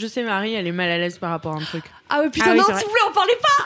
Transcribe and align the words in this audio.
Je 0.00 0.06
sais, 0.06 0.22
Marie, 0.22 0.54
elle 0.54 0.66
est 0.66 0.72
mal 0.72 0.90
à 0.90 0.96
l'aise 0.96 1.18
par 1.18 1.28
rapport 1.30 1.52
à 1.52 1.56
un 1.58 1.62
truc. 1.62 1.84
Ah 2.08 2.20
ouais, 2.20 2.30
putain, 2.30 2.46
Ah 2.48 2.52
oui, 2.52 2.58
non, 2.58 2.64
c'est 2.68 2.76
s'il 2.78 2.86
vous 2.86 2.92
plaît, 2.92 3.02
on 3.06 3.12
parlait 3.12 3.38
pas 3.42 3.64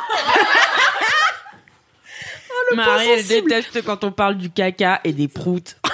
Marie, 2.74 3.08
elle 3.08 3.22
sensible. 3.24 3.48
déteste 3.50 3.84
quand 3.84 4.02
on 4.02 4.10
parle 4.10 4.36
du 4.36 4.50
caca 4.50 5.00
et 5.04 5.12
des 5.12 5.28
proutes. 5.28 5.76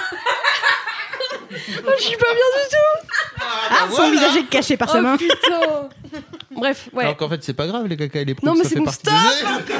Oh, 1.85 1.91
Je 1.97 2.03
suis 2.03 2.15
pas 2.17 2.27
bien 2.33 2.45
du 2.63 2.69
tout 2.69 3.17
Ah, 3.69 3.87
son 3.93 4.09
visage 4.09 4.37
est 4.37 4.45
caché 4.47 4.77
par 4.77 4.89
sa 4.89 4.99
Oh 4.99 5.01
main. 5.01 5.17
putain 5.17 5.89
Bref, 6.51 6.87
ouais. 6.93 7.03
Alors 7.03 7.17
qu'en 7.17 7.27
fait, 7.29 7.43
c'est 7.43 7.53
pas 7.53 7.67
grave, 7.67 7.87
les 7.87 7.97
caca 7.97 8.19
et 8.21 8.25
les 8.25 8.33
proutes, 8.35 8.45
Non, 8.47 8.53
mais 8.55 8.63
ça 8.63 8.69
c'est 8.69 8.75
fait 8.75 8.79
bon, 8.79 8.85
partie 8.85 8.99
stop 9.01 9.67
des. 9.67 9.73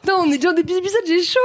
Putain, 0.00 0.14
on 0.16 0.30
est 0.30 0.36
déjà 0.38 0.50
en 0.50 0.52
début 0.52 0.72
d'épisode, 0.74 1.00
j'ai 1.08 1.22
chaud 1.24 1.40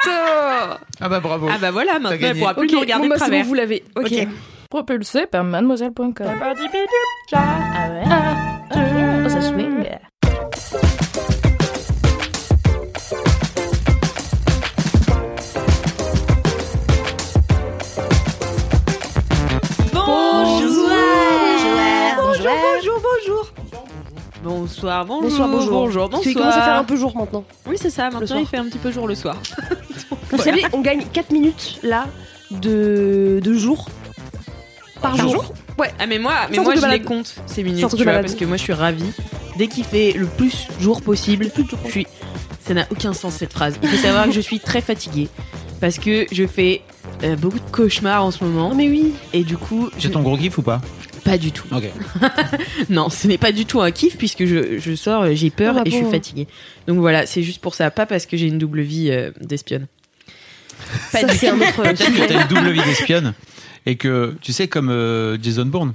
Putain 0.00 0.78
Ah 1.00 1.08
bah 1.08 1.18
bravo. 1.20 1.48
Ah 1.52 1.58
bah 1.58 1.70
voilà, 1.72 1.98
maintenant 1.98 2.16
elle 2.28 2.38
pourra 2.38 2.54
plus 2.54 2.66
Ok, 2.66 2.72
nous 2.72 2.80
regarder 2.80 3.08
bon, 3.08 3.14
de 3.14 3.18
bah, 3.18 3.24
c'est 3.24 3.30
travers. 3.30 3.42
bon, 3.42 3.48
vous 3.48 3.54
l'avez. 3.54 3.84
Ok. 3.96 4.04
Ok. 4.06 4.28
Propulsé 4.74 5.26
par 5.26 5.44
mademoiselle.com. 5.44 6.12
Ah 6.26 7.90
ouais? 7.92 8.02
Oh, 8.72 9.28
ça 9.28 9.40
swing. 9.40 9.84
Bonjour 19.92 20.90
Bonjour, 22.16 22.52
bonjour, 22.60 23.00
bonjour 23.00 23.52
Bonsoir, 24.42 25.06
bonjour, 25.06 25.22
Bonsoir, 25.22 25.48
bonjour. 25.48 25.70
bonjour, 25.72 26.10
Parce 26.10 26.22
qu'il 26.24 26.34
commence 26.34 26.54
à 26.54 26.60
faire 26.62 26.62
un 26.64 26.82
bonsoir. 26.82 26.86
peu 26.86 26.96
jour 26.96 27.16
maintenant. 27.16 27.44
Oui, 27.66 27.76
c'est 27.80 27.90
ça, 27.90 28.10
maintenant 28.10 28.26
soir. 28.26 28.40
il 28.40 28.46
fait 28.46 28.58
un 28.58 28.64
petit 28.64 28.78
peu 28.78 28.90
jour 28.90 29.06
le 29.08 29.14
soir. 29.14 29.36
Vous 30.30 30.38
savez, 30.38 30.62
on 30.72 30.80
gagne 30.80 31.04
4 31.12 31.30
minutes 31.30 31.78
là 31.82 32.06
de, 32.50 33.40
de 33.42 33.54
jour 33.54 33.88
par, 35.04 35.16
Par 35.16 35.28
jour. 35.28 35.54
Ouais. 35.78 35.90
Ah 35.98 36.06
mais 36.06 36.18
moi, 36.18 36.34
mais 36.50 36.58
moi 36.58 36.74
je 36.74 36.86
les 36.86 37.02
compte 37.02 37.34
ces 37.46 37.62
minutes, 37.62 37.86
tu 37.96 38.04
vois, 38.04 38.14
parce 38.14 38.34
que 38.34 38.44
moi 38.44 38.56
je 38.56 38.62
suis 38.62 38.72
ravie. 38.72 39.12
Dès 39.56 39.68
qu'il 39.68 39.84
fait 39.84 40.12
le 40.12 40.26
plus 40.26 40.66
jour 40.80 41.02
possible, 41.02 41.50
je 41.86 41.90
suis. 41.90 42.06
Ça 42.60 42.74
n'a 42.74 42.86
aucun 42.90 43.12
sens 43.12 43.34
cette 43.34 43.52
phrase. 43.52 43.78
Il 43.82 43.88
faut 43.88 43.96
savoir 43.96 44.24
que 44.24 44.32
je 44.32 44.40
suis 44.40 44.58
très 44.58 44.80
fatiguée 44.80 45.28
parce 45.80 45.98
que 45.98 46.26
je 46.32 46.46
fais 46.46 46.80
euh, 47.22 47.36
beaucoup 47.36 47.58
de 47.58 47.70
cauchemars 47.70 48.24
en 48.24 48.30
ce 48.30 48.42
moment. 48.42 48.70
Non 48.70 48.74
mais 48.74 48.88
oui. 48.88 49.12
Et 49.34 49.44
du 49.44 49.58
coup, 49.58 49.90
je... 49.98 50.04
C'est 50.04 50.10
ton 50.10 50.22
gros 50.22 50.38
kiff 50.38 50.56
ou 50.56 50.62
pas? 50.62 50.80
Pas 51.24 51.36
du 51.36 51.52
tout. 51.52 51.66
Ok. 51.70 51.84
Non, 52.90 53.10
ce 53.10 53.28
n'est 53.28 53.38
pas 53.38 53.52
du 53.52 53.66
tout 53.66 53.80
un 53.80 53.90
kiff 53.90 54.16
puisque 54.16 54.46
je, 54.46 54.78
je 54.78 54.94
sors, 54.94 55.22
euh, 55.22 55.34
j'ai 55.34 55.50
peur 55.50 55.74
Ah 55.76 55.82
bah 55.82 55.84
et 55.86 55.90
je 55.90 55.96
suis 55.96 56.10
fatiguée. 56.10 56.48
Donc 56.86 56.98
voilà, 56.98 57.26
c'est 57.26 57.42
juste 57.42 57.60
pour 57.60 57.74
ça, 57.74 57.90
pas 57.90 58.06
parce 58.06 58.24
que 58.26 58.36
j'ai 58.36 58.46
une 58.46 58.58
double 58.58 58.80
vie 58.80 59.10
euh, 59.10 59.30
d'espionne. 59.40 59.86
Pas 61.12 61.20
Ça, 61.20 61.26
du 61.26 61.36
c'est 61.36 61.48
un 61.48 61.56
autre 61.56 61.82
Peut-être 61.82 62.04
que 62.04 62.28
t'as 62.28 62.42
une 62.42 62.48
double 62.48 62.70
vie 62.70 62.82
d'espionne 62.82 63.34
et 63.86 63.96
que, 63.96 64.34
tu 64.40 64.52
sais, 64.52 64.68
comme 64.68 64.88
euh, 64.88 65.36
Jason 65.40 65.66
Bourne, 65.66 65.94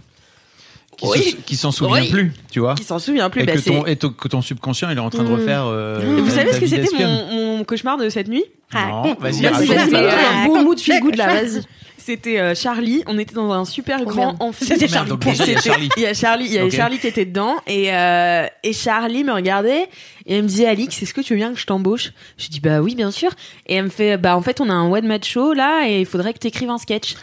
qui 1.00 1.08
Oui. 1.08 1.24
se- 1.32 1.36
qui 1.38 1.56
s'en 1.56 1.72
souvient 1.72 2.02
Oui. 2.02 2.10
plus, 2.10 2.32
tu 2.52 2.60
vois 2.60 2.76
Qui 2.76 2.84
s'en 2.84 3.00
souvient 3.00 3.30
plus 3.30 3.42
et 3.42 3.46
bah, 3.46 3.54
que, 3.54 3.60
c'est- 3.60 3.70
ton, 3.72 3.86
et 3.86 3.96
que 3.96 4.28
ton 4.28 4.42
subconscient 4.42 4.90
il 4.90 4.98
est 4.98 5.02
en 5.02 5.10
train 5.10 5.24
de 5.24 5.30
Mm. 5.30 5.34
refaire. 5.34 5.64
euh, 5.66 6.18
Et 6.18 6.22
Vous 6.22 6.30
savez 6.30 6.54
ce 6.54 6.60
que 6.60 6.68
c'était 6.68 6.88
mon, 7.06 7.58
mon 7.58 7.64
cauchemar 7.64 7.98
de 7.98 8.10
cette 8.10 8.28
nuit 8.28 8.44
Non, 8.74 9.02
vas-y, 9.20 9.42
Bah, 9.42 9.52
Vas-y, 9.52 9.66
vas-y, 9.68 9.68
c'est- 9.90 9.96
un 9.96 10.46
bon 10.46 10.64
mood 10.64 10.80
feel 10.80 11.00
good 11.02 11.16
là, 11.16 11.28
vas-y. 11.28 11.62
C'était 12.02 12.40
euh, 12.40 12.56
Charlie. 12.56 13.04
On 13.06 13.20
était 13.20 13.36
dans 13.36 13.52
un 13.52 13.66
super 13.66 14.00
Oh, 14.02 14.06
grand 14.06 14.36
amphi. 14.40 14.66
C'était 14.66 14.88
Charlie. 14.88 15.12
Il 15.22 15.28
y 15.28 15.30
a 15.30 15.36
C'était- 15.36 15.62
Charlie. 15.62 15.90
Il 15.98 16.02
y 16.02 16.06
a 16.08 16.14
Charlie. 16.16 16.46
Il 16.46 16.54
y 16.54 16.58
avait 16.58 16.68
Ok. 16.68 16.74
Charlie 16.76 16.98
qui 16.98 17.06
était 17.08 17.26
dedans 17.26 17.56
et 17.68 17.94
euh, 17.94 18.48
et 18.64 18.74
Charlie 18.74 19.24
me 19.24 19.34
regardait 19.34 19.84
et 20.26 20.36
elle 20.38 20.44
me 20.44 20.48
disait 20.48 20.66
Alix, 20.66 21.04
est-ce 21.04 21.14
que 21.14 21.22
tu 21.22 21.34
veux 21.34 21.38
bien 21.40 21.54
que 21.54 21.60
je 21.60 21.66
t'embauche? 21.68 22.14
Je 22.38 22.48
dis 22.48 22.62
bah 22.62 22.80
oui 22.82 22.96
bien 22.96 23.12
sûr. 23.12 23.30
Et 23.68 23.76
elle 23.76 23.84
me 23.84 23.90
fait 23.90 24.18
bah 24.18 24.36
en 24.36 24.42
fait 24.42 24.60
on 24.60 24.70
a 24.70 24.74
un 24.74 24.90
one 24.90 25.06
match 25.06 25.30
show 25.30 25.54
là 25.54 25.88
et 25.88 26.00
il 26.00 26.06
faudrait 26.08 26.34
que 26.34 26.40
t'écrives 26.40 26.70
un 26.72 26.80
sketch. 26.80 27.16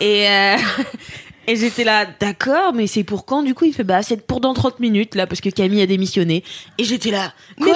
Et 0.00 0.26
euh, 0.28 0.56
Et 1.48 1.56
j'étais 1.56 1.82
là, 1.84 2.06
d'accord, 2.20 2.72
mais 2.72 2.86
c'est 2.86 3.02
pour 3.04 3.24
quand 3.24 3.42
du 3.42 3.54
coup 3.54 3.64
Il 3.64 3.72
fait, 3.74 3.82
bah 3.84 4.02
c'est 4.02 4.24
pour 4.26 4.40
dans 4.40 4.54
30 4.54 4.78
minutes 4.80 5.14
là, 5.16 5.26
parce 5.26 5.40
que 5.40 5.48
Camille 5.48 5.82
a 5.82 5.86
démissionné. 5.86 6.44
Et 6.78 6.84
j'étais 6.84 7.10
là, 7.10 7.32
quoi 7.60 7.74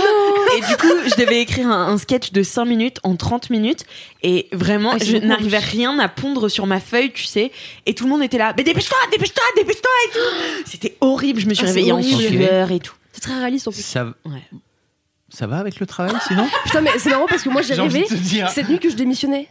Et 0.56 0.60
du 0.60 0.76
coup, 0.76 0.92
je 1.06 1.14
devais 1.20 1.40
écrire 1.40 1.66
un, 1.68 1.88
un 1.88 1.98
sketch 1.98 2.30
de 2.32 2.42
5 2.42 2.64
minutes 2.64 2.98
en 3.02 3.16
30 3.16 3.50
minutes. 3.50 3.84
Et 4.22 4.48
vraiment, 4.52 4.92
Ah, 4.94 5.04
je 5.04 5.16
n'arrivais 5.16 5.58
rien 5.58 5.98
à 5.98 6.08
pondre 6.08 6.48
sur 6.48 6.66
ma 6.66 6.78
feuille, 6.80 7.12
tu 7.12 7.24
sais. 7.24 7.50
Et 7.86 7.94
tout 7.94 8.04
le 8.04 8.10
monde 8.10 8.22
était 8.22 8.38
là, 8.38 8.54
mais 8.56 8.62
dépêche-toi, 8.62 8.98
dépêche-toi, 9.10 9.42
dépêche-toi 9.56 9.90
et 10.06 10.10
tout. 10.12 10.62
C'était 10.70 10.96
horrible, 11.00 11.40
je 11.40 11.46
me 11.46 11.54
suis 11.54 11.64
Ah, 11.64 11.68
réveillée 11.68 11.92
en 11.92 12.02
sueur 12.02 12.70
et 12.70 12.78
tout. 12.80 12.94
C'est 13.12 13.20
très 13.22 13.38
réaliste 13.38 13.66
en 13.68 13.72
plus. 13.72 13.82
Ça, 13.84 14.04
Ouais. 14.24 14.42
ça 15.28 15.46
va 15.46 15.58
avec 15.58 15.80
le 15.80 15.86
travail 15.86 16.14
sinon? 16.28 16.46
Putain, 16.64 16.82
mais 16.82 16.90
c'est 16.98 17.10
marrant 17.10 17.26
parce 17.28 17.42
que 17.42 17.48
moi 17.48 17.62
j'ai 17.62 17.74
rêvé 17.74 18.06
cette 18.52 18.68
nuit 18.68 18.78
que 18.78 18.90
je 18.90 18.94
démissionnais. 18.96 19.48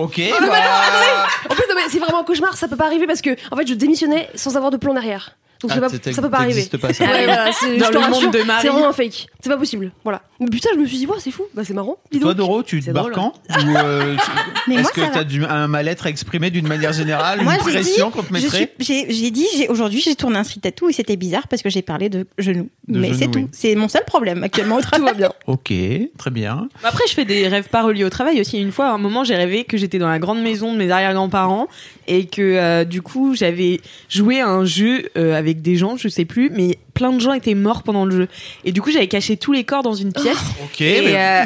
Ok. 0.00 0.18
Non, 0.18 0.24
mais 0.40 0.56
attends, 0.56 0.80
attendez 0.88 1.28
En 1.50 1.54
plus, 1.54 1.64
non, 1.68 1.74
mais 1.76 1.88
c'est 1.90 1.98
vraiment 1.98 2.20
un 2.20 2.24
cauchemar, 2.24 2.56
ça 2.56 2.68
peut 2.68 2.76
pas 2.76 2.86
arriver 2.86 3.06
parce 3.06 3.20
que 3.20 3.36
en 3.50 3.56
fait 3.56 3.66
je 3.66 3.74
démissionnais 3.74 4.30
sans 4.34 4.56
avoir 4.56 4.70
de 4.70 4.76
plan 4.78 4.94
derrière. 4.94 5.36
Donc 5.62 5.70
Ah, 5.74 5.80
pas- 5.80 5.88
ça 5.90 6.22
peut 6.22 6.30
pas 6.30 6.38
arriver. 6.38 6.64
pas, 6.80 6.92
ça. 6.94 7.04
Ouais, 7.10 7.24
voilà, 7.26 7.52
c'est- 7.52 7.76
Dans 7.76 7.86
je 7.86 7.90
te 7.92 7.98
le 7.98 8.10
monde 8.10 8.32
de 8.32 8.42
Marie. 8.44 8.62
C'est 8.62 8.68
vraiment 8.68 8.88
un 8.88 8.92
fake. 8.92 9.26
C'est 9.42 9.50
pas 9.50 9.56
possible. 9.58 9.92
Voilà. 10.04 10.22
Mais 10.40 10.46
putain, 10.46 10.70
je 10.74 10.78
me 10.80 10.86
suis 10.86 10.96
dit, 10.96 11.06
ouais, 11.06 11.16
c'est 11.18 11.30
fou. 11.30 11.42
Bah, 11.54 11.62
c'est 11.66 11.74
marrant. 11.74 11.96
Dis 12.10 12.18
Toi. 12.20 12.32
Doro, 12.34 12.62
tu 12.62 12.80
te 12.82 12.90
barres 12.90 13.10
quand 13.12 13.34
euh, 13.76 14.16
Est-ce 14.70 14.90
que 14.92 15.00
ça 15.02 15.08
tu 15.08 15.12
as 15.14 15.18
va. 15.18 15.24
du, 15.24 15.44
un 15.44 15.66
mal-être 15.68 16.06
à 16.06 16.10
exprimer 16.10 16.50
d'une 16.50 16.66
manière 16.66 16.92
générale 16.92 17.42
Moi, 17.42 17.54
Une 17.54 17.60
pression 17.60 18.06
dit, 18.08 18.12
qu'on 18.12 18.22
te 18.22 18.32
mettrait 18.32 18.72
J'ai 18.78 19.30
dit, 19.30 19.46
j'ai- 19.56 19.68
aujourd'hui, 19.68 20.00
j'ai 20.00 20.14
tourné 20.14 20.38
un 20.38 20.44
street 20.44 20.60
tattoo 20.62 20.88
et 20.88 20.92
c'était 20.92 21.16
bizarre 21.16 21.46
parce 21.48 21.60
que 21.62 21.68
j'ai 21.68 21.82
parlé 21.82 22.08
de 22.08 22.26
genoux. 22.38 22.70
De 22.88 22.98
Mais 22.98 23.08
genoux, 23.08 23.18
c'est 23.18 23.30
tout. 23.30 23.48
C'est 23.52 23.74
mon 23.74 23.88
seul 23.88 24.04
problème 24.06 24.42
actuellement 24.44 24.76
au 24.76 24.80
Tout 24.80 24.86
travail. 24.90 25.06
va 25.08 25.12
bien. 25.14 25.32
Ok, 25.46 25.72
très 26.18 26.30
bien. 26.30 26.68
Après, 26.84 27.04
je 27.08 27.12
fais 27.14 27.24
des 27.26 27.48
rêves 27.48 27.68
pas 27.68 27.82
reliés 27.82 28.04
au 28.04 28.10
travail 28.10 28.40
aussi. 28.40 28.58
Une 28.60 28.72
fois, 28.72 28.86
à 28.86 28.92
un 28.92 28.98
moment, 28.98 29.24
j'ai 29.24 29.34
rêvé 29.36 29.64
que 29.64 29.76
j'étais 29.76 29.98
dans 29.98 30.08
la 30.08 30.18
grande 30.18 30.40
maison 30.42 30.72
de 30.72 30.78
mes 30.78 30.90
arrière-grands-parents 30.90 31.68
et 32.12 32.26
que 32.26 32.42
euh, 32.42 32.84
du 32.84 33.02
coup, 33.02 33.36
j'avais 33.36 33.80
joué 34.08 34.40
à 34.40 34.48
un 34.48 34.64
jeu 34.64 35.08
euh, 35.16 35.38
avec 35.38 35.62
des 35.62 35.76
gens, 35.76 35.96
je 35.96 36.08
sais 36.08 36.24
plus, 36.24 36.50
mais 36.50 36.76
plein 36.92 37.12
de 37.12 37.20
gens 37.20 37.32
étaient 37.32 37.54
morts 37.54 37.84
pendant 37.84 38.04
le 38.04 38.10
jeu. 38.16 38.28
Et 38.64 38.72
du 38.72 38.82
coup, 38.82 38.90
j'avais 38.90 39.06
caché 39.06 39.36
tous 39.36 39.52
les 39.52 39.62
corps 39.62 39.84
dans 39.84 39.94
une 39.94 40.12
pièce. 40.12 40.36
Ok, 40.64 40.80
Et, 40.80 41.02
mais- 41.02 41.14
euh, 41.16 41.44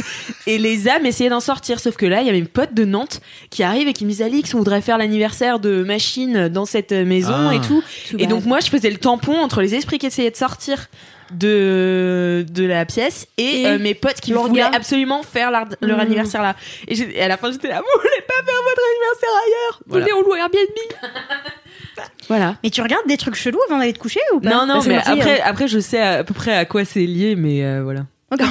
et 0.46 0.56
les 0.58 0.88
âmes 0.88 1.04
essayaient 1.04 1.28
d'en 1.28 1.40
sortir. 1.40 1.78
Sauf 1.80 1.96
que 1.96 2.06
là, 2.06 2.22
il 2.22 2.26
y 2.26 2.30
a 2.30 2.32
mes 2.32 2.42
potes 2.44 2.72
de 2.72 2.86
Nantes 2.86 3.20
qui 3.50 3.62
arrivent 3.62 3.88
et 3.88 3.92
qui 3.92 4.04
me 4.06 4.10
disent 4.10 4.22
Alix, 4.22 4.54
on 4.54 4.58
voudrait 4.58 4.80
faire 4.80 4.96
l'anniversaire 4.96 5.60
de 5.60 5.82
machine 5.84 6.48
dans 6.48 6.64
cette 6.64 6.92
maison 6.92 7.48
Ah. 7.50 7.54
et 7.54 7.60
tout. 7.60 7.82
Et 8.18 8.26
donc, 8.26 8.46
moi, 8.46 8.60
je 8.60 8.68
faisais 8.70 8.90
le 8.90 8.96
tampon 8.96 9.36
entre 9.36 9.60
les 9.60 9.74
esprits 9.74 9.98
qui 9.98 10.06
essayaient 10.06 10.30
de 10.30 10.36
sortir 10.36 10.88
de 11.32 12.44
de 12.50 12.64
la 12.64 12.84
pièce 12.86 13.26
et, 13.38 13.62
Et 13.62 13.66
euh, 13.66 13.78
mes 13.78 13.94
potes 13.94 14.20
qui 14.20 14.32
voulaient 14.32 14.62
absolument 14.62 15.22
faire 15.22 15.50
leur, 15.50 15.64
leur 15.80 15.96
Mm. 15.98 16.00
anniversaire 16.00 16.42
là. 16.42 16.56
Et, 16.88 17.20
à 17.20 17.28
la 17.28 17.36
fin, 17.36 17.50
j'étais 17.52 17.68
là, 17.68 17.80
vous 17.80 18.00
voulez 18.00 18.22
pas 18.26 18.34
faire 18.44 18.62
votre 18.62 18.82
anniversaire 18.90 19.30
ailleurs? 19.46 19.80
Venez, 19.86 20.12
on 20.12 20.22
loue 20.22 20.34
Airbnb. 20.34 21.02
Voilà. 22.28 22.56
Mais 22.62 22.70
tu 22.70 22.82
regardes 22.82 23.06
des 23.06 23.16
trucs 23.16 23.36
chelous 23.36 23.60
avant 23.68 23.78
d'aller 23.78 23.92
te 23.92 23.98
coucher 23.98 24.20
ou 24.34 24.40
pas? 24.40 24.50
Non, 24.50 24.66
non, 24.66 24.78
Bah, 24.80 24.84
mais 24.86 24.96
après, 24.98 25.40
hein. 25.40 25.44
après, 25.46 25.68
je 25.68 25.78
sais 25.78 26.00
à 26.00 26.24
peu 26.24 26.34
près 26.34 26.54
à 26.54 26.64
quoi 26.64 26.84
c'est 26.84 27.06
lié, 27.06 27.36
mais 27.36 27.64
euh, 27.64 27.82
voilà. 27.84 28.00
dire, 28.36 28.46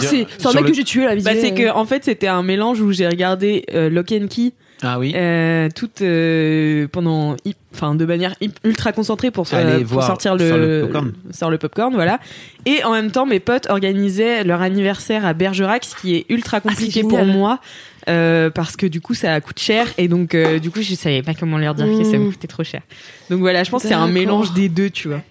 c'est 0.00 0.46
un 0.46 0.52
mec 0.52 0.62
le- 0.64 0.68
que 0.70 0.74
j'ai 0.74 0.84
tué 0.84 1.04
là, 1.06 1.16
Bah, 1.16 1.30
c'est 1.34 1.54
que 1.54 1.70
en 1.70 1.86
fait 1.86 2.04
c'était 2.04 2.28
un 2.28 2.42
mélange 2.42 2.80
où 2.80 2.92
j'ai 2.92 3.08
regardé 3.08 3.64
euh, 3.74 3.88
Lock 3.88 4.12
and 4.12 4.26
Key 4.28 4.52
Ah 4.82 4.98
oui. 4.98 5.12
euh, 5.16 5.68
toute 5.74 6.02
euh, 6.02 6.86
pendant 6.88 7.34
enfin 7.74 7.94
de 7.94 8.04
manière 8.04 8.34
ultra 8.64 8.92
concentrée 8.92 9.30
pour, 9.30 9.46
Allez 9.52 9.72
euh, 9.72 9.78
pour 9.80 9.94
voir 9.94 10.06
sortir 10.06 10.36
le, 10.36 10.50
le 10.50 10.80
popcorn. 10.82 11.12
sur 11.32 11.50
le 11.50 11.58
popcorn 11.58 11.94
voilà. 11.94 12.20
Et 12.66 12.84
en 12.84 12.92
même 12.92 13.10
temps 13.10 13.26
mes 13.26 13.40
potes 13.40 13.68
organisaient 13.70 14.44
leur 14.44 14.62
anniversaire 14.62 15.26
à 15.26 15.32
Bergerac 15.34 15.84
ce 15.84 15.96
qui 15.96 16.14
est 16.14 16.26
ultra 16.28 16.60
compliqué 16.60 17.02
pour 17.02 17.24
moi 17.24 17.60
euh, 18.08 18.50
parce 18.50 18.76
que 18.76 18.86
du 18.86 19.00
coup 19.00 19.14
ça 19.14 19.40
coûte 19.40 19.58
cher. 19.58 19.86
Et 19.98 20.06
donc 20.08 20.34
euh, 20.34 20.58
du 20.60 20.70
coup 20.70 20.80
je 20.82 20.94
savais 20.94 21.22
pas 21.22 21.34
comment 21.34 21.58
leur 21.58 21.74
dire 21.74 21.86
que 21.86 22.04
ça 22.04 22.16
me 22.18 22.26
Mm. 22.26 22.30
coûtait 22.32 22.46
trop 22.48 22.64
cher. 22.64 22.82
Donc 23.30 23.40
voilà 23.40 23.64
je 23.64 23.70
pense 23.70 23.82
que 23.82 23.88
c'est 23.88 23.94
un 23.94 24.06
mélange 24.08 24.52
des 24.54 24.68
deux 24.68 24.90
tu 24.90 25.08
vois. 25.08 25.22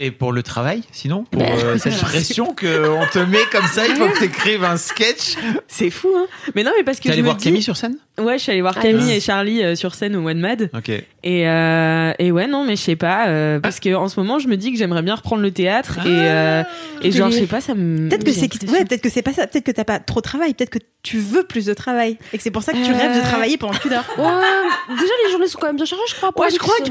Et 0.00 0.10
pour 0.10 0.32
le 0.32 0.42
travail, 0.42 0.82
sinon? 0.90 1.24
Pour 1.30 1.42
euh, 1.42 1.76
cette 1.78 1.96
pression 2.00 2.46
qu'on 2.46 3.06
te 3.12 3.18
met 3.18 3.38
comme 3.52 3.66
ça, 3.66 3.86
il 3.86 3.94
faut 3.94 4.08
que 4.08 4.18
tu 4.18 4.24
écrives 4.24 4.64
un 4.64 4.78
sketch? 4.78 5.34
c'est 5.68 5.90
fou 5.90 6.08
hein. 6.16 6.26
Mais 6.54 6.64
non 6.64 6.72
mais 6.76 6.82
parce 6.82 6.98
que 6.98 7.04
T'es 7.04 7.10
allé 7.10 7.22
voir 7.22 7.36
dis- 7.36 7.44
Camille 7.44 7.62
sur 7.62 7.76
scène? 7.76 7.98
Ouais, 8.18 8.36
je 8.36 8.42
suis 8.42 8.52
allée 8.52 8.60
voir 8.60 8.74
Ah, 8.76 8.82
Camille 8.82 9.10
et 9.10 9.20
Charlie 9.20 9.62
euh, 9.64 9.74
sur 9.74 9.94
scène 9.94 10.14
au 10.16 10.28
One 10.28 10.38
Mad. 10.38 10.68
Ok. 10.76 10.90
Et, 10.90 11.48
euh, 11.48 12.12
et 12.18 12.30
ouais, 12.30 12.46
non, 12.46 12.64
mais 12.64 12.76
je 12.76 12.82
sais 12.82 12.94
pas. 12.96 13.28
euh, 13.28 13.58
parce 13.58 13.80
que 13.80 13.94
en 13.94 14.06
ce 14.08 14.20
moment, 14.20 14.38
je 14.38 14.48
me 14.48 14.56
dis 14.58 14.70
que 14.70 14.76
j'aimerais 14.78 15.00
bien 15.00 15.14
reprendre 15.14 15.40
le 15.40 15.50
théâtre. 15.50 15.98
et, 16.00 16.08
euh, 16.08 16.62
et 17.00 17.10
genre, 17.10 17.30
je 17.30 17.38
sais 17.38 17.46
pas, 17.46 17.62
ça 17.62 17.74
me. 17.74 18.10
Peut-être 18.10 18.24
que 18.24 18.32
c'est 18.32 18.52
ouais, 18.70 18.84
peut-être 18.84 19.00
que 19.00 19.08
c'est 19.08 19.22
pas 19.22 19.32
ça. 19.32 19.46
Peut-être 19.46 19.64
que 19.64 19.70
t'as 19.70 19.84
pas 19.84 19.98
trop 19.98 20.20
de 20.20 20.24
travail. 20.24 20.52
Peut-être 20.52 20.68
que 20.70 20.78
tu 21.02 21.16
veux 21.18 21.44
plus 21.44 21.64
de 21.64 21.72
travail 21.72 22.18
et 22.34 22.36
que 22.36 22.42
c'est 22.42 22.50
pour 22.50 22.62
ça 22.62 22.72
que 22.72 22.84
tu 22.84 22.92
Euh. 22.92 22.96
rêves 22.96 23.16
de 23.16 23.22
travailler 23.22 23.56
pendant 23.56 23.78
tu 23.78 23.88
dors. 23.88 24.04
Ouais, 24.18 24.94
déjà 24.94 25.12
les 25.24 25.30
journées 25.32 25.48
sont 25.48 25.58
quand 25.58 25.68
même 25.68 25.76
bien 25.76 25.86
chargées, 25.86 26.04
je 26.10 26.14
crois. 26.14 26.30
Ouais, 26.38 26.50
je 26.50 26.58
crois 26.58 26.74
que 26.84 26.90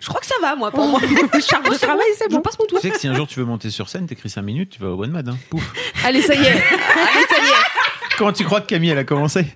je 0.00 0.08
crois 0.08 0.20
que 0.20 0.26
ça 0.26 0.36
va 0.40 0.54
moi 0.54 0.70
pour 0.70 0.86
moi. 0.86 1.00
Le 1.34 1.40
charge 1.40 1.68
de 1.68 1.74
travail, 1.74 2.06
c'est 2.16 2.30
Je 2.30 2.36
bon. 2.36 2.42
passe 2.42 2.56
mon 2.60 2.66
tour. 2.66 2.78
Tu 2.80 2.86
sais 2.86 2.94
que 2.94 3.00
si 3.00 3.08
un 3.08 3.14
jour 3.14 3.26
tu 3.26 3.40
veux 3.40 3.44
monter 3.44 3.70
sur 3.70 3.88
scène, 3.88 4.06
t'écris 4.06 4.30
5 4.30 4.42
minutes, 4.42 4.70
tu 4.70 4.80
vas 4.80 4.90
au 4.90 5.02
One 5.02 5.10
Mad. 5.10 5.28
Hein. 5.28 5.36
Pouf. 5.50 5.68
Allez, 6.04 6.22
ça 6.22 6.34
y 6.34 6.38
est. 6.42 6.48
Allez, 6.50 7.26
ça 7.28 7.36
y 7.42 7.48
est. 7.48 8.16
Comment 8.18 8.32
tu 8.32 8.44
crois 8.44 8.60
que 8.60 8.66
Camille 8.66 8.90
elle 8.90 8.98
a 8.98 9.04
commencé? 9.04 9.46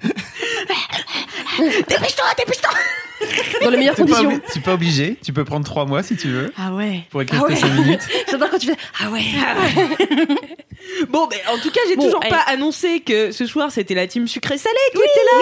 Dans 3.62 3.71
les 3.71 3.77
meilleures 3.79 3.95
T'es 3.95 4.05
pas, 4.05 4.09
conditions. 4.17 4.31
obli- 4.31 4.53
t'es 4.53 4.61
pas 4.61 4.75
obligé, 4.75 5.17
tu 5.25 5.33
peux 5.33 5.45
prendre 5.45 5.65
3 5.65 5.87
mois 5.87 6.03
si 6.03 6.17
tu 6.17 6.29
veux 6.29 6.53
Ah 6.59 6.75
ouais. 6.75 7.01
pour 7.11 7.23
écrire 7.23 7.43
Ah 7.45 7.49
ouais. 7.49 7.56
5 7.56 7.69
minutes. 7.73 8.01
J'adore 8.31 8.51
quand 8.51 8.59
tu 8.59 8.67
fais. 8.67 8.77
Ah 9.03 9.11
ouais. 9.11 9.23
Bon, 11.09 11.27
ben 11.27 11.39
en 11.53 11.59
tout 11.59 11.71
cas, 11.71 11.81
j'ai 11.89 11.97
Bon, 11.97 12.05
toujours 12.05 12.21
allez. 12.23 12.31
pas 12.31 12.43
annoncé 12.47 13.01
que 13.01 13.33
ce 13.33 13.47
soir 13.47 13.71
c'était 13.73 13.95
la 13.95 14.06
team 14.06 14.29
sucré 14.29 14.59
salé 14.59 14.75
qui 14.93 14.99
était 14.99 15.06
là. 15.06 15.41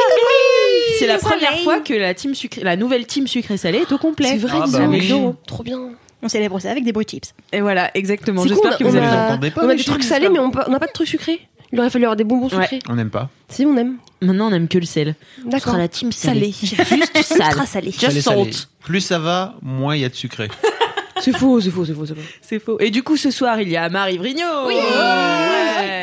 c'est 1.00 1.06
la 1.06 1.18
première 1.18 1.58
fois 1.60 1.80
que 1.80 1.94
la 1.94 2.14
team 2.14 2.34
sucré, 2.34 2.62
la 2.62 2.76
nouvelle 2.76 3.06
team 3.06 3.26
sucré 3.26 3.56
salé 3.56 3.78
est 3.78 3.92
au 3.92 3.98
complet. 3.98 4.28
C'est 4.28 4.36
vrai, 4.38 4.58
Ah 4.62 4.66
bah 4.68 4.78
oui. 4.88 5.12
Trop 5.46 5.62
bien. 5.64 5.80
On 6.24 6.28
célèbre 6.28 6.60
ça 6.60 6.70
avec 6.70 6.84
des 6.84 6.92
bruits 6.92 7.04
chips. 7.06 7.34
Et 7.52 7.60
voilà, 7.60 7.90
exactement. 7.96 8.42
C'est 8.44 8.50
J'espère 8.50 8.76
cool, 8.76 8.86
que 8.86 8.92
vous 8.92 8.96
a- 8.96 9.00
entendez 9.26 9.50
pas, 9.50 9.62
On 9.64 9.68
a 9.68 9.74
des 9.74 9.82
trucs 9.82 10.04
salés, 10.04 10.26
là 10.26 10.30
mais 10.30 10.38
on 10.38 10.50
n'a 10.70 10.78
pas 10.78 10.86
de 10.86 10.92
trucs 10.92 11.08
sucrés. 11.08 11.40
Il 11.72 11.80
aurait 11.80 11.90
fallu 11.90 12.04
avoir 12.04 12.16
des 12.16 12.24
bonbons 12.24 12.48
Ouais. 12.54 12.62
sucrés. 12.64 12.80
On 12.88 12.94
n'aime 12.96 13.10
pas. 13.10 13.30
Si, 13.48 13.64
on 13.64 13.76
aime. 13.76 13.96
Maintenant, 14.20 14.48
on 14.50 14.52
aime 14.52 14.68
que 14.68 14.78
le 14.78 14.84
sel. 14.86 15.14
D'accord. 15.46 15.76
la 15.78 15.88
team 15.88 16.12
salée. 16.12 16.52
Salé. 16.52 16.76
Juste 16.84 17.22
sale. 17.22 17.66
salé. 17.66 17.90
Just 17.90 18.00
Salé, 18.00 18.20
salé. 18.20 18.52
salt. 18.52 18.68
Plus 18.80 19.00
ça 19.00 19.18
va, 19.18 19.54
moins 19.62 19.96
il 19.96 20.02
y 20.02 20.04
a 20.04 20.08
de 20.08 20.14
sucré. 20.14 20.48
C'est 21.20 21.36
faux, 21.36 21.60
c'est 21.60 21.70
faux, 21.70 21.84
c'est 21.84 21.94
faux, 21.94 22.04
c'est 22.04 22.14
faux. 22.16 22.20
C'est 22.40 22.58
faux. 22.58 22.80
Et 22.80 22.90
du 22.90 23.04
coup, 23.04 23.16
ce 23.16 23.30
soir, 23.30 23.60
il 23.60 23.68
y 23.68 23.76
a 23.76 23.88
Marie 23.88 24.18
Vrigno. 24.18 24.66
Oui. 24.66 24.74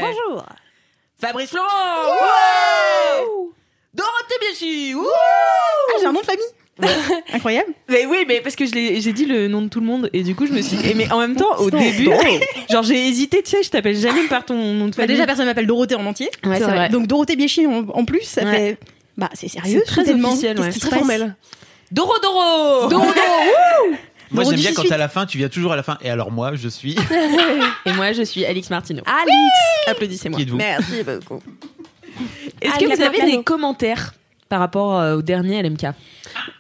Bonjour. 0.02 0.46
Fabrice 1.20 1.50
Florent. 1.50 1.66
Ouais. 1.68 3.26
Dorothée 3.94 4.36
Bianchi. 4.40 4.94
Ah, 4.96 5.98
j'ai 6.00 6.06
un 6.06 6.14
nom 6.14 6.22
de 6.22 6.26
famille. 6.26 6.46
Incroyable. 7.40 7.74
Mais 7.90 8.06
oui, 8.06 8.26
mais 8.28 8.42
parce 8.42 8.56
que 8.56 8.66
je 8.66 8.74
l'ai- 8.74 9.02
j'ai 9.02 9.14
dit 9.14 9.26
le 9.26 9.48
nom 9.48 9.62
de 9.62 9.68
tout 9.70 9.80
le 9.80 9.86
monde 9.86 10.10
et 10.14 10.24
du 10.24 10.36
coup 10.36 10.46
je 10.46 10.52
me 10.54 10.62
suis. 10.62 10.78
Et 10.88 10.94
mais 10.94 11.12
en 11.12 11.20
même 11.20 11.36
temps, 11.36 11.58
au 11.58 11.72
début, 11.72 12.10
genre 12.72 12.84
j'ai 12.84 13.08
hésité. 13.08 13.42
Tu 13.44 13.50
sais, 13.52 13.64
je 13.64 13.70
t'appelle 13.70 13.96
jamais 13.98 14.28
par 14.28 14.46
ton 14.46 14.56
nom 14.56 14.86
de 14.86 14.92
Bah, 14.92 14.98
famille. 14.98 15.16
déjà, 15.16 15.26
personne 15.26 15.46
m'appelle 15.46 15.68
Dorothée 15.68 15.96
en 15.96 16.06
entier. 16.06 16.30
ouais, 16.46 16.58
c'est 16.60 16.64
vrai. 16.66 16.90
Donc 16.90 17.08
Dorothée 17.08 17.36
Biéchi 17.36 17.66
en, 17.68 17.86
en 17.94 18.06
plus, 18.06 18.22
ça 18.24 18.44
Ouais. 18.44 18.52
fait. 18.56 18.78
Bah, 19.18 19.30
c'est 19.34 19.48
sérieux. 19.50 19.80
C'est 19.86 19.92
très 19.92 20.02
soudainement. 20.06 20.30
officiel, 20.30 20.60
ouais. 20.60 20.72
C'est 20.72 20.80
très 20.80 20.98
formel. 20.98 21.36
Doro 21.92 22.14
Doro. 22.22 22.88
Doro, 22.90 23.06
Doro. 23.06 23.14
Moi 24.32 24.44
j'aime 24.44 24.56
bien 24.60 24.74
quand 24.74 24.92
à 24.92 24.98
la 24.98 25.10
fin, 25.10 25.26
tu 25.26 25.40
viens 25.40 25.50
toujours 25.50 25.72
à 25.74 25.76
la 25.76 25.82
fin. 25.84 25.98
Et 26.04 26.10
alors 26.10 26.32
moi, 26.32 26.52
je 26.56 26.70
suis. 26.70 26.96
Et 27.86 27.94
moi, 27.94 28.12
je 28.14 28.22
suis 28.22 28.46
Alix 28.46 28.70
Martineau. 28.70 29.02
Alix. 29.08 29.34
Applaudissez-moi. 29.88 30.40
Merci 30.54 31.04
beaucoup. 31.04 31.42
Est-ce 32.62 32.78
que 32.80 32.96
vous 32.96 33.02
avez 33.02 33.32
des 33.38 33.44
commentaires 33.44 34.14
par 34.50 34.60
rapport 34.60 35.00
euh, 35.00 35.16
au 35.18 35.22
dernier 35.22 35.62
LMK 35.64 35.86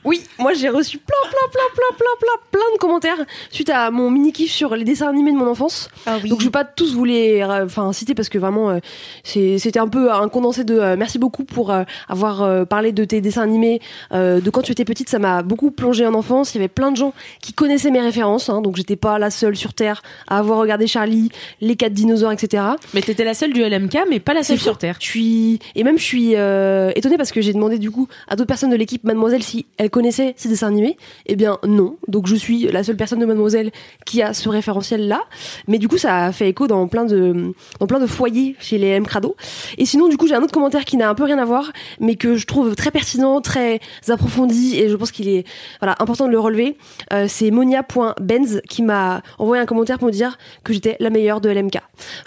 Oui, 0.05 0.23
moi 0.37 0.53
j'ai 0.53 0.69
reçu 0.69 0.97
plein, 0.97 1.29
plein, 1.29 1.49
plein, 1.51 1.61
plein, 1.73 1.97
plein, 1.97 2.15
plein, 2.19 2.41
plein 2.51 2.73
de 2.73 2.79
commentaires 2.79 3.25
suite 3.51 3.69
à 3.69 3.91
mon 3.91 4.09
mini 4.09 4.31
kiff 4.31 4.51
sur 4.51 4.75
les 4.75 4.83
dessins 4.83 5.09
animés 5.09 5.31
de 5.31 5.37
mon 5.37 5.47
enfance. 5.47 5.89
Ah 6.05 6.17
oui. 6.21 6.29
Donc 6.29 6.39
je 6.39 6.45
vais 6.45 6.51
pas 6.51 6.63
tous 6.63 6.93
vous 6.93 7.05
les 7.05 7.43
enfin 7.43 7.91
citer 7.93 8.15
parce 8.15 8.29
que 8.29 8.37
vraiment 8.37 8.69
euh, 8.71 8.79
c'était 9.23 9.79
un 9.79 9.87
peu 9.87 10.11
un 10.11 10.27
condensé 10.29 10.63
de 10.63 10.77
euh, 10.77 10.95
merci 10.97 11.19
beaucoup 11.19 11.43
pour 11.43 11.71
euh, 11.71 11.83
avoir 12.07 12.67
parlé 12.67 12.91
de 12.91 13.03
tes 13.05 13.21
dessins 13.21 13.43
animés 13.43 13.81
de 14.11 14.49
quand 14.49 14.61
tu 14.61 14.71
étais 14.71 14.85
petite 14.85 15.09
ça 15.09 15.19
m'a 15.19 15.41
beaucoup 15.41 15.71
plongé 15.71 16.05
en 16.05 16.13
enfance 16.13 16.53
il 16.53 16.57
y 16.57 16.61
avait 16.61 16.67
plein 16.67 16.91
de 16.91 16.97
gens 16.97 17.13
qui 17.41 17.53
connaissaient 17.53 17.91
mes 17.91 18.01
références 18.01 18.49
hein, 18.49 18.61
donc 18.61 18.75
j'étais 18.75 18.95
pas 18.95 19.19
la 19.19 19.29
seule 19.29 19.55
sur 19.55 19.73
terre 19.73 20.01
à 20.27 20.39
avoir 20.39 20.59
regardé 20.59 20.87
Charlie 20.87 21.29
les 21.61 21.75
quatre 21.75 21.93
dinosaures 21.93 22.31
etc 22.31 22.63
Mais 22.93 23.01
t'étais 23.01 23.23
la 23.23 23.33
seule 23.33 23.53
du 23.53 23.61
LMK, 23.61 23.97
mais 24.09 24.19
pas 24.19 24.33
la 24.33 24.43
seule 24.43 24.59
sur. 24.59 24.77
Terre. 24.77 24.97
je 24.99 25.05
suis 25.05 25.59
et 25.75 25.83
même 25.83 25.97
je 25.97 26.03
suis 26.03 26.31
étonnée 26.33 27.17
parce 27.17 27.31
que 27.31 27.41
j'ai 27.41 27.53
demandé 27.53 27.77
du 27.77 27.91
coup 27.91 28.07
à 28.27 28.35
d'autres 28.35 28.47
personnes 28.47 28.69
de 28.69 28.75
l'équipe 28.75 29.03
Mademoiselle 29.03 29.43
si 29.43 29.58
elles 29.77 29.89
connaissaient 29.89 30.33
ces 30.37 30.49
dessins 30.49 30.67
animés. 30.67 30.97
Eh 31.25 31.35
bien 31.35 31.57
non, 31.65 31.97
donc 32.07 32.27
je 32.27 32.35
suis 32.35 32.63
la 32.71 32.83
seule 32.83 32.97
personne 32.97 33.19
de 33.19 33.25
Mademoiselle 33.25 33.71
qui 34.05 34.21
a 34.21 34.33
ce 34.33 34.49
référentiel 34.49 35.07
là. 35.07 35.21
Mais 35.67 35.77
du 35.77 35.87
coup 35.87 35.97
ça 35.97 36.25
a 36.25 36.31
fait 36.31 36.49
écho 36.49 36.67
dans 36.67 36.87
plein 36.87 37.05
de 37.05 37.53
plein 37.87 37.99
de 37.99 38.07
foyers 38.07 38.55
chez 38.59 38.77
les 38.77 38.87
M 38.87 39.05
Crado. 39.05 39.35
Et 39.77 39.85
sinon 39.85 40.07
du 40.07 40.17
coup 40.17 40.27
j'ai 40.27 40.35
un 40.35 40.43
autre 40.43 40.53
commentaire 40.53 40.85
qui 40.85 40.97
n'a 40.97 41.09
un 41.09 41.15
peu 41.15 41.23
rien 41.23 41.37
à 41.37 41.45
voir, 41.45 41.71
mais 41.99 42.15
que 42.15 42.35
je 42.35 42.45
trouve 42.45 42.75
très 42.75 42.91
pertinent, 42.91 43.41
très 43.41 43.79
approfondi 44.07 44.77
et 44.77 44.89
je 44.89 44.95
pense 44.95 45.11
qu'il 45.11 45.27
est 45.27 45.45
voilà 45.79 45.95
important 45.99 46.25
de 46.25 46.31
le 46.31 46.39
relever. 46.39 46.77
Euh, 47.13 47.25
c'est 47.27 47.51
monia.benz 47.51 48.61
qui 48.69 48.83
m'a 48.83 49.21
envoyé 49.37 49.61
un 49.61 49.65
commentaire 49.65 49.99
pour 49.99 50.07
me 50.07 50.13
dire 50.13 50.37
que 50.63 50.73
j'étais 50.73 50.97
la 50.99 51.09
meilleure 51.09 51.41
de 51.41 51.49
LMK. 51.49 51.77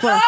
Voilà. 0.01 0.19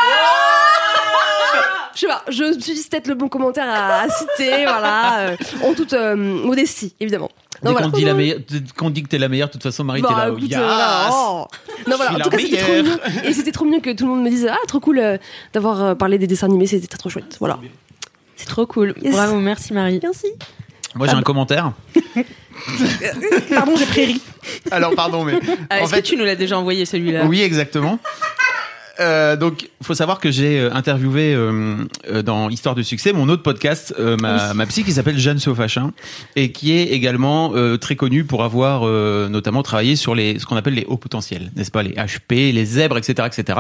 Je 1.95 2.01
sais 2.01 2.07
pas, 2.07 2.25
je 2.29 2.45
me 2.45 2.53
suis 2.61 2.75
dit 2.75 2.77
c'est 2.81 2.91
peut-être 2.91 3.07
le 3.09 3.15
bon 3.15 3.29
commentaire 3.29 3.69
à, 3.69 4.01
à 4.03 4.09
citer, 4.09 4.51
voilà, 4.65 5.19
euh, 5.21 5.37
en 5.63 5.75
toute 5.75 5.93
euh, 5.93 6.15
modestie, 6.17 6.95
évidemment. 7.01 7.31
Dès 7.63 7.69
qu'on 7.69 7.75
voilà. 7.75 7.89
dit, 7.89 8.05
la 8.05 8.15
meilleure, 8.15 8.39
qu'on 8.77 8.91
dit 8.91 9.03
que 9.03 9.09
t'es 9.09 9.19
la 9.19 9.29
meilleure, 9.29 9.49
de 9.49 9.53
toute 9.53 9.63
façon, 9.63 9.85
Marie, 9.85 10.03
Bah, 10.03 10.09
t'es 10.11 10.15
là. 10.17 10.29
écoute, 10.29 10.51
Yes 10.51 10.59
euh, 10.59 10.65
voilà, 10.65 11.09
oh. 11.13 11.47
Non, 11.89 11.97
voilà, 11.97 12.13
en 12.13 12.19
tout 12.19 12.31
cas, 12.31 12.39
c'était 12.39 12.57
trop 12.59 12.73
mignon. 12.75 12.97
Et 13.25 13.33
c'était 13.33 13.53
trop 13.53 13.65
mignon 13.65 13.81
que 13.81 13.91
tout 13.91 14.05
le 14.05 14.11
monde 14.11 14.23
me 14.23 14.29
dise 14.29 14.47
Ah, 14.51 14.57
trop 14.67 14.81
cool 14.81 14.99
euh, 14.99 15.17
d'avoir 15.53 15.83
euh, 15.83 15.95
parlé 15.95 16.19
des 16.19 16.27
dessins 16.27 16.47
animés, 16.47 16.67
c'était 16.67 16.87
trop 16.87 17.09
chouette. 17.09 17.37
Voilà. 17.39 17.59
C'est 18.37 18.47
trop 18.49 18.67
cool. 18.67 18.95
Yes. 19.01 19.15
Bravo, 19.15 19.37
merci 19.39 19.73
Marie. 19.73 20.01
Merci. 20.03 20.27
Moi 20.95 21.07
j'ai 21.07 21.15
un 21.15 21.23
commentaire. 21.23 21.73
Pardon, 23.55 23.75
j'ai 23.77 23.87
prairie. 23.87 24.21
Alors 24.71 24.95
pardon, 24.95 25.25
mais. 25.25 25.39
Ah, 25.71 25.83
en 25.83 25.87
fait, 25.87 26.03
que 26.03 26.07
tu 26.07 26.17
nous 26.17 26.25
l'as 26.25 26.37
déjà 26.37 26.59
envoyé 26.59 26.85
celui-là? 26.85 27.25
Oui, 27.27 27.41
exactement. 27.43 27.99
Euh, 29.01 29.37
donc, 29.37 29.71
faut 29.83 29.95
savoir 29.95 30.21
que 30.21 30.31
j'ai 30.31 30.61
euh, 30.61 30.73
interviewé 30.73 31.35
euh, 31.35 31.77
euh, 32.11 32.23
dans 32.23 32.49
Histoire 32.49 32.75
de 32.75 32.83
succès 32.83 33.13
mon 33.13 33.29
autre 33.29 33.43
podcast, 33.43 33.95
euh, 33.99 34.17
ma, 34.21 34.55
ma 34.55 34.67
psy 34.67 34.85
qui 34.85 34.93
s'appelle 34.93 35.19
Jeanne 35.19 35.39
Sofachin 35.39 35.93
et 36.37 36.53
qui 36.53 36.73
est 36.73 36.87
également 36.87 37.53
euh, 37.55 37.77
très 37.77 37.97
connue 37.97 38.25
pour 38.25 38.45
avoir 38.45 38.83
euh, 38.85 39.29
notamment 39.29 39.63
travaillé 39.63 39.97
sur 39.97 40.15
les 40.15 40.39
ce 40.39 40.47
qu'on 40.47 40.57
appelle 40.57 40.75
les 40.75 40.85
hauts 40.87 40.97
potentiels, 40.97 41.51
n'est-ce 41.57 41.71
pas, 41.71 41.83
les 41.83 41.93
HP, 41.93 42.53
les 42.53 42.65
zèbres, 42.65 42.99
etc., 42.99 43.27
etc. 43.27 43.59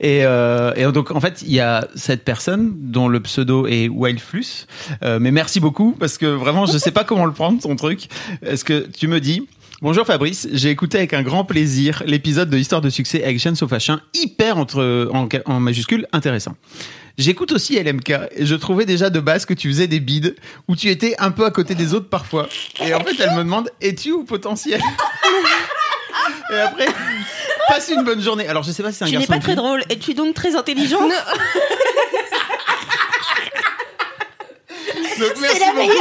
Et, 0.00 0.24
euh, 0.24 0.72
et 0.76 0.90
donc 0.92 1.10
en 1.10 1.20
fait, 1.20 1.42
il 1.42 1.52
y 1.52 1.60
a 1.60 1.86
cette 1.94 2.24
personne 2.24 2.72
dont 2.76 3.08
le 3.08 3.20
pseudo 3.20 3.66
est 3.66 3.88
Wildflus. 3.88 4.66
Euh, 5.02 5.18
mais 5.20 5.30
merci 5.30 5.60
beaucoup 5.60 5.96
parce 5.98 6.18
que 6.18 6.26
vraiment, 6.26 6.66
je 6.66 6.78
sais 6.78 6.90
pas 6.92 7.04
comment 7.04 7.26
le 7.26 7.32
prendre 7.32 7.60
ton 7.60 7.76
truc. 7.76 8.08
Est-ce 8.42 8.64
que 8.64 8.86
tu 8.88 9.08
me 9.08 9.20
dis 9.20 9.46
Bonjour 9.82 10.06
Fabrice, 10.06 10.46
j'ai 10.52 10.70
écouté 10.70 10.98
avec 10.98 11.12
un 11.14 11.22
grand 11.22 11.44
plaisir 11.44 12.02
l'épisode 12.06 12.48
de 12.48 12.56
Histoire 12.56 12.80
de 12.80 12.88
succès 12.90 13.22
avec 13.22 13.38
Jeanne 13.38 13.56
Sofachin, 13.56 14.00
hyper 14.14 14.56
entre, 14.56 15.10
en, 15.12 15.28
en 15.46 15.60
majuscule 15.60 16.06
intéressant. 16.12 16.54
J'écoute 17.18 17.52
aussi 17.52 17.78
LMK 17.80 18.10
et 18.36 18.46
je 18.46 18.54
trouvais 18.54 18.86
déjà 18.86 19.10
de 19.10 19.20
base 19.20 19.44
que 19.46 19.54
tu 19.54 19.68
faisais 19.68 19.86
des 19.86 20.00
bides 20.00 20.36
où 20.68 20.76
tu 20.76 20.88
étais 20.88 21.14
un 21.18 21.30
peu 21.32 21.44
à 21.44 21.50
côté 21.50 21.74
des 21.74 21.92
autres 21.94 22.08
parfois. 22.08 22.48
Et 22.84 22.94
en 22.94 23.00
fait, 23.00 23.14
elle 23.20 23.32
me 23.32 23.44
demande 23.44 23.70
es-tu 23.80 24.12
au 24.12 24.22
potentiel? 24.24 24.80
Et 26.52 26.56
après, 26.56 26.86
passe 27.68 27.90
une 27.94 28.04
bonne 28.04 28.20
journée. 28.20 28.48
Alors, 28.48 28.62
je 28.62 28.72
sais 28.72 28.82
pas 28.82 28.90
si 28.90 28.98
c'est 28.98 29.04
un 29.04 29.08
Tu 29.08 29.12
n'es 29.14 29.18
garçon. 29.18 29.32
pas 29.32 29.38
très 29.40 29.54
drôle. 29.54 29.82
Es-tu 29.90 30.14
donc 30.14 30.34
très 30.34 30.56
intelligent 30.56 31.00
Donc, 31.00 31.12
merci 35.40 35.60
beaucoup. 35.74 35.92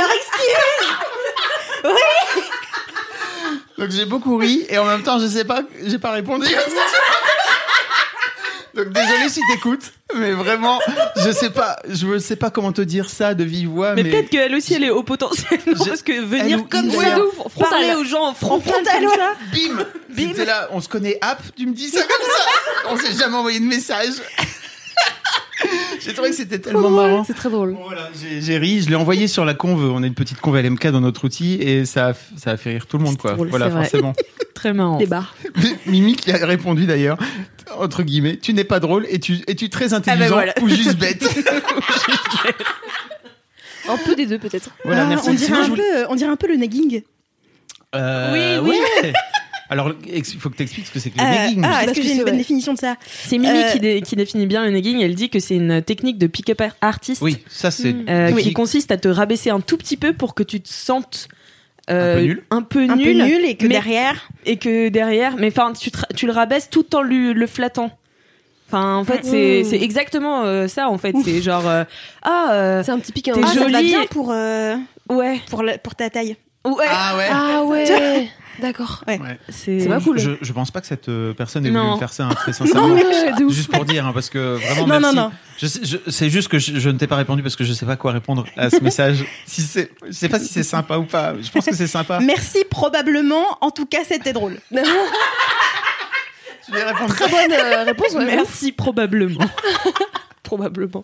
Donc 3.77 3.89
j'ai 3.89 4.05
beaucoup 4.05 4.37
ri 4.37 4.65
et 4.69 4.77
en 4.77 4.85
même 4.85 5.01
temps 5.03 5.19
je 5.19 5.27
sais 5.27 5.45
pas, 5.45 5.61
j'ai 5.85 5.97
pas 5.99 6.11
répondu. 6.11 6.47
Donc 8.75 8.89
désolé 8.89 9.29
si 9.29 9.39
t'écoutes, 9.51 9.91
mais 10.15 10.31
vraiment 10.31 10.79
je 11.23 11.29
sais 11.31 11.51
pas, 11.51 11.77
je 11.87 12.17
sais 12.17 12.35
pas 12.35 12.49
comment 12.49 12.71
te 12.71 12.81
dire 12.81 13.07
ça 13.07 13.35
de 13.35 13.43
vive 13.43 13.69
voix, 13.69 13.93
mais, 13.93 14.01
Mais, 14.01 14.09
peut-être 14.09 14.29
qu'elle 14.31 14.55
aussi 14.55 14.73
elle 14.73 14.83
est 14.83 14.89
au 14.89 15.03
potentiel. 15.03 15.59
Je- 15.67 15.73
Parce 15.89 16.01
que 16.01 16.11
Elle 16.11 16.25
venir 16.25 16.59
ou 16.59 16.63
comme 16.63 16.89
ça, 16.89 17.17
parler 17.69 17.93
aux 17.93 18.03
gens 18.03 18.23
en 18.29 18.33
frontal 18.33 18.73
comme 18.83 19.09
ça. 19.09 19.35
bim, 19.53 19.85
bim. 20.09 20.43
là, 20.45 20.69
on 20.71 20.81
se 20.81 20.89
connaît, 20.89 21.19
app, 21.21 21.39
tu 21.55 21.67
me 21.67 21.73
dis 21.73 21.89
ça 21.89 22.01
comme 22.01 22.25
ça. 22.27 22.89
On 22.89 22.97
s'est 22.97 23.13
jamais 23.15 23.35
envoyé 23.37 23.59
de 23.59 23.65
message. 23.65 24.13
j'ai 25.99 26.13
trouvé 26.13 26.29
que 26.29 26.35
c'était 26.35 26.59
tellement 26.59 26.89
marrant. 26.89 27.23
C'est 27.23 27.33
très 27.33 27.49
drôle. 27.49 27.75
Voilà, 27.85 28.09
j'ai 28.39 28.57
ri, 28.57 28.81
je 28.81 28.89
l'ai 28.89 28.95
envoyé 28.95 29.27
sur 29.27 29.45
la 29.45 29.53
conve. 29.53 29.83
On 29.91 30.03
a 30.03 30.07
une 30.07 30.13
petite 30.13 30.39
conve 30.41 30.57
LMK 30.57 30.87
dans 30.87 31.01
notre 31.01 31.23
outil 31.25 31.55
et 31.55 31.85
ça 31.85 32.09
a, 32.09 32.13
ça 32.37 32.51
a 32.51 32.57
fait 32.57 32.71
rire 32.71 32.85
tout 32.87 32.97
le 32.97 33.03
monde, 33.03 33.17
quoi. 33.17 33.33
drôle, 33.33 33.49
voilà, 33.49 33.69
forcément. 33.69 34.13
Très 34.53 34.73
marrant. 34.73 34.99
Barres. 35.07 35.35
Mimi 35.87 36.15
qui 36.15 36.31
a 36.31 36.45
répondu 36.45 36.85
d'ailleurs, 36.85 37.17
entre 37.77 38.03
guillemets, 38.03 38.37
tu 38.37 38.53
n'es 38.53 38.63
pas 38.63 38.79
drôle 38.79 39.05
et 39.09 39.19
tu 39.19 39.39
es-tu 39.47 39.69
très 39.69 39.93
intelligent 39.93 40.29
voilà. 40.35 40.53
ou 40.61 40.69
juste 40.69 40.97
bête? 40.97 41.25
Un 43.89 43.97
peu 43.97 44.15
des 44.15 44.25
deux, 44.25 44.39
peut-être. 44.39 44.69
Voilà, 44.85 45.03
Ah, 45.03 45.05
merci. 45.09 45.29
On 45.29 45.33
dirait, 45.33 45.57
un 45.59 45.69
peu, 45.69 46.05
on 46.09 46.15
dirait 46.15 46.31
un 46.31 46.35
peu 46.37 46.47
le 46.47 46.55
nagging. 46.55 47.01
Euh, 47.95 48.59
Oui, 48.61 48.69
oui. 48.71 48.77
ouais. 49.03 49.13
Alors, 49.73 49.91
il 50.07 50.23
faut 50.23 50.49
que 50.51 50.55
tu 50.57 50.63
expliques 50.63 50.85
ce 50.85 50.91
que 50.91 50.99
c'est 50.99 51.09
que 51.09 51.17
le 51.17 51.23
Euh, 51.23 51.27
negging. 51.47 51.61
ah, 51.65 51.83
est-ce 51.83 51.93
que 51.93 52.01
j'ai 52.03 52.13
une 52.13 52.23
bonne 52.23 52.37
définition 52.37 52.73
de 52.73 52.77
ça 52.77 52.95
C'est 53.07 53.39
Mimi 53.39 53.57
Euh, 53.57 53.71
qui, 53.71 53.79
dé- 53.79 54.01
qui 54.03 54.15
définit 54.15 54.45
bien 54.45 54.63
le 54.63 54.69
negging. 54.71 55.01
Elle 55.01 55.15
dit 55.15 55.29
que 55.29 55.39
c'est 55.39 55.55
une 55.55 55.81
technique 55.81 56.19
de 56.19 56.27
pick-up 56.27 56.61
artist 56.81 57.21
Oui, 57.23 57.37
ça 57.49 57.71
c'est. 57.71 57.95
euh, 58.07 58.31
Oui. 58.33 58.43
qui 58.43 58.53
consiste 58.53 58.91
à 58.91 58.97
te 58.97 59.07
rabaisser 59.07 59.49
un 59.49 59.61
tout 59.61 59.77
petit 59.77 59.97
peu 59.97 60.13
pour 60.13 60.35
que 60.35 60.43
tu 60.43 60.61
te 60.61 60.69
sentes 60.69 61.27
euh, 61.89 62.13
Un 62.13 62.19
peu 62.19 62.21
nul. 62.25 62.43
un 62.51 62.61
peu 62.61 62.83
Un 62.83 62.97
peu 62.97 63.11
nul, 63.11 63.43
et 63.45 63.55
que 63.55 63.63
mais- 63.63 63.69
derrière. 63.73 64.29
et 64.45 64.57
que 64.57 64.89
derrière, 64.89 65.35
mais 65.37 65.47
enfin, 65.47 65.73
tu, 66.15 66.25
le 66.27 66.31
rabaisses 66.31 66.69
tout 66.69 66.95
en 66.95 67.01
lui, 67.01 67.33
le 67.33 67.47
flattant. 67.47 67.89
Enfin, 68.69 68.95
en 68.95 69.03
fait, 69.03 69.19
c'est 69.23 69.61
Mmh. 69.63 69.69
c'est 69.69 69.81
exactement 69.81 70.43
euh, 70.45 70.67
ça. 70.67 70.87
En 70.87 70.97
fait, 70.97 71.13
c'est 71.25 71.41
genre 71.41 71.67
euh, 71.67 71.83
ah 72.21 72.49
euh, 72.53 72.83
C'est 72.83 72.91
un 72.91 72.99
petit 72.99 73.11
pic. 73.11 73.25
T'es 73.25 73.31
Ah, 73.43 73.47
ça 73.47 73.53
te 73.53 73.59
va 73.59 73.69
jolie. 73.79 73.85
bien 73.87 74.05
pour, 74.09 74.31
euh, 74.31 74.75
ouais 75.09 75.41
pour, 75.49 75.61
la- 75.63 75.77
pour 75.77 75.95
ta 75.95 76.09
taille. 76.09 76.35
ouais. 76.65 76.85
Ah 76.89 77.17
ouais. 77.17 77.27
Ah 77.31 77.63
ouais. 77.65 78.29
D'accord. 78.63 79.03
Ouais. 79.07 79.19
c'est 79.49 79.81
C'est 79.81 79.87
pas 79.89 79.99
cool. 79.99 80.17
Je, 80.17 80.31
je 80.41 80.53
pense 80.53 80.71
pas 80.71 80.79
que 80.81 80.87
cette 80.87 81.09
euh, 81.09 81.33
personne 81.33 81.65
ait 81.65 81.69
Non. 81.69 81.81
voulu 81.81 81.93
me 81.95 81.99
faire 81.99 82.13
ça, 82.13 82.23
hein, 82.25 82.33
très 82.33 82.53
sincèrement. 82.59 82.95
De 82.95 83.43
ouf. 83.43 83.53
Juste 83.53 83.69
pour 83.71 83.83
dire, 83.85 84.07
hein, 84.07 84.11
parce 84.13 84.29
que 84.29 84.55
vraiment, 84.55 84.87
Non, 84.87 84.99
merci. 84.99 85.15
non, 85.15 85.21
non. 85.23 85.31
C'est 86.07 86.29
juste 86.29 86.47
que 86.47 86.57
je, 86.59 86.79
je 86.79 86.89
ne 86.89 86.97
t'ai 86.97 87.07
pas 87.07 87.17
répondu 87.17 87.43
parce 87.43 87.55
que 87.57 87.63
je 87.65 87.73
sais 87.73 87.85
pas 87.85 87.97
quoi 87.97 88.13
répondre 88.13 88.45
à 88.57 88.69
ce 88.69 88.77
message. 88.81 89.25
si 89.45 89.61
c'est, 89.61 89.91
je 90.07 90.11
sais 90.13 90.29
pas 90.29 90.39
si 90.39 90.47
c'est 90.47 90.63
sympa 90.63 90.97
ou 90.97 91.03
pas. 91.03 91.33
Je 91.41 91.51
pense 91.51 91.65
que 91.65 91.75
c'est 91.75 91.87
sympa. 91.87 92.19
Merci, 92.21 92.63
probablement. 92.69 93.45
En 93.61 93.69
tout 93.69 93.85
cas, 93.85 93.99
c'était 94.07 94.33
drôle. 94.33 94.57
Je 96.69 96.73
vais 96.73 96.83
répondre. 96.83 97.13
Très 97.13 97.27
bonne 97.29 97.51
euh, 97.51 97.83
réponse. 97.83 98.13
ouais. 98.13 98.25
Merci 98.25 98.71
probablement. 98.71 99.45
Probablement. 100.43 101.03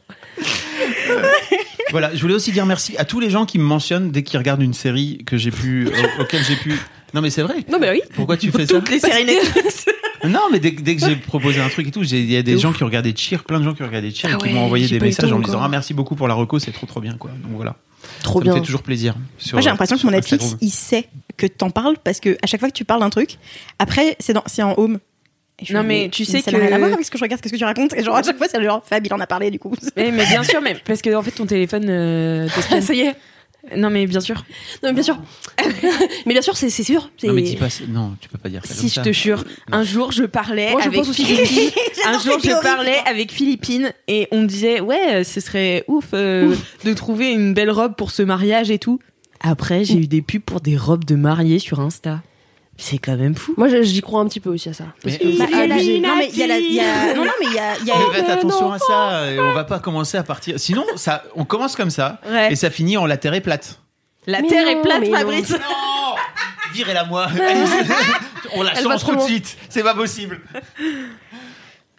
Voilà, 1.92 2.14
je 2.16 2.22
voulais 2.22 2.36
aussi 2.36 2.52
dire 2.52 2.66
merci 2.66 2.96
à 2.98 3.04
tous 3.06 3.20
les 3.20 3.30
gens 3.30 3.46
qui 3.46 3.58
me 3.60 3.64
mentionnent 3.64 4.12
dès 4.12 4.24
qu'ils 4.24 4.38
regardent 4.38 4.62
une 4.62 4.74
série 4.74 5.24
que 5.26 5.38
j'ai 5.38 5.52
pu, 5.52 5.90
auquel 6.20 6.44
j'ai 6.44 6.56
pu. 6.56 6.80
Non 7.14 7.22
mais 7.22 7.30
c'est 7.30 7.42
vrai. 7.42 7.56
Non 7.72 7.80
mais 7.80 7.90
oui. 7.92 8.02
Pourquoi 8.16 8.38
tu 8.38 8.52
fais 8.52 8.66
ça 8.66 8.74
Toutes 8.76 8.90
les 8.90 9.00
séries 9.00 9.26
Netflix. 9.26 9.86
Non, 10.26 10.42
mais 10.52 10.60
dès, 10.60 10.72
dès 10.72 10.98
que 10.98 11.06
j'ai 11.08 11.16
proposé 11.16 11.62
un 11.62 11.70
truc 11.70 11.88
et 11.88 11.92
tout, 11.92 12.04
il 12.04 12.30
y 12.30 12.36
a 12.36 12.42
des 12.44 12.58
gens 12.58 12.74
qui 12.74 12.84
regardé 12.84 13.14
Cheer, 13.16 13.42
plein 13.46 13.58
de 13.58 13.64
gens 13.64 13.74
qui 13.74 13.84
regardé 13.84 14.12
Cheer 14.12 14.30
Ah 14.34 14.36
et 14.36 14.38
qui 14.38 14.46
ouais, 14.48 14.54
m'ont 14.54 14.66
envoyé 14.66 14.86
des 14.86 15.00
messages 15.00 15.32
en 15.32 15.40
me 15.40 15.46
disant 15.46 15.62
ah 15.64 15.70
merci 15.70 15.94
beaucoup 15.94 16.16
pour 16.16 16.28
la 16.28 16.34
reco, 16.34 16.60
c'est 16.60 16.74
trop 16.74 16.86
trop 16.86 17.00
bien 17.00 17.14
quoi. 17.14 17.32
Donc 17.42 17.54
voilà. 17.56 17.78
Trop 18.22 18.40
ça 18.40 18.44
bien. 18.44 18.54
me 18.54 18.60
fait 18.60 18.66
toujours 18.66 18.84
plaisir. 18.84 19.16
sur- 19.38 19.56
Moi, 19.56 19.62
j'ai 19.62 19.70
l'impression 19.70 19.96
que 19.96 20.02
sur 20.02 20.10
mon 20.10 20.16
Netflix, 20.18 20.58
il 20.60 20.72
sait 20.72 21.08
que 21.38 21.48
t'en 21.48 21.70
parles 21.70 21.96
parce 22.04 22.20
que 22.20 22.38
à 22.44 22.48
chaque 22.48 22.60
fois 22.60 22.68
que 22.70 22.74
tu 22.76 22.84
parles 22.84 23.00
d'un 23.00 23.10
truc, 23.10 23.38
après, 23.80 24.18
c'est 24.20 24.34
dans, 24.34 24.44
c'est 24.46 24.62
en 24.62 24.74
home. 24.78 25.00
Non, 25.72 25.84
mais 25.84 26.10
tu 26.12 26.26
sais 26.26 26.42
ça 26.42 26.52
n'a 26.52 26.58
rien 26.58 26.68
que- 26.68 26.74
à 26.74 26.78
voir 26.80 26.92
avec 26.92 27.06
ce 27.06 27.12
que 27.12 27.18
je 27.18 27.24
regarde, 27.24 27.42
qu'est-ce 27.42 27.54
que 27.54 27.58
tu 27.58 27.64
racontes? 27.64 27.94
Et 27.96 28.04
genre, 28.04 28.18
à 28.18 28.22
chaque 28.24 28.38
fois, 28.38 28.48
c'est 28.50 28.62
genre, 28.62 28.84
Fab, 28.86 29.06
il 29.06 29.14
en 29.14 29.20
a 29.22 29.28
parlé, 29.28 29.52
du 29.52 29.60
coup. 29.60 29.74
mais, 29.96 30.12
mais 30.12 30.26
bien 30.26 30.44
sûr, 30.44 30.60
mais 30.62 30.76
parce 30.86 31.02
que 31.02 31.16
en 31.16 31.22
fait 31.24 31.32
ton 31.32 31.46
téléphone 31.46 31.86
euh. 31.88 32.50
Ça 32.82 32.94
y 32.94 33.00
est. 33.02 33.16
Non 33.76 33.90
mais 33.90 34.08
bien 34.08 34.22
sûr. 34.22 34.44
Non 34.84 34.90
mais 34.90 34.94
bien 34.94 35.04
sûr. 35.04 35.18
mais 36.26 36.34
bien 36.34 36.42
sûr, 36.42 36.56
c'est 36.56 36.70
sûr. 36.70 37.12
c'est- 37.18 37.28
Non 37.28 37.34
mais 37.34 37.42
dis 37.42 37.56
pas, 37.56 37.68
non, 37.88 38.16
tu 38.20 38.30
peux 38.30 38.38
pas 38.38 38.50
dire 38.50 38.66
ça. 38.66 38.74
Si 38.74 38.80
comme 38.82 38.90
je 38.90 38.94
ça. 38.96 39.02
te 39.04 39.12
jure, 39.12 39.44
un 39.72 39.84
jour 39.84 40.12
je 40.12 40.24
parlais 40.24 40.72
Moi, 40.72 40.82
je 40.82 40.88
avec. 40.88 41.04
Philippine. 41.06 41.70
un 42.06 42.20
jour 42.20 42.40
je 42.44 42.62
parlais 42.62 42.98
avec 43.06 43.32
Philippine 43.32 43.92
et 44.08 44.28
on 44.32 44.42
me 44.42 44.48
disait 44.48 44.80
ouais 44.80 45.24
ce 45.24 45.40
serait 45.42 45.84
ouf 45.88 46.06
euh, 46.14 46.56
de 46.86 46.94
trouver 46.94 47.32
une 47.32 47.54
belle 47.54 47.72
robe 47.72 47.96
pour 47.96 48.12
ce 48.12 48.22
mariage 48.24 48.72
et 48.72 48.80
tout. 48.80 49.00
Après 49.42 49.84
j'ai 49.84 49.98
eu 49.98 50.08
des 50.08 50.22
pubs 50.22 50.42
pour 50.42 50.62
des 50.62 50.78
robes 50.78 51.06
de 51.06 51.16
mariée 51.16 51.60
sur 51.60 51.80
Insta. 51.80 52.22
C'est 52.82 52.98
quand 52.98 53.18
même 53.18 53.36
fou. 53.36 53.54
Moi 53.58 53.68
je- 53.68 53.82
j'y 53.84 54.00
crois 54.02 54.22
un 54.22 54.26
petit 54.28 54.40
peu 54.40 54.50
aussi 54.50 54.70
à 54.70 54.74
ça. 54.74 54.86
Parce 55.04 55.16
Mais- 55.16 55.20
que 55.20 55.38
Bah, 55.38 55.46
c'est 55.50 55.52
il 55.52 55.58
y 55.58 55.62
a 55.62 55.68
la- 55.68 55.76
abusé. 55.76 56.00
Non, 56.00 56.16
mais 56.18 56.30
il 56.32 56.38
y 56.40 56.44
a 56.44 56.48
la. 56.48 56.58
il 56.60 56.74
y 56.74 56.80
a- 56.80 57.14
Non, 57.14 57.26
non, 57.26 57.32
mais 57.42 57.46
il 57.48 57.54
y 57.54 57.60
a. 57.60 57.78
il 57.82 57.86
y 57.88 57.92
a- 57.92 57.96
Mais 57.98 58.16
faites 58.16 58.30
attention 58.30 58.72
à 58.72 58.80
ça, 58.80 59.32
et 59.32 59.40
on 59.40 59.54
va 59.54 59.66
pas 59.66 59.80
commencer 59.80 60.18
à 60.18 60.24
partir. 60.24 60.60
Sinon, 60.60 60.86
ça, 60.96 61.24
on 61.36 61.44
commence 61.46 61.76
comme 61.76 61.90
ça, 61.90 62.20
Ouais. 62.30 62.54
et 62.54 62.56
ça 62.56 62.70
finit 62.70 62.96
en 62.98 63.06
la 63.06 63.18
terre 63.18 63.34
est 63.34 63.42
plate. 63.42 63.80
La 64.28 64.42
Mais 64.42 64.48
terre 64.48 64.64
non, 64.66 64.72
est 64.72 64.82
plate, 64.82 65.02
mais 65.02 65.10
non. 65.10 65.18
Fabrice. 65.18 65.50
Non 65.52 65.58
Virez-la 66.74 67.04
moi 67.06 67.28
On 68.56 68.64
la 68.64 68.72
Elle 68.78 68.84
change 68.84 69.04
tout 69.04 69.16
de 69.16 69.22
suite, 69.22 69.58
c'est 69.70 69.84
pas 69.84 69.94
possible. 69.96 70.40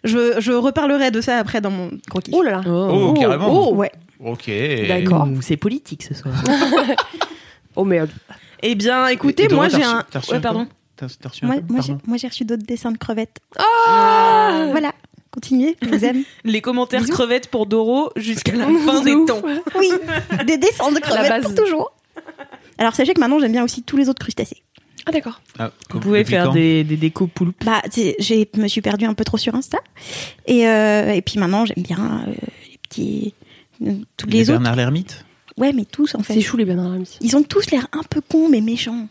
Je, 0.03 0.39
je 0.39 0.51
reparlerai 0.51 1.11
de 1.11 1.21
ça 1.21 1.37
après 1.37 1.61
dans 1.61 1.69
mon 1.69 1.91
croquis. 2.09 2.31
Oh 2.33 2.41
là 2.41 2.51
là. 2.51 2.61
Oh, 2.67 3.13
carrément. 3.13 3.49
Oh, 3.69 3.75
Ouais. 3.75 3.91
Ok. 4.23 4.49
D'accord. 4.87 5.27
C'est 5.41 5.57
politique 5.57 6.03
ce 6.03 6.13
soir. 6.15 6.33
oh 7.75 7.83
merde. 7.83 8.09
Eh 8.61 8.75
bien, 8.75 9.07
écoutez, 9.07 9.47
moi 9.49 9.67
j'ai 9.69 9.83
un. 9.83 10.03
t'as 10.09 10.19
reçu 10.19 10.31
Ouais, 10.31 10.37
un 10.37 10.41
pardon. 10.41 10.67
T'as 10.95 11.07
t'as 11.19 11.29
reçu 11.29 11.45
un 11.45 11.47
Moi, 11.47 12.17
j'ai, 12.17 12.27
reçu 12.27 12.45
d'autres 12.45 12.65
dessins 12.65 12.91
de 12.91 12.97
crevettes. 12.97 13.37
Ah 13.57 14.67
Voilà. 14.71 14.93
Continuez, 15.31 15.77
je 15.81 15.87
vous 15.87 16.03
aime. 16.05 16.23
Les 16.43 16.59
commentaires 16.61 16.99
Bisous. 17.01 17.13
crevettes 17.13 17.47
pour 17.47 17.65
Doro 17.65 18.11
jusqu'à 18.17 18.51
la 18.53 18.65
fin 18.85 19.01
des 19.01 19.13
temps. 19.25 19.41
Oui, 19.79 19.89
des 20.45 20.57
dessins 20.57 20.91
de 20.91 20.99
crevettes 20.99 21.29
base. 21.29 21.43
pour 21.43 21.55
toujours. 21.55 21.93
Alors, 22.77 22.93
sachez 22.95 23.13
que 23.13 23.19
maintenant, 23.21 23.39
j'aime 23.39 23.53
bien 23.53 23.63
aussi 23.63 23.81
tous 23.81 23.95
les 23.95 24.09
autres 24.09 24.19
crustacés. 24.21 24.61
Ah 25.05 25.11
d'accord. 25.11 25.41
Ah, 25.57 25.71
Vous 25.89 25.99
pouvez 26.01 26.25
faire 26.25 26.51
des, 26.51 26.83
des 26.83 26.97
décos 26.97 27.27
poulpes. 27.27 27.63
Bah, 27.65 27.81
j'ai 28.19 28.49
me 28.57 28.67
suis 28.67 28.81
perdue 28.81 29.05
un 29.05 29.13
peu 29.13 29.23
trop 29.23 29.37
sur 29.37 29.55
Insta. 29.55 29.79
Et, 30.47 30.67
euh, 30.67 31.13
et 31.13 31.21
puis 31.21 31.39
maintenant, 31.39 31.65
j'aime 31.65 31.81
bien 31.81 32.25
euh, 32.27 32.31
les 32.69 32.77
petits. 32.77 33.33
euh, 33.83 33.93
tous 34.17 34.27
les, 34.27 34.33
Les 34.39 34.41
autres. 34.49 34.59
Bernard 34.59 34.75
l'ermite 34.75 35.25
Ouais, 35.57 35.73
mais 35.73 35.85
tous, 35.85 36.15
en 36.15 36.23
fait. 36.23 36.33
C'est 36.33 36.41
chou 36.41 36.57
les 36.57 36.65
Bernard 36.65 36.89
Lamity. 36.89 37.17
Ils 37.21 37.35
ont 37.35 37.43
tous 37.43 37.71
l'air 37.71 37.87
un 37.91 38.03
peu 38.03 38.21
cons, 38.21 38.49
mais 38.49 38.61
méchants. 38.61 39.07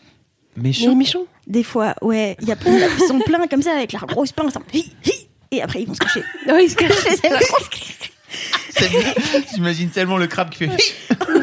Mais 0.57 0.63
Méchant. 0.69 0.95
méchant. 0.95 1.23
Des 1.47 1.63
fois, 1.63 1.95
ouais. 2.01 2.35
Il 2.41 2.47
y 2.47 2.51
a 2.51 2.55
plein, 2.55 2.73
ils 2.77 3.07
sont 3.07 3.19
pleins 3.19 3.47
comme 3.47 3.61
ça, 3.61 3.73
avec 3.73 3.93
leurs 3.93 4.05
grosses 4.05 4.31
pinces. 4.33 4.55
en 4.57 4.61
hi, 4.73 4.91
hi, 5.05 5.11
Et 5.51 5.61
après, 5.61 5.81
ils 5.83 5.87
vont 5.87 5.93
se 5.93 5.99
cacher. 5.99 6.23
Ah 6.47 6.53
oui, 6.55 6.67
c'est 6.69 6.77
C'est 6.77 7.27
vraiment- 7.29 7.39
C'est- 7.71 8.11
J'imagine 9.53 9.89
tellement 9.89 10.17
le 10.17 10.27
crabe 10.27 10.49
qui 10.49 10.59
fait. 10.59 10.69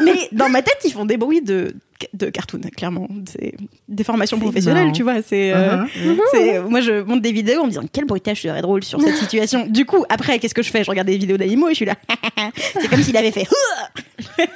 mais 0.03 0.27
dans 0.31 0.49
ma 0.49 0.61
tête, 0.61 0.77
ils 0.85 0.91
font 0.91 1.05
des 1.05 1.17
bruits 1.17 1.41
de, 1.41 1.73
de 2.13 2.29
cartoon, 2.29 2.61
clairement. 2.75 3.07
C'est 3.31 3.53
des 3.87 4.03
formations 4.03 4.39
professionnelles, 4.39 4.91
tu 4.91 5.03
vois. 5.03 5.21
C'est, 5.21 5.53
euh, 5.53 5.77
Uh-huh. 5.95 6.19
c'est- 6.31 6.59
moi, 6.61 6.81
je 6.81 7.01
monte 7.03 7.21
des 7.21 7.31
vidéos 7.31 7.61
en 7.61 7.65
me 7.65 7.69
disant 7.69 7.83
quel 7.91 8.05
bruitage 8.05 8.41
serait 8.41 8.61
drôle 8.61 8.83
sur 8.83 8.99
cette 9.01 9.15
situation. 9.17 9.65
Du 9.67 9.85
coup, 9.85 10.03
après, 10.09 10.39
qu'est-ce 10.39 10.53
que 10.53 10.63
je 10.63 10.71
fais? 10.71 10.83
Je 10.83 10.89
regarde 10.89 11.07
des 11.07 11.17
vidéos 11.17 11.37
d'animaux 11.37 11.67
et 11.69 11.71
je 11.71 11.75
suis 11.77 11.85
là. 11.85 11.95
c'est 12.79 12.87
comme 12.89 13.01
s'il 13.03 13.15
avait 13.17 13.31
fait. 13.31 13.47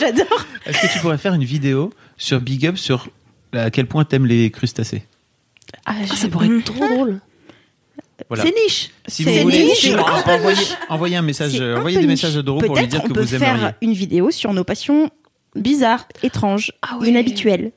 J'adore. 0.00 0.46
Est-ce 0.66 0.80
que 0.86 0.92
tu 0.92 0.98
pourrais 1.00 1.18
faire 1.18 1.34
une 1.34 1.44
vidéo 1.44 1.92
sur 2.16 2.40
Big 2.40 2.66
Up 2.66 2.76
sur 2.76 3.08
à 3.52 3.70
quel 3.70 3.86
point 3.86 4.04
t'aimes 4.04 4.26
les 4.26 4.50
crustacés? 4.50 5.02
Ah, 5.86 5.94
ça 6.14 6.28
pourrait 6.28 6.46
être 6.48 6.64
trop 6.64 6.86
drôle. 6.86 7.20
Voilà. 8.28 8.44
C'est 8.44 8.54
niche. 8.54 8.90
Si 9.06 9.24
c'est 9.24 9.36
vous 9.38 9.42
voulez, 9.42 9.64
niche, 9.64 9.90
peu 9.92 9.98
envoyez, 10.30 10.58
niche. 10.58 10.72
envoyez 10.88 11.16
un 11.16 11.22
message, 11.22 11.60
un 11.60 11.76
envoyez 11.78 11.96
des 11.98 12.02
niche. 12.06 12.22
messages 12.22 12.36
à 12.36 12.42
Doro 12.42 12.60
pour 12.60 12.76
lui 12.76 12.86
dire 12.86 13.02
que 13.02 13.06
on 13.10 13.14
peut 13.14 13.20
vous 13.22 13.34
aimeriez. 13.34 13.58
faire 13.60 13.74
une 13.80 13.92
vidéo 13.92 14.30
sur 14.30 14.52
nos 14.52 14.64
passions 14.64 15.10
bizarres, 15.56 16.06
étranges, 16.22 16.72
Ah 16.82 16.96
ouais. 16.98 17.08
inhabituelles. 17.08 17.72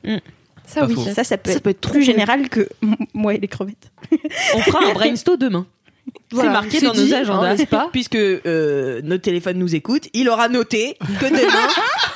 Ça 0.65 0.81
Pas 0.81 0.87
oui. 0.87 0.95
faux. 0.95 1.05
Ça, 1.13 1.23
ça 1.23 1.37
peut, 1.37 1.51
Ça 1.51 1.57
être, 1.57 1.63
peut 1.63 1.73
plus 1.73 1.91
cool. 1.91 2.01
général 2.03 2.49
que 2.49 2.67
moi 3.13 3.33
et 3.33 3.37
les 3.39 3.47
crevettes. 3.47 3.91
On 4.55 4.59
fera 4.59 4.85
un 4.89 4.93
brainstorm 4.93 5.37
demain. 5.37 5.65
Voilà, 6.31 6.49
c'est 6.49 6.53
marqué 6.53 6.81
dans 6.81 6.93
nos 6.93 7.13
agendas, 7.13 7.47
hein, 7.51 7.55
n'est-ce 7.55 7.67
pas 7.67 7.89
puisque 7.93 8.15
euh, 8.15 9.01
notre 9.03 9.21
téléphone 9.21 9.57
nous 9.57 9.73
écoute. 9.75 10.07
Il 10.13 10.27
aura 10.29 10.49
noté 10.49 10.97
que 11.19 11.25
demain, 11.27 11.67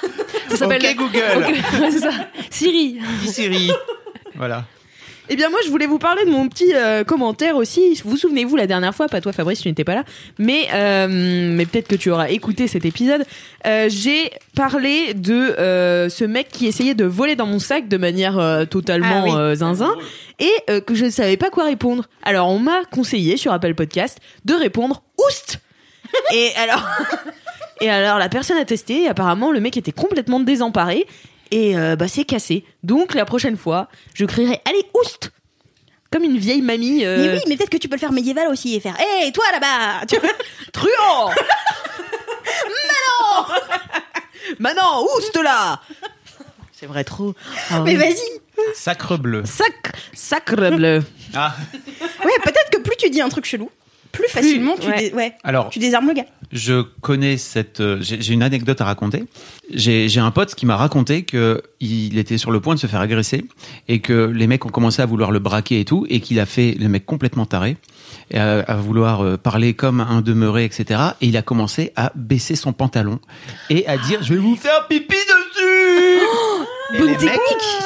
Ça 0.50 0.58
s'appelle. 0.58 0.82
Ok 0.84 0.96
Google, 0.98 1.22
Ok, 1.38 1.82
ouais, 1.82 1.92
c'est 1.92 2.00
ça. 2.00 2.12
Siri. 2.50 2.98
dis 3.22 3.28
Siri. 3.28 3.72
Voilà. 4.36 4.66
Eh 5.30 5.36
bien, 5.36 5.50
moi, 5.50 5.60
je 5.66 5.70
voulais 5.70 5.88
vous 5.88 6.00
parler 6.00 6.24
de 6.26 6.30
mon 6.30 6.48
petit 6.48 6.74
euh, 6.74 7.04
commentaire 7.04 7.56
aussi. 7.58 8.02
Vous 8.06 8.16
souvenez-vous 8.16 8.56
la 8.56 8.66
dernière 8.68 8.96
fois, 8.96 9.08
pas 9.08 9.20
toi, 9.20 9.34
Fabrice, 9.34 9.60
tu 9.62 9.68
n'étais 9.68 9.84
pas 9.84 9.96
là, 9.96 10.04
mais 10.40 10.68
euh, 10.74 11.08
mais 11.10 11.66
peut-être 11.66 11.88
que 11.90 11.96
tu 11.96 12.10
auras 12.12 12.30
écouté 12.30 12.68
cet 12.68 12.86
épisode. 12.86 13.26
Euh, 13.66 13.88
J'ai 13.90 14.32
parlé 14.56 15.14
de 15.14 15.54
ce 16.10 16.24
mec 16.24 16.48
qui 16.50 16.66
essayait 16.68 16.94
de 16.96 17.06
voler 17.06 17.36
dans 17.36 17.46
mon 17.46 17.60
sac 17.60 17.88
de 17.88 17.98
manière 17.98 18.66
totalement 18.70 19.26
Ah 19.36 19.50
oui. 19.50 19.56
zinzin 19.58 19.94
et 20.40 20.82
que 20.82 20.96
je 20.96 21.06
ne 21.06 21.10
savais 21.10 21.38
pas 21.38 21.50
quoi 21.50 21.66
répondre. 21.66 22.06
Alors, 22.24 22.48
on 22.50 22.60
m'a 22.60 22.84
conseillé 22.92 23.38
sur 23.38 23.52
Apple 23.52 23.74
Podcast 23.76 24.20
de 24.46 24.54
répondre 24.54 25.04
oust. 25.28 25.60
et 26.34 26.52
alors, 26.56 26.86
et 27.82 27.90
alors, 27.90 28.18
la 28.18 28.30
personne 28.30 28.58
a 28.58 28.66
testé. 28.66 29.04
Et 29.04 29.08
apparemment, 29.08 29.52
le 29.52 29.60
mec 29.60 29.76
était 29.78 29.92
complètement 29.92 30.40
désemparé. 30.40 31.06
Et 31.52 31.78
euh, 31.78 31.96
bah 31.96 32.08
c'est 32.08 32.24
cassé. 32.26 32.66
Donc 32.84 33.14
la 33.14 33.26
prochaine 33.26 33.58
fois, 33.58 33.88
je 34.14 34.26
crierai 34.26 34.62
allez 34.66 34.86
oust 35.00 35.32
comme 36.12 36.24
une 36.24 36.38
vieille 36.38 36.62
mamie. 36.62 37.06
euh, 37.06 37.18
Mais 37.32 37.38
oui, 37.38 37.44
mais 37.48 37.58
peut-être 37.58 37.70
que 37.70 37.78
tu 37.78 37.88
peux 37.90 37.96
le 37.96 38.00
faire 38.00 38.12
médiéval 38.14 38.48
aussi 38.48 38.76
et 38.76 38.80
faire 38.80 38.96
Hé, 39.00 39.32
toi 39.32 39.44
là-bas 39.52 40.06
Tu 40.08 40.18
vois? 40.18 40.30
Truand. 40.72 41.32
Manon. 42.66 43.46
Manon, 44.60 45.06
oust 45.18 45.36
là. 45.44 45.82
C'est 46.72 46.86
vrai 46.86 47.04
trop. 47.04 47.34
Ah 47.72 47.82
Mais 47.82 47.98
ouais. 47.98 48.10
vas-y 48.12 48.74
Sacre 48.76 49.18
bleu. 49.18 49.44
Sac, 49.46 49.94
sacre 50.14 50.56
bleu. 50.76 51.04
Ah. 51.36 51.56
Ouais, 52.24 52.32
peut-être 52.44 52.70
que 52.72 52.78
plus 52.80 52.96
tu 52.98 53.10
dis 53.10 53.22
un 53.22 53.30
truc 53.30 53.46
chelou, 53.46 53.70
plus 54.18 54.28
facilement 54.30 54.76
tu, 54.80 54.88
ouais. 54.90 55.10
dé- 55.10 55.14
ouais, 55.16 55.34
Alors, 55.44 55.70
tu 55.70 55.80
désarmes 55.80 56.08
le 56.08 56.14
gars. 56.14 56.26
je 56.52 56.82
connais 57.02 57.38
cette. 57.38 57.80
euh, 57.80 57.98
J'ai 58.02 58.34
une 58.34 58.44
anecdote 58.44 58.80
à 58.82 58.86
raconter. 58.86 59.24
J'ai 59.74 60.20
un 60.20 60.32
pote 60.32 60.56
qui 60.56 60.66
m'a 60.66 60.76
raconté 60.78 61.24
que 61.24 61.62
il 61.80 62.18
était 62.18 62.38
sur 62.38 62.52
le 62.52 62.60
point 62.60 62.74
de 62.76 62.80
se 62.80 62.88
faire 62.88 63.02
agresser 63.02 63.46
et 63.88 64.00
que 64.00 64.14
les 64.34 64.48
mecs 64.48 64.66
ont 64.66 64.70
commencé 64.70 65.02
à 65.02 65.06
vouloir 65.06 65.32
le 65.32 65.40
braquer 65.40 65.80
et 65.80 65.86
tout 65.86 66.06
et 66.10 66.20
qu'il 66.22 66.40
a 66.40 66.46
fait 66.46 66.76
le 66.80 66.88
mec 66.90 67.06
complètement 67.06 67.46
taré 67.46 67.78
et 68.32 68.38
à, 68.40 68.60
à 68.62 68.76
vouloir 68.78 69.22
euh, 69.24 69.38
parler 69.38 69.74
comme 69.74 70.00
un 70.02 70.22
demeuré 70.22 70.64
etc. 70.66 71.00
Et 71.22 71.28
il 71.28 71.38
a 71.38 71.42
commencé 71.42 71.92
à 71.96 72.12
baisser 72.16 72.56
son 72.56 72.74
pantalon 72.74 73.20
et 73.70 73.86
à 73.88 73.98
dire 73.98 74.24
je 74.24 74.34
vais 74.34 74.40
vous 74.40 74.56
faire 74.56 74.88
pipi 74.88 75.16
dessus. 75.16 76.96
et 76.96 77.00
les 77.00 77.08
mecs 77.26 77.40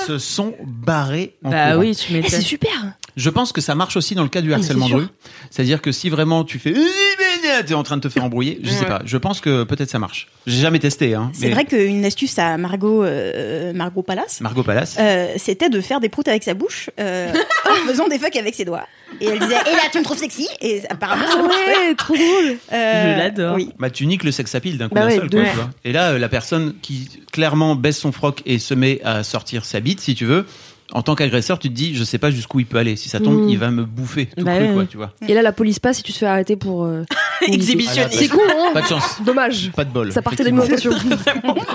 se 0.08 0.18
sont 0.20 0.54
barrés 0.66 1.36
en 1.44 1.50
Bah 1.50 1.72
courant. 1.72 1.82
oui, 1.82 1.96
tu 1.96 2.16
Eh, 2.16 2.30
c'est 2.30 2.42
super. 2.42 2.94
Je 3.22 3.30
pense 3.30 3.52
que 3.52 3.62
ça 3.62 3.76
marche 3.76 3.96
aussi 3.98 4.16
dans 4.16 4.24
le 4.24 4.30
cas 4.30 4.42
du 4.42 4.52
harcèlement 4.54 4.90
de 4.90 4.96
rue. 4.96 5.08
C'est-à-dire 5.52 5.82
que 5.82 5.92
si 5.92 6.10
vraiment 6.10 6.44
tu 6.44 6.58
fais 6.60 6.74
t'es 7.66 7.74
en 7.74 7.84
train 7.84 7.98
de 7.98 8.02
te 8.02 8.10
faire 8.10 8.24
embrouiller, 8.24 8.60
je 8.64 8.70
sais 8.70 8.86
pas. 8.86 9.02
Je 9.06 9.18
pense 9.18 9.42
que 9.42 9.64
peut-être 9.64 9.90
ça 9.90 10.00
marche. 10.00 10.28
J'ai 10.48 10.60
jamais 10.62 10.80
testé 10.80 11.14
hein. 11.14 11.30
C'est 11.34 11.48
mais 11.50 11.54
vrai 11.54 11.66
qu'une 11.66 12.04
astuce 12.06 12.38
à 12.40 12.58
Margot, 12.58 13.04
euh, 13.04 13.74
Margot 13.74 14.02
Palace, 14.02 14.42
Margot 14.42 14.64
Palace. 14.64 14.96
euh, 15.00 15.28
c'était 15.38 15.70
de 15.70 15.82
faire 15.82 16.00
des 16.00 16.10
proutes 16.10 16.28
avec 16.28 16.44
sa 16.44 16.54
bouche 16.56 16.90
euh, 17.00 17.32
en 17.70 17.88
faisant 17.88 18.08
des 18.08 18.18
fucks 18.18 18.36
avec 18.36 18.56
ses 18.56 18.66
doigts. 18.66 18.88
Et 19.20 19.26
elle 19.26 19.40
disait, 19.40 19.54
et 19.56 19.72
là, 19.76 19.82
tu 19.92 20.00
me 20.00 20.04
trouves 20.04 20.18
sexy 20.18 20.48
Et 20.62 20.82
apparemment, 20.90 21.28
ça 21.28 21.34
Ah 21.38 21.44
ouais, 21.90 21.96
trop 21.96 22.16
drôle. 22.16 22.58
Euh, 22.72 23.14
Je 23.14 23.20
l'adore. 23.20 23.56
Oui. 23.56 23.70
Bah, 23.78 23.90
tu 23.90 24.06
niques 24.08 24.24
le 24.24 24.32
sex 24.32 24.56
appeal 24.56 24.78
d'un 24.78 24.88
coup 24.88 24.96
Bah 24.96 25.02
d'un 25.02 25.08
ouais, 25.08 25.16
seul, 25.18 25.30
de 25.30 25.38
quoi, 25.38 25.42
ouf. 25.44 25.50
tu 25.52 25.56
vois. 25.58 25.70
Et 25.84 25.92
là, 25.92 26.12
euh, 26.12 26.18
la 26.18 26.30
personne 26.30 26.74
qui 26.82 27.10
clairement 27.32 27.76
baisse 27.76 28.00
son 28.00 28.12
froc 28.14 28.42
et 28.46 28.58
se 28.58 28.74
met 28.74 29.02
à 29.04 29.24
sortir 29.24 29.66
sa 29.66 29.80
bite, 29.82 30.00
si 30.00 30.16
tu 30.16 30.26
veux, 30.26 30.46
en 30.92 31.02
tant 31.02 31.16
qu'agresseur, 31.16 31.60
tu 31.60 31.70
te 31.70 31.74
dis, 31.74 31.96
je 31.96 32.04
sais 32.04 32.18
pas 32.18 32.32
jusqu'où 32.32 32.60
il 32.60 32.66
peut 32.66 32.78
aller. 32.78 32.96
Si 32.96 33.10
ça 33.10 33.20
tombe, 33.20 33.46
Mm. 33.46 33.50
il 33.50 33.58
va 33.58 33.72
me 33.72 33.84
bouffer 33.86 34.28
tout 34.28 34.44
Bah 34.44 34.56
cru, 34.58 34.68
ouais. 34.68 34.74
quoi, 34.74 34.86
tu 34.86 34.98
vois. 34.98 35.14
Et 35.28 35.34
là, 35.34 35.42
la 35.42 35.52
police 35.52 35.80
passe 35.80 35.98
si 35.98 36.04
tu 36.04 36.14
te 36.14 36.18
fais 36.18 36.26
arrêter 36.26 36.56
pour. 36.56 36.86
euh, 36.86 37.04
Exhibitionniste. 37.48 38.18
C'est 38.20 38.28
con, 38.28 38.40
hein 38.48 38.72
Pas 38.74 38.82
de 38.82 38.88
chance. 38.88 39.22
Dommage. 39.26 39.72
Pas 39.76 39.86
de 39.86 39.92
bol. 39.92 40.12
Ça 40.12 40.22
partait 40.22 40.44
des 40.44 40.52
effectivement. 40.52 40.96
attention. 40.96 41.56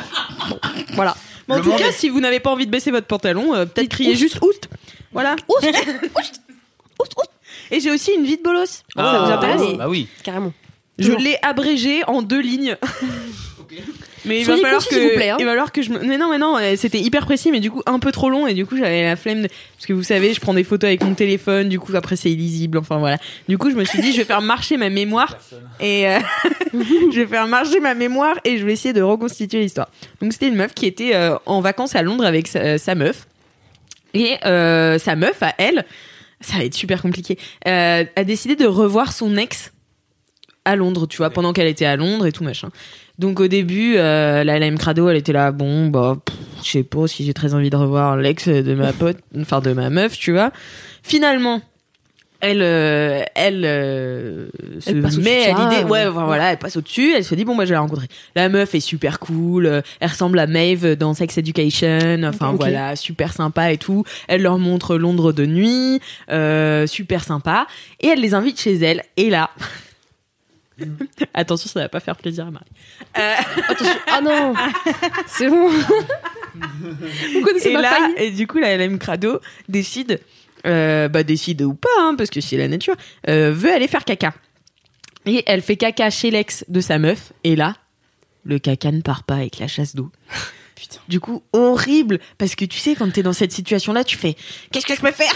voilà. 0.94 1.16
Mais 1.48 1.54
en 1.54 1.60
tout 1.60 1.70
cas, 1.72 1.88
est- 1.88 1.92
si 1.92 2.08
vous 2.08 2.20
n'avez 2.20 2.40
pas 2.40 2.50
envie 2.50 2.66
de 2.66 2.70
baisser 2.70 2.90
votre 2.90 3.06
pantalon, 3.06 3.54
euh, 3.54 3.66
peut-être 3.66 3.88
crier 3.88 4.10
Oust. 4.12 4.20
juste 4.20 4.38
oust. 4.42 4.68
Voilà. 5.12 5.36
Et 7.70 7.80
j'ai 7.80 7.90
aussi 7.90 8.12
une 8.12 8.24
vie 8.24 8.36
de 8.36 8.42
bolos. 8.42 8.82
Ah, 8.96 9.12
ça 9.12 9.24
vous 9.24 9.32
intéresse 9.32 9.76
Bah 9.78 9.88
oui. 9.88 10.08
Carrément. 10.22 10.52
Je 10.98 11.12
l'ai 11.12 11.36
abrégé 11.42 12.02
en 12.06 12.22
deux 12.22 12.40
lignes. 12.40 12.76
Mais 14.26 14.40
il 14.40 14.46
va 14.46 14.56
falloir 14.56 14.86
que, 14.86 14.94
vous 14.94 15.14
plaît, 15.14 15.30
hein. 15.30 15.36
il 15.38 15.44
va 15.44 15.52
falloir 15.52 15.72
que 15.72 15.82
je 15.82 15.90
me... 15.90 16.00
Mais 16.00 16.18
non, 16.18 16.30
mais 16.30 16.38
non, 16.38 16.58
euh, 16.58 16.74
c'était 16.76 16.98
hyper 16.98 17.24
précis, 17.24 17.50
mais 17.50 17.60
du 17.60 17.70
coup 17.70 17.82
un 17.86 17.98
peu 17.98 18.12
trop 18.12 18.28
long, 18.28 18.46
et 18.46 18.54
du 18.54 18.66
coup 18.66 18.76
j'avais 18.76 19.04
la 19.04 19.16
flemme 19.16 19.42
de... 19.42 19.48
Parce 19.48 19.86
que 19.86 19.92
vous 19.92 20.02
savez, 20.02 20.34
je 20.34 20.40
prends 20.40 20.54
des 20.54 20.64
photos 20.64 20.88
avec 20.88 21.02
mon 21.04 21.14
téléphone, 21.14 21.68
du 21.68 21.78
coup 21.78 21.94
après 21.94 22.16
c'est 22.16 22.30
illisible, 22.30 22.78
enfin 22.78 22.98
voilà. 22.98 23.18
Du 23.48 23.56
coup 23.56 23.70
je 23.70 23.76
me 23.76 23.84
suis 23.84 24.00
dit, 24.00 24.12
je 24.12 24.18
vais 24.18 24.24
faire 24.24 24.42
marcher 24.42 24.76
ma 24.76 24.90
mémoire, 24.90 25.38
et 25.80 26.08
euh, 26.08 26.18
je 26.72 27.20
vais 27.20 27.26
faire 27.26 27.46
marcher 27.46 27.80
ma 27.80 27.94
mémoire, 27.94 28.36
et 28.44 28.58
je 28.58 28.66
vais 28.66 28.72
essayer 28.72 28.92
de 28.92 29.02
reconstituer 29.02 29.60
l'histoire. 29.60 29.88
Donc 30.20 30.32
c'était 30.32 30.48
une 30.48 30.56
meuf 30.56 30.74
qui 30.74 30.86
était 30.86 31.14
euh, 31.14 31.36
en 31.46 31.60
vacances 31.60 31.94
à 31.94 32.02
Londres 32.02 32.24
avec 32.24 32.48
sa, 32.48 32.78
sa 32.78 32.94
meuf, 32.94 33.26
et 34.14 34.36
euh, 34.44 34.98
sa 34.98 35.14
meuf, 35.14 35.42
à 35.42 35.54
elle, 35.58 35.84
ça 36.40 36.58
va 36.58 36.64
être 36.64 36.74
super 36.74 37.00
compliqué, 37.00 37.38
a 37.64 38.24
décidé 38.24 38.56
de 38.56 38.66
revoir 38.66 39.12
son 39.12 39.36
ex 39.36 39.72
à 40.66 40.76
Londres, 40.76 41.06
tu 41.06 41.18
vois, 41.18 41.30
pendant 41.30 41.52
qu'elle 41.52 41.68
était 41.68 41.86
à 41.86 41.96
Londres 41.96 42.26
et 42.26 42.32
tout 42.32 42.44
machin. 42.44 42.70
Donc 43.18 43.40
au 43.40 43.48
début, 43.48 43.96
euh, 43.96 44.44
la 44.44 44.58
LM 44.58 44.78
Crado, 44.78 45.08
elle 45.08 45.16
était 45.16 45.32
là, 45.32 45.50
bon, 45.52 45.88
bah, 45.88 46.18
je 46.62 46.70
sais 46.70 46.82
pas 46.82 47.06
si 47.06 47.24
j'ai 47.24 47.32
très 47.34 47.54
envie 47.54 47.70
de 47.70 47.76
revoir 47.76 48.16
l'ex 48.16 48.48
de 48.48 48.74
ma 48.74 48.92
pote, 48.92 49.18
enfin 49.40 49.60
de 49.60 49.72
ma 49.72 49.88
meuf, 49.90 50.18
tu 50.18 50.32
vois. 50.32 50.52
Finalement, 51.02 51.62
elle, 52.40 52.60
euh, 52.60 53.22
elle, 53.34 53.64
euh, 53.64 54.48
se 54.80 54.90
Elle 54.90 55.00
passe 55.00 55.14
au-dessus 55.14 55.28
met 55.28 55.46
à 55.46 55.70
l'idée, 55.70 55.84
euh, 55.84 55.88
ouais, 55.88 56.08
voilà, 56.08 56.52
elle 56.52 56.58
passe 56.58 56.76
au-dessus, 56.76 57.14
elle 57.16 57.24
se 57.24 57.34
dit, 57.34 57.44
bon, 57.44 57.56
bah, 57.56 57.64
je 57.64 57.70
vais 57.70 57.74
la 57.74 57.80
rencontrer. 57.80 58.08
La 58.34 58.48
meuf 58.48 58.74
est 58.74 58.80
super 58.80 59.18
cool, 59.18 59.66
euh, 59.66 59.80
elle 60.00 60.10
ressemble 60.10 60.38
à 60.38 60.46
Maeve 60.46 60.96
dans 60.96 61.14
Sex 61.14 61.38
Education, 61.38 62.22
enfin, 62.24 62.52
voilà, 62.52 62.94
super 62.96 63.32
sympa 63.32 63.72
et 63.72 63.78
tout. 63.78 64.04
Elle 64.28 64.42
leur 64.42 64.58
montre 64.58 64.96
Londres 64.96 65.32
de 65.32 65.46
nuit, 65.46 66.00
euh, 66.30 66.86
super 66.86 67.24
sympa, 67.24 67.66
et 68.00 68.08
elle 68.08 68.20
les 68.20 68.34
invite 68.34 68.60
chez 68.60 68.74
elle, 68.74 69.02
et 69.16 69.30
là, 69.30 69.50
attention, 71.34 71.68
ça 71.68 71.80
va 71.80 71.88
pas 71.88 72.00
faire 72.00 72.16
plaisir 72.16 72.46
à 72.46 72.50
Marie. 72.50 72.66
Attention. 73.68 73.98
Ah 74.06 74.20
non. 74.20 74.54
C'est 75.26 75.48
bon. 75.48 75.70
Vous 77.32 77.40
connaissez 77.42 77.70
et 77.70 77.74
ma 77.74 77.82
là, 77.82 78.10
et 78.16 78.30
du 78.30 78.46
coup, 78.46 78.58
la 78.58 78.76
LM 78.76 78.98
Crado 78.98 79.40
décide, 79.68 80.20
euh, 80.66 81.08
bah 81.08 81.22
décide 81.22 81.62
ou 81.62 81.74
pas, 81.74 81.88
hein, 81.98 82.14
parce 82.16 82.30
que 82.30 82.40
c'est 82.40 82.56
la 82.56 82.68
nature, 82.68 82.94
euh, 83.28 83.52
veut 83.52 83.70
aller 83.70 83.88
faire 83.88 84.04
caca. 84.04 84.32
Et 85.26 85.42
elle 85.46 85.60
fait 85.60 85.76
caca 85.76 86.08
chez 86.08 86.30
l'ex 86.30 86.64
de 86.68 86.80
sa 86.80 86.98
meuf, 86.98 87.32
et 87.44 87.56
là, 87.56 87.76
le 88.44 88.58
caca 88.58 88.90
ne 88.90 89.02
part 89.02 89.24
pas 89.24 89.34
avec 89.34 89.58
la 89.58 89.68
chasse 89.68 89.94
d'eau. 89.94 90.10
Putain. 90.76 91.00
Du 91.08 91.20
coup, 91.20 91.42
horrible, 91.52 92.20
parce 92.38 92.54
que 92.54 92.64
tu 92.64 92.78
sais, 92.78 92.94
quand 92.94 93.10
t'es 93.12 93.22
dans 93.22 93.32
cette 93.32 93.52
situation-là, 93.52 94.04
tu 94.04 94.16
fais, 94.16 94.34
qu'est-ce 94.70 94.86
que 94.86 94.94
je 94.94 95.00
peux 95.00 95.12
faire? 95.12 95.34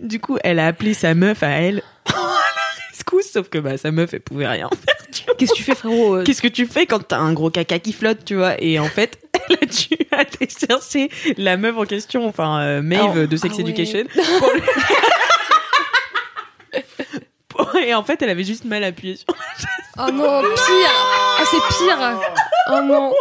Du 0.00 0.20
coup, 0.20 0.38
elle 0.44 0.58
a 0.58 0.68
appelé 0.68 0.94
sa 0.94 1.14
meuf 1.14 1.42
à 1.42 1.48
elle. 1.48 1.82
Sauf 3.20 3.48
que 3.48 3.58
bah, 3.58 3.76
sa 3.76 3.90
meuf, 3.90 4.14
elle 4.14 4.20
pouvait 4.20 4.46
rien 4.46 4.68
faire. 4.68 5.34
Qu'est-ce 5.36 5.52
que 5.52 5.56
tu 5.56 5.62
fais, 5.62 5.74
frérot 5.74 6.16
euh, 6.16 6.24
Qu'est-ce 6.24 6.40
que 6.40 6.48
tu 6.48 6.66
fais 6.66 6.86
quand 6.86 7.06
t'as 7.06 7.18
un 7.18 7.32
gros 7.32 7.50
caca 7.50 7.78
qui 7.78 7.92
flotte, 7.92 8.24
tu 8.24 8.36
vois? 8.36 8.54
Et 8.62 8.78
en 8.78 8.86
fait, 8.86 9.18
elle 9.48 9.58
a 9.62 9.66
dû 9.66 9.96
aller 10.10 10.48
chercher 10.48 11.10
la 11.36 11.56
meuf 11.56 11.76
en 11.76 11.84
question, 11.84 12.26
enfin 12.26 12.60
euh, 12.62 12.82
Maeve 12.82 13.26
de 13.26 13.36
Sex 13.36 13.54
ah 13.54 13.56
ouais. 13.56 13.62
Education. 13.62 14.04
pour 17.48 17.76
Et 17.84 17.94
en 17.94 18.02
fait, 18.02 18.22
elle 18.22 18.30
avait 18.30 18.44
juste 18.44 18.64
mal 18.64 18.84
appuyé 18.84 19.16
sur. 19.16 19.26
Oh 19.98 20.10
non, 20.10 20.42
pire. 20.42 20.90
Ah, 21.38 21.44
c'est 21.50 21.84
pire. 21.84 22.20
Oh 22.70 22.80
non. 22.82 23.12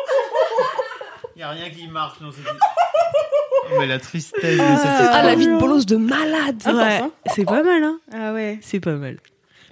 Y 1.36 1.44
a 1.44 1.50
rien 1.50 1.70
qui 1.70 1.88
marche 1.88 2.20
dans 2.22 2.32
cette 2.32 2.46
Mais 3.78 3.88
la 3.88 4.00
tristesse 4.00 4.42
de 4.42 4.58
cette 4.58 5.10
Ah, 5.12 5.24
la 5.24 5.36
vie 5.36 5.48
de 5.48 5.58
bolos 5.58 5.86
de 5.86 5.98
malade. 5.98 6.62
Ouais, 6.66 7.02
c'est 7.36 7.46
pas 7.46 7.64
mal, 7.64 7.84
hein 7.84 8.00
Ah 8.14 8.34
ouais. 8.34 8.60
C'est 8.62 8.80
pas 8.80 8.94
mal. 8.94 9.18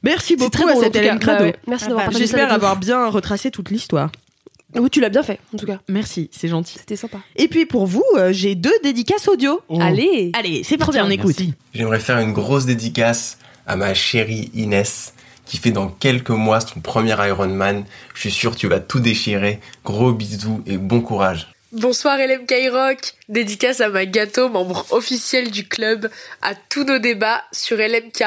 Merci 0.03 0.35
beaucoup 0.35 0.49
très 0.51 0.71
à 0.71 0.75
en 0.77 0.79
cette. 0.81 0.95
Hélène 0.95 1.15
Bah 1.15 1.19
Crado. 1.19 1.43
ouais. 1.45 1.55
Merci 1.67 1.85
d'avoir 1.85 2.01
Ah, 2.01 2.05
partagé 2.05 2.27
ça 2.27 2.37
J'espère 2.37 2.53
avoir 2.53 2.77
bien 2.77 3.07
retracé 3.07 3.51
toute 3.51 3.69
l'histoire. 3.69 4.11
Oui, 4.75 4.89
tu 4.91 5.01
l'as 5.01 5.09
bien 5.09 5.23
fait, 5.23 5.39
en 5.53 5.57
tout 5.57 5.65
cas. 5.65 5.79
Merci, 5.87 6.29
c'est 6.31 6.47
gentil. 6.47 6.77
C'était 6.77 6.95
sympa. 6.95 7.17
Et 7.35 7.47
puis 7.47 7.65
pour 7.65 7.87
vous, 7.87 8.03
euh, 8.17 8.31
j'ai 8.31 8.53
deux 8.53 8.73
dédicaces 8.83 9.27
audio. 9.27 9.61
Allez. 9.79 10.31
Allez, 10.33 10.63
c'est 10.63 10.77
parti, 10.77 10.99
on 11.01 11.09
écoute. 11.09 11.35
J'aimerais 11.73 11.99
faire 11.99 12.19
une 12.19 12.33
grosse 12.33 12.65
dédicace 12.65 13.39
à 13.65 13.75
ma 13.75 13.93
chérie 13.95 14.51
Inès 14.53 15.13
qui 15.45 15.57
fait 15.57 15.71
dans 15.71 15.87
quelques 15.87 16.29
mois 16.29 16.59
son 16.61 16.79
premier 16.81 17.15
Ironman. 17.27 17.83
Je 18.13 18.19
suis 18.19 18.31
sûr 18.31 18.51
que 18.51 18.57
tu 18.57 18.67
vas 18.67 18.79
tout 18.79 18.99
déchirer. 18.99 19.59
Gros 19.83 20.11
bisous 20.11 20.61
et 20.67 20.77
bon 20.77 21.01
courage. 21.01 21.47
Bonsoir 21.71 22.17
LM 22.17 22.45
Rock, 22.71 23.13
dédicace 23.27 23.79
à 23.81 23.89
ma 23.89 24.05
gâteau, 24.05 24.49
membre 24.49 24.85
officiel 24.91 25.51
du 25.51 25.67
club, 25.67 26.09
à 26.41 26.53
tous 26.55 26.83
nos 26.83 26.97
débats 26.99 27.43
sur 27.51 27.77
LMK. 27.77 28.23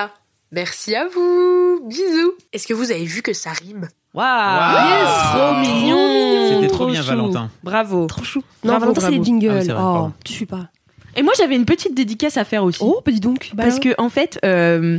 Merci 0.53 0.95
à 0.95 1.07
vous, 1.09 1.81
bisous. 1.89 2.33
Est-ce 2.53 2.67
que 2.67 2.75
vous 2.75 2.91
avez 2.91 3.05
vu 3.05 3.23
que 3.23 3.33
ça 3.33 3.51
rime? 3.53 3.89
Waouh. 4.13 4.89
Yes, 4.89 5.09
trop 5.33 5.55
mignon 5.61 6.49
C'était 6.61 6.69
trop 6.73 6.87
bien, 6.87 7.01
chou. 7.01 7.09
Valentin. 7.09 7.51
Bravo. 7.63 8.07
Trop 8.07 8.23
chou. 8.23 8.41
Non, 8.63 8.73
Bravo, 8.73 8.81
Valentin, 8.93 9.01
c'est 9.01 9.11
les 9.13 9.25
jingles. 9.25 9.49
Ah 9.51 9.55
oui, 9.61 9.65
c'est 9.67 9.73
vrai, 9.73 9.83
oh, 9.83 10.11
tu 10.25 10.33
suis 10.35 10.47
pas. 10.47 10.69
Et 11.17 11.23
moi, 11.23 11.33
j'avais 11.39 11.57
une 11.57 11.65
petite 11.65 11.95
dédicace 11.95 12.37
à 12.37 12.45
faire 12.45 12.65
aussi. 12.65 12.81
Oh, 12.83 13.01
bah 13.05 13.13
dis 13.13 13.21
donc. 13.21 13.53
parce 13.57 13.79
que, 13.81 13.95
en 13.99 14.11
fait, 14.11 14.39
euh, 14.45 14.99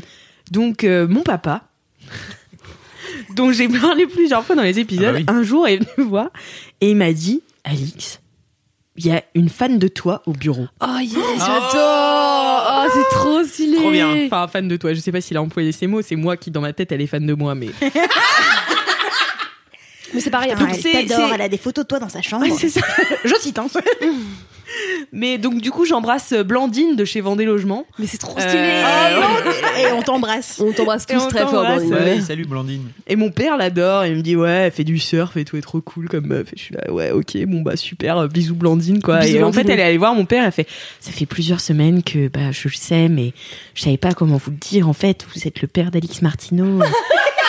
donc, 0.52 0.84
euh, 0.84 1.08
mon 1.08 1.22
papa, 1.22 1.62
dont 3.36 3.52
j'ai 3.52 3.68
parlé 3.70 4.08
plusieurs 4.08 4.44
fois 4.44 4.56
dans 4.56 4.64
les 4.64 4.80
épisodes, 4.80 5.06
Ah 5.18 5.20
bah 5.24 5.32
oui. 5.34 5.40
un 5.40 5.44
jour 5.44 5.68
est 5.68 5.78
venu 5.78 5.88
me 6.00 6.04
voir 6.04 6.30
et 6.82 6.90
il 6.92 6.98
m'a 6.98 7.14
dit 7.14 7.42
Alix, 7.64 8.20
il 8.96 9.06
y 9.06 9.12
a 9.12 9.24
une 9.36 9.50
fan 9.50 9.78
de 9.78 9.88
toi 9.88 10.24
au 10.26 10.32
bureau. 10.34 10.66
Oh 10.82 10.98
yes, 11.00 11.14
j'adore. 11.38 12.13
Oh, 12.84 12.90
c'est 12.94 13.16
trop 13.16 13.44
stylé. 13.44 13.78
Trop 13.78 13.92
bien. 13.92 14.26
Enfin, 14.26 14.48
fan 14.48 14.68
de 14.68 14.76
toi. 14.78 14.94
Je 14.94 15.00
sais 15.00 15.12
pas 15.12 15.22
s'il 15.22 15.38
a 15.38 15.42
employé 15.42 15.72
ces 15.72 15.88
mots. 15.88 16.02
C'est 16.02 16.16
moi 16.16 16.38
qui, 16.38 16.52
dans 16.52 16.62
ma 16.62 16.74
tête, 16.74 16.92
elle 16.92 17.02
est 17.02 17.08
fan 17.08 17.26
de 17.26 17.34
moi. 17.34 17.56
Mais 17.56 17.70
Mais 20.14 20.20
c'est 20.20 20.30
pareil. 20.30 20.52
Elle 20.52 21.08
t'adore, 21.08 21.32
elle 21.34 21.42
a 21.42 21.50
des 21.50 21.58
photos 21.58 21.86
de 21.86 21.88
toi 21.88 22.00
dans 22.00 22.10
sa 22.10 22.22
chambre. 22.22 22.46
Ouais, 22.46 22.52
c'est 22.52 22.70
ça. 22.70 22.82
Je 23.24 23.34
cite. 23.36 23.58
Hein. 23.58 23.68
Mais 25.12 25.38
donc, 25.38 25.62
du 25.62 25.72
coup, 25.72 25.86
j'embrasse 25.86 26.34
Blandine 26.34 26.96
de 26.96 27.06
chez 27.06 27.22
Vendée 27.22 27.46
Logement. 27.46 27.86
Mais 28.00 28.08
c'est 28.08 28.18
trop 28.18 28.38
Euh, 28.38 28.42
stylé. 28.48 28.82
Oh 28.84 29.22
non, 29.22 29.52
et 29.82 29.92
on 29.94 30.02
t'embrasse. 30.02 30.62
On 30.64 30.72
t'embrasse 30.72 31.06
tous 31.06 31.16
on 31.22 31.28
très 31.28 31.42
fort. 31.42 31.64
Blandine. 31.66 31.94
ouais. 31.94 32.22
Salut 32.22 32.46
Blandine. 32.46 32.90
Et 33.08 33.16
mon 33.16 33.32
père 33.32 33.58
l'adore, 33.58 34.06
il 34.06 34.16
me 34.16 34.22
dit 34.22 34.36
ouais, 34.36 34.50
elle 34.50 34.72
fait 34.72 34.84
du 34.84 35.00
surf 35.00 35.36
et 35.38 35.46
tout, 35.46 35.56
elle 35.56 35.60
est 35.60 35.62
trop 35.62 35.82
cool 35.82 36.10
comme 36.10 36.28
meuf. 36.28 36.48
Et 36.54 36.58
je 36.58 36.62
suis 36.64 36.76
là, 36.76 36.92
ouais, 36.92 37.12
ok, 37.12 37.38
bon 37.46 37.62
bah 37.62 37.76
super, 37.76 38.18
euh, 38.18 38.28
bisous 38.28 38.56
Blandine 38.56 39.02
quoi. 39.02 39.20
Bisous, 39.20 39.38
et 39.38 39.44
en 39.44 39.52
fait, 39.52 39.68
elle 39.70 39.80
est 39.80 39.84
allée 39.84 39.98
voir 39.98 40.16
mon 40.16 40.26
père, 40.26 40.44
elle 40.46 40.52
fait, 40.52 40.68
ça 41.00 41.12
fait 41.12 41.26
plusieurs 41.26 41.60
semaines 41.62 42.04
que 42.04 42.28
bah 42.28 42.52
je 42.52 42.68
le 42.68 42.74
sais, 42.74 43.10
mais 43.10 43.34
je 43.76 43.84
savais 43.84 43.98
pas 43.98 44.14
comment 44.14 44.38
vous 44.38 44.52
le 44.52 44.58
dire. 44.58 44.88
En 44.90 44.94
fait, 44.94 45.26
vous 45.36 45.48
êtes 45.48 45.62
le 45.62 45.68
père 45.68 45.92
d'Alix 45.92 46.22
Martineau. 46.22 46.80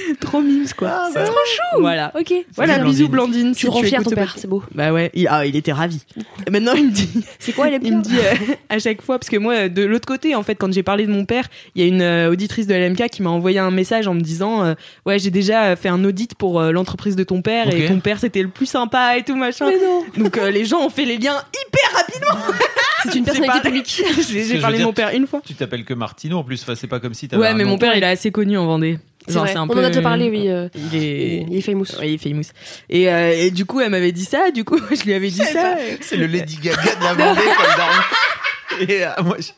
trop 0.20 0.40
mimes 0.40 0.66
quoi. 0.76 1.08
c'est 1.12 1.24
trop 1.24 1.32
chou. 1.34 1.80
Voilà. 1.80 2.12
Ok. 2.18 2.32
Voilà, 2.54 2.74
Blandine. 2.78 2.92
bisous 2.92 3.08
Blandine. 3.08 3.54
Tu 3.54 3.68
rends 3.68 3.82
fier 3.82 4.02
ton 4.02 4.10
père, 4.10 4.34
c'est 4.38 4.48
beau. 4.48 4.62
Bah 4.74 4.92
ouais, 4.92 5.10
il, 5.14 5.26
ah, 5.28 5.46
il 5.46 5.56
était 5.56 5.72
ravi. 5.72 6.02
Et 6.46 6.50
maintenant 6.50 6.74
il 6.74 6.86
me 6.86 6.90
dit, 6.92 7.08
C'est 7.38 7.52
quoi, 7.52 7.68
elle 7.68 7.80
il 7.82 7.96
me 7.96 8.02
dit 8.02 8.16
euh, 8.18 8.54
à 8.68 8.78
chaque 8.78 9.02
fois, 9.02 9.18
parce 9.18 9.30
que 9.30 9.36
moi, 9.36 9.68
de 9.68 9.82
l'autre 9.82 10.06
côté, 10.06 10.34
en 10.34 10.42
fait, 10.42 10.54
quand 10.56 10.72
j'ai 10.72 10.82
parlé 10.82 11.06
de 11.06 11.12
mon 11.12 11.24
père, 11.24 11.48
il 11.74 11.82
y 11.82 11.84
a 11.84 11.88
une 11.88 12.02
euh, 12.02 12.30
auditrice 12.30 12.66
de 12.66 12.74
LMK 12.74 13.08
qui 13.10 13.22
m'a 13.22 13.30
envoyé 13.30 13.58
un 13.58 13.70
message 13.70 14.06
en 14.08 14.14
me 14.14 14.20
disant 14.20 14.64
euh, 14.64 14.74
Ouais, 15.06 15.18
j'ai 15.18 15.30
déjà 15.30 15.76
fait 15.76 15.88
un 15.88 16.04
audit 16.04 16.34
pour 16.34 16.60
euh, 16.60 16.72
l'entreprise 16.72 17.16
de 17.16 17.24
ton 17.24 17.42
père 17.42 17.72
et 17.74 17.86
ton 17.86 18.00
père 18.00 18.18
c'était 18.20 18.42
le 18.42 18.48
plus 18.48 18.66
sympa 18.66 19.16
et 19.16 19.22
tout 19.22 19.36
machin. 19.36 19.66
Mais 19.68 19.78
non. 19.78 20.04
Donc 20.24 20.36
euh, 20.38 20.50
les 20.50 20.64
gens 20.64 20.80
ont 20.84 20.90
fait 20.90 21.04
les 21.04 21.16
liens 21.18 21.36
hyper 21.66 21.90
rapidement. 21.98 22.54
C'est 23.04 23.14
une 23.14 23.24
personnalité 23.24 23.58
pas- 23.60 23.64
publique. 23.64 24.02
J'ai 24.30 24.58
parlé 24.58 24.78
de 24.78 24.84
mon 24.84 24.92
père 24.92 25.10
une 25.14 25.26
fois. 25.26 25.40
Tu 25.46 25.54
t'appelles 25.54 25.84
que 25.86 25.94
Martino 25.94 26.38
en 26.38 26.44
plus, 26.44 26.62
enfin, 26.62 26.74
c'est 26.74 26.86
pas 26.86 27.00
comme 27.00 27.14
si 27.14 27.28
t'avais 27.28 27.40
Ouais, 27.42 27.54
mais 27.54 27.64
mon 27.64 27.78
père 27.78 27.96
il 27.96 28.02
est 28.02 28.06
assez 28.06 28.30
connu 28.30 28.58
en 28.58 28.66
Vendée. 28.66 28.98
C'est 29.26 29.34
Genre, 29.34 29.42
vrai. 29.44 29.52
c'est 29.52 29.58
un 29.58 29.62
On 29.64 29.68
peu. 29.68 29.78
en 29.80 29.84
a 29.84 29.88
déjà 29.88 30.02
parlé, 30.02 30.30
oui. 30.30 30.48
euh, 30.48 30.68
Il 30.74 30.96
est. 30.96 31.46
Il 31.48 31.56
est 31.56 31.60
famous. 31.60 31.84
Ouais, 31.98 32.08
il 32.08 32.14
est 32.14 32.18
famous. 32.18 32.42
Et, 32.88 33.10
euh, 33.12 33.32
et 33.36 33.50
du 33.50 33.64
coup, 33.66 33.80
elle 33.80 33.90
m'avait 33.90 34.12
dit 34.12 34.24
ça. 34.24 34.50
Du 34.50 34.64
coup, 34.64 34.78
je 34.90 35.04
lui 35.04 35.14
avais 35.14 35.28
dit 35.28 35.36
ça. 35.44 35.76
C'est 36.00 36.16
le 36.16 36.26
Lady 36.26 36.56
Gaga 36.62 36.94
de 36.96 37.04
la 37.04 37.14
Vendée 37.14 37.40
comme 37.56 37.76
dans 37.76 38.86
Et 38.92 39.04
euh, 39.04 39.10
moi, 39.22 39.36
je- 39.38 39.52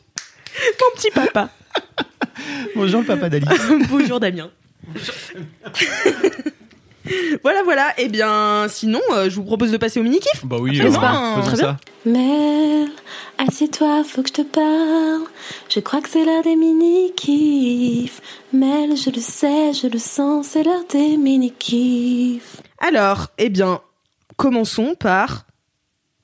Mon 0.81 0.95
petit 0.97 1.09
papa. 1.11 1.49
bonjour 2.75 3.01
le 3.01 3.07
papa 3.07 3.29
d'Alice. 3.29 3.49
Bonjour 3.89 4.19
Damien. 4.19 4.51
voilà, 7.43 7.63
voilà. 7.63 7.93
Eh 7.97 8.09
bien, 8.09 8.67
sinon, 8.69 9.01
euh, 9.11 9.29
je 9.29 9.35
vous 9.35 9.43
propose 9.43 9.71
de 9.71 9.77
passer 9.77 9.99
au 9.99 10.03
mini-kiff. 10.03 10.45
Bah 10.45 10.57
oui, 10.59 10.77
N'est-ce 10.79 10.97
euh, 10.97 10.99
pas 10.99 11.41
faisons 11.43 11.55
ça. 11.55 11.77
Mel, 12.05 12.89
assieds-toi, 13.37 14.03
faut 14.03 14.21
que 14.21 14.29
je 14.29 14.33
te 14.33 14.41
parle. 14.41 15.27
Je 15.69 15.79
crois 15.79 16.01
que 16.01 16.09
c'est 16.09 16.25
l'heure 16.25 16.43
des 16.43 16.55
mini-kifs. 16.55 18.21
Mel, 18.53 18.95
je 18.97 19.09
le 19.09 19.21
sais, 19.21 19.73
je 19.73 19.87
le 19.87 19.99
sens, 19.99 20.47
c'est 20.47 20.63
l'heure 20.63 20.85
des 20.91 21.17
mini-kifs. 21.17 22.61
Alors, 22.79 23.27
eh 23.37 23.49
bien, 23.49 23.81
commençons 24.37 24.95
par... 24.95 25.45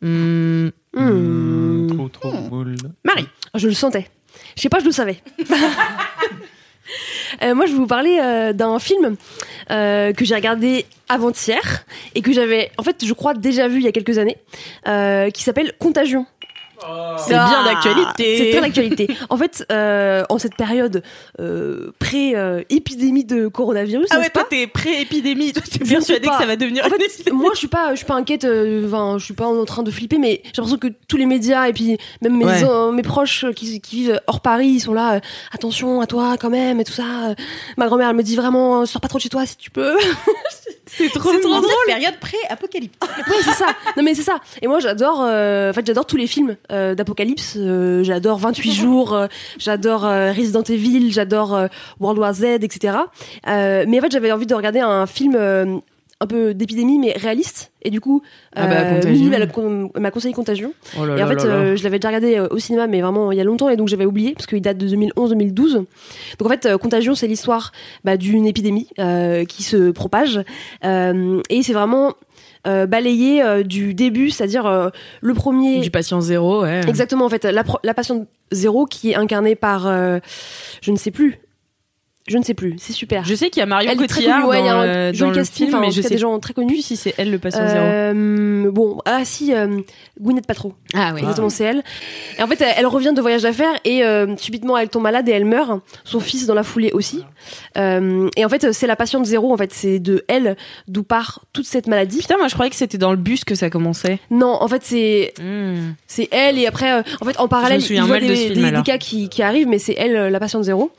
Hmm, 0.01 0.69
Mmh, 0.93 1.87
trop 1.95 2.09
trop 2.09 2.31
cool. 2.49 2.75
Marie. 3.03 3.27
Je 3.55 3.67
le 3.67 3.73
sentais. 3.73 4.09
Je 4.55 4.61
sais 4.61 4.69
pas, 4.69 4.79
je 4.79 4.85
le 4.85 4.91
savais. 4.91 5.21
Euh, 7.43 7.55
moi, 7.55 7.65
je 7.65 7.71
vais 7.71 7.77
vous 7.77 7.87
parler 7.87 8.19
euh, 8.21 8.53
d'un 8.53 8.79
film 8.79 9.15
euh, 9.71 10.13
que 10.13 10.25
j'ai 10.25 10.35
regardé 10.35 10.85
avant-hier 11.07 11.85
et 12.15 12.21
que 12.21 12.31
j'avais, 12.31 12.71
en 12.77 12.83
fait, 12.83 13.05
je 13.05 13.13
crois 13.13 13.33
déjà 13.33 13.67
vu 13.67 13.77
il 13.77 13.85
y 13.85 13.87
a 13.87 13.91
quelques 13.91 14.17
années, 14.17 14.37
qui 15.33 15.43
s'appelle 15.43 15.73
Contagion. 15.79 16.25
C'est 17.17 17.33
bien 17.33 17.63
d'actualité. 17.63 18.37
C'est 18.37 18.51
très 18.51 18.61
d'actualité. 18.61 19.07
En 19.29 19.37
fait, 19.37 19.65
euh, 19.71 20.23
en 20.29 20.37
cette 20.37 20.55
période 20.55 21.03
euh, 21.39 21.91
pré-épidémie 21.99 23.25
de 23.25 23.47
coronavirus, 23.47 24.07
Ah 24.11 24.19
ouais, 24.19 24.29
toi 24.29 24.43
pas 24.43 24.47
t'es 24.49 24.67
pré-épidémie, 24.67 25.51
toi 25.53 25.61
t'es 25.63 25.79
Je 25.83 25.91
ne 25.91 25.97
persuadé 25.97 26.25
sais 26.25 26.31
que 26.31 26.37
ça 26.37 26.45
va 26.45 26.55
devenir 26.55 26.85
En 26.85 26.89
fait, 26.89 27.31
moi, 27.31 27.51
je 27.53 27.57
suis 27.59 27.67
pas, 27.67 27.91
je 27.91 27.97
suis 27.97 28.05
pas 28.05 28.15
inquiète. 28.15 28.45
euh, 28.45 28.85
Enfin, 28.87 29.17
je 29.19 29.25
suis 29.25 29.33
pas 29.33 29.45
en 29.47 29.65
train 29.65 29.83
de 29.83 29.91
flipper, 29.91 30.17
mais 30.17 30.41
j'ai 30.45 30.51
l'impression 30.61 30.77
que 30.77 30.87
tous 31.07 31.17
les 31.17 31.25
médias 31.25 31.67
et 31.67 31.73
puis 31.73 31.97
même 32.21 32.37
mes, 32.37 32.45
Ouais. 32.45 32.63
euh, 32.63 32.91
mes 32.91 33.03
proches 33.03 33.45
qui, 33.55 33.79
qui 33.81 33.95
vivent 34.03 34.21
hors 34.27 34.41
Paris, 34.41 34.67
ils 34.67 34.79
sont 34.79 34.93
là. 34.93 35.15
euh, 35.15 35.19
attention 35.53 36.01
à 36.01 36.07
toi 36.07 36.35
quand 36.39 36.49
même 36.49 36.79
et 36.79 36.83
tout 36.83 36.93
ça. 36.93 37.35
Ma 37.77 37.87
grand-mère, 37.87 38.09
elle 38.09 38.15
me 38.15 38.23
dit 38.23 38.35
vraiment, 38.35 38.81
euh, 38.81 38.85
sors 38.85 39.01
pas 39.01 39.07
trop 39.07 39.17
de 39.19 39.23
chez 39.23 39.29
toi 39.29 39.45
si 39.45 39.57
tu 39.57 39.69
peux. 39.71 39.95
C'est 40.91 41.09
trop 41.09 41.31
trop 41.31 41.39
drôle. 41.39 41.63
cette 41.85 41.95
période 41.95 42.19
pré-apocalyptique. 42.19 43.01
ouais, 43.27 43.35
c'est 43.43 43.53
ça. 43.53 43.67
Non, 43.95 44.03
mais 44.03 44.13
c'est 44.15 44.23
ça. 44.23 44.37
Et 44.61 44.67
moi, 44.67 44.79
j'adore. 44.79 45.21
euh, 45.23 45.69
en 45.69 45.73
fait, 45.73 45.85
j'adore 45.85 46.05
tous 46.05 46.17
les 46.17 46.27
films 46.27 46.55
euh, 46.71 46.95
d'apocalypse. 46.95 47.53
Euh, 47.57 48.03
j'adore 48.03 48.37
28 48.39 48.71
jours. 48.73 49.13
euh, 49.13 49.27
j'adore 49.57 50.01
Resident 50.01 50.63
Evil. 50.63 51.11
J'adore 51.11 51.67
World 51.99 52.19
War 52.19 52.33
Z, 52.33 52.43
etc. 52.61 52.97
Mais 53.45 53.97
en 53.99 54.01
fait, 54.01 54.11
j'avais 54.11 54.31
envie 54.31 54.45
de 54.47 54.55
regarder 54.55 54.79
un 54.79 55.05
film. 55.05 55.81
Un 56.21 56.27
peu 56.27 56.53
d'épidémie 56.53 56.99
mais 56.99 57.13
réaliste 57.13 57.71
et 57.81 57.89
du 57.89 58.01
coup 58.01 58.21
Ah 58.55 58.67
bah, 58.67 58.75
euh, 58.81 59.29
m'a 59.29 59.47
con- 59.47 59.89
m'a 59.97 60.11
conseillé 60.11 60.33
Contagion 60.33 60.73
Oh 60.99 61.05
là 61.05 61.17
et 61.17 61.23
en 61.23 61.25
là 61.25 61.27
fait, 61.27 61.47
là 61.47 61.53
euh, 61.53 61.75
je 61.77 61.83
l'avais 61.83 61.97
déjà 61.97 62.09
regardé 62.09 62.37
euh, 62.37 62.47
au 62.51 62.59
cinéma, 62.59 62.87
mais 62.87 62.99
vraiment 63.01 63.31
il 63.31 63.37
y 63.37 63.41
a 63.41 63.45
longtemps, 63.45 63.69
et 63.69 63.77
donc 63.77 63.87
j'avais 63.87 64.05
oublié 64.05 64.33
parce 64.33 64.45
qu'il 64.45 64.61
date 64.61 64.77
de 64.77 64.87
2011-2012. 64.87 65.73
Donc 65.75 65.85
en 66.41 66.49
fait, 66.49 66.77
Contagion, 66.77 67.15
c'est 67.15 67.27
l'histoire 67.27 67.71
bah, 68.03 68.17
d'une 68.17 68.45
épidémie 68.45 68.87
euh, 68.99 69.45
qui 69.45 69.63
se 69.63 69.91
propage, 69.91 70.41
euh, 70.83 71.41
et 71.49 71.63
c'est 71.63 71.73
vraiment 71.73 72.13
euh, 72.67 72.85
balayé 72.85 73.41
euh, 73.41 73.63
du 73.63 73.93
début, 73.93 74.29
c'est-à-dire 74.29 74.65
euh, 74.65 74.89
le 75.21 75.33
premier. 75.33 75.79
Du 75.79 75.91
patient 75.91 76.19
zéro, 76.19 76.63
ouais. 76.63 76.81
Exactement, 76.87 77.23
en 77.25 77.29
fait, 77.29 77.45
la, 77.45 77.63
la 77.83 77.93
patiente 77.93 78.27
zéro 78.51 78.85
qui 78.85 79.11
est 79.11 79.15
incarnée 79.15 79.55
par, 79.55 79.87
euh, 79.87 80.19
je 80.81 80.91
ne 80.91 80.97
sais 80.97 81.11
plus, 81.11 81.39
je 82.29 82.37
ne 82.37 82.43
sais 82.43 82.53
plus, 82.53 82.75
c'est 82.77 82.93
super. 82.93 83.25
Je 83.25 83.35
sais 83.35 83.49
qu'il 83.49 83.59
y 83.59 83.63
a 83.63 83.65
Marion 83.65 83.91
Elle 83.91 83.97
Cotillard 83.97 84.41
connue, 84.41 84.49
ouais, 84.51 84.59
il 84.59 84.65
y 84.65 84.69
a 84.69 84.73
dans, 84.73 84.79
un 84.79 84.85
euh, 84.85 85.11
dans 85.13 85.29
le 85.29 85.35
casting, 85.35 85.67
film, 85.67 85.79
mais 85.81 85.91
je 85.91 86.01
sais 86.01 86.09
des 86.09 86.17
gens 86.17 86.37
très 86.39 86.53
connus. 86.53 86.67
plus 86.73 86.81
si 86.81 86.95
c'est 86.95 87.13
elle 87.17 87.31
le 87.31 87.39
patient 87.39 87.67
zéro. 87.67 87.79
Euh, 87.83 88.71
bon, 88.71 88.99
ah 89.05 89.25
si, 89.25 89.53
euh, 89.53 89.79
Gwyneth 90.21 90.45
Paltrow. 90.47 90.73
Ah 90.93 91.11
oui. 91.13 91.19
Exactement, 91.21 91.49
c'est 91.49 91.63
elle. 91.63 91.83
Et 92.37 92.43
en 92.43 92.47
fait, 92.47 92.61
elle, 92.61 92.73
elle 92.77 92.85
revient 92.87 93.13
de 93.15 93.21
voyage 93.21 93.41
d'affaires 93.43 93.73
et 93.85 94.03
euh, 94.03 94.35
subitement 94.37 94.77
elle 94.77 94.89
tombe 94.89 95.03
malade 95.03 95.27
et 95.27 95.31
elle 95.31 95.45
meurt. 95.45 95.81
Son 96.03 96.19
fils 96.19 96.45
dans 96.45 96.53
la 96.53 96.63
foulée 96.63 96.91
aussi. 96.93 97.23
Euh, 97.77 98.29
et 98.37 98.45
en 98.45 98.49
fait, 98.49 98.71
c'est 98.73 98.87
la 98.87 98.95
patiente 98.95 99.25
zéro. 99.25 99.51
En 99.53 99.57
fait, 99.57 99.73
c'est 99.73 99.99
de 99.99 100.23
elle 100.27 100.55
d'où 100.87 101.03
part 101.03 101.41
toute 101.53 101.65
cette 101.65 101.87
maladie. 101.87 102.19
Putain, 102.19 102.37
moi 102.37 102.47
je 102.47 102.53
croyais 102.53 102.69
que 102.69 102.75
c'était 102.75 102.97
dans 102.97 103.11
le 103.11 103.17
bus 103.17 103.43
que 103.43 103.55
ça 103.55 103.69
commençait. 103.69 104.19
Non, 104.29 104.57
en 104.61 104.67
fait, 104.67 104.81
c'est 104.83 105.33
Hmm. 105.39 105.93
c'est 106.07 106.27
elle 106.31 106.57
et 106.57 106.67
après, 106.67 106.91
euh, 106.91 107.01
en 107.21 107.25
fait, 107.25 107.39
en 107.39 107.47
parallèle, 107.47 107.81
il 107.81 108.03
mal 108.03 108.21
de 108.21 108.27
des, 108.27 108.35
film, 108.35 108.71
des- 108.71 108.83
cas 108.83 108.97
qui, 108.97 109.29
qui 109.29 109.41
arrivent, 109.41 109.67
mais 109.67 109.79
c'est 109.79 109.95
elle 109.97 110.13
la 110.31 110.39
patiente 110.39 110.63
zéro. 110.63 110.91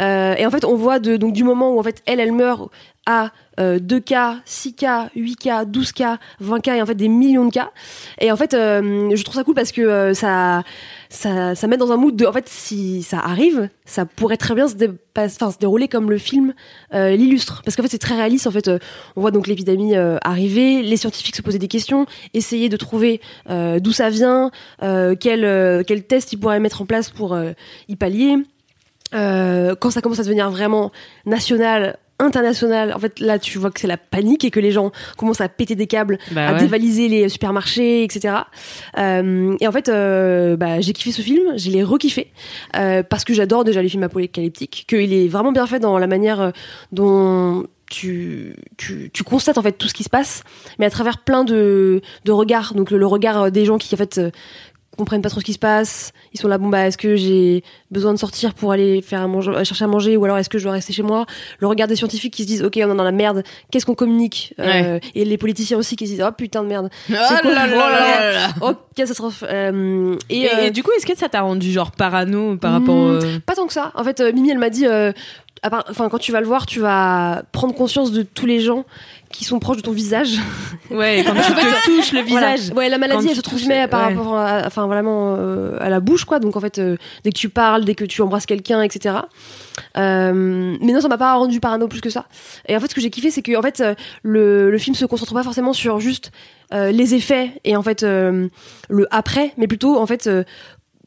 Euh, 0.00 0.34
et 0.36 0.46
en 0.46 0.50
fait, 0.50 0.64
on 0.64 0.76
voit 0.76 0.98
de, 0.98 1.16
donc 1.16 1.32
du 1.32 1.44
moment 1.44 1.72
où 1.72 1.78
en 1.78 1.82
fait 1.82 2.02
elle, 2.06 2.20
elle 2.20 2.32
meurt 2.32 2.70
à 3.06 3.30
euh, 3.60 3.78
2K, 3.78 4.42
6K, 4.44 5.10
8K, 5.16 5.70
12K, 5.70 6.18
20K 6.42 6.76
et 6.76 6.82
en 6.82 6.86
fait 6.86 6.94
des 6.94 7.08
millions 7.08 7.46
de 7.46 7.52
cas. 7.52 7.70
Et 8.20 8.30
en 8.32 8.36
fait, 8.36 8.52
euh, 8.52 9.14
je 9.14 9.22
trouve 9.22 9.36
ça 9.36 9.44
cool 9.44 9.54
parce 9.54 9.72
que 9.72 9.80
euh, 9.80 10.12
ça, 10.12 10.64
ça, 11.08 11.54
ça 11.54 11.66
met 11.68 11.76
dans 11.76 11.92
un 11.92 11.96
mood 11.96 12.16
de, 12.16 12.26
en 12.26 12.32
fait, 12.32 12.48
si 12.48 13.02
ça 13.02 13.18
arrive, 13.18 13.68
ça 13.84 14.04
pourrait 14.04 14.36
très 14.36 14.54
bien 14.54 14.66
se, 14.66 14.74
enfin, 15.16 15.50
se 15.50 15.58
dérouler 15.58 15.88
comme 15.88 16.10
le 16.10 16.18
film 16.18 16.52
euh, 16.94 17.14
l'illustre. 17.16 17.62
Parce 17.64 17.76
qu'en 17.76 17.82
fait, 17.84 17.88
c'est 17.88 17.98
très 17.98 18.16
réaliste. 18.16 18.46
En 18.48 18.50
fait, 18.50 18.68
euh, 18.68 18.78
on 19.14 19.20
voit 19.20 19.30
donc 19.30 19.46
l'épidémie 19.46 19.96
euh, 19.96 20.18
arriver, 20.22 20.82
les 20.82 20.96
scientifiques 20.96 21.36
se 21.36 21.42
poser 21.42 21.58
des 21.58 21.68
questions, 21.68 22.06
essayer 22.34 22.68
de 22.68 22.76
trouver 22.76 23.20
d'où 23.48 23.92
ça 23.92 24.10
vient, 24.10 24.50
quel, 24.80 25.84
quel 25.86 26.02
test 26.06 26.32
ils 26.32 26.38
pourraient 26.38 26.60
mettre 26.60 26.82
en 26.82 26.86
place 26.86 27.10
pour 27.10 27.38
y 27.88 27.96
pallier. 27.96 28.36
Euh, 29.14 29.74
quand 29.78 29.90
ça 29.90 30.00
commence 30.00 30.18
à 30.18 30.24
devenir 30.24 30.50
vraiment 30.50 30.90
national, 31.26 31.98
international, 32.18 32.92
en 32.94 32.98
fait 32.98 33.20
là 33.20 33.38
tu 33.38 33.58
vois 33.58 33.70
que 33.70 33.78
c'est 33.78 33.86
la 33.86 33.98
panique 33.98 34.44
et 34.44 34.50
que 34.50 34.58
les 34.58 34.72
gens 34.72 34.90
commencent 35.18 35.40
à 35.42 35.48
péter 35.48 35.74
des 35.74 35.86
câbles, 35.86 36.18
Bah 36.32 36.48
à 36.48 36.52
ouais. 36.54 36.58
dévaliser 36.60 37.08
les 37.08 37.28
supermarchés, 37.28 38.02
etc. 38.04 38.34
Euh, 38.98 39.54
et 39.60 39.68
en 39.68 39.72
fait, 39.72 39.88
euh, 39.88 40.56
bah, 40.56 40.80
j'ai 40.80 40.92
kiffé 40.92 41.12
ce 41.12 41.22
film, 41.22 41.56
je 41.58 41.70
l'ai 41.70 41.82
rekiffé 41.82 42.32
euh, 42.76 43.02
parce 43.02 43.24
que 43.24 43.34
j'adore 43.34 43.64
déjà 43.64 43.82
les 43.82 43.88
films 43.88 44.02
apocalyptiques, 44.04 44.86
qu'il 44.88 45.12
est 45.12 45.28
vraiment 45.28 45.52
bien 45.52 45.66
fait 45.66 45.78
dans 45.78 45.98
la 45.98 46.06
manière 46.06 46.52
dont 46.90 47.64
tu, 47.88 48.56
tu, 48.78 49.10
tu 49.12 49.22
constates 49.22 49.58
en 49.58 49.62
fait 49.62 49.72
tout 49.72 49.86
ce 49.86 49.94
qui 49.94 50.02
se 50.02 50.10
passe, 50.10 50.42
mais 50.78 50.86
à 50.86 50.90
travers 50.90 51.18
plein 51.22 51.44
de, 51.44 52.00
de 52.24 52.32
regards. 52.32 52.74
Donc 52.74 52.90
le, 52.90 52.98
le 52.98 53.06
regard 53.06 53.52
des 53.52 53.64
gens 53.64 53.78
qui 53.78 53.94
en 53.94 53.98
fait 53.98 54.20
comprennent 54.96 55.22
pas 55.22 55.30
trop 55.30 55.40
ce 55.40 55.44
qui 55.44 55.52
se 55.52 55.58
passe. 55.58 56.12
Ils 56.32 56.40
sont 56.40 56.48
là, 56.48 56.58
bon 56.58 56.68
bah 56.68 56.86
est-ce 56.86 56.98
que 56.98 57.14
j'ai 57.16 57.62
besoin 57.90 58.12
de 58.12 58.18
sortir 58.18 58.54
pour 58.54 58.72
aller 58.72 59.02
faire 59.02 59.20
à 59.22 59.26
manger, 59.28 59.50
euh, 59.52 59.64
chercher 59.64 59.84
à 59.84 59.88
manger, 59.88 60.16
ou 60.16 60.24
alors 60.24 60.38
est-ce 60.38 60.48
que 60.48 60.58
je 60.58 60.64
dois 60.64 60.72
rester 60.72 60.92
chez 60.92 61.02
moi? 61.02 61.26
Le 61.60 61.66
regard 61.66 61.86
des 61.88 61.96
scientifiques 61.96 62.34
qui 62.34 62.42
se 62.42 62.48
disent, 62.48 62.62
ok 62.62 62.74
on 62.78 62.92
est 62.92 62.96
dans 62.96 63.04
la 63.04 63.12
merde, 63.12 63.42
qu'est-ce 63.70 63.86
qu'on 63.86 63.94
communique? 63.94 64.54
Euh, 64.58 64.98
Et 65.14 65.24
les 65.24 65.38
politiciens 65.38 65.78
aussi 65.78 65.96
qui 65.96 66.06
se 66.06 66.12
disent, 66.12 66.24
oh 66.26 66.32
putain 66.36 66.62
de 66.62 66.68
merde, 66.68 66.90
Oh 67.10 67.12
là 67.12 67.66
là 67.66 68.32
là 68.32 68.48
oh 68.62 68.72
catastrophe. 68.94 69.44
Euh, 69.48 70.16
et, 70.30 70.42
Et, 70.42 70.50
euh, 70.54 70.66
et 70.66 70.70
du 70.70 70.82
coup, 70.82 70.90
est-ce 70.96 71.06
que 71.06 71.16
ça 71.16 71.28
t'a 71.28 71.42
rendu 71.42 71.70
genre 71.72 71.90
parano 71.92 72.56
par 72.56 72.72
rapport 72.72 72.96
Hmm. 72.96 73.40
Pas 73.44 73.54
tant 73.54 73.66
que 73.66 73.72
ça. 73.72 73.92
En 73.94 74.04
fait, 74.04 74.20
euh, 74.20 74.32
Mimi, 74.32 74.50
elle 74.50 74.58
m'a 74.58 74.70
dit, 74.70 74.86
euh, 74.86 75.12
enfin, 75.62 76.08
quand 76.08 76.18
tu 76.18 76.32
vas 76.32 76.40
le 76.40 76.46
voir, 76.46 76.66
tu 76.66 76.80
vas 76.80 77.42
prendre 77.52 77.74
conscience 77.74 78.12
de 78.12 78.22
tous 78.22 78.46
les 78.46 78.60
gens 78.60 78.84
qui 79.30 79.44
sont 79.44 79.58
proches 79.58 79.76
de 79.78 79.82
ton 79.82 79.92
visage. 79.92 80.38
Ouais, 80.90 81.22
quand 81.26 81.34
tu 81.46 81.52
te 81.52 81.84
touches 81.86 82.12
le 82.12 82.22
Voilà. 82.22 82.54
visage. 82.54 82.72
Ouais, 82.76 82.88
la 82.88 82.98
maladie, 82.98 83.24
Quand 83.24 83.30
elle 83.30 83.36
se 83.36 83.40
touches- 83.42 83.66
par 83.90 84.08
ouais. 84.08 84.14
rapport 84.14 84.36
à, 84.38 84.62
enfin, 84.66 84.86
vraiment, 84.86 85.34
euh, 85.38 85.76
à 85.80 85.90
la 85.90 86.00
bouche, 86.00 86.24
quoi. 86.24 86.38
Donc, 86.38 86.56
en 86.56 86.60
fait, 86.60 86.78
euh, 86.78 86.96
dès 87.24 87.30
que 87.30 87.36
tu 87.38 87.48
parles, 87.48 87.84
dès 87.84 87.94
que 87.94 88.04
tu 88.04 88.22
embrasses 88.22 88.46
quelqu'un, 88.46 88.82
etc. 88.82 89.16
Euh, 89.96 90.76
mais 90.80 90.92
non, 90.92 91.00
ça 91.00 91.08
m'a 91.08 91.18
pas 91.18 91.34
rendu 91.34 91.60
parano 91.60 91.88
plus 91.88 92.00
que 92.00 92.10
ça. 92.10 92.26
Et 92.68 92.76
en 92.76 92.80
fait, 92.80 92.88
ce 92.88 92.94
que 92.94 93.00
j'ai 93.00 93.10
kiffé, 93.10 93.30
c'est 93.30 93.42
que, 93.42 93.56
en 93.56 93.62
fait, 93.62 93.82
le, 94.22 94.70
le 94.70 94.78
film 94.78 94.94
se 94.96 95.04
concentre 95.06 95.34
pas 95.34 95.42
forcément 95.42 95.72
sur 95.72 96.00
juste 96.00 96.30
les 96.72 97.14
effets 97.14 97.52
et 97.64 97.76
en 97.76 97.82
fait 97.84 98.02
le 98.02 98.50
après, 99.12 99.52
mais 99.56 99.68
plutôt 99.68 99.98
en 100.00 100.06
fait 100.06 100.28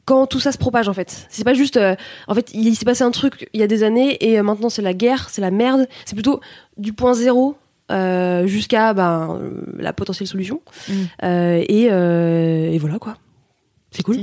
quand 0.05 0.25
tout 0.25 0.39
ça 0.39 0.53
se 0.53 0.57
propage 0.57 0.87
en 0.87 0.93
fait. 0.93 1.27
C'est 1.29 1.43
pas 1.43 1.53
juste 1.53 1.75
euh, 1.75 1.95
en 2.29 2.33
fait 2.33 2.49
il 2.53 2.73
s'est 2.75 2.85
passé 2.85 3.03
un 3.03 3.11
truc 3.11 3.49
il 3.53 3.59
y 3.59 3.63
a 3.63 3.67
des 3.67 3.83
années 3.83 4.17
et 4.25 4.39
euh, 4.39 4.43
maintenant 4.43 4.69
c'est 4.69 4.81
la 4.81 4.93
guerre, 4.93 5.27
c'est 5.29 5.41
la 5.41 5.51
merde. 5.51 5.87
C'est 6.05 6.15
plutôt 6.15 6.39
du 6.77 6.93
point 6.93 7.13
zéro 7.13 7.57
euh, 7.89 8.47
jusqu'à 8.47 8.93
ben 8.93 9.39
euh, 9.41 9.61
la 9.77 9.93
potentielle 9.93 10.27
solution. 10.27 10.61
Mm. 10.87 10.93
Euh, 11.23 11.65
et, 11.67 11.87
euh, 11.91 12.71
et 12.71 12.77
voilà 12.77 12.99
quoi. 12.99 13.17
C'est 13.91 14.03
cool. 14.03 14.17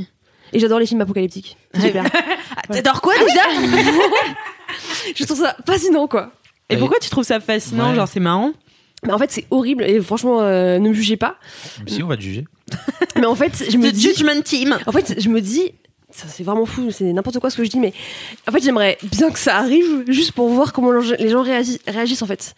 Et 0.53 0.59
j'adore 0.59 0.79
les 0.79 0.87
films 0.87 1.01
apocalyptiques. 1.01 1.57
C'est 1.75 1.89
Super. 1.89 2.05
T'adores 2.69 3.01
quoi 3.01 3.15
déjà 3.19 3.43
Je 5.15 5.25
trouve 5.25 5.39
ça 5.39 5.57
fascinant 5.67 6.07
quoi. 6.07 6.33
Et 6.71 6.77
pourquoi 6.77 6.99
tu 6.99 7.11
trouves 7.11 7.25
ça 7.25 7.41
fascinant 7.41 7.91
Ouais. 7.91 7.97
Genre 7.97 8.09
c'est 8.09 8.21
marrant 8.21 8.53
Mais 9.05 9.13
en 9.13 9.19
fait 9.19 9.31
c'est 9.31 9.47
horrible 9.51 9.85
et 9.85 10.01
franchement 10.01 10.41
euh, 10.43 10.79
ne 10.79 10.89
me 10.89 10.95
jugez 10.95 11.17
pas. 11.17 11.37
Si, 11.87 12.03
on 12.03 12.07
va 12.07 12.17
te 12.17 12.23
juger. 12.23 12.45
Mais 13.17 13.27
en 13.27 13.35
fait 13.35 13.65
je 13.71 13.77
me 13.77 13.91
The 13.91 13.95
dis 13.95 14.03
Judgment 14.03 14.43
Team 14.43 14.77
En 14.87 14.93
fait, 14.93 15.21
je 15.21 15.29
me 15.29 15.41
dis, 15.41 15.73
ça 16.11 16.27
c'est 16.29 16.43
vraiment 16.43 16.67
fou, 16.67 16.91
c'est 16.91 17.13
n'importe 17.13 17.39
quoi 17.39 17.51
ce 17.51 17.57
que 17.57 17.65
je 17.65 17.71
dis, 17.71 17.79
mais 17.79 17.93
en 18.49 18.53
fait, 18.53 18.63
j'aimerais 18.63 18.97
bien 19.03 19.31
que 19.31 19.39
ça 19.39 19.57
arrive 19.57 20.05
juste 20.09 20.33
pour 20.33 20.49
voir 20.49 20.73
comment 20.73 20.93
les 20.93 21.29
gens 21.29 21.43
réagissent, 21.43 21.81
réagissent 21.87 22.23
en 22.23 22.27
fait. 22.27 22.55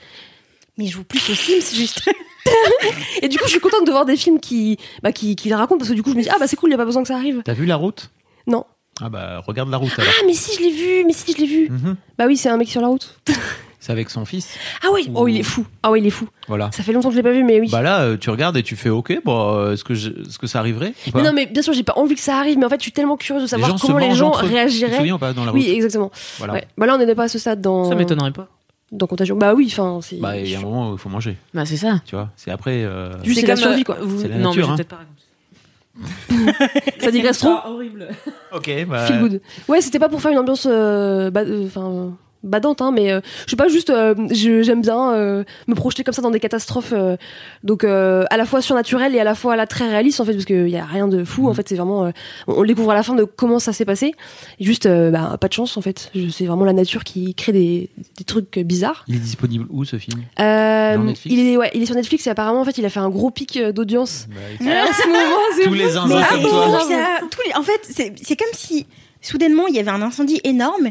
Mais 0.79 0.87
je 0.87 0.93
joue 0.93 1.05
plus 1.05 1.19
aux 1.31 1.35
Sims, 1.35 1.75
juste. 1.77 2.03
Et 3.23 3.29
du 3.29 3.37
coup, 3.37 3.45
je 3.45 3.51
suis 3.51 3.61
contente 3.61 3.85
de 3.87 3.91
voir 3.91 4.05
des 4.07 4.17
films 4.17 4.41
qui, 4.41 4.79
bah, 5.03 5.13
qui, 5.13 5.37
qui 5.37 5.49
les 5.49 5.55
racontent 5.55 5.79
parce 5.79 5.91
que 5.91 5.95
du 5.95 6.03
coup, 6.03 6.11
je 6.13 6.17
me 6.17 6.23
dis, 6.23 6.29
ah 6.31 6.37
bah 6.41 6.47
c'est 6.47 6.57
cool, 6.57 6.71
il 6.71 6.73
y 6.73 6.75
a 6.75 6.79
pas 6.79 6.85
besoin 6.85 7.03
que 7.03 7.09
ça 7.09 7.17
arrive. 7.17 7.43
T'as 7.45 7.53
vu 7.53 7.67
la 7.67 7.77
route? 7.77 8.11
Non. 8.47 8.65
Ah 9.01 9.09
bah 9.11 9.41
regarde 9.47 9.69
la 9.71 9.77
route 9.77 9.93
alors. 9.99 10.11
Ah, 10.19 10.23
mais 10.27 10.33
si, 10.35 10.57
je 10.57 10.63
l'ai 10.63 10.73
vu, 10.73 11.05
mais 11.07 11.13
si, 11.13 11.33
je 11.33 11.39
l'ai 11.39 11.47
vu. 11.47 11.69
Mhm. 11.71 11.97
Bah 12.17 12.25
oui, 12.27 12.37
c'est 12.37 12.49
un 12.49 12.57
mec 12.57 12.69
sur 12.69 12.81
la 12.81 12.89
route. 12.89 13.21
C'est 13.81 13.93
avec 13.93 14.11
son 14.11 14.25
fils. 14.25 14.49
Ah 14.83 14.89
oui, 14.93 15.09
oh, 15.15 15.29
il 15.29 15.39
est 15.39 15.45
fou. 15.45 15.65
Ah 15.85 15.93
oui, 15.93 16.01
il 16.01 16.07
est 16.09 16.11
fou. 16.11 16.27
Voilà. 16.49 16.69
Ça 16.73 16.83
fait 16.83 16.93
longtemps 16.93 17.11
que 17.11 17.15
je 17.15 17.19
l'ai 17.19 17.23
pas 17.23 17.31
vu, 17.31 17.45
mais 17.45 17.61
oui. 17.61 17.69
Bah 17.71 17.81
là, 17.81 18.01
euh, 18.01 18.17
tu 18.17 18.29
regardes 18.29 18.57
et 18.57 18.65
tu 18.65 18.75
fais 18.75 18.89
OK, 18.91 19.17
bon, 19.25 19.55
euh, 19.55 19.73
est-ce 19.75 19.85
que, 19.85 19.95
je- 19.95 20.11
est-ce 20.11 20.37
que 20.37 20.49
ça 20.49 20.59
arriverait 20.59 20.95
mais 21.15 21.23
non, 21.23 21.33
mais 21.33 21.47
bien 21.47 21.63
sûr, 21.63 21.73
j'ai 21.73 21.85
pas 21.85 21.93
envie 21.95 22.17
que 22.17 22.21
ça 22.21 22.37
arrive, 22.39 22.59
mais 22.59 22.67
en 22.67 22.69
fait, 22.69 22.79
je 22.81 22.83
suis 22.83 22.93
tellement 22.93 23.17
curieuse 23.17 23.43
de 23.43 23.47
Les 23.57 23.63
savoir 23.63 23.81
comment 23.81 23.99
les 23.99 24.17
gens 24.17 24.29
entre 24.29 24.41
eux. 24.41 24.49
Tu 24.49 24.51
te 24.51 24.55
réagiraient. 24.57 24.97
souviens 24.97 25.15
ou 25.15 25.19
pas 25.19 25.33
dans 25.33 25.45
la 25.45 25.53
route? 25.53 25.61
Oui, 25.61 25.71
exactement. 25.71 26.11
Voilà. 26.39 26.55
Ouais. 26.55 26.67
Bah 26.77 26.87
là, 26.87 26.97
on 26.97 26.99
n'est 26.99 27.15
pas 27.15 27.23
à 27.25 27.29
ce 27.29 27.39
stade 27.39 27.61
dans. 27.61 27.89
Ça 27.89 27.95
m'étonnerait 27.95 28.33
pas. 28.33 28.49
Dans 28.91 29.07
Contagion. 29.07 29.37
Bah 29.37 29.53
oui, 29.55 29.69
enfin, 29.71 30.01
c'est. 30.03 30.17
Bah, 30.17 30.39
il 30.39 30.49
y 30.49 30.55
a 30.55 30.59
un 30.59 30.63
moment 30.63 30.91
où 30.91 30.93
il 30.95 30.99
faut 30.99 31.11
manger, 31.11 31.37
Bah, 31.53 31.67
c'est 31.67 31.77
ça. 31.77 32.01
tu 32.07 32.15
vois. 32.17 32.31
C'est 32.37 32.51
après. 32.51 32.85
euh, 32.85 33.23
Juste, 33.23 33.41
c'est 33.41 33.47
la 33.47 33.57
survie, 33.57 33.85
quoi. 33.85 33.97
vous- 34.01 34.21
C'est 34.23 34.29
la 34.29 34.39
non, 34.39 34.51
nature, 34.51 34.57
mais 34.57 34.63
je 34.63 34.69
hein. 34.73 34.77
vais 34.77 34.85
peut-être 34.85 34.89
pas 34.89 34.97
raconter. 34.97 36.99
Ça 37.01 37.11
digresse 37.11 37.39
trop. 37.39 37.57
horrible. 37.67 38.09
Ok, 38.55 38.71
bah. 38.89 39.07
Feel 39.07 39.19
good. 39.21 39.41
Ouais, 39.69 39.81
c'était 39.81 39.99
pas 39.99 40.09
pour 40.09 40.21
faire 40.23 40.31
une 40.33 40.39
ambiance, 40.39 40.67
euh, 40.71 41.31
ba- 41.31 41.43
euh, 41.43 41.67
enfin, 41.67 42.13
badante, 42.43 42.81
hein, 42.83 42.93
mais 42.93 43.11
euh, 43.13 43.21
je 43.47 43.51
sais 43.51 43.57
pas, 43.57 43.69
juste, 43.69 43.91
euh, 43.91 44.15
je- 44.31 44.63
j'aime 44.63 44.81
bien 44.81 45.13
euh, 45.13 45.45
me 45.67 45.75
projeter 45.75 46.05
comme 46.05 46.15
ça 46.15 46.23
dans 46.23 46.31
des 46.31 46.41
catastrophes, 46.41 46.93
euh, 46.93 47.17
donc 47.65 47.85
euh, 47.85 48.25
à 48.31 48.37
la 48.37 48.45
fois 48.47 48.63
surnaturelles 48.63 49.15
et 49.15 49.21
à 49.21 49.25
la 49.25 49.35
fois 49.35 49.57
là 49.57 49.67
très 49.67 49.89
réalistes 49.89 50.21
en 50.21 50.25
fait, 50.25 50.33
parce 50.33 50.45
qu'il 50.45 50.69
y 50.69 50.77
a 50.77 50.85
rien 50.85 51.09
de 51.09 51.25
fou. 51.25 51.49
En 51.49 51.55
fait, 51.55 51.69
c'est 51.69 51.75
vraiment, 51.77 52.05
euh, 52.07 52.11
on, 52.47 52.65
découvre 52.65 52.91
à 52.93 52.95
la 52.95 53.03
fin 53.03 53.15
de 53.15 53.25
comment 53.25 53.59
ça 53.59 53.73
s'est 53.73 53.85
passé. 53.85 54.13
Et 54.61 54.65
juste, 54.65 54.87
euh, 54.87 55.11
bah, 55.11 55.37
pas 55.41 55.49
de 55.49 55.53
chance 55.53 55.77
en 55.77 55.81
fait. 55.81 56.11
C'est 56.31 56.47
vraiment 56.47 56.65
la 56.65 56.73
nature 56.73 57.05
qui 57.05 57.35
crée 57.35 57.53
des, 57.53 57.91
des 58.17 58.25
trucs 58.25 58.59
bizarres. 58.61 59.05
Il 59.09 59.17
est 59.17 59.21
disponible 59.21 59.67
où 59.71 59.85
ce 59.85 59.97
film? 59.99 60.23
Euh, 60.41 61.13
il 61.25 61.41
est, 61.41 61.57
ouais, 61.57 61.71
il 61.75 61.83
est 61.83 61.87
sur 61.87 61.95
Netflix 61.95 62.27
et 62.27 62.31
apparemment 62.31 62.61
en 62.61 62.65
fait, 62.65 62.79
il 62.79 62.85
a 62.85 62.91
fait 62.91 63.01
un 63.01 63.09
gros 63.11 63.31
pic 63.31 63.59
d'audience. 63.73 64.27
Bah, 64.29 64.37
ce 64.61 65.07
moment, 65.09 65.65
Tous 65.65 65.75
les 65.75 65.85
comme 65.93 66.09
toi. 66.09 66.81
ça. 66.81 67.21
Tous 67.31 67.41
les- 67.47 67.55
En 67.57 67.63
fait, 67.63 67.81
c'est 67.83 68.13
c'est 68.23 68.37
comme 68.37 68.49
si 68.53 68.87
soudainement 69.21 69.67
il 69.67 69.75
y 69.75 69.79
avait 69.81 69.91
un 69.91 70.03
incendie 70.03 70.41
énorme 70.45 70.89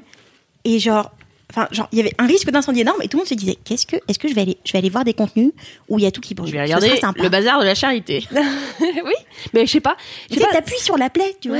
et 0.66 0.80
genre. 0.80 1.12
Enfin, 1.50 1.68
genre, 1.72 1.88
il 1.94 1.98
y 1.98 2.02
avait 2.02 2.14
un 2.18 2.28
risque 2.28 2.50
d'incendie 2.52 2.82
énorme 2.82 3.02
et 3.02 3.08
tout 3.08 3.18
le 3.18 3.22
monde 3.22 3.28
se 3.28 3.34
disait 3.34 3.58
qu'est-ce 3.64 3.86
que, 3.86 3.96
est-ce 4.08 4.20
que 4.20 4.28
je 4.28 4.34
vais 4.34 4.42
aller, 4.42 4.58
je 4.66 4.74
vais 4.74 4.80
aller 4.80 4.90
voir 4.90 5.06
des 5.06 5.14
contenus 5.14 5.52
où 5.88 5.98
il 5.98 6.04
y 6.04 6.06
a 6.06 6.12
tout 6.12 6.20
qui 6.20 6.34
brûle? 6.36 6.50
Je 6.50 6.54
vais 6.54 6.62
regarder 6.62 6.90
le 7.16 7.30
bazar 7.30 7.60
de 7.62 7.66
la 7.66 7.76
charité. 7.76 8.28
oui, 8.82 9.14
mais 9.54 9.66
je 9.66 9.72
sais 9.72 9.80
pas. 9.80 9.96
Tu 10.30 10.40
sais 10.40 10.46
t'appuies 10.52 10.80
sur 10.80 10.98
la 10.98 11.10
plaie, 11.10 11.36
tu 11.40 11.50
vois. 11.50 11.60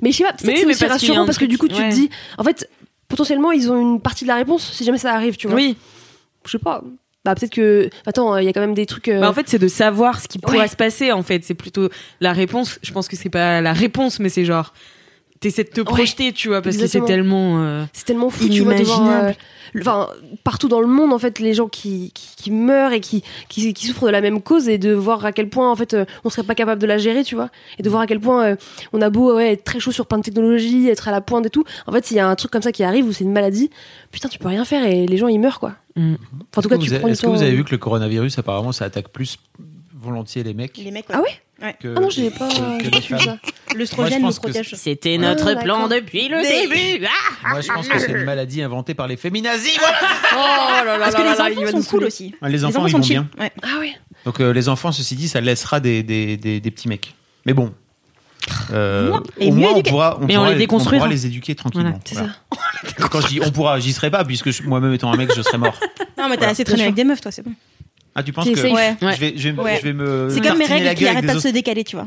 Mais 0.00 0.12
je 0.12 0.18
sais 0.18 0.24
pas, 0.24 0.34
oui, 0.44 0.54
c'est 0.56 0.64
parce 0.66 0.82
a 0.82 0.88
rassurant 0.88 1.26
parce 1.26 1.38
que 1.38 1.44
du 1.44 1.58
coup 1.58 1.68
tu 1.68 1.74
ouais. 1.74 1.88
te 1.90 1.94
dis, 1.94 2.08
en 2.38 2.44
fait, 2.44 2.68
potentiellement 3.08 3.50
ils 3.52 3.70
ont 3.70 3.78
une 3.78 4.00
partie 4.00 4.24
de 4.24 4.28
la 4.28 4.36
réponse 4.36 4.72
si 4.72 4.84
jamais 4.84 4.98
ça 4.98 5.12
arrive, 5.12 5.36
tu 5.36 5.48
vois. 5.48 5.56
Oui. 5.56 5.76
Je 6.46 6.52
sais 6.52 6.58
pas. 6.58 6.82
Bah 7.24 7.34
peut-être 7.34 7.52
que, 7.52 7.88
attends, 8.06 8.36
il 8.38 8.44
y 8.46 8.48
a 8.48 8.52
quand 8.52 8.60
même 8.60 8.74
des 8.74 8.86
trucs. 8.86 9.08
euh, 9.08 9.20
Bah, 9.20 9.30
en 9.30 9.32
fait, 9.32 9.48
c'est 9.48 9.58
de 9.58 9.68
savoir 9.68 10.20
ce 10.20 10.26
qui 10.26 10.38
pourrait 10.38 10.66
se 10.66 10.74
passer. 10.76 11.12
En 11.12 11.22
fait, 11.22 11.44
c'est 11.44 11.54
plutôt 11.54 11.88
la 12.20 12.32
réponse. 12.32 12.78
Je 12.82 12.92
pense 12.92 13.06
que 13.06 13.16
c'est 13.16 13.30
pas 13.30 13.60
la 13.60 13.72
réponse, 13.72 14.18
mais 14.18 14.28
c'est 14.28 14.44
genre 14.44 14.72
t'essaies 15.42 15.64
de 15.64 15.68
te 15.70 15.80
projeter, 15.82 16.32
tu 16.32 16.48
vois, 16.48 16.62
parce 16.62 16.76
exactement. 16.76 17.04
que 17.04 17.10
c'est 17.10 17.14
tellement. 17.14 17.62
euh, 17.62 17.84
c'est 17.92 18.04
tellement 18.04 18.30
fou, 18.30 18.48
tu 18.48 18.62
vois, 18.62 18.74
inimaginable. 18.74 19.28
euh, 19.28 19.32
Enfin, 19.80 20.08
partout 20.44 20.68
dans 20.68 20.80
le 20.80 20.86
monde, 20.86 21.14
en 21.14 21.18
fait, 21.18 21.38
les 21.38 21.54
gens 21.54 21.66
qui, 21.66 22.10
qui, 22.12 22.36
qui 22.36 22.50
meurent 22.50 22.92
et 22.92 23.00
qui, 23.00 23.22
qui, 23.48 23.72
qui 23.72 23.86
souffrent 23.86 24.04
de 24.04 24.10
la 24.10 24.20
même 24.20 24.42
cause 24.42 24.68
et 24.68 24.76
de 24.76 24.92
voir 24.92 25.24
à 25.24 25.32
quel 25.32 25.48
point, 25.48 25.70
en 25.70 25.76
fait, 25.76 25.94
euh, 25.94 26.04
on 26.24 26.30
serait 26.30 26.42
pas 26.42 26.54
capable 26.54 26.78
de 26.80 26.86
la 26.86 26.98
gérer, 26.98 27.24
tu 27.24 27.34
vois. 27.36 27.48
Et 27.78 27.82
de 27.82 27.88
voir 27.88 28.02
à 28.02 28.06
quel 28.06 28.20
point 28.20 28.44
euh, 28.44 28.56
on 28.92 29.00
a 29.00 29.08
beau 29.08 29.34
ouais, 29.34 29.52
être 29.52 29.64
très 29.64 29.80
chaud 29.80 29.90
sur 29.90 30.06
plein 30.06 30.18
de 30.18 30.24
technologies, 30.24 30.88
être 30.88 31.08
à 31.08 31.10
la 31.10 31.22
pointe 31.22 31.46
et 31.46 31.50
tout. 31.50 31.64
En 31.86 31.92
fait, 31.92 32.04
s'il 32.04 32.18
y 32.18 32.20
a 32.20 32.28
un 32.28 32.34
truc 32.34 32.50
comme 32.50 32.60
ça 32.60 32.70
qui 32.72 32.84
arrive 32.84 33.06
ou 33.06 33.12
c'est 33.12 33.24
une 33.24 33.32
maladie, 33.32 33.70
putain, 34.10 34.28
tu 34.28 34.38
peux 34.38 34.48
rien 34.48 34.66
faire 34.66 34.84
et 34.84 35.06
les 35.06 35.16
gens 35.16 35.28
ils 35.28 35.40
meurent, 35.40 35.58
quoi. 35.60 35.72
Mm. 35.96 36.14
Enfin, 36.14 36.20
en 36.56 36.60
tout 36.62 36.68
cas, 36.68 36.76
Est-ce 36.76 36.84
que 36.90 36.94
tu 36.94 37.00
prends 37.00 37.08
Est-ce 37.08 37.22
que 37.22 37.26
vous 37.28 37.42
avez 37.42 37.54
vu 37.54 37.64
que 37.64 37.70
le 37.70 37.78
coronavirus, 37.78 38.38
apparemment, 38.38 38.72
ça 38.72 38.84
attaque 38.84 39.08
plus 39.08 39.38
volontiers 40.02 40.42
les 40.42 40.54
mecs 40.54 40.76
Les 40.76 40.90
mecs, 40.90 41.06
Ah 41.12 41.20
ouais 41.20 41.74
que, 41.80 41.94
Ah 41.96 42.00
non, 42.00 42.10
j'ai 42.10 42.30
pas, 42.30 42.48
que- 42.48 43.10
pas 43.12 43.18
ça. 43.20 43.38
L'œstrogène 43.76 44.22
nous 44.22 44.32
protège. 44.32 44.74
C'était 44.74 45.14
Ah, 45.14 45.18
notre 45.34 45.62
plan 45.62 45.86
depuis 45.86 46.28
le 46.28 46.42
début. 46.42 47.06
Ah 47.44 47.50
Moi, 47.50 47.60
je 47.60 47.68
pense 47.72 47.88
que 47.88 47.98
c'est 48.00 48.10
une 48.10 48.24
maladie 48.24 48.62
inventée 48.62 48.94
par 48.94 49.06
les 49.06 49.16
féminazis. 49.16 49.78
oh 49.78 50.36
là 50.36 50.84
là 50.84 50.98
Parce 50.98 51.14
que 51.14 51.22
là 51.22 51.34
les 51.34 51.40
enfants 51.40 51.60
va 51.62 51.70
sont 51.70 51.76
nous 51.78 51.84
cool 51.84 52.04
aussi. 52.04 52.34
Ah, 52.42 52.48
Les 52.48 52.64
enfants, 52.64 52.80
enfants 52.80 52.88
ils 52.88 52.90
sont 52.90 52.96
vont 52.98 53.02
chill. 53.04 53.20
bien. 53.20 53.28
Ouais. 53.38 53.52
Ah 53.62 53.78
ouais. 53.78 53.92
Donc 54.24 54.40
euh, 54.40 54.52
les 54.52 54.68
enfants, 54.68 54.90
ceci 54.90 55.14
dit, 55.14 55.28
ça 55.28 55.40
laissera 55.40 55.78
des, 55.78 56.02
des, 56.02 56.36
des, 56.36 56.58
des 56.60 56.70
petits 56.72 56.88
mecs. 56.88 57.14
Mais 57.46 57.52
bon. 57.54 57.72
Euh, 58.72 59.16
au 59.40 59.52
moins, 59.52 59.70
on 59.76 59.82
pourra, 59.82 60.18
on 60.20 60.26
Mais 60.26 60.36
on 60.36 60.40
pourra 60.40 60.52
les 60.52 60.58
déconstruira. 60.58 60.96
on 60.96 61.06
pourra 61.06 61.12
les 61.14 61.26
éduquer 61.26 61.54
tranquillement. 61.54 61.96
Voilà. 62.12 62.28
ça. 62.98 63.08
Quand 63.08 63.20
je 63.20 63.28
dis 63.28 63.40
on 63.40 63.50
pourra, 63.52 63.78
j'y 63.78 63.92
serai 63.92 64.10
pas, 64.10 64.24
puisque 64.24 64.62
moi-même 64.64 64.92
étant 64.94 65.12
un 65.12 65.16
mec, 65.16 65.30
je 65.36 65.42
serais 65.42 65.58
mort. 65.58 65.78
Non, 66.18 66.24
mais 66.28 66.30
t'as 66.30 66.38
Voilà. 66.38 66.48
assez 66.50 66.64
traîné 66.64 66.78
Bien 66.78 66.84
avec 66.86 66.94
des 66.96 67.04
meufs, 67.04 67.20
toi, 67.20 67.30
c'est 67.30 67.42
bon. 67.42 67.52
Ah, 68.14 68.22
tu 68.22 68.32
penses 68.32 68.44
que. 68.48 68.72
Ouais. 68.72 68.96
je, 69.00 69.06
vais, 69.20 69.32
je, 69.36 69.48
vais, 69.50 69.60
Ouais. 69.62 69.78
je 69.80 69.86
vais 69.88 69.92
me. 69.92 70.28
C'est 70.30 70.40
comme 70.40 70.58
mes 70.58 70.66
règles 70.66 70.94
qui 70.94 71.06
arrêtent 71.06 71.26
pas 71.26 71.34
de 71.34 71.38
se 71.40 71.48
décaler, 71.48 71.84
tu 71.84 71.96
vois. 71.96 72.06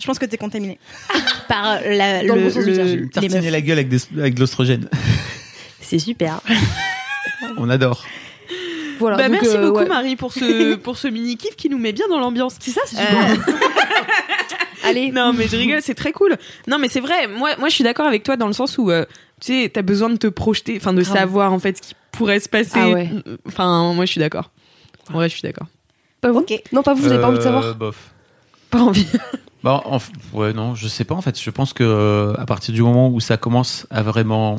Je 0.00 0.06
pense 0.06 0.18
que 0.18 0.26
t'es 0.26 0.36
contaminé 0.38 0.78
par 1.48 1.78
la, 1.84 2.24
Dans 2.24 2.34
le 2.34 2.42
le, 2.48 2.96
le- 2.96 3.08
tartiner 3.10 3.50
la 3.50 3.60
gueule 3.60 3.78
avec, 3.78 3.88
des- 3.88 4.00
avec 4.18 4.34
de 4.34 4.40
l'ostrogène. 4.40 4.88
C'est 5.80 5.98
super. 6.00 6.40
On 7.58 7.68
adore. 7.70 8.04
Voilà. 8.98 9.16
Bah, 9.16 9.28
donc, 9.28 9.32
merci 9.42 9.56
euh, 9.56 9.66
beaucoup 9.66 9.80
ouais. 9.80 9.86
Marie 9.88 10.16
pour 10.16 10.32
ce 10.32 10.74
pour 10.76 10.96
ce 10.96 11.08
mini 11.08 11.36
kiff 11.36 11.54
qui 11.56 11.68
nous 11.68 11.78
met 11.78 11.92
bien 11.92 12.08
dans 12.08 12.18
l'ambiance. 12.18 12.56
C'est 12.60 12.70
ça, 12.70 12.80
c'est 12.86 12.96
super. 12.96 13.36
Allez. 14.84 15.12
Non 15.12 15.32
mais 15.32 15.46
je 15.48 15.56
rigole, 15.56 15.80
c'est 15.82 15.94
très 15.94 16.12
cool. 16.12 16.36
Non 16.66 16.78
mais 16.78 16.88
c'est 16.88 17.00
vrai. 17.00 17.28
Moi 17.28 17.50
moi 17.58 17.68
je 17.68 17.74
suis 17.74 17.84
d'accord 17.84 18.06
avec 18.06 18.22
toi 18.24 18.36
dans 18.36 18.46
le 18.48 18.52
sens 18.52 18.78
où 18.78 18.90
euh, 18.90 19.04
tu 19.40 19.52
sais 19.62 19.70
t'as 19.72 19.82
besoin 19.82 20.10
de 20.10 20.16
te 20.16 20.26
projeter, 20.26 20.76
enfin 20.76 20.92
de 20.92 21.02
Grave. 21.02 21.16
savoir 21.16 21.52
en 21.52 21.58
fait 21.58 21.76
ce 21.76 21.82
qui 21.82 21.94
pourrait 22.10 22.40
se 22.40 22.48
passer. 22.48 22.70
Ah 22.74 22.90
ouais. 22.90 23.10
Enfin 23.46 23.92
moi 23.94 24.04
je 24.04 24.10
suis 24.10 24.20
d'accord. 24.20 24.50
Vrai 25.10 25.28
je 25.28 25.34
suis 25.34 25.42
d'accord. 25.42 25.66
Pas 26.20 26.30
vous 26.30 26.38
Ok. 26.40 26.52
Non, 26.72 26.82
pas 26.82 26.94
vous, 26.94 27.02
vous 27.02 27.08
avez 27.12 27.20
pas 27.20 27.28
envie 27.28 27.38
de 27.38 27.42
Euh, 27.42 27.44
savoir 27.44 27.74
Bof. 27.74 28.10
Pas 28.70 28.80
envie. 28.80 29.06
Bah, 29.64 29.80
en 29.84 29.98
f- 29.98 30.10
ouais, 30.32 30.52
non, 30.52 30.74
je 30.74 30.88
sais 30.88 31.04
pas 31.04 31.14
en 31.14 31.20
fait. 31.20 31.40
Je 31.40 31.48
pense 31.50 31.72
que 31.72 31.84
euh, 31.84 32.34
à 32.36 32.46
partir 32.46 32.74
du 32.74 32.82
moment 32.82 33.08
où 33.10 33.20
ça 33.20 33.36
commence 33.36 33.86
à 33.90 34.02
vraiment 34.02 34.58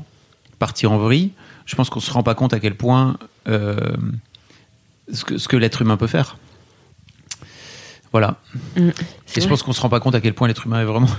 partir 0.60 0.93
en 0.93 0.97
vrille, 0.97 1.32
je 1.65 1.75
pense 1.75 1.89
qu'on 1.89 1.99
se 1.99 2.10
rend 2.10 2.23
pas 2.23 2.36
compte 2.36 2.53
à 2.53 2.62
quel 2.62 2.75
point 2.75 3.17
euh, 3.49 3.75
ce 5.12 5.25
que, 5.25 5.38
ce 5.38 5.49
que 5.49 5.58
l'être 5.58 5.82
humain 5.82 5.97
peut 5.97 6.08
faire. 6.08 6.38
Voilà. 8.13 8.38
Mm. 8.77 8.89
Et 9.36 9.41
je 9.41 9.47
pense 9.49 9.62
qu'on 9.62 9.73
se 9.73 9.82
rend 9.82 9.89
pas 9.89 9.99
compte 9.99 10.15
à 10.15 10.21
quel 10.21 10.34
point 10.34 10.47
l'être 10.47 10.65
humain 10.67 10.79
est 10.82 10.86
vraiment 10.86 11.10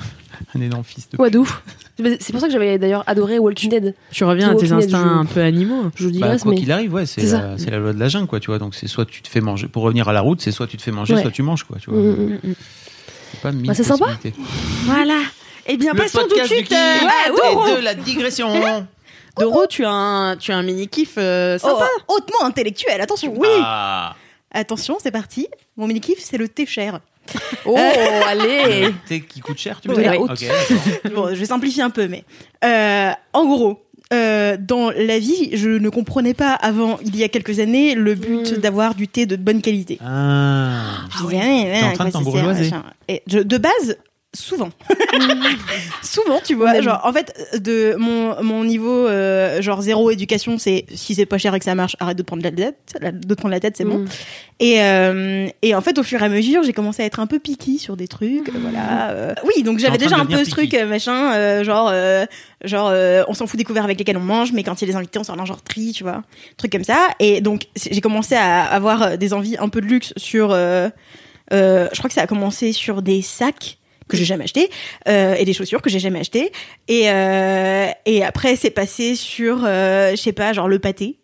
un 0.55 0.61
énorme 0.61 0.85
fils 0.85 1.09
de. 1.11 1.17
Ouais, 1.21 1.31
de 1.31 1.39
ouf. 1.39 1.63
Mais 1.99 2.17
C'est 2.21 2.33
pour 2.33 2.41
ça 2.41 2.49
que 2.49 2.53
j'avais 2.53 2.77
d'ailleurs 2.79 3.05
adoré 3.07 3.39
Walking 3.39 3.71
Dead. 3.71 3.95
Tu 4.11 4.25
reviens 4.25 4.51
à 4.51 4.55
tes 4.57 4.73
instincts 4.73 5.03
je- 5.05 5.09
un 5.21 5.25
peu 5.25 5.41
animaux. 5.43 5.91
Je 5.95 6.05
vous 6.05 6.11
Bah, 6.11 6.13
digresse, 6.15 6.43
quoi 6.43 6.53
mais. 6.53 6.59
qu'il 6.59 6.73
arrive, 6.73 6.93
ouais, 6.95 7.07
c'est 7.07 7.23
la, 7.23 7.57
c'est 7.59 7.71
la 7.71 7.79
loi 7.79 7.93
de 7.93 7.99
la 8.01 8.09
jungle, 8.09 8.27
quoi, 8.27 8.41
tu 8.41 8.49
vois. 8.49 8.59
Donc 8.59 8.75
c'est 8.75 8.87
soit 8.89 9.05
tu 9.07 9.23
te 9.23 9.29
fais 9.29 9.41
manger, 9.41 9.69
pour 9.69 9.83
revenir 9.85 10.09
à 10.09 10.13
la 10.13 10.21
route, 10.21 10.41
c'est 10.41 10.51
soit 10.53 10.67
tu 10.67 10.77
te 10.77 10.83
fais 10.83 10.91
manger, 10.91 11.15
Ouais. 11.15 11.23
soit 11.23 11.31
tu 11.31 11.43
manges, 11.43 11.65
quoi, 11.65 11.77
tu 11.81 11.91
vois. 11.91 11.99
Mm, 12.01 12.11
mm, 12.17 12.39
mm. 12.43 12.55
C'est 13.33 13.41
pas 13.41 13.53
mille 13.53 13.67
Bah, 13.69 13.75
c'est 13.75 13.85
sympa. 13.85 14.07
Voilà. 14.85 15.19
Eh 15.67 15.77
bien 15.77 15.93
Le 15.93 15.99
passons 15.99 16.21
tout 16.29 16.39
de 16.39 16.45
suite 16.47 16.73
euh, 16.73 17.77
de 17.79 17.83
la 17.85 17.95
digression. 17.95 18.49
Doro, 19.39 19.67
tu 19.67 19.85
as 19.85 19.91
un 19.91 20.37
tu 20.37 20.53
as 20.53 20.57
un 20.57 20.63
mini 20.63 20.87
kiff 20.89 21.15
euh, 21.19 21.59
Oh, 21.63 21.67
sympa. 21.69 21.87
hautement 22.09 22.45
intellectuel, 22.45 23.01
attention. 23.01 23.35
Oui. 23.37 23.49
Ah. 23.61 24.15
Attention, 24.53 24.99
c'est 25.03 25.11
parti. 25.11 25.49
Mon 25.77 25.87
mini 25.89 26.01
kiff, 26.01 26.19
c'est 26.21 26.39
le 26.39 26.47
thé 26.49 26.67
cher. 26.67 27.01
Oh, 27.67 27.77
allez 28.29 28.87
Le 28.87 28.93
thé 29.09 29.21
qui 29.23 29.41
coûte 29.41 29.59
cher, 29.59 29.81
tu 29.81 29.89
veux 29.89 29.95
De 29.97 30.01
la 30.03 30.13
dire 30.13 30.21
haute. 30.21 30.31
Ok, 30.33 30.41
d'accord. 30.47 31.13
Bon, 31.15 31.29
je 31.31 31.35
vais 31.41 31.47
simplifier 31.47 31.83
un 31.83 31.91
peu, 31.91 32.07
mais 32.09 32.25
euh, 32.65 33.11
en 33.33 33.47
gros, 33.47 33.81
euh, 34.13 34.57
dans 34.61 34.91
la 34.91 35.19
vie, 35.19 35.51
je 35.57 35.71
ne 35.71 35.89
comprenais 35.89 36.35
pas 36.35 36.53
avant, 36.53 36.99
il 37.05 37.17
y 37.17 37.25
a 37.25 37.29
quelques 37.29 37.59
années, 37.61 37.95
le 37.95 38.15
but 38.15 38.53
Mm. 38.53 38.61
d'avoir 38.61 38.95
du 38.95 39.09
thé 39.09 39.27
de 39.27 39.37
bonne 39.37 39.63
qualité. 39.63 39.99
Ah. 40.05 40.83
Je 41.11 41.23
disais, 41.25 41.37
ouais, 41.37 41.43
ouais, 41.73 41.83
en 41.85 41.93
train 41.93 42.05
de 43.27 43.59
base, 43.59 43.97
souvent. 44.35 44.71
souvent, 46.03 46.41
tu 46.45 46.55
vois. 46.55 46.81
Genre, 46.81 47.01
en 47.05 47.13
fait, 47.13 47.33
de 47.59 47.95
mon, 47.99 48.43
mon 48.43 48.65
niveau, 48.65 49.07
euh, 49.07 49.63
genre 49.63 49.81
zéro 49.83 50.11
éducation, 50.11 50.59
c'est 50.59 50.87
si 50.95 51.15
c'est 51.15 51.27
pas 51.27 51.39
cher 51.39 51.55
et 51.55 51.59
que 51.59 51.65
ça 51.65 51.75
marche, 51.75 51.97
arrête 52.01 52.17
de 52.17 52.23
te 52.23 52.27
prendre 52.27 52.43
la 52.43 52.51
tête. 52.51 52.77
la- 53.01 53.13
De 53.13 53.27
te 53.27 53.35
prendre 53.35 53.53
la 53.53 53.61
tête, 53.61 53.77
c'est 53.77 53.85
bon. 53.85 53.99
Mm. 53.99 54.07
Et, 54.61 54.83
euh, 54.83 55.49
et 55.63 55.75
en 55.75 55.81
fait, 55.81 55.99
au 55.99 56.03
fur 56.03 56.21
et 56.23 56.25
à 56.25 56.29
mesure, 56.29 56.63
j'ai 56.63 56.73
commencé 56.73 57.03
à 57.03 57.07
être 57.07 57.21
un 57.21 57.27
peu 57.27 57.39
piquée 57.39 57.79
sur 57.79 57.97
des 57.97 58.09
trucs. 58.09 58.51
Voilà. 58.53 59.11
euh. 59.11 59.35
Oui, 59.45 59.63
donc 59.63 59.79
j'avais 59.79 59.99
déjà 59.99 60.17
un 60.17 60.27
peu 60.27 60.45
ce 60.45 60.51
truc, 60.51 60.71
picky. 60.71 60.79
euh, 60.83 60.87
machin, 60.87 61.33
euh, 61.35 61.65
genre, 61.65 61.89
euh, 61.93 62.25
genre, 62.65 62.89
euh, 62.91 63.23
on 63.29 63.35
s'en 63.35 63.47
fout 63.47 63.59
des 63.59 63.65
couverts 63.65 63.85
avec 63.85 63.99
lesquels 63.99 64.17
on 64.17 64.21
mange, 64.21 64.53
mais 64.53 64.63
quand 64.63 64.81
il 64.81 64.87
y 64.87 64.91
a 64.91 64.93
des 64.93 64.97
invités, 64.99 65.19
on 65.19 65.25
sort 65.25 65.37
d'un 65.37 65.45
genre 65.45 65.63
tri, 65.63 65.93
tu 65.93 66.03
vois, 66.05 66.23
truc 66.57 66.73
comme 66.73 66.85
ça. 66.85 67.09
Et 67.21 67.41
donc, 67.41 67.67
j'ai 67.77 68.01
commencé 68.01 68.35
à 68.35 68.63
avoir 68.65 69.03
euh, 69.03 69.17
des 69.17 69.33
envies 69.33 69.57
un 69.59 69.69
peu 69.69 69.81
de 69.81 69.87
luxe 69.87 70.13
sur. 70.17 70.51
euh, 70.53 70.89
euh, 71.53 71.89
je 71.93 71.99
crois 71.99 72.09
que 72.09 72.15
ça 72.15 72.23
a 72.23 72.27
commencé 72.27 72.73
sur 72.73 73.03
des 73.03 73.21
sacs 73.21 73.79
que 74.09 74.17
j'ai 74.17 74.25
jamais 74.25 74.45
achetés 74.45 74.69
euh, 75.09 75.35
et 75.35 75.45
des 75.45 75.53
chaussures 75.53 75.83
que 75.83 75.91
j'ai 75.91 75.99
jamais 75.99 76.21
achetées. 76.21 76.53
Et 76.89 77.11
euh, 77.11 77.89
et 78.07 78.25
après 78.25 78.57
c'est 78.57 78.71
passé 78.71 79.15
sur 79.17 79.65
euh, 79.65 80.11
je 80.13 80.17
sais 80.17 80.33
pas 80.33 80.53
genre 80.53 80.69
le 80.69 80.79
pâté. 80.79 81.19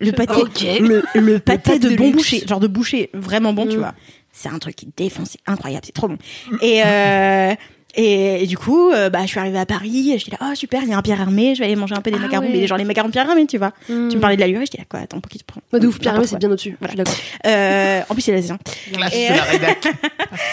Le 0.00 0.10
pâté. 0.12 0.78
Le, 0.80 1.02
le 1.14 1.38
pâté 1.38 1.78
de, 1.78 1.90
de 1.90 1.96
bon 1.96 2.04
luxe. 2.06 2.16
boucher. 2.16 2.46
Genre 2.46 2.60
de 2.60 2.66
boucher 2.66 3.10
vraiment 3.14 3.52
bon 3.52 3.66
tu 3.66 3.76
Mm. 3.76 3.80
vois. 3.80 3.94
C'est 4.36 4.48
un 4.48 4.58
truc 4.58 4.74
qui 4.74 4.88
défonce 4.96 5.30
c'est 5.30 5.40
incroyable 5.46 5.84
c'est 5.86 5.92
trop 5.92 6.08
bon. 6.08 6.18
Et 6.60 6.82
euh, 6.84 7.54
et, 7.96 8.42
et 8.42 8.46
du 8.46 8.58
coup, 8.58 8.90
euh, 8.90 9.10
bah, 9.10 9.20
je 9.22 9.26
suis 9.28 9.38
arrivée 9.38 9.58
à 9.58 9.66
Paris, 9.66 10.14
j'étais 10.18 10.32
là, 10.32 10.48
oh 10.50 10.54
super, 10.54 10.82
il 10.82 10.88
y 10.88 10.92
a 10.92 10.98
un 10.98 11.02
Pierre 11.02 11.20
Hermé, 11.20 11.54
je 11.54 11.60
vais 11.60 11.66
aller 11.66 11.76
manger 11.76 11.94
un 11.94 12.00
peu 12.00 12.10
des 12.10 12.16
Ah 12.18 12.22
macarons, 12.22 12.46
ouais. 12.46 12.52
mais 12.52 12.66
genre 12.66 12.78
les 12.78 12.84
macarons 12.84 13.10
Pierre 13.10 13.28
Hermé, 13.28 13.46
tu 13.46 13.58
vois. 13.58 13.72
Mm. 13.88 14.08
Tu 14.08 14.16
me 14.16 14.20
parlais 14.20 14.36
de 14.36 14.40
la 14.40 14.48
lurée, 14.48 14.64
j'étais 14.66 14.78
là, 14.78 14.84
quoi, 14.88 15.00
attends, 15.00 15.20
pour 15.20 15.30
qui 15.30 15.38
tu 15.38 15.44
prends 15.44 15.60
Bah, 15.72 15.78
de 15.78 15.86
ouf, 15.86 15.98
Pierre 15.98 16.14
Hermé, 16.14 16.26
c'est 16.26 16.38
bien 16.38 16.50
au-dessus. 16.50 16.76
D'accord. 16.80 17.14
Euh, 17.46 18.00
en 18.08 18.14
plus, 18.14 18.22
c'est 18.22 18.32
l'Asien. 18.32 18.58
Clash 18.92 19.14
Et, 19.14 19.28
de 19.28 19.34
la 19.34 19.42
rédac. 19.42 19.84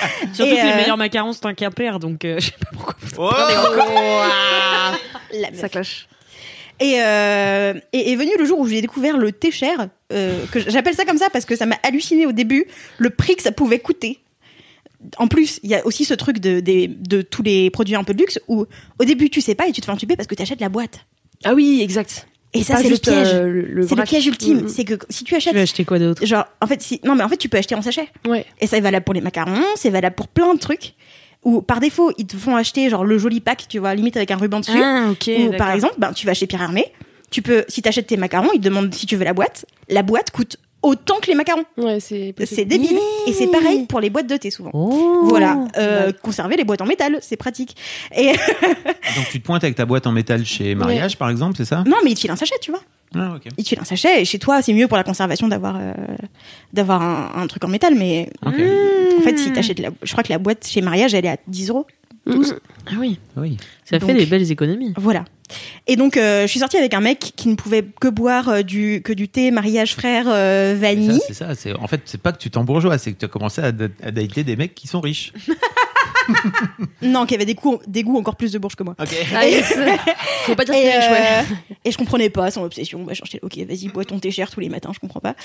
Surtout 0.34 0.52
Et, 0.52 0.58
que 0.58 0.62
les 0.64 0.72
euh, 0.72 0.76
meilleurs 0.78 0.98
macarons 0.98 1.34
c'est 1.34 1.46
un 1.46 1.54
Quimper 1.54 2.00
donc 2.00 2.26
euh, 2.26 2.36
je 2.40 2.48
sais 2.48 2.52
pas 2.60 2.70
pourquoi. 2.74 2.96
Oh 3.18 3.30
La 5.34 5.52
meuf. 5.52 5.60
Ça 5.60 5.70
clash. 5.70 6.08
Et, 6.80 6.96
euh, 7.00 7.74
et 7.94 8.12
est 8.12 8.16
venu 8.16 8.32
le 8.40 8.46
jour 8.46 8.58
où 8.60 8.68
j'ai 8.68 8.82
découvert 8.82 9.16
le 9.18 9.32
thé 9.32 9.52
cher, 9.52 9.88
euh, 10.12 10.44
que 10.52 10.60
j'appelle 10.60 10.96
ça 10.96 11.06
comme 11.06 11.20
ça 11.20 11.30
parce 11.30 11.46
que 11.46 11.56
ça 11.56 11.68
m'a 11.68 11.76
halluciné 11.84 12.26
au 12.26 12.32
début, 12.32 12.66
le 12.98 13.12
prix 13.12 13.36
que 13.36 13.44
ça 13.44 13.52
pouvait 13.52 13.78
coûter. 13.78 14.20
En 15.18 15.28
plus, 15.28 15.60
il 15.64 15.70
y 15.70 15.76
a 15.76 15.86
aussi 15.86 16.06
ce 16.06 16.14
truc 16.14 16.40
de, 16.40 17.22
tous 17.22 17.42
les 17.44 17.70
produits 17.70 17.96
un 17.96 18.04
peu 18.04 18.14
de 18.14 18.20
luxe 18.20 18.40
où 18.48 18.66
au 19.00 19.06
début 19.06 19.30
tu 19.30 19.42
sais 19.42 19.56
pas 19.56 19.68
et 19.68 19.72
tu 19.72 19.82
te 19.82 19.86
fais 19.86 19.92
entuber 19.92 20.16
parce 20.16 20.28
que 20.28 20.36
tu 20.36 20.42
achètes 20.42 20.62
la 20.62 20.70
boîte. 20.70 21.06
Ah 21.44 21.54
oui, 21.54 21.82
exact. 21.82 22.28
Et 22.54 22.64
ça 22.64 22.78
c'est 22.78 22.90
le 22.90 22.98
piège. 22.98 23.30
euh, 23.34 23.48
le- 23.48 23.88
c'est 23.88 23.96
le 23.96 24.04
piège 24.04 24.28
ultime. 24.28 24.62
Mm. 24.64 24.68
C'est 24.68 24.84
que 24.84 24.96
si 25.10 25.24
tu 25.24 25.30
Tu 25.30 25.36
achètes 25.36 25.54
veux 25.56 25.62
acheter 25.62 25.86
quoi 25.86 26.00
d'autre? 26.00 26.26
genre 26.26 26.46
en 26.60 26.68
fait 26.68 26.82
si 26.82 27.00
non 27.06 27.16
mais 27.16 27.24
en 27.24 27.30
fait 27.30 27.38
tu 27.38 27.48
peux 27.50 27.58
acheter 27.58 27.76
en 27.76 27.82
sachet. 27.82 28.10
Ouais. 28.28 28.46
Et 28.60 28.68
ça 28.68 28.78
est 28.78 28.82
valable 28.82 29.06
pour 29.06 29.14
les 29.14 29.22
macarons, 29.22 29.64
c'est 29.76 29.90
valable 29.90 30.16
pour 30.16 30.28
plein 30.28 30.54
de 30.54 30.60
trucs. 30.60 30.94
Ou 31.44 31.62
par 31.62 31.80
défaut, 31.80 32.12
ils 32.20 32.28
te 32.28 32.36
font 32.38 32.56
acheter 32.56 32.90
genre 32.90 33.04
le 33.04 33.18
joli 33.18 33.40
pack, 33.40 33.66
tu 33.68 33.80
vois, 33.80 33.96
limite 33.96 34.16
avec 34.18 34.30
un 34.30 34.36
ruban 34.38 34.60
dessus. 34.60 34.74
Ah, 34.76 35.08
ok. 35.12 35.32
Ou 35.40 35.58
par 35.58 35.72
exemple, 35.72 35.96
ben, 35.98 36.14
tu 36.14 36.28
vas 36.28 36.36
chez 36.36 36.46
Pierre 36.46 36.62
Hermé, 36.62 36.86
tu 37.32 37.42
peux, 37.42 37.64
si 37.68 37.82
t'achètes 37.82 38.06
tes 38.08 38.18
macarons, 38.18 38.50
ils 38.54 38.60
te 38.60 38.66
demandent 38.66 38.94
si 38.94 39.08
tu 39.08 39.16
veux 39.16 39.24
la 39.24 39.34
boîte. 39.34 39.66
La 39.90 40.04
boîte 40.04 40.30
coûte 40.30 40.58
autant 40.82 41.20
que 41.22 41.28
les 41.28 41.36
macarons. 41.36 41.64
Ouais, 41.78 42.00
c'est 42.00 42.34
débile. 42.66 42.98
Et 43.28 43.34
c'est 43.34 43.48
pareil 43.48 43.86
pour 43.86 44.00
les 44.00 44.10
boîtes 44.10 44.28
de 44.28 44.38
thé 44.38 44.50
souvent. 44.52 44.72
Oh. 44.74 45.26
Voilà, 45.26 45.58
euh, 45.78 46.12
conserver 46.22 46.58
les 46.58 46.64
boîtes 46.64 46.82
en 46.82 46.86
métal, 46.86 47.20
c'est 47.22 47.38
pratique. 47.38 47.76
Et 48.16 48.28
Donc 49.16 49.26
tu 49.32 49.40
te 49.40 49.46
pointes 49.46 49.64
avec 49.64 49.76
ta 49.76 49.86
boîte 49.86 50.08
en 50.08 50.12
métal 50.12 50.46
chez 50.46 50.76
Mariage, 50.76 51.18
par 51.18 51.30
exemple, 51.30 51.56
c'est 51.58 51.66
ça? 51.66 51.84
Non, 51.86 51.98
mais 52.04 52.12
ils 52.12 52.16
te 52.16 52.22
filent 52.22 52.32
un 52.32 52.36
sachet, 52.36 52.56
tu 52.62 52.72
vois. 52.72 52.82
Ah. 53.16 53.36
Ils 53.58 53.64
te 53.64 53.70
filent 53.70 53.80
un 53.82 53.86
sachet. 53.86 54.22
Et 54.22 54.26
chez 54.26 54.40
toi, 54.40 54.62
c'est 54.62 54.74
mieux 54.74 54.88
pour 54.88 54.98
la 54.98 55.04
conservation 55.04 55.48
d'avoir 55.48 55.76
euh, 55.78 55.94
d'avoir 56.74 57.02
un, 57.02 57.32
un 57.36 57.48
truc 57.48 57.64
en 57.66 57.68
métal. 57.68 57.94
Mais 57.96 58.30
en 58.46 58.52
fait, 59.22 59.38
si 59.38 59.52
t'achètes 59.52 59.80
la, 59.80 59.90
je 60.02 60.12
crois 60.12 60.24
que 60.24 60.32
la 60.32 60.38
boîte 60.40 60.66
chez 60.68 60.82
Mariage, 60.82 61.14
elle 61.14 61.26
est 61.26 61.30
à 61.30 61.38
10 61.48 61.70
euros. 61.70 61.86
Ah 62.28 62.32
oui. 63.00 63.20
Oui. 63.36 63.58
Ça 63.84 64.00
Donc- 64.00 64.10
fait 64.12 64.16
des 64.16 64.26
belles 64.26 64.50
économies. 64.52 64.94
Voilà. 64.98 65.26
Et 65.88 65.96
donc, 65.96 66.18
euh, 66.18 66.44
je 66.44 66.48
suis 66.48 66.60
sortie 66.60 66.78
avec 66.78 66.94
un 66.94 67.00
mec 67.02 67.34
qui 67.36 67.48
ne 67.48 67.56
pouvait 67.56 67.84
que 68.00 68.08
boire 68.08 68.50
euh, 68.50 68.62
du 68.62 69.02
que 69.04 69.14
du 69.14 69.28
thé 69.28 69.52
mariage 69.52 69.94
frère 69.96 70.26
euh, 70.28 70.76
vanille. 70.80 71.20
C'est 71.28 71.34
ça. 71.34 71.56
C'est 71.56 71.74
en 71.74 71.88
fait, 71.88 72.02
c'est 72.06 72.22
pas 72.22 72.32
que 72.32 72.38
tu 72.38 72.50
t'embourgeois, 72.50 72.98
c'est 72.98 73.14
que 73.14 73.18
tu 73.20 73.26
as 73.26 73.30
commencé 73.30 73.62
à, 73.62 73.66
à 73.68 73.72
dater 74.12 74.44
des 74.44 74.56
mecs 74.56 74.76
qui 74.76 74.88
sont 74.88 75.02
riches. 75.02 75.34
Non, 77.02 77.26
qui 77.26 77.36
avait 77.36 77.46
des 77.46 77.56
goûts, 77.56 77.80
des 77.88 78.04
goûts 78.04 78.18
encore 78.18 78.36
plus 78.36 78.52
de 78.52 78.60
bourge 78.60 78.76
que 78.76 78.84
moi. 78.84 78.96
Ok. 79.00 79.10
Ah, 79.36 79.46
yes. 79.48 79.74
Faut 80.46 80.56
pas 80.56 80.66
dire 80.66 80.74
que 80.74 80.80
Et, 80.80 80.84
t'es 80.84 81.00
riche, 81.00 81.10
ouais. 81.10 81.20
euh, 81.20 81.76
et 81.86 81.92
je 81.92 81.98
comprenais 81.98 82.30
pas 82.30 82.52
son 82.52 82.64
obsession. 82.64 83.04
Bah, 83.04 83.14
j'étais 83.14 83.40
ok, 83.44 83.58
vas-y, 83.68 83.88
bois 83.90 84.06
ton 84.06 84.20
thé 84.20 84.32
cher 84.32 84.50
tous 84.50 84.60
les 84.60 84.70
matins, 84.70 84.92
je 84.94 85.00
comprends 85.00 85.20
pas. 85.20 85.36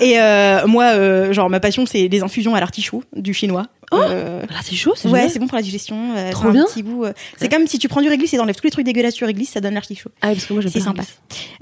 Et 0.00 0.18
euh, 0.18 0.66
moi, 0.66 0.86
euh, 0.94 1.32
genre, 1.32 1.48
ma 1.50 1.60
passion, 1.60 1.86
c'est 1.86 2.08
les 2.08 2.22
infusions 2.22 2.54
à 2.54 2.60
l'artichaut 2.60 3.02
du 3.14 3.32
chinois. 3.32 3.66
Euh, 3.92 4.40
Là, 4.42 4.56
c'est 4.62 4.74
chaud, 4.74 4.94
c'est 4.96 5.08
ouais, 5.08 5.28
c'est 5.28 5.38
bon 5.38 5.46
pour 5.46 5.56
la 5.56 5.62
digestion. 5.62 6.14
euh, 6.16 6.30
Trop 6.32 6.48
un 6.48 6.52
bien. 6.52 6.64
petit 6.64 6.82
goût. 6.82 7.04
euh, 7.04 7.12
c'est 7.36 7.48
comme 7.48 7.66
si 7.66 7.78
tu 7.78 7.88
prends 7.88 8.00
du 8.00 8.08
réglisse 8.08 8.32
et 8.34 8.36
t'enlèves 8.36 8.54
tous 8.56 8.64
les 8.64 8.70
trucs 8.70 8.86
dégueulasses 8.86 9.14
sur 9.14 9.26
réglisse, 9.26 9.50
ça 9.50 9.60
donne 9.60 9.74
l'artichaut. 9.74 10.10
Ah, 10.22 10.28
parce 10.28 10.46
que 10.46 10.52
moi, 10.54 10.62
C'est 10.70 10.80
sympa. 10.80 11.02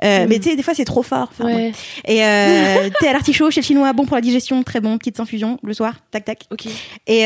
Euh, 0.04 0.24
Mm. 0.24 0.28
Mais 0.28 0.38
tu 0.38 0.50
sais, 0.50 0.56
des 0.56 0.62
fois, 0.62 0.74
c'est 0.74 0.84
trop 0.84 1.02
fort. 1.02 1.28
Enfin. 1.32 1.44
Ouais. 1.46 1.72
Et 2.06 2.16
thé 3.00 3.08
à 3.08 3.12
l'artichaut 3.12 3.50
chez 3.50 3.60
le 3.60 3.66
chinois, 3.66 3.92
bon 3.92 4.04
pour 4.06 4.16
la 4.16 4.20
digestion, 4.20 4.62
très 4.62 4.80
bon, 4.80 4.98
petites 4.98 5.20
infusions 5.20 5.58
le 5.62 5.74
soir, 5.74 5.94
tac 6.10 6.24
tac. 6.24 6.44
Ok. 6.50 6.66
Et 7.06 7.22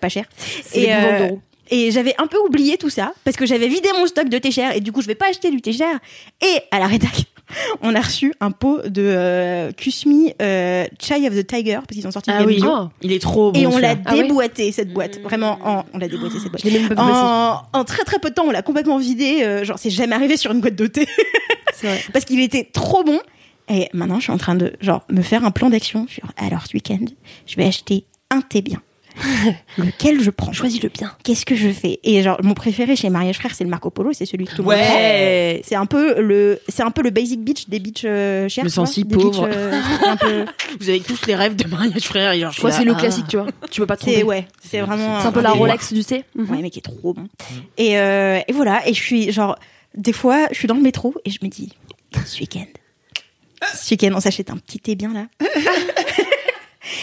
pas 0.00 0.08
cher. 0.08 0.24
C'est 0.64 0.88
Et. 0.90 1.30
Et 1.68 1.90
j'avais 1.90 2.14
un 2.18 2.28
peu 2.28 2.38
oublié 2.38 2.76
tout 2.78 2.90
ça 2.90 3.12
parce 3.24 3.36
que 3.36 3.44
j'avais 3.44 3.66
vidé 3.66 3.88
mon 3.98 4.06
stock 4.06 4.28
de 4.28 4.38
thé 4.38 4.52
cher 4.52 4.76
et 4.76 4.80
du 4.80 4.92
coup 4.92 5.02
je 5.02 5.08
vais 5.08 5.16
pas 5.16 5.28
acheter 5.28 5.50
du 5.50 5.60
thé 5.60 5.72
cher. 5.72 5.98
Et 6.40 6.60
à 6.70 6.78
la 6.78 6.86
rédac, 6.86 7.24
on 7.82 7.94
a 7.94 8.00
reçu 8.00 8.32
un 8.40 8.50
pot 8.50 8.80
de 8.88 9.02
euh, 9.02 9.72
Kusmi 9.72 10.32
euh, 10.42 10.84
Chai 11.00 11.28
of 11.28 11.34
the 11.34 11.46
Tiger 11.46 11.74
parce 11.74 11.94
qu'ils 11.94 12.06
ont 12.06 12.10
sorti 12.10 12.30
Ah 12.32 12.40
une 12.42 12.46
oui. 12.46 12.60
Oh. 12.64 12.88
Il 13.02 13.12
est 13.12 13.20
trop 13.22 13.52
bon. 13.52 13.60
Et 13.60 13.66
on 13.66 13.78
l'a. 13.78 13.94
Ah 14.04 14.14
déboîté 14.14 14.72
cette 14.72 14.92
boîte, 14.92 15.20
vraiment 15.22 15.58
en, 15.64 15.84
on 15.92 15.98
l'a 15.98 16.08
déboîté 16.08 16.38
cette 16.38 16.50
boîte. 16.50 16.62
Je 16.64 16.70
même 16.70 16.88
pas. 16.88 17.64
En, 17.72 17.78
en 17.78 17.84
très 17.84 18.04
très 18.04 18.18
peu 18.18 18.30
de 18.30 18.34
temps, 18.34 18.44
on 18.46 18.50
l'a 18.50 18.62
complètement 18.62 18.98
vidé. 18.98 19.42
euh, 19.42 19.64
genre, 19.64 19.78
c'est 19.78 19.90
jamais 19.90 20.14
arrivé 20.14 20.36
sur 20.36 20.50
une 20.52 20.60
boîte 20.60 20.76
de 20.76 20.86
thé 20.86 21.06
vrai. 21.82 22.00
parce 22.12 22.24
qu'il 22.24 22.40
était 22.40 22.64
trop 22.64 23.04
bon. 23.04 23.20
Et 23.68 23.88
maintenant, 23.92 24.16
je 24.18 24.24
suis 24.24 24.32
en 24.32 24.38
train 24.38 24.54
de 24.54 24.72
genre 24.80 25.04
me 25.10 25.22
faire 25.22 25.44
un 25.44 25.50
plan 25.50 25.70
d'action. 25.70 26.06
sur 26.08 26.24
Alors, 26.36 26.66
ce 26.66 26.74
week-end, 26.74 27.04
je 27.46 27.56
vais 27.56 27.64
acheter 27.66 28.04
un 28.30 28.40
thé 28.40 28.62
bien. 28.62 28.80
Lequel 29.78 30.20
je 30.22 30.30
prends? 30.30 30.52
Choisis 30.52 30.82
le 30.82 30.88
bien. 30.88 31.12
Qu'est-ce 31.24 31.46
que 31.46 31.54
je 31.54 31.68
fais? 31.68 32.00
Et 32.04 32.22
genre, 32.22 32.38
mon 32.42 32.54
préféré 32.54 32.96
chez 32.96 33.10
Mariage 33.10 33.36
Frère, 33.36 33.54
c'est 33.54 33.64
le 33.64 33.70
Marco 33.70 33.90
Polo. 33.90 34.12
C'est 34.12 34.26
celui 34.26 34.44
que 34.44 34.54
tout 34.54 34.62
le 34.62 34.68
monde 34.68 34.74
prend. 34.74 34.94
Ouais. 34.94 35.62
C'est 35.64 35.74
un 35.74 35.86
peu 35.86 36.20
le, 36.20 36.60
c'est 36.68 36.82
un 36.82 36.90
peu 36.90 37.02
le 37.02 37.10
basic 37.10 37.42
beach 37.42 37.68
des 37.68 37.78
beach 37.78 38.02
euh, 38.04 38.48
chers. 38.48 38.62
Je 38.62 38.66
me 38.66 38.70
sens 38.70 38.92
si 38.92 39.04
pauvre. 39.04 39.46
beach, 39.46 39.54
euh, 39.56 39.80
un 40.06 40.16
peu. 40.16 40.44
Vous 40.80 40.88
avez 40.88 41.00
tous 41.00 41.26
les 41.26 41.34
rêves 41.34 41.56
de 41.56 41.68
mariage 41.68 42.02
frère. 42.02 42.32
et 42.32 42.40
genre, 42.40 42.52
je 42.52 42.60
c'est 42.68 42.84
le 42.84 42.92
ah. 42.92 42.98
classique, 42.98 43.26
tu 43.28 43.36
vois. 43.36 43.46
Tu 43.70 43.80
peux 43.80 43.86
pas 43.86 43.96
te 43.96 44.02
tromper. 44.02 44.22
ouais, 44.22 44.46
c'est 44.62 44.80
vraiment. 44.80 45.20
C'est 45.20 45.26
un 45.26 45.32
peu 45.32 45.40
la 45.40 45.52
Rolex 45.52 45.92
du 45.92 46.04
thé. 46.04 46.24
Ouais, 46.36 46.58
mais 46.62 46.70
qui 46.70 46.78
est 46.78 46.82
trop 46.82 47.14
bon. 47.14 47.28
Et, 47.76 47.98
euh, 47.98 48.40
et 48.46 48.52
voilà, 48.52 48.86
et 48.86 48.94
je 48.94 49.00
suis 49.00 49.32
genre, 49.32 49.58
des 49.96 50.12
fois, 50.12 50.46
je 50.50 50.58
suis 50.58 50.68
dans 50.68 50.74
le 50.74 50.82
métro 50.82 51.14
et 51.24 51.30
je 51.30 51.38
me 51.42 51.48
dis, 51.48 51.72
ce 52.24 52.40
week-end, 52.40 52.66
ce 53.74 53.94
week-end, 53.94 54.10
on 54.14 54.20
s'achète 54.20 54.50
un 54.50 54.56
petit 54.56 54.78
thé 54.78 54.94
bien 54.94 55.12
là. 55.12 55.26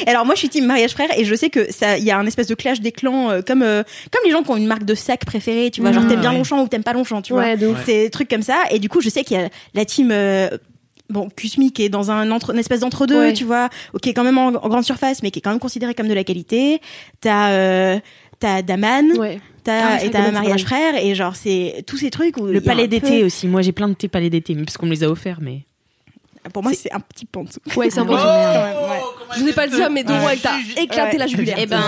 Alors 0.08 0.26
moi 0.26 0.36
je 0.36 0.39
suis 0.39 0.50
team 0.50 0.65
mariage 0.65 0.91
frère 0.91 1.10
et 1.17 1.26
je 1.26 1.36
sais 1.36 1.50
que 1.50 1.72
ça 1.72 1.98
il 1.98 2.04
y 2.04 2.12
a 2.12 2.17
un 2.17 2.26
espèce 2.26 2.48
de 2.48 2.56
clash 2.56 2.82
des 2.82 2.91
clans 2.91 3.30
euh, 3.30 3.41
comme 3.41 3.62
euh, 3.63 3.84
comme 4.12 4.22
les 4.26 4.32
gens 4.32 4.43
qui 4.43 4.52
ont 4.52 4.58
une 4.58 4.67
marque 4.67 4.86
de 4.86 4.96
sac 4.96 5.26
préférée 5.26 5.72
tu 5.72 5.82
vois 5.82 5.91
genre 5.91 6.08
t'aimes 6.08 6.22
bien 6.22 6.32
ouais. 6.32 6.38
Longchamp 6.38 6.62
ou 6.63 6.67
t'aimes 6.67 6.84
pas 6.84 6.93
Longchamp 6.93 7.22
tu 7.22 7.34
vois 7.34 7.41
Ouais, 7.43 7.65
ouf. 7.65 7.78
c'est 7.86 8.04
des 8.04 8.10
trucs 8.10 8.30
comme 8.30 8.41
ça 8.43 8.58
et 8.72 8.80
du 8.80 8.89
coup 8.89 9.02
je 9.02 9.10
sais 9.10 9.24
qu'il 9.24 9.38
y 9.38 9.41
a 9.43 9.50
la 9.74 9.86
team 9.86 10.10
euh, 10.12 10.50
bon 11.10 11.30
Kusmi 11.36 11.72
qui 11.72 11.84
est 11.84 11.89
dans 11.89 12.12
un 12.12 12.32
entre, 12.32 12.52
une 12.54 12.60
espèce 12.60 12.80
d'entre 12.82 13.06
deux 13.06 13.19
Ouais. 13.19 13.34
tu 13.34 13.43
vois 13.43 13.69
qui 14.02 14.10
est 14.10 14.13
quand 14.13 14.24
même 14.24 14.38
en, 14.38 14.48
en 14.48 14.69
grande 14.69 14.84
surface 14.86 15.22
mais 15.24 15.32
qui 15.32 15.39
est 15.39 15.41
quand 15.41 15.52
même 15.52 15.60
considéré 15.60 15.93
comme 15.93 16.08
de 16.08 16.13
la 16.13 16.24
qualité 16.24 16.80
t'as 17.22 17.50
euh, 17.52 18.00
t'as 18.39 18.62
Daman 18.62 19.17
Ouais. 19.17 19.39
T'as, 19.63 19.96
Ah, 19.96 20.04
et 20.04 20.12
t'as 20.12 20.30
mariage 20.32 20.63
frère 20.65 20.96
et 21.02 21.15
genre 21.15 21.38
c'est 21.38 21.86
tous 21.88 21.96
ces 21.98 22.10
trucs 22.10 22.36
où 22.36 22.48
Le 22.48 22.60
palais 22.60 22.84
peu- 22.84 22.88
d'été 23.00 23.24
aussi. 23.24 23.48
Moi, 23.48 23.62
j'ai 23.62 23.72
plein 23.72 23.88
de 23.88 23.93
thés 23.93 24.10
palais 24.10 24.30
d'été, 24.30 24.56
mais 24.56 24.65
parce 24.65 24.76
qu'on 24.76 24.88
me 24.88 24.91
les 24.91 25.06
a 25.06 25.10
offerts, 25.10 25.39
mais. 25.41 25.65
Pour 26.51 26.63
moi 26.63 26.71
c'est 26.75 26.91
un 26.93 26.99
petit 26.99 27.25
peu 27.25 27.39
en 27.39 27.43
dessous 27.43 27.60
Ouais, 27.75 27.89
c'est 27.89 27.99
un 27.99 28.06
peu. 28.06 28.13
Ouais, 28.13 28.19
ouais. 28.19 29.01
Je 29.38 29.43
n'ai 29.43 29.53
pas 29.53 29.65
le 29.65 29.71
dire, 29.71 29.89
mais 29.89 30.03
Doro, 30.03 30.27
elle 30.29 30.39
t'a 30.39 30.53
éclaté 30.77 31.17
la 31.17 31.27
jugulaire. 31.27 31.58
Eh 31.60 31.65
ben, 31.65 31.82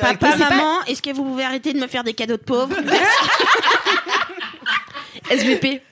papa, 0.00 0.36
maman, 0.36 0.82
est-ce 0.86 1.02
que 1.02 1.12
vous 1.14 1.24
pouvez 1.24 1.44
arrêter 1.44 1.72
de 1.72 1.80
me 1.80 1.86
faire 1.86 2.04
des 2.04 2.14
cadeaux 2.14 2.36
de 2.36 2.42
pauvres 2.42 2.76
SVP. 5.30 5.82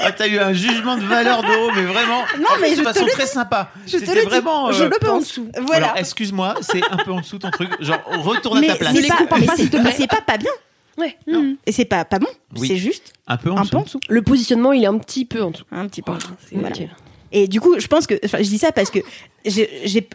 Ah, 0.00 0.12
t'as 0.12 0.28
eu 0.28 0.38
un 0.38 0.52
jugement 0.52 0.96
de 0.96 1.04
valeur 1.04 1.42
d'euro, 1.42 1.70
mais 1.74 1.82
vraiment. 1.82 2.20
Non, 2.38 2.46
en 2.56 2.60
mais 2.60 2.70
de 2.70 2.76
te 2.76 2.82
façon 2.84 3.04
très 3.06 3.24
dis. 3.24 3.30
sympa. 3.30 3.70
je 3.86 3.94
te 3.94 3.98
C'était 3.98 4.14
le 4.14 4.20
dis 4.20 4.26
vraiment. 4.26 4.70
je 4.70 4.84
euh, 4.84 4.88
le 4.88 4.98
pense 5.04 5.40
voilà 5.66 5.86
Alors, 5.88 5.98
excuse-moi, 5.98 6.54
c'est 6.60 6.80
un 6.92 6.96
peu 6.98 7.10
en 7.10 7.20
dessous 7.20 7.38
ton 7.38 7.50
truc. 7.50 7.70
Genre, 7.80 7.98
retourne 8.22 8.60
mais 8.60 8.68
à 8.68 8.72
ta 8.74 8.78
place. 8.78 8.94
mais 8.94 9.92
c'est 9.92 10.06
pas 10.06 10.20
pas 10.20 10.36
bien 10.36 10.52
Ouais. 10.98 11.16
et 11.66 11.72
c'est 11.72 11.84
pas 11.84 12.04
pas 12.04 12.18
bon 12.18 12.26
Oui. 12.56 12.68
c'est 12.68 12.76
juste 12.76 13.12
Un 13.26 13.36
peu 13.36 13.50
en 13.50 13.56
un 13.56 13.60
dessous. 13.62 13.70
peu 13.70 13.76
en 13.78 13.82
dessous 13.82 14.00
Le 14.08 14.20
positionnement, 14.22 14.72
il 14.72 14.82
est 14.82 14.88
un 14.88 14.98
petit 14.98 15.24
peu 15.24 15.42
en 15.42 15.50
dessous. 15.52 15.64
un 15.70 15.86
petit 15.88 16.02
peu 16.02 16.12
en 16.12 16.16
dessous. 16.16 16.34
C'est 16.48 16.56
Voilà. 16.56 16.74
Et 17.30 17.46
du 17.46 17.60
coup, 17.60 17.78
je 17.78 17.86
pense 17.88 18.06
que, 18.06 18.14
enfin, 18.24 18.38
je 18.38 18.48
dis 18.48 18.56
ça 18.58 18.72
parce 18.72 18.90
que 18.90 19.00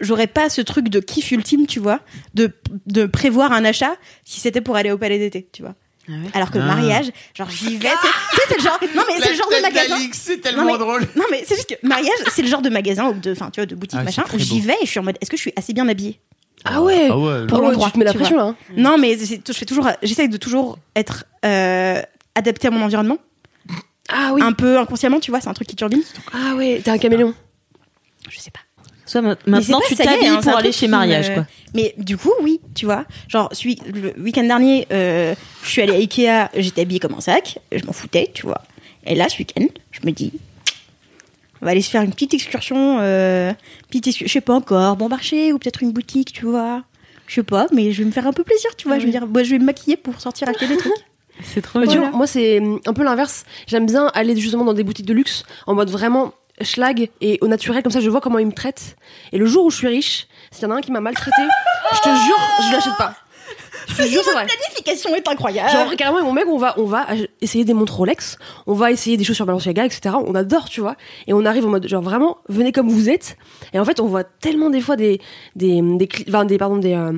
j'aurais 0.01 0.27
pas 0.27 0.49
ce 0.49 0.61
truc 0.61 0.89
de 0.89 0.99
kiff 0.99 1.31
ultime, 1.31 1.67
tu 1.67 1.79
vois, 1.79 1.99
de, 2.33 2.51
de 2.87 3.05
prévoir 3.05 3.51
un 3.51 3.65
achat 3.65 3.95
si 4.25 4.39
c'était 4.39 4.61
pour 4.61 4.75
aller 4.75 4.91
au 4.91 4.97
palais 4.97 5.19
d'été, 5.19 5.47
tu 5.51 5.61
vois. 5.61 5.75
Alors 6.33 6.51
que 6.51 6.57
le 6.57 6.65
Ah. 6.65 6.75
mariage, 6.75 7.11
genre 7.33 7.49
j'y 7.49 7.77
vais, 7.77 7.87
tu 7.87 8.07
sais- 8.07 8.13
tu 8.31 8.35
sais, 8.35 8.41
c'est 8.49 8.57
le 8.57 8.63
genre, 8.63 8.77
non 8.93 9.03
mais 9.07 9.21
c'est 9.21 9.29
le 9.29 9.35
genre 9.37 9.49
de 9.49 9.61
magasin. 9.61 9.97
c'est 10.11 10.35
Non, 10.35 10.41
tellement 10.41 10.65
mais- 10.65 10.77
drôle. 10.77 11.01
Non 11.15 11.23
mais 11.31 11.43
c'est 11.47 11.55
juste 11.55 11.69
que 11.79 11.87
mariage, 11.87 12.11
c'est 12.29 12.41
le 12.41 12.49
genre 12.49 12.61
de 12.61 12.69
magasin 12.69 13.07
ou 13.07 13.13
de, 13.13 13.31
enfin, 13.31 13.49
tu 13.51 13.61
vois, 13.61 13.65
de 13.67 13.75
boutique 13.75 13.99
Ah, 14.01 14.03
machin 14.03 14.23
où 14.33 14.37
j'y 14.37 14.59
vais 14.59 14.73
et 14.81 14.85
je 14.85 14.89
suis 14.89 14.99
en 14.99 15.03
mode, 15.03 15.17
est-ce 15.21 15.29
que 15.29 15.37
je 15.37 15.41
suis 15.43 15.53
assez 15.55 15.71
bien 15.71 15.87
habillée? 15.87 16.19
Ah 16.65 16.81
ouais. 16.81 17.07
Ah 17.11 17.17
ouais. 17.17 17.47
Pour 17.47 17.59
l'endroit, 17.61 17.87
tu 17.87 17.93
te 17.93 17.99
mets 17.99 18.05
la 18.05 18.11
tu 18.11 18.17
pression 18.17 18.37
là. 18.37 18.43
hein. 18.43 18.55
Non 18.77 18.97
mais 18.97 19.17
je 19.17 19.53
fais 19.53 19.65
toujours, 19.65 19.89
j'essaye 20.01 20.29
de 20.29 20.37
toujours 20.37 20.77
être 20.95 21.25
euh, 21.45 22.01
adapté 22.35 22.67
à 22.67 22.71
mon 22.71 22.81
environnement, 22.83 23.17
Ah 24.09 24.31
oui. 24.33 24.41
un 24.43 24.53
peu 24.53 24.77
inconsciemment, 24.79 25.19
tu 25.19 25.31
vois, 25.31 25.41
c'est 25.41 25.49
un 25.49 25.53
truc 25.53 25.67
qui 25.67 25.75
turbine. 25.75 26.01
Ah 26.33 26.55
ouais, 26.55 26.81
t'es 26.83 26.91
un 26.91 26.97
caméléon. 26.97 27.33
Je 28.29 28.39
sais 28.39 28.51
pas. 28.51 28.59
Soit 29.05 29.21
maintenant, 29.45 29.81
tu 29.85 29.95
t'habilles 29.95 30.27
hein, 30.27 30.39
pour 30.41 30.55
aller 30.55 30.71
chez 30.71 30.87
mariage, 30.87 31.29
me- 31.29 31.35
quoi. 31.35 31.45
Mais 31.73 31.93
du 31.97 32.15
coup, 32.15 32.31
oui, 32.41 32.61
tu 32.73 32.85
vois. 32.85 33.03
Genre, 33.27 33.49
celui, 33.51 33.77
le 33.93 34.13
week-end 34.21 34.43
dernier, 34.43 34.87
euh, 34.93 35.35
je 35.63 35.69
suis 35.69 35.81
allée 35.81 35.93
à 35.93 35.97
Ikea, 35.97 36.49
j'étais 36.55 36.81
habillée 36.81 37.01
comme 37.01 37.13
un 37.15 37.19
sac, 37.21 37.59
je 37.73 37.83
m'en 37.85 37.91
foutais, 37.91 38.31
tu 38.33 38.43
vois. 38.43 38.61
Et 39.05 39.15
là, 39.15 39.27
ce 39.27 39.37
week-end, 39.39 39.65
je 39.91 39.99
me 40.05 40.11
dis, 40.13 40.31
on 41.63 41.65
va 41.65 41.71
aller 41.71 41.81
se 41.81 41.89
faire 41.89 42.01
une 42.01 42.11
petite 42.11 42.33
excursion, 42.33 42.97
euh, 42.99 43.53
petite 43.87 44.07
excursion, 44.07 44.27
je 44.27 44.33
sais 44.33 44.41
pas 44.41 44.53
encore, 44.53 44.97
bon 44.97 45.07
marché 45.07 45.53
ou 45.53 45.59
peut-être 45.59 45.81
une 45.81 45.93
boutique, 45.93 46.33
tu 46.33 46.45
vois. 46.45 46.83
Je 47.25 47.35
sais 47.35 47.43
pas, 47.43 47.67
mais 47.71 47.93
je 47.93 47.99
vais 47.99 48.05
me 48.05 48.11
faire 48.11 48.27
un 48.27 48.33
peu 48.33 48.43
plaisir, 48.43 48.75
tu 48.75 48.89
vois. 48.89 48.99
Je 48.99 49.05
vais 49.05 49.11
dire, 49.11 49.25
bah, 49.25 49.43
je 49.43 49.51
vais 49.51 49.59
me 49.59 49.63
maquiller 49.63 49.95
pour 49.95 50.19
sortir 50.19 50.49
acheter 50.49 50.67
des 50.67 50.75
trucs. 50.75 50.91
C'est 51.41 51.61
trop 51.61 51.79
vois, 51.79 52.11
moi, 52.11 52.27
c'est 52.27 52.59
hum, 52.59 52.79
un 52.85 52.93
peu 52.93 53.03
l'inverse. 53.03 53.45
J'aime 53.65 53.87
bien 53.87 54.11
aller 54.13 54.35
justement 54.35 54.65
dans 54.65 54.73
des 54.73 54.83
boutiques 54.83 55.07
de 55.07 55.15
luxe 55.15 55.45
en 55.65 55.73
mode 55.73 55.89
vraiment 55.89 56.31
schlag 56.61 57.09
et 57.21 57.39
au 57.41 57.47
naturel, 57.47 57.81
comme 57.81 57.91
ça 57.91 58.01
je 58.01 58.09
vois 58.09 58.21
comment 58.21 58.37
ils 58.37 58.45
me 58.45 58.51
traitent. 58.51 58.95
Et 59.31 59.39
le 59.39 59.47
jour 59.47 59.65
où 59.65 59.71
je 59.71 59.77
suis 59.77 59.87
riche, 59.87 60.27
s'il 60.51 60.63
y 60.63 60.65
en 60.67 60.75
a 60.75 60.77
un 60.77 60.81
qui 60.81 60.91
m'a 60.91 60.99
maltraité, 60.99 61.41
je 61.91 61.99
te 62.01 62.09
jure, 62.09 62.37
je 62.67 62.71
l'achète 62.71 62.97
pas. 62.99 63.15
Je 63.87 64.03
jure, 64.03 64.23
vrai. 64.23 64.45
planification 64.45 65.15
est 65.15 65.27
incroyable. 65.27 65.69
Genre 65.69 65.95
carrément 65.95 66.17
avec 66.17 66.27
mon 66.27 66.33
mec 66.33 66.45
on 66.47 66.57
va 66.57 66.73
on 66.77 66.85
va 66.85 67.07
essayer 67.41 67.65
des 67.65 67.73
montres 67.73 67.95
Rolex, 67.95 68.37
on 68.67 68.73
va 68.73 68.91
essayer 68.91 69.17
des 69.17 69.23
chaussures 69.23 69.45
Balenciaga 69.45 69.85
etc. 69.85 70.15
On 70.25 70.35
adore 70.35 70.69
tu 70.69 70.81
vois 70.81 70.95
et 71.27 71.33
on 71.33 71.45
arrive 71.45 71.65
en 71.65 71.69
mode 71.69 71.87
genre 71.87 72.01
vraiment 72.01 72.37
venez 72.49 72.71
comme 72.71 72.89
vous 72.89 73.09
êtes 73.09 73.37
et 73.73 73.79
en 73.79 73.85
fait 73.85 73.99
on 73.99 74.07
voit 74.07 74.23
tellement 74.23 74.69
des 74.69 74.81
fois 74.81 74.95
des 74.95 75.19
des 75.55 75.81
des, 75.81 76.09
enfin, 76.27 76.45
des 76.45 76.57
pardon 76.57 76.77
des 76.77 76.93
euh, 76.93 77.11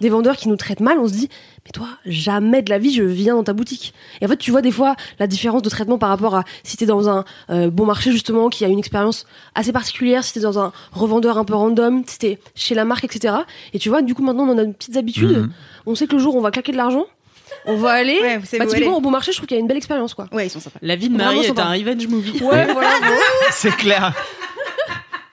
des 0.00 0.08
vendeurs 0.08 0.36
qui 0.36 0.48
nous 0.48 0.56
traitent 0.56 0.80
mal 0.80 0.98
on 0.98 1.08
se 1.08 1.12
dit 1.12 1.28
mais 1.70 1.78
toi 1.78 1.88
jamais 2.06 2.62
de 2.62 2.70
la 2.70 2.78
vie 2.78 2.92
je 2.92 3.02
viens 3.02 3.34
dans 3.34 3.44
ta 3.44 3.52
boutique 3.52 3.94
et 4.20 4.24
en 4.26 4.28
fait 4.28 4.36
tu 4.36 4.50
vois 4.50 4.62
des 4.62 4.70
fois 4.72 4.96
la 5.18 5.26
différence 5.26 5.62
de 5.62 5.70
traitement 5.70 5.98
par 5.98 6.08
rapport 6.08 6.34
à 6.34 6.44
si 6.64 6.76
t'es 6.76 6.86
dans 6.86 7.08
un 7.08 7.24
euh, 7.50 7.70
bon 7.70 7.86
marché 7.86 8.10
justement 8.12 8.48
qui 8.48 8.64
a 8.64 8.68
une 8.68 8.78
expérience 8.78 9.26
assez 9.54 9.72
particulière 9.72 10.24
si 10.24 10.32
t'es 10.34 10.40
dans 10.40 10.58
un 10.58 10.72
revendeur 10.92 11.38
un 11.38 11.44
peu 11.44 11.54
random 11.54 12.02
si 12.06 12.18
t'es 12.18 12.38
chez 12.54 12.74
la 12.74 12.84
marque 12.84 13.04
etc. 13.04 13.34
et 13.72 13.78
tu 13.78 13.88
vois 13.88 14.02
du 14.02 14.14
coup 14.14 14.22
maintenant 14.22 14.48
on 14.48 14.58
a 14.58 14.62
une 14.62 14.74
petites 14.74 14.96
habitudes 14.96 15.20
Mhm. 15.30 15.52
on 15.86 15.94
sait 15.94 16.06
que 16.06 16.14
le 16.16 16.18
jour 16.22 16.34
où 16.34 16.38
on 16.38 16.42
va 16.42 16.50
claquer 16.50 16.72
de 16.72 16.76
l'argent 16.76 17.04
on 17.66 17.76
va 17.76 17.90
aller 17.90 18.18
Ouais, 18.20 18.38
vous 18.38 18.46
savez 18.46 18.64
bah, 18.64 18.70
typiquement 18.70 18.96
au 18.96 19.00
bon 19.00 19.10
marché, 19.10 19.32
je 19.32 19.36
trouve 19.36 19.46
qu'il 19.48 19.56
y 19.56 19.58
a 19.58 19.60
une 19.60 19.66
belle 19.66 19.76
expérience, 19.76 20.14
quoi. 20.14 20.28
Ouais, 20.32 20.46
ils 20.46 20.50
sont 20.50 20.60
sympas. 20.60 20.78
La 20.82 20.94
vie 20.94 21.08
de 21.08 21.16
Marie 21.16 21.40
est 21.40 21.48
sympa. 21.48 21.64
un 21.64 21.72
revenge 21.72 22.06
movie. 22.06 22.40
Ouais, 22.42 22.72
voilà. 22.72 22.90
C'est 23.50 23.74
clair. 23.76 24.14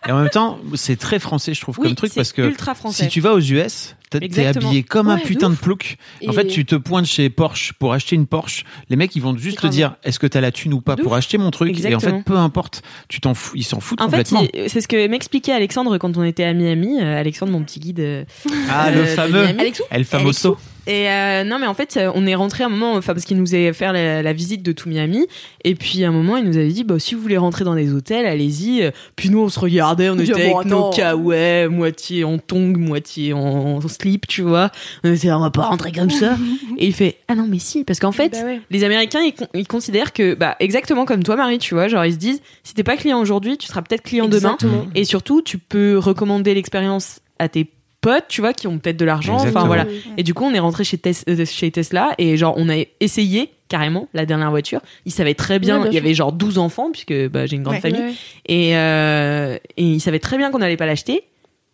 Et 0.08 0.12
en 0.12 0.20
même 0.22 0.30
temps, 0.30 0.60
c'est 0.76 0.96
très 0.96 1.20
français, 1.20 1.54
je 1.54 1.62
trouve, 1.62 1.78
Oui, 1.80 1.88
comme 1.88 1.96
truc, 1.96 2.14
parce 2.14 2.32
que 2.32 2.54
si 2.92 3.08
tu 3.08 3.20
vas 3.20 3.34
aux 3.34 3.40
US, 3.42 3.96
t'es- 4.10 4.46
habillé 4.46 4.84
comme 4.84 5.10
un 5.10 5.16
Ouais, 5.16 5.22
putain 5.24 5.50
de 5.50 5.56
plouc. 5.56 5.98
En 6.26 6.32
Et- 6.32 6.34
fait, 6.36 6.48
tu 6.48 6.66
te 6.66 6.76
pointes 6.76 7.08
chez 7.08 7.30
Porsche 7.30 7.74
pour 7.74 7.92
acheter 7.94 8.16
une 8.16 8.26
Porsche. 8.28 8.64
Les 8.90 8.96
mecs, 8.96 9.16
ils 9.16 9.22
vont 9.22 9.36
juste 9.36 9.60
te 9.60 9.68
dire, 9.68 9.96
est-ce 10.04 10.20
que 10.20 10.28
t'as 10.28 10.40
la 10.40 10.52
thune 10.52 10.74
ou 10.74 10.82
pas 10.82 10.96
De 10.96 11.02
pour 11.02 11.12
ouf. 11.14 11.18
acheter 11.18 11.38
mon 11.38 11.52
truc? 11.52 11.78
Et 11.84 11.96
en 11.96 12.00
fait, 12.00 12.24
peu 12.24 12.38
importe, 12.38 12.84
tu 13.10 13.20
t'en 13.20 13.34
fous, 13.34 13.54
ils 13.58 13.64
s'en 13.64 13.80
foutent 13.80 14.00
En 14.00 14.06
complètement. 14.06 14.44
c'est 14.68 14.82
ce 14.82 14.88
que 14.88 15.08
m'expliquait 15.08 15.52
Alexandre 15.54 15.98
quand 15.98 16.16
on 16.16 16.24
était 16.24 16.44
à 16.46 16.54
Miami. 16.54 17.02
Euh, 17.02 17.20
Alexandre, 17.20 17.52
mon 17.52 17.64
petit 17.64 17.80
guide. 17.80 18.00
euh, 18.00 18.24
ah, 18.70 18.88
euh, 18.90 18.96
le 18.96 19.06
fameux. 19.06 19.44
Alexou 19.46 19.84
El 19.90 20.06
Famoso. 20.06 20.58
Et 20.88 21.10
euh, 21.10 21.44
non, 21.44 21.60
mais 21.60 21.68
en 21.68 21.74
fait, 21.74 21.98
euh, 21.98 22.12
on 22.16 22.26
est 22.26 22.34
rentré 22.34 22.64
un 22.64 22.70
moment, 22.70 22.94
enfin 22.94 23.14
parce 23.14 23.26
qu'il 23.26 23.38
nous 23.38 23.54
a 23.54 23.74
fait 23.74 23.92
la, 23.92 24.24
la 24.24 24.34
visite 24.34 24.64
de 24.64 24.72
tout 24.72 24.88
Miami, 24.88 25.28
et 25.66 25.76
puis 25.76 26.04
à 26.06 26.08
un 26.08 26.12
moment, 26.12 26.38
il 26.38 26.46
nous 26.46 26.56
avait 26.56 26.70
dit, 26.72 26.86
bah 26.86 26.98
si 26.98 27.14
vous 27.14 27.22
voulez 27.22 27.38
rentrer 27.38 27.66
dans 27.66 27.76
des 27.76 27.94
hôtels, 27.94 28.26
allez-y. 28.26 28.90
Puis 29.18 29.30
nous, 29.30 29.40
on 29.40 29.50
se 29.50 29.60
regardait, 29.60 30.10
on 30.10 30.18
était 30.18 30.50
bon, 30.50 30.60
avec 30.60 30.72
nos 30.72 30.90
kawaii, 30.92 31.68
moitié 31.68 32.24
en 32.24 32.38
tongs, 32.38 32.78
moitié 32.78 33.34
en, 33.34 33.40
en 33.40 33.82
slip, 33.88 34.28
tu 34.28 34.44
vois. 34.44 34.72
On 35.04 35.14
était, 35.14 35.30
on 35.32 35.42
va 35.42 35.52
pas 35.52 35.64
rentrer 35.64 35.92
comme 35.92 36.10
ça. 36.10 36.38
et 36.78 36.88
il 36.88 36.94
fait, 36.94 37.18
ah 37.28 37.36
non, 37.36 37.48
mais 37.50 37.60
si, 37.60 37.84
parce 37.84 38.00
qu'en 38.00 38.14
fait, 38.14 38.32
Bah 38.32 38.46
ouais. 38.46 38.62
les 38.70 38.84
Américains, 38.86 39.22
ils, 39.22 39.34
ils 39.60 39.68
considèrent 39.68 40.14
que, 40.14 40.36
bah 40.36 40.56
exactement 40.62 41.04
comme 41.04 41.24
toi, 41.24 41.36
Marie, 41.36 41.58
tu 41.58 41.74
vois, 41.74 41.90
genre 41.90 42.06
ils 42.06 42.14
se 42.14 42.18
disent, 42.18 42.42
si 42.64 42.74
t'es 42.74 42.84
pas 42.84 42.96
client 42.96 43.20
aujourd'hui, 43.20 43.58
tu 43.58 43.68
seras 43.68 43.82
peut-être 43.82 44.04
client 44.04 44.28
demain. 44.28 44.54
Exactement. 44.54 44.88
Et 44.96 45.04
surtout, 45.04 45.42
tu 45.42 45.58
peux 45.58 45.98
recommander 45.98 46.54
l'expérience 46.54 47.20
à 47.40 47.50
tes 47.50 47.68
potes, 48.02 48.26
tu 48.28 48.42
vois, 48.42 48.54
qui 48.54 48.68
ont 48.68 48.78
peut-être 48.78 48.98
de 48.98 49.06
l'argent. 49.06 49.36
Enfin 49.36 49.66
voilà. 49.66 49.86
Et 50.18 50.24
du 50.24 50.34
coup, 50.34 50.44
on 50.46 50.54
est 50.54 50.60
rentré 50.60 50.84
chez, 50.84 50.98
Tes- 50.98 51.12
euh, 51.30 51.46
chez 51.46 51.72
Tesla 51.72 52.14
et 52.18 52.38
genre 52.38 52.54
on 52.58 52.70
a 52.70 52.76
essayé 53.00 53.50
carrément 53.70 54.08
la 54.14 54.26
dernière 54.26 54.50
voiture. 54.50 54.80
Ils 55.06 55.12
savaient 55.12 55.34
très 55.34 55.60
bien, 55.60 55.78
Ouais, 55.78 55.84
bien 55.84 55.92
il 55.92 55.96
y 55.96 55.98
avait 55.98 56.14
genre 56.14 56.32
12 56.32 56.58
enfants 56.58 56.90
puisque 56.92 57.14
bah, 57.30 57.46
j'ai 57.46 57.56
une 57.58 57.64
grande 57.64 57.76
Ouais. 57.76 57.82
famille 57.82 58.02
Ouais. 58.02 58.14
et 58.48 58.78
euh, 58.78 59.58
et 59.78 59.84
ils 59.84 60.00
savaient 60.00 60.20
très 60.20 60.38
bien 60.38 60.52
qu'on 60.52 60.60
n'allait 60.60 60.78
pas 60.78 60.86
l'acheter. 60.86 61.24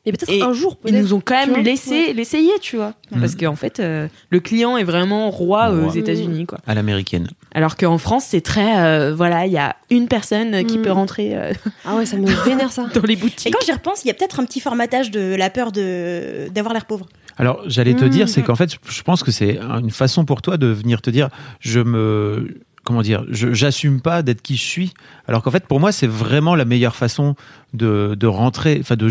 Et 0.06 0.12
peut-être 0.12 0.44
un 0.44 0.52
jour, 0.52 0.78
Ils 0.84 0.92
peut-être. 0.92 1.02
nous 1.02 1.14
ont 1.14 1.22
quand 1.24 1.36
même 1.36 1.52
vois, 1.52 1.62
laissé 1.62 2.12
l'essayer, 2.12 2.52
tu 2.62 2.76
vois, 2.76 2.94
parce 3.22 3.36
qu'en 3.36 3.56
fait 3.56 3.80
euh, 3.80 4.08
le 4.32 4.40
client 4.42 4.76
est 4.76 4.84
vraiment 4.84 5.30
roi 5.30 5.70
aux. 5.72 5.92
États-Unis 5.92 6.46
quoi. 6.46 6.58
À 6.68 6.74
l'américaine. 6.74 7.30
Alors 7.54 7.78
qu'en 7.78 7.98
France, 7.98 8.26
c'est 8.28 8.42
très 8.42 8.78
euh, 8.84 9.14
voilà, 9.16 9.46
il 9.46 9.52
y 9.54 9.58
a 9.58 9.76
une 9.92 10.08
personne 10.08 10.66
qui 10.66 10.78
Mm. 10.80 10.82
peut 10.82 10.92
rentrer 10.92 11.36
euh, 11.38 11.52
Ah 11.86 11.96
ouais, 11.96 12.06
ça 12.06 12.18
me 12.18 12.28
vénère 12.46 12.72
ça. 12.72 12.88
dans 12.94 13.02
les 13.04 13.14
Et 13.14 13.18
boutiques. 13.18 13.54
quand 13.54 13.64
j'y 13.66 13.72
repense, 13.72 14.04
il 14.04 14.08
y 14.08 14.12
a 14.12 14.14
peut-être 14.16 14.40
un 14.40 14.46
petit 14.46 14.60
formatage 14.60 15.12
de 15.12 15.36
la 15.36 15.50
peur 15.50 15.72
de 15.72 16.48
d'avoir 16.54 16.74
l'air 16.74 16.86
pauvre. 16.86 17.06
Alors, 17.38 17.62
j'allais 17.68 17.94
te 17.96 18.06
Mmh. 18.06 18.10
dire, 18.10 18.30
c'est 18.30 18.42
qu'en 18.44 18.56
fait, 18.56 18.78
je 18.88 19.02
pense 19.02 19.24
que 19.24 19.32
c'est 19.32 19.58
une 19.60 19.90
façon 19.92 20.24
pour 20.26 20.42
toi 20.42 20.58
de 20.58 20.68
venir 20.68 21.02
te 21.02 21.10
dire, 21.10 21.30
je 21.60 21.80
me, 21.80 22.60
comment 22.84 23.02
dire, 23.02 23.24
je 23.30 23.54
j'assume 23.54 24.02
pas 24.02 24.22
d'être 24.24 24.42
qui 24.42 24.56
je 24.56 24.62
suis. 24.64 24.94
Alors 25.28 25.42
qu'en 25.42 25.50
fait, 25.52 25.66
pour 25.66 25.80
moi, 25.80 25.92
c'est 25.92 26.08
vraiment 26.08 26.56
la 26.56 26.66
meilleure 26.66 26.96
façon 26.96 27.36
de, 27.74 28.16
de 28.20 28.28
rentrer, 28.28 28.78
enfin 28.82 28.96
de 28.96 29.10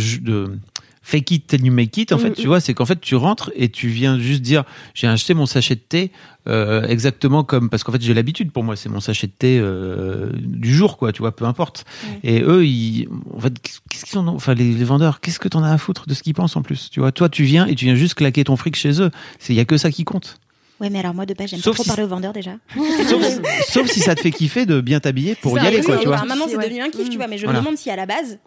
fake 1.03 1.31
it 1.33 1.47
till 1.49 1.65
you 1.65 1.73
make 1.73 1.97
it. 1.99 2.13
En 2.13 2.19
fait, 2.19 2.29
Mhm. 2.31 2.35
tu 2.37 2.47
vois, 2.47 2.61
c'est 2.61 2.75
qu'en 2.75 2.87
fait, 2.87 3.01
tu 3.01 3.17
rentres 3.17 3.51
et 3.57 3.69
tu 3.69 3.89
viens 3.89 4.19
juste 4.19 4.41
dire, 4.43 4.63
j'ai 4.95 5.09
acheté 5.09 5.35
mon 5.35 5.47
sachet 5.47 5.75
de 5.75 5.81
thé 5.81 6.13
euh, 6.49 6.83
exactement 6.87 7.45
comme 7.45 7.69
parce 7.71 7.83
qu'en 7.85 7.93
fait, 7.93 8.01
j'ai 8.03 8.15
l'habitude. 8.15 8.51
Pour 8.53 8.63
moi, 8.65 8.77
c'est 8.77 8.89
mon 8.89 9.01
sachet 9.01 9.27
de 9.27 9.33
thé 9.37 9.59
euh, 9.61 10.31
du 10.35 10.73
jour, 10.75 10.97
quoi. 10.97 11.13
Tu 11.13 11.21
vois, 11.21 11.35
peu 11.35 11.45
importe. 11.45 11.85
Et 12.25 12.41
eux, 12.43 12.65
ils, 12.67 13.09
en 13.35 13.41
fait, 13.41 13.53
qu'est-ce 13.91 14.05
qu'ils 14.05 14.19
en 14.19 14.27
ont 14.29 14.35
Enfin, 14.35 14.55
les, 14.55 14.73
les 14.73 14.85
vendeurs, 14.85 15.21
qu'est-ce 15.21 15.39
que 15.41 15.49
t'en 15.49 15.63
as 15.63 15.71
à 15.73 15.79
foutre 15.79 16.07
de 16.07 16.15
ce 16.15 16.23
qu'ils 16.23 16.35
pensent 16.35 16.57
en 16.57 16.63
plus 16.63 16.89
Tu 16.91 17.01
vois, 17.01 17.13
toi, 17.13 17.29
tu 17.29 17.45
viens 17.45 17.67
et 17.67 17.75
tu 17.75 17.85
viens 17.85 17.95
juste 17.97 18.15
claquer 18.15 18.45
ton 18.45 18.57
fric 18.57 18.77
chez 18.77 19.01
eux. 19.03 19.11
C'est, 19.39 19.53
il 19.53 19.57
y 19.57 19.61
a 19.61 19.65
que 19.65 19.77
ça 19.77 19.91
qui 19.91 20.05
compte. 20.05 20.39
Ouais, 20.81 20.91
mais 20.91 20.99
alors 20.99 21.15
moi 21.15 21.27
de 21.27 21.35
base, 21.35 21.51
j'aime 21.51 21.61
trop 21.61 21.75
si 21.75 21.87
parler 21.87 22.03
aux 22.03 22.09
vendeurs 22.09 22.33
déjà. 22.33 22.53
sauf, 23.09 23.41
sauf 23.69 23.87
si 23.89 24.01
ça 24.01 24.17
te 24.17 24.21
fait 24.21 24.33
kiffer 24.33 24.67
de 24.67 24.81
bien 24.81 24.99
t'habiller 24.99 25.37
pour 25.37 25.57
y 25.57 25.61
aller, 25.61 25.81
quoi, 25.81 25.95
oui, 25.95 26.01
tu 26.03 26.09
vois. 26.09 26.25
maintenant 26.25 26.47
c'est 26.49 26.57
devenu 26.59 26.81
un 26.81 26.91
kiff, 26.91 27.09
tu 27.09 27.17
vois, 27.19 27.29
mais 27.29 27.39
je 27.39 27.45
Voilà. 27.45 27.61
me 27.61 27.65
demande 27.65 27.79
si 27.79 27.89
à 27.91 27.95
la 27.97 28.05
base 28.07 28.39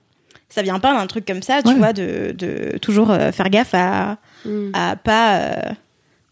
ça 0.56 0.62
vient 0.64 0.80
pas 0.80 0.94
d'un 0.94 1.06
truc 1.06 1.26
comme 1.26 1.42
ça, 1.44 1.62
tu 1.62 1.68
Ouais. 1.70 1.76
vois, 1.76 1.94
de, 1.94 2.32
de 2.32 2.78
toujours 2.80 3.12
euh, 3.12 3.32
faire 3.32 3.50
gaffe 3.50 3.74
à, 3.74 4.18
Mm. 4.46 4.70
à 4.74 4.96
pas. 4.96 5.50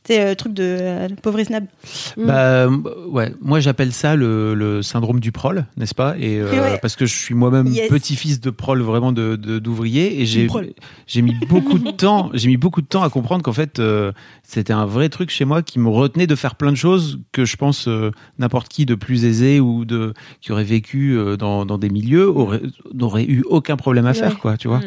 Tu 0.03 0.13
sais, 0.13 0.19
euh, 0.21 0.35
truc 0.35 0.53
de 0.53 0.63
euh, 0.63 1.07
pauvre. 1.21 1.39
Mm. 1.39 2.25
Bah 2.27 2.33
euh, 2.37 2.69
ouais, 3.09 3.33
moi 3.41 3.59
j'appelle 3.59 3.91
ça 3.93 4.15
le, 4.15 4.53
le 4.53 4.81
syndrome 4.81 5.19
du 5.19 5.31
prol, 5.31 5.65
n'est-ce 5.77 5.95
pas? 5.95 6.15
Et 6.19 6.39
euh, 6.39 6.51
Ouais. 6.73 6.77
parce 6.81 6.95
que 6.95 7.05
je 7.05 7.15
suis 7.15 7.33
moi-même 7.35 7.67
Yes. 7.67 7.89
petit-fils 7.89 8.39
de 8.41 8.49
prol, 8.49 8.81
vraiment 8.81 9.11
de 9.11 9.35
d'ouvrier, 9.35 10.21
et 10.21 10.25
j'ai 10.25 11.21
mis 11.21 11.35
beaucoup 11.47 11.79
de 11.79 11.91
temps, 11.91 12.29
j'ai 12.33 12.47
mis 12.49 12.57
beaucoup 12.57 12.81
de 12.81 12.87
temps 12.87 13.03
à 13.03 13.09
comprendre 13.09 13.43
qu'en 13.43 13.53
fait 13.53 13.79
euh, 13.79 14.11
c'était 14.43 14.73
un 14.73 14.85
vrai 14.85 15.09
truc 15.09 15.29
chez 15.29 15.45
moi 15.45 15.61
qui 15.61 15.79
me 15.79 15.89
retenait 15.89 16.27
de 16.27 16.35
faire 16.35 16.55
plein 16.55 16.71
de 16.71 16.77
choses 16.77 17.19
que 17.31 17.45
je 17.45 17.55
pense 17.55 17.87
n'importe 18.39 18.67
qui 18.67 18.85
de 18.85 18.95
plus 18.95 19.25
aisé 19.25 19.59
ou 19.59 19.85
de 19.85 20.13
qui 20.41 20.51
aurait 20.51 20.63
vécu 20.63 21.17
dans 21.39 21.65
dans 21.65 21.77
des 21.77 21.89
milieux 21.89 22.27
aurait 22.29 22.61
n'aurait 22.93 23.25
eu 23.25 23.43
aucun 23.49 23.75
problème 23.77 24.05
à 24.05 24.13
faire, 24.13 24.37
quoi, 24.39 24.57
tu 24.57 24.67
vois. 24.67 24.79
Mm. 24.79 24.83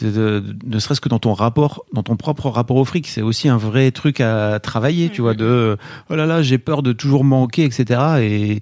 De, 0.00 0.10
de- 0.10 0.56
ne 0.66 0.78
serait-ce 0.78 1.00
que 1.00 1.08
dans 1.08 1.18
ton 1.18 1.32
rapport, 1.34 1.84
dans 1.92 2.02
ton 2.02 2.16
propre 2.16 2.48
rapport 2.48 2.76
au 2.76 2.84
fric, 2.84 3.06
c'est 3.06 3.22
aussi 3.22 3.48
un 3.48 3.56
vrai 3.56 3.90
truc 3.90 4.20
à 4.20 4.58
travailler, 4.60 5.08
tu 5.08 5.20
vois, 5.22 5.34
de 5.34 5.76
oh 6.10 6.16
là 6.16 6.26
là, 6.26 6.42
j'ai 6.42 6.58
peur 6.58 6.82
de 6.82 6.92
toujours 6.92 7.24
manquer, 7.24 7.64
etc. 7.64 8.00
Et 8.20 8.60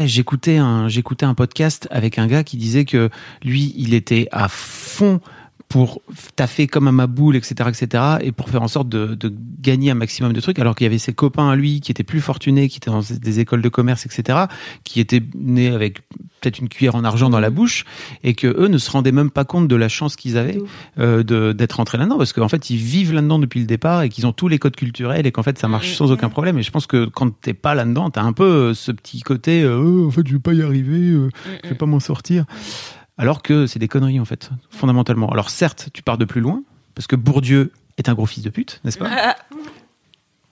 j'écoutais 0.00 0.56
un, 0.56 0.88
j'écoutais 0.88 1.26
un 1.26 1.34
podcast 1.34 1.88
avec 1.90 2.18
un 2.18 2.26
gars 2.26 2.44
qui 2.44 2.56
disait 2.56 2.84
que 2.84 3.10
lui, 3.42 3.72
il 3.76 3.94
était 3.94 4.28
à 4.32 4.48
fond 4.48 5.20
pour 5.68 6.00
taffer 6.36 6.66
comme 6.66 6.88
un 6.88 6.92
maboule, 6.92 7.36
etc., 7.36 7.68
etc., 7.68 8.04
et 8.20 8.32
pour 8.32 8.48
faire 8.48 8.62
en 8.62 8.68
sorte 8.68 8.88
de, 8.88 9.14
de 9.14 9.32
gagner 9.60 9.90
un 9.90 9.94
maximum 9.94 10.32
de 10.32 10.40
trucs, 10.40 10.58
alors 10.58 10.74
qu'il 10.74 10.84
y 10.84 10.88
avait 10.88 10.98
ses 10.98 11.12
copains 11.12 11.50
à 11.50 11.56
lui 11.56 11.80
qui 11.80 11.90
étaient 11.90 12.04
plus 12.04 12.20
fortunés, 12.20 12.68
qui 12.68 12.78
étaient 12.78 12.90
dans 12.90 13.02
des 13.02 13.40
écoles 13.40 13.62
de 13.62 13.68
commerce, 13.68 14.06
etc., 14.06 14.46
qui 14.84 15.00
étaient 15.00 15.22
nés 15.34 15.68
avec 15.68 16.00
peut-être 16.40 16.60
une 16.60 16.68
cuillère 16.68 16.94
en 16.94 17.04
argent 17.04 17.30
dans 17.30 17.40
la 17.40 17.50
bouche, 17.50 17.84
et 18.22 18.34
que 18.34 18.46
eux 18.46 18.68
ne 18.68 18.78
se 18.78 18.90
rendaient 18.90 19.12
même 19.12 19.30
pas 19.30 19.44
compte 19.44 19.68
de 19.68 19.76
la 19.76 19.88
chance 19.88 20.16
qu'ils 20.16 20.38
avaient 20.38 20.58
euh, 20.98 21.22
d'être 21.52 21.72
rentrés 21.72 21.98
là-dedans, 21.98 22.18
parce 22.18 22.32
qu'en 22.32 22.48
fait, 22.48 22.70
ils 22.70 22.76
vivent 22.76 23.12
là-dedans 23.12 23.38
depuis 23.38 23.60
le 23.60 23.66
départ 23.66 24.02
et 24.02 24.08
qu'ils 24.08 24.26
ont 24.26 24.32
tous 24.32 24.48
les 24.48 24.58
codes 24.58 24.76
culturels 24.76 25.26
et 25.26 25.32
qu'en 25.32 25.42
fait, 25.42 25.58
ça 25.58 25.68
marche 25.68 25.94
sans 25.94 26.10
aucun 26.12 26.28
problème. 26.28 26.58
Et 26.58 26.62
je 26.62 26.70
pense 26.70 26.86
que 26.86 27.06
quand 27.06 27.30
t'es 27.40 27.54
pas 27.54 27.74
là-dedans, 27.74 28.10
t'as 28.10 28.22
un 28.22 28.32
peu 28.32 28.44
euh, 28.44 28.74
ce 28.74 28.92
petit 28.92 29.20
côté, 29.20 29.62
euh, 29.62 29.78
Oh, 29.78 30.06
en 30.06 30.10
fait, 30.10 30.26
je 30.26 30.32
vais 30.32 30.38
pas 30.38 30.52
y 30.52 30.62
arriver, 30.62 31.10
euh, 31.10 31.30
je 31.64 31.70
vais 31.70 31.74
pas 31.74 31.86
m'en 31.86 32.00
sortir. 32.00 32.44
Alors 33.18 33.42
que 33.42 33.66
c'est 33.66 33.78
des 33.78 33.88
conneries, 33.88 34.20
en 34.20 34.24
fait, 34.24 34.50
fondamentalement. 34.70 35.28
Alors 35.30 35.50
certes, 35.50 35.88
tu 35.92 36.02
pars 36.02 36.18
de 36.18 36.24
plus 36.24 36.40
loin, 36.40 36.62
parce 36.94 37.06
que 37.06 37.16
Bourdieu 37.16 37.72
est 37.98 38.08
un 38.08 38.14
gros 38.14 38.26
fils 38.26 38.42
de 38.44 38.50
pute, 38.50 38.80
n'est-ce 38.84 38.98
pas 38.98 39.08
Ah, 39.10 39.36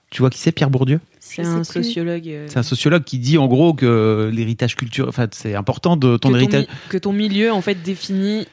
Tu 0.09 0.21
vois 0.21 0.29
qui 0.29 0.37
c'est, 0.39 0.51
Pierre 0.51 0.69
Bourdieu 0.69 0.99
C'est 1.19 1.43
un 1.45 1.63
sociologue. 1.63 2.27
euh, 2.27 2.45
C'est 2.49 2.59
un 2.59 2.63
sociologue 2.63 3.03
qui 3.03 3.19
dit 3.19 3.37
en 3.37 3.47
gros 3.47 3.73
que 3.73 4.29
l'héritage 4.33 4.75
culturel, 4.75 5.09
enfin, 5.09 5.27
c'est 5.31 5.55
important 5.55 5.95
de 5.97 6.17
ton 6.17 6.31
que, 6.31 6.35
héritage. 6.35 6.65
que 6.89 6.97
ton 6.97 7.13
milieu 7.13 7.51
en 7.53 7.61
fait 7.61 7.75
définit 7.81 8.47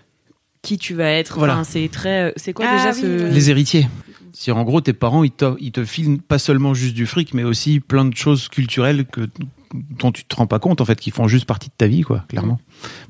qui 0.62 0.78
tu 0.78 0.94
vas 0.94 1.10
être. 1.10 1.38
Voilà. 1.38 1.54
Enfin, 1.54 1.64
c'est 1.64 1.88
très. 1.88 2.32
C'est 2.36 2.52
quoi 2.52 2.66
Ah 2.68 2.76
déjà 2.76 2.92
oui, 2.92 3.00
ce. 3.02 3.32
Les 3.32 3.50
héritiers. 3.50 3.88
Si 4.32 4.50
en 4.50 4.64
gros 4.64 4.80
tes 4.80 4.92
parents 4.94 5.22
ils 5.22 5.30
te, 5.30 5.54
ils 5.60 5.70
te 5.70 5.84
filent 5.84 6.20
pas 6.20 6.38
seulement 6.40 6.74
juste 6.74 6.94
du 6.94 7.06
fric, 7.06 7.34
mais 7.34 7.44
aussi 7.44 7.78
plein 7.80 8.04
de 8.04 8.16
choses 8.16 8.48
culturelles 8.48 9.04
que 9.06 9.28
dont 9.98 10.12
tu 10.12 10.24
te 10.24 10.36
rends 10.36 10.46
pas 10.46 10.58
compte 10.60 10.80
en 10.80 10.84
fait, 10.84 10.98
qui 11.00 11.10
font 11.10 11.26
juste 11.26 11.46
partie 11.46 11.68
de 11.68 11.74
ta 11.76 11.86
vie 11.88 12.02
quoi, 12.02 12.24
clairement. 12.28 12.60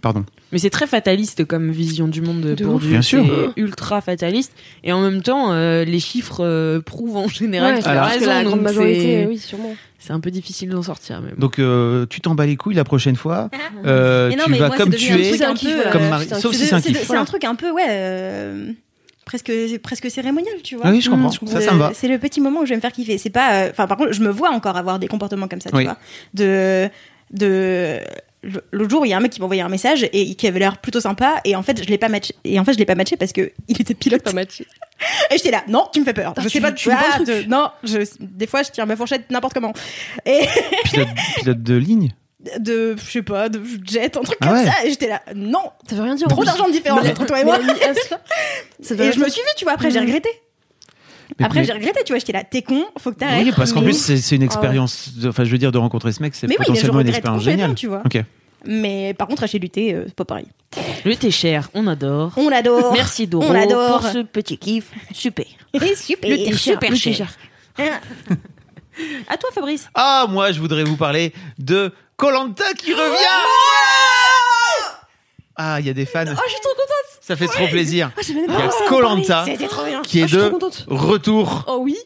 Pardon. 0.00 0.24
Mais 0.50 0.58
c'est 0.58 0.70
très 0.70 0.86
fataliste 0.86 1.44
comme 1.44 1.70
vision 1.70 2.08
du 2.08 2.22
monde 2.22 2.40
de 2.40 2.64
ouf. 2.64 2.82
Bien 2.84 3.02
sûr. 3.02 3.52
Ultra 3.56 4.00
fataliste. 4.00 4.52
Et 4.82 4.92
en 4.92 5.00
même 5.02 5.22
temps, 5.22 5.52
euh, 5.52 5.84
les 5.84 6.00
chiffres 6.00 6.42
euh, 6.44 6.80
prouvent 6.80 7.16
en 7.16 7.28
général 7.28 7.74
Ouais, 7.74 7.80
qu'il 7.82 7.90
a 7.90 8.04
raison. 8.04 8.26
la 8.26 8.42
grande 8.44 8.54
donc 8.60 8.62
majorité, 8.64 9.00
c'est- 9.00 9.26
oui, 9.26 9.38
sûrement. 9.38 9.74
C'est 9.98 10.12
un 10.12 10.20
peu 10.20 10.30
difficile 10.30 10.68
d'en 10.68 10.82
sortir 10.82 11.20
même. 11.22 11.34
Donc 11.38 11.58
euh, 11.58 12.04
tu 12.10 12.20
t'en 12.20 12.34
bats 12.34 12.44
les 12.46 12.56
couilles 12.56 12.74
la 12.74 12.84
prochaine 12.84 13.16
fois. 13.16 13.48
Euh, 13.86 14.28
Mais 14.30 14.36
non, 14.36 14.44
tu 14.44 14.50
mais 14.52 14.58
vas 14.58 14.68
moi, 14.68 14.76
comme 14.76 14.92
c'est 14.92 14.98
tu 14.98 15.12
es. 15.12 15.42
un 15.42 15.54
peu. 15.54 15.90
Comme 15.92 16.08
Marie- 16.08 16.26
c'est 16.28 16.34
un 16.34 16.40
sauf 16.40 16.54
si 16.54 16.66
c'est 16.66 16.74
un 16.74 16.80
c'est 16.80 16.92
kiff. 16.92 17.06
c'est 17.06 17.16
un 17.16 17.24
truc 17.24 17.44
un 17.44 17.54
peu 17.54 17.70
ouais 17.70 17.86
euh, 17.88 18.70
presque 19.24 19.50
presque 19.82 20.10
cérémonial 20.10 20.54
tu 20.62 20.76
vois 20.76 20.86
Ah 20.86 20.90
oui, 20.90 21.00
je 21.00 21.10
comprends. 21.10 21.30
Ça, 21.30 21.60
ça 21.60 21.72
me 21.72 21.78
va. 21.78 21.92
c'est 21.94 22.08
le 22.08 22.18
petit 22.18 22.40
moment 22.40 22.60
où 22.60 22.64
je 22.64 22.70
vais 22.70 22.76
me 22.76 22.80
faire 22.80 22.92
kiffer 22.92 23.18
c'est 23.18 23.30
pas 23.30 23.54
euh, 23.64 23.70
enfin 23.70 23.86
par 23.86 23.96
contre 23.96 24.12
je 24.12 24.20
me 24.20 24.28
vois 24.30 24.50
encore 24.50 24.76
avoir 24.76 24.98
des 24.98 25.08
comportements 25.08 25.48
comme 25.48 25.60
ça 25.60 25.70
Oui. 25.72 25.80
tu 25.82 25.84
vois 25.86 25.98
de 26.34 26.88
de 27.30 28.00
le- 28.42 28.62
l'autre 28.72 28.90
jour, 28.90 29.06
il 29.06 29.08
y 29.08 29.12
a 29.14 29.16
un 29.16 29.20
mec 29.20 29.32
qui 29.32 29.40
m'a 29.40 29.46
envoyé 29.46 29.62
un 29.62 29.70
message 29.70 30.06
et 30.12 30.34
qui 30.34 30.46
avait 30.46 30.58
l'air 30.58 30.76
plutôt 30.76 31.00
sympa. 31.00 31.36
Et 31.46 31.56
en 31.56 31.62
fait, 31.62 31.82
je 31.82 31.88
l'ai 31.88 31.96
pas 31.96 32.10
matché. 32.10 32.34
Et 32.44 32.60
en 32.60 32.64
fait, 32.66 32.74
je 32.74 32.78
l'ai 32.78 32.84
pas 32.84 32.94
matché 32.94 33.16
parce 33.16 33.32
que 33.32 33.50
il 33.68 33.80
était 33.80 33.94
pilote. 33.94 34.22
Pas 34.22 34.34
matché. 34.34 34.66
Et 35.30 35.38
j'étais 35.38 35.50
là, 35.50 35.64
non, 35.66 35.86
tu 35.90 36.00
me 36.00 36.04
fais 36.04 36.12
peur. 36.12 36.34
Je 36.36 36.42
tu- 36.42 36.50
sais 36.50 36.60
pas, 36.60 36.70
tu 36.72 36.90
ah, 36.92 37.20
de- 37.20 37.48
non, 37.48 37.70
je, 37.84 38.00
des 38.20 38.46
fois, 38.46 38.62
je 38.62 38.70
tire 38.70 38.86
ma 38.86 38.96
fourchette 38.96 39.30
n'importe 39.30 39.54
comment. 39.54 39.72
Et 40.26 40.40
Pilote, 40.84 41.08
pilote 41.38 41.62
de 41.62 41.74
ligne. 41.74 42.10
De, 42.58 42.96
je 42.96 43.10
sais 43.10 43.22
pas, 43.22 43.48
de 43.48 43.60
jet, 43.86 44.16
un 44.16 44.20
truc 44.22 44.38
Ah 44.40 44.46
comme 44.48 44.56
ouais. 44.56 44.64
ça. 44.64 44.72
Et 44.84 44.90
j'étais 44.90 45.08
là, 45.08 45.22
non, 45.34 45.60
Ça 45.88 45.96
veut 45.96 46.02
rien 46.02 46.14
dire. 46.14 46.28
trop 46.28 46.44
d'argent 46.44 46.66
de 46.66 46.72
différence 46.72 47.06
entre 47.06 47.26
toi 47.26 47.40
et 47.40 47.44
moi. 47.44 47.58
Ça 48.80 48.94
Et 48.94 49.12
je 49.12 49.18
me 49.20 49.28
suis 49.28 49.40
vue, 49.40 49.48
tu 49.56 49.64
vois. 49.64 49.74
Après, 49.74 49.90
j'ai 49.90 50.00
regretté. 50.00 50.28
Mais- 51.38 51.46
Après, 51.46 51.60
mais- 51.60 51.64
j'ai 51.66 51.72
regretté, 51.72 52.00
tu 52.04 52.12
vois. 52.12 52.18
J'étais 52.18 52.32
là, 52.32 52.44
t'es 52.44 52.62
con, 52.62 52.84
faut 52.98 53.10
que 53.12 53.18
t'arrêtes. 53.18 53.44
Oui, 53.46 53.52
parce 53.56 53.72
qu'en 53.72 53.82
plus, 53.82 53.94
c'est 54.18 54.36
une 54.36 54.42
expérience. 54.42 55.14
de- 55.16 55.28
Enfin, 55.30 55.44
je 55.44 55.50
veux 55.50 55.58
dire, 55.58 55.72
de 55.72 55.78
rencontrer 55.78 56.12
ce 56.12 56.20
mec, 56.22 56.34
c'est 56.34 56.46
Mais 56.46 56.56
oui, 56.58 56.64
potentiellement 56.66 57.00
une 57.00 57.08
expérience 57.08 57.42
géniale. 57.42 57.74
tu 57.74 57.86
vois. 57.88 58.02
Ok. 58.04 58.22
Mais 58.66 59.12
par 59.14 59.28
contre, 59.28 59.44
HLUT, 59.44 59.70
euh, 59.94 60.04
c'est 60.06 60.14
pas 60.14 60.24
pareil. 60.24 60.46
Le 61.04 61.14
thé 61.16 61.30
cher, 61.30 61.68
on 61.74 61.86
adore. 61.86 62.32
On 62.36 62.50
adore. 62.50 62.92
Merci 62.94 63.26
Doro 63.26 63.44
On 63.46 63.54
adore. 63.54 64.00
pour 64.00 64.10
ce 64.10 64.18
petit 64.22 64.56
kiff. 64.56 64.90
Super. 65.12 65.44
Super. 65.96 66.30
Le 66.30 66.36
thé 66.36 66.44
cher, 66.56 66.78
le 66.80 66.86
super 66.86 66.90
thé 66.90 67.12
cher. 67.12 67.28
À 69.28 69.36
toi 69.36 69.50
Fabrice. 69.52 69.88
Ah, 69.94 70.26
moi, 70.30 70.52
je 70.52 70.60
voudrais 70.60 70.84
vous 70.84 70.96
parler 70.96 71.32
de 71.58 71.92
Colanta 72.16 72.64
qui 72.76 72.92
revient. 72.94 73.40
Ah, 75.56 75.78
il 75.80 75.86
y 75.86 75.90
a 75.90 75.92
des 75.92 76.06
fans. 76.06 76.24
Oh, 76.26 76.40
je 76.46 76.50
suis 76.50 76.60
trop 76.60 76.70
contente. 76.72 77.20
Ça 77.20 77.36
fait 77.36 77.46
trop 77.46 77.66
plaisir. 77.68 78.10
Ah, 78.16 78.20
j'ai 78.26 78.34
même 78.34 78.44
Il 78.48 78.52
y 78.54 78.56
pas. 78.56 78.64
a 78.64 78.88
Colanta 78.88 79.44
C'était 79.46 79.68
trop 79.68 79.84
bien. 79.84 80.02
qui 80.02 80.20
Ah, 80.20 80.24
est 80.24 80.28
je 80.28 80.36
suis 80.36 80.44
de 80.44 80.48
trop 80.50 80.58
contente. 80.58 80.84
retour. 80.88 81.64
Oh 81.68 81.78
oui. 81.82 81.96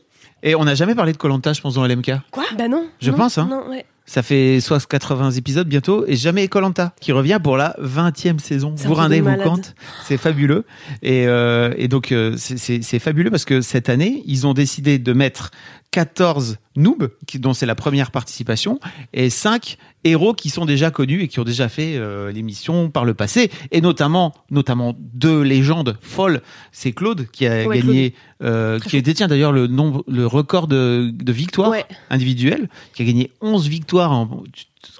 Et 0.42 0.54
on 0.54 0.64
n'a 0.64 0.74
jamais 0.74 0.94
parlé 0.94 1.12
de 1.12 1.16
Colanta, 1.16 1.52
je 1.52 1.60
pense, 1.60 1.74
dans 1.74 1.84
LMK. 1.86 2.12
Bah 2.56 2.68
non. 2.68 2.86
Je 3.00 3.10
non, 3.10 3.16
pense, 3.16 3.38
hein. 3.38 3.48
Non, 3.50 3.68
ouais. 3.70 3.84
Ça 4.06 4.22
fait 4.22 4.60
soit 4.60 4.86
80 4.86 5.32
épisodes 5.32 5.68
bientôt 5.68 6.04
et 6.06 6.16
jamais 6.16 6.48
Colanta 6.48 6.92
qui 7.00 7.12
revient 7.12 7.38
pour 7.42 7.56
la 7.58 7.74
20e 7.78 8.38
saison. 8.38 8.72
C'est 8.76 8.84
un 8.86 8.88
vous 8.88 8.94
truc 8.94 8.96
de 8.96 9.02
rendez-vous 9.02 9.28
malade. 9.28 9.46
compte? 9.46 9.74
C'est 10.06 10.16
fabuleux. 10.16 10.64
Et, 11.02 11.26
euh, 11.26 11.74
et 11.76 11.88
donc, 11.88 12.12
euh, 12.12 12.34
c'est- 12.38 12.56
c'est 12.56 12.80
c'est 12.82 12.98
fabuleux 13.00 13.30
parce 13.30 13.44
que 13.44 13.60
cette 13.60 13.88
année, 13.90 14.22
ils 14.24 14.46
ont 14.46 14.54
décidé 14.54 14.98
de 14.98 15.12
mettre 15.12 15.50
14 15.98 16.58
noobs, 16.76 17.10
qui, 17.26 17.40
dont 17.40 17.52
c'est 17.54 17.66
la 17.66 17.74
première 17.74 18.12
participation, 18.12 18.78
et 19.12 19.30
5 19.30 19.78
héros 20.04 20.32
qui 20.32 20.48
sont 20.48 20.64
déjà 20.64 20.92
connus 20.92 21.22
et 21.22 21.26
qui 21.28 21.40
ont 21.40 21.44
déjà 21.44 21.68
fait 21.68 21.96
euh, 21.96 22.30
l'émission 22.30 22.88
par 22.88 23.04
le 23.04 23.14
passé. 23.14 23.50
Et 23.72 23.80
notamment, 23.80 24.32
notamment 24.52 24.94
deux 24.96 25.42
légendes 25.42 25.98
folles. 26.00 26.40
C'est 26.70 26.92
Claude 26.92 27.26
qui 27.32 27.48
a 27.48 27.66
Ouais, 27.66 27.80
gagné, 27.80 28.14
euh, 28.44 28.78
qui 28.78 29.02
détient 29.02 29.26
d'ailleurs 29.26 29.50
le 29.50 29.66
nombre, 29.66 30.04
le 30.06 30.24
record 30.24 30.68
de, 30.68 31.10
de 31.12 31.32
victoires 31.32 31.70
Ouais. 31.70 31.84
individuelles, 32.10 32.68
qui 32.94 33.02
a 33.02 33.04
gagné 33.04 33.32
11 33.40 33.66
victoires 33.66 34.12
en, 34.12 34.44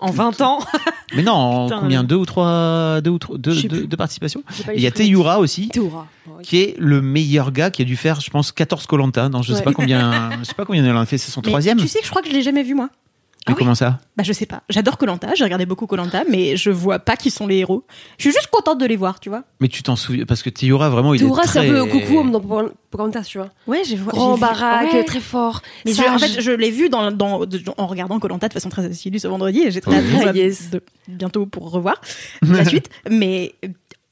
En 0.00 0.10
20 0.10 0.40
ans. 0.40 0.58
mais 1.16 1.22
non, 1.22 1.32
en 1.32 1.66
Putain, 1.66 1.80
combien. 1.80 2.04
Deux 2.04 2.16
ou 2.16 2.26
trois, 2.26 3.00
deux 3.00 3.10
ou 3.10 3.18
trois, 3.18 3.38
deux, 3.38 3.54
sais 3.86 3.96
participations. 3.96 4.42
Il 4.74 4.80
y 4.80 4.86
a. 4.86 4.90
Teyura 4.90 5.38
aussi, 5.38 5.70
qui 6.42 6.58
est 6.60 6.74
le 6.78 7.00
meilleur 7.00 7.52
gars 7.52 7.70
qui 7.70 7.82
a 7.82 7.84
dû 7.84 7.96
faire, 7.96 8.20
je 8.20 8.30
pense, 8.30 8.52
14 8.52 8.86
Colanta. 8.86 9.28
Non, 9.28 9.42
je 9.42 9.52
sais 9.52 9.58
Ouais. 9.58 9.64
pas 9.64 9.72
combien, 9.72 10.30
je 10.38 10.44
sais 10.44 10.54
pas 10.54 10.64
combien 10.64 10.84
il 10.84 10.90
en 10.90 11.00
a 11.00 11.06
fait. 11.06 11.18
C'est 11.18 11.30
son 11.30 11.40
Mais 11.44 11.50
troisième. 11.50 11.78
Tu 11.78 11.88
sais 11.88 12.00
que 12.00 12.04
je 12.04 12.10
crois 12.10 12.22
que 12.22 12.28
je 12.28 12.34
l'ai 12.34 12.42
jamais 12.42 12.62
vu, 12.62 12.74
moi. 12.74 12.88
Ah 13.48 13.54
oui 13.56 13.58
comment 13.58 13.74
ça 13.74 13.98
Bah, 14.16 14.22
je 14.24 14.32
sais 14.32 14.46
pas. 14.46 14.62
J'adore 14.68 14.98
Colanta. 14.98 15.34
J'ai 15.34 15.44
regardé 15.44 15.66
beaucoup 15.66 15.86
Colanta, 15.86 16.24
mais 16.30 16.56
je 16.56 16.70
vois 16.70 16.98
pas 16.98 17.16
qui 17.16 17.30
sont 17.30 17.46
les 17.46 17.56
héros. 17.58 17.84
Je 18.18 18.22
suis 18.24 18.32
juste 18.32 18.48
contente 18.50 18.78
de 18.80 18.86
les 18.86 18.96
voir, 18.96 19.20
tu 19.20 19.28
vois. 19.28 19.44
Mais 19.60 19.68
tu 19.68 19.82
t'en 19.82 19.96
souviens 19.96 20.24
parce 20.26 20.42
que 20.42 20.50
Teyura 20.50 20.88
vraiment, 20.90 21.14
il 21.14 21.20
Théora, 21.20 21.42
est 21.42 21.46
c'est 21.46 21.58
très. 21.60 21.70
un 21.80 21.84
peu 21.86 21.90
coucou 21.90 22.30
dans 22.30 22.40
Pocahontas, 22.90 23.22
tu 23.24 23.38
vois. 23.38 23.50
Ouais, 23.66 23.82
j'ai 23.84 23.96
vu. 23.96 24.04
Grand 24.04 24.38
baraque, 24.38 24.92
ouais. 24.92 25.04
très 25.04 25.20
fort. 25.20 25.62
Mais 25.84 25.92
je- 25.92 26.02
en 26.02 26.18
fait, 26.18 26.40
je 26.40 26.50
l'ai 26.50 26.70
vu 26.70 26.88
dans, 26.88 27.10
dans, 27.12 27.44
de- 27.46 27.60
en 27.76 27.86
regardant 27.86 28.18
Colanta 28.18 28.48
de 28.48 28.52
façon 28.54 28.68
très 28.68 28.84
assidue 28.86 29.18
ce 29.18 29.28
vendredi 29.28 29.60
et 29.60 29.70
j'ai 29.70 29.80
très 29.80 29.96
hâte 29.96 30.34
yes. 30.36 30.70
de- 30.70 30.82
bientôt 31.08 31.46
pour 31.46 31.70
revoir 31.70 32.00
la 32.42 32.64
suite. 32.68 32.88
Mais 33.10 33.54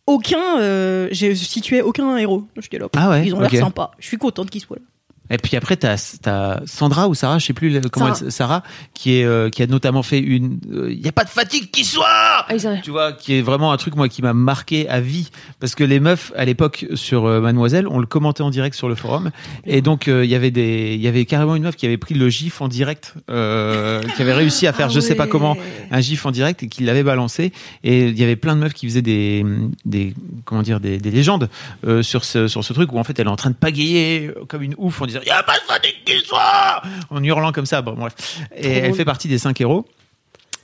aucun, 0.06 0.58
euh, 0.60 1.08
j'ai 1.10 1.34
situé 1.34 1.82
aucun 1.82 2.16
héros. 2.16 2.44
J'étais 2.58 2.78
là. 2.78 2.86
Ah 2.96 3.10
ouais, 3.10 3.26
Ils 3.26 3.34
ont 3.34 3.40
l'air 3.40 3.50
sympas. 3.50 3.90
Je 3.98 4.06
suis 4.06 4.18
contente 4.18 4.50
qu'ils 4.50 4.60
soient 4.60 4.76
là. 4.76 4.82
Et 5.30 5.38
puis 5.38 5.56
après, 5.56 5.76
t'as 5.76 5.96
as 6.26 6.60
Sandra 6.66 7.08
ou 7.08 7.14
Sarah, 7.14 7.38
je 7.38 7.46
sais 7.46 7.52
plus 7.52 7.80
comment 7.90 8.14
Sarah. 8.14 8.20
elle, 8.24 8.32
Sarah, 8.32 8.62
qui 8.94 9.18
est 9.18 9.24
euh, 9.24 9.50
qui 9.50 9.62
a 9.62 9.66
notamment 9.66 10.02
fait 10.02 10.18
une. 10.18 10.58
Il 10.88 11.04
y 11.04 11.08
a 11.08 11.12
pas 11.12 11.24
de 11.24 11.30
fatigue 11.30 11.70
qui 11.70 11.84
soit. 11.84 12.06
Ah, 12.08 12.54
tu 12.82 12.90
vois, 12.90 13.12
qui 13.12 13.34
est 13.34 13.42
vraiment 13.42 13.72
un 13.72 13.76
truc 13.76 13.96
moi 13.96 14.08
qui 14.08 14.22
m'a 14.22 14.32
marqué 14.32 14.88
à 14.88 15.00
vie 15.00 15.30
parce 15.60 15.74
que 15.74 15.84
les 15.84 16.00
meufs 16.00 16.32
à 16.36 16.44
l'époque 16.44 16.86
sur 16.94 17.26
euh, 17.26 17.40
Mademoiselle, 17.40 17.86
on 17.88 17.98
le 17.98 18.06
commentait 18.06 18.42
en 18.42 18.50
direct 18.50 18.76
sur 18.76 18.88
le 18.88 18.94
forum 18.94 19.30
et 19.66 19.82
donc 19.82 20.08
euh, 20.08 20.24
il 20.24 20.30
y 20.30 20.34
avait 20.34 20.50
des, 20.50 20.94
il 20.94 21.00
y 21.00 21.08
avait 21.08 21.24
carrément 21.24 21.56
une 21.56 21.64
meuf 21.64 21.76
qui 21.76 21.86
avait 21.86 21.96
pris 21.96 22.14
le 22.14 22.28
gif 22.28 22.60
en 22.60 22.68
direct, 22.68 23.14
euh, 23.30 24.02
qui 24.16 24.22
avait 24.22 24.32
réussi 24.32 24.66
à 24.66 24.72
faire 24.72 24.86
Ah 24.90 24.92
je 24.92 25.00
sais 25.00 25.14
pas 25.14 25.24
ouais. 25.24 25.30
comment 25.30 25.56
un 25.90 26.00
gif 26.00 26.26
en 26.26 26.30
direct 26.30 26.62
et 26.62 26.68
qui 26.68 26.84
l'avait 26.84 27.02
balancé 27.02 27.52
et 27.84 28.06
il 28.06 28.18
y 28.18 28.22
avait 28.22 28.36
plein 28.36 28.54
de 28.54 28.60
meufs 28.60 28.74
qui 28.74 28.86
faisaient 28.86 29.02
des, 29.02 29.44
des 29.84 30.14
comment 30.46 30.62
dire 30.62 30.80
des, 30.80 30.96
des 30.96 31.10
légendes 31.10 31.50
euh, 31.86 32.02
sur 32.02 32.24
ce 32.24 32.48
sur 32.48 32.64
ce 32.64 32.72
truc 32.72 32.90
où 32.92 32.98
en 32.98 33.04
fait 33.04 33.18
elle 33.18 33.26
est 33.26 33.30
en 33.30 33.36
train 33.36 33.50
de 33.50 33.56
pagayer 33.56 34.30
comme 34.48 34.62
une 34.62 34.74
ouf 34.78 35.02
en 35.02 35.06
disant 35.06 35.20
il 35.22 35.28
y 35.28 35.30
a 35.30 35.42
pas 35.42 35.58
de 35.58 35.64
fatigue 35.66 35.96
qui 36.06 36.18
soit! 36.24 36.80
en 37.10 37.22
hurlant 37.22 37.52
comme 37.52 37.66
ça. 37.66 37.82
Bon 37.82 37.92
bref. 37.92 38.14
Et 38.56 38.70
elle 38.70 38.82
drôle. 38.84 38.96
fait 38.96 39.04
partie 39.04 39.28
des 39.28 39.38
cinq 39.38 39.60
héros 39.60 39.86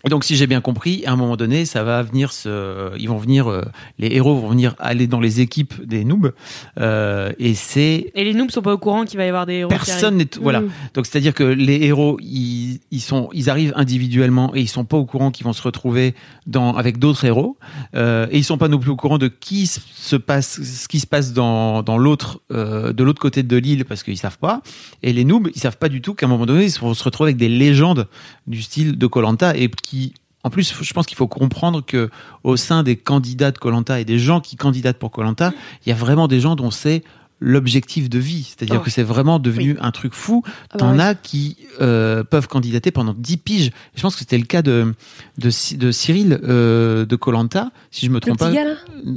donc, 0.08 0.24
si 0.24 0.36
j'ai 0.36 0.46
bien 0.46 0.60
compris, 0.60 1.04
à 1.06 1.12
un 1.12 1.16
moment 1.16 1.36
donné, 1.36 1.64
ça 1.64 1.84
va 1.84 2.02
venir 2.02 2.32
se, 2.32 2.96
ils 2.98 3.08
vont 3.08 3.18
venir, 3.18 3.48
euh, 3.48 3.62
les 3.98 4.08
héros 4.14 4.34
vont 4.34 4.48
venir 4.48 4.74
aller 4.78 5.06
dans 5.06 5.20
les 5.20 5.40
équipes 5.40 5.74
des 5.84 6.04
noobs, 6.04 6.32
euh, 6.80 7.32
et 7.38 7.54
c'est 7.54 8.10
Et 8.14 8.24
les 8.24 8.34
noobs 8.34 8.50
sont 8.50 8.62
pas 8.62 8.72
au 8.72 8.78
courant 8.78 9.04
qu'il 9.04 9.18
va 9.18 9.24
y 9.24 9.28
avoir 9.28 9.46
des 9.46 9.54
héros. 9.54 9.68
personne 9.68 10.16
n'est, 10.16 10.28
voilà. 10.40 10.60
Mm. 10.60 10.70
Donc, 10.94 11.06
c'est-à-dire 11.06 11.34
que 11.34 11.44
les 11.44 11.84
héros, 11.84 12.18
ils, 12.20 12.80
ils 12.90 13.00
sont, 13.00 13.28
ils 13.32 13.50
arrivent 13.50 13.72
individuellement 13.76 14.54
et 14.54 14.60
ils 14.60 14.68
sont 14.68 14.84
pas 14.84 14.96
au 14.96 15.04
courant 15.04 15.30
qu'ils 15.30 15.44
vont 15.44 15.52
se 15.52 15.62
retrouver 15.62 16.14
dans 16.46 16.74
avec 16.74 16.98
d'autres 16.98 17.24
héros, 17.24 17.56
euh, 17.94 18.26
et 18.30 18.38
ils 18.38 18.44
sont 18.44 18.58
pas 18.58 18.68
non 18.68 18.78
plus 18.78 18.90
au 18.90 18.96
courant 18.96 19.18
de 19.18 19.28
qui 19.28 19.66
se 19.66 20.16
passe, 20.16 20.62
ce 20.62 20.88
qui 20.88 21.00
se 21.00 21.06
passe 21.06 21.32
dans 21.32 21.82
dans 21.82 21.98
l'autre, 21.98 22.40
euh, 22.50 22.92
de 22.92 23.04
l'autre 23.04 23.20
côté 23.20 23.42
de 23.42 23.56
l'île 23.56 23.84
parce 23.84 24.02
qu'ils 24.02 24.18
savent 24.18 24.38
pas. 24.38 24.62
Et 25.02 25.12
les 25.12 25.24
noobs, 25.24 25.48
ils 25.54 25.60
savent 25.60 25.78
pas 25.78 25.88
du 25.88 26.00
tout 26.00 26.14
qu'à 26.14 26.26
un 26.26 26.28
moment 26.28 26.46
donné, 26.46 26.64
ils 26.64 26.80
vont 26.80 26.94
se 26.94 27.04
retrouver 27.04 27.28
avec 27.28 27.36
des 27.36 27.48
légendes 27.48 28.08
du 28.46 28.62
style 28.62 28.98
de 28.98 29.06
Colanta 29.06 29.56
et 29.56 29.68
qui 29.68 29.91
en 30.44 30.50
plus, 30.50 30.74
je 30.82 30.92
pense 30.92 31.06
qu'il 31.06 31.16
faut 31.16 31.28
comprendre 31.28 31.84
que 31.84 32.10
au 32.42 32.56
sein 32.56 32.82
des 32.82 32.96
candidats 32.96 33.50
de 33.52 33.58
Colanta 33.58 34.00
et 34.00 34.04
des 34.04 34.18
gens 34.18 34.40
qui 34.40 34.56
candidatent 34.56 34.98
pour 34.98 35.10
Colanta, 35.12 35.52
il 35.86 35.88
y 35.88 35.92
a 35.92 35.94
vraiment 35.96 36.26
des 36.28 36.40
gens 36.40 36.56
dont 36.56 36.70
c'est 36.72 37.04
l'objectif 37.44 38.08
de 38.08 38.18
vie. 38.20 38.44
C'est-à-dire 38.44 38.78
Oh. 38.80 38.84
que 38.84 38.90
c'est 38.90 39.02
vraiment 39.02 39.38
devenu 39.40 39.76
un 39.80 39.90
truc 39.90 40.14
fou. 40.14 40.42
Ah 40.46 40.50
bah 40.72 40.78
T'en 40.78 40.98
as 41.00 41.14
qui 41.16 41.56
euh, 41.80 42.22
peuvent 42.22 42.46
candidater 42.46 42.92
pendant 42.92 43.14
10 43.18 43.36
piges. 43.38 43.70
Je 43.96 44.02
pense 44.02 44.14
que 44.14 44.20
c'était 44.20 44.38
le 44.38 44.44
cas 44.44 44.62
de, 44.62 44.94
de, 45.38 45.50
Cy- 45.50 45.76
de 45.76 45.90
Cyril 45.90 46.38
euh, 46.44 47.04
de 47.04 47.16
Colanta, 47.16 47.70
si 47.90 48.06
je 48.06 48.10
me 48.10 48.14
Le 48.16 48.20
trompe 48.20 48.38
petit 48.38 48.44
pas. 48.48 48.52
gars, 48.52 48.64
là, 48.64 48.74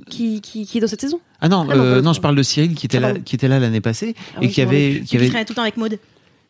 qui, 0.10 0.42
qui, 0.42 0.66
qui 0.66 0.78
est 0.78 0.82
dans 0.82 0.88
cette 0.88 1.02
saison? 1.02 1.20
Ah 1.40 1.50
non, 1.50 1.68
Ah 1.70 1.76
non, 1.76 1.84
euh, 1.84 2.14
je 2.14 2.20
parle 2.20 2.36
de 2.36 2.42
Cyril 2.44 2.74
qui 2.74 2.88
était 2.88 2.98
Ah, 2.98 3.14
là, 3.14 3.20
qui 3.20 3.36
était 3.36 3.48
là 3.48 3.60
l'année 3.60 3.82
passée 3.82 4.16
Ah 4.36 4.40
et 4.42 4.48
oui, 4.48 4.52
qui 4.52 4.62
avait, 4.62 5.04
qui 5.06 5.18
avait, 5.18 5.28
traînait 5.30 5.46
tout 5.46 5.52
le 5.54 5.58
temps 5.58 5.62
avec 5.62 5.78
Maud. 5.78 6.00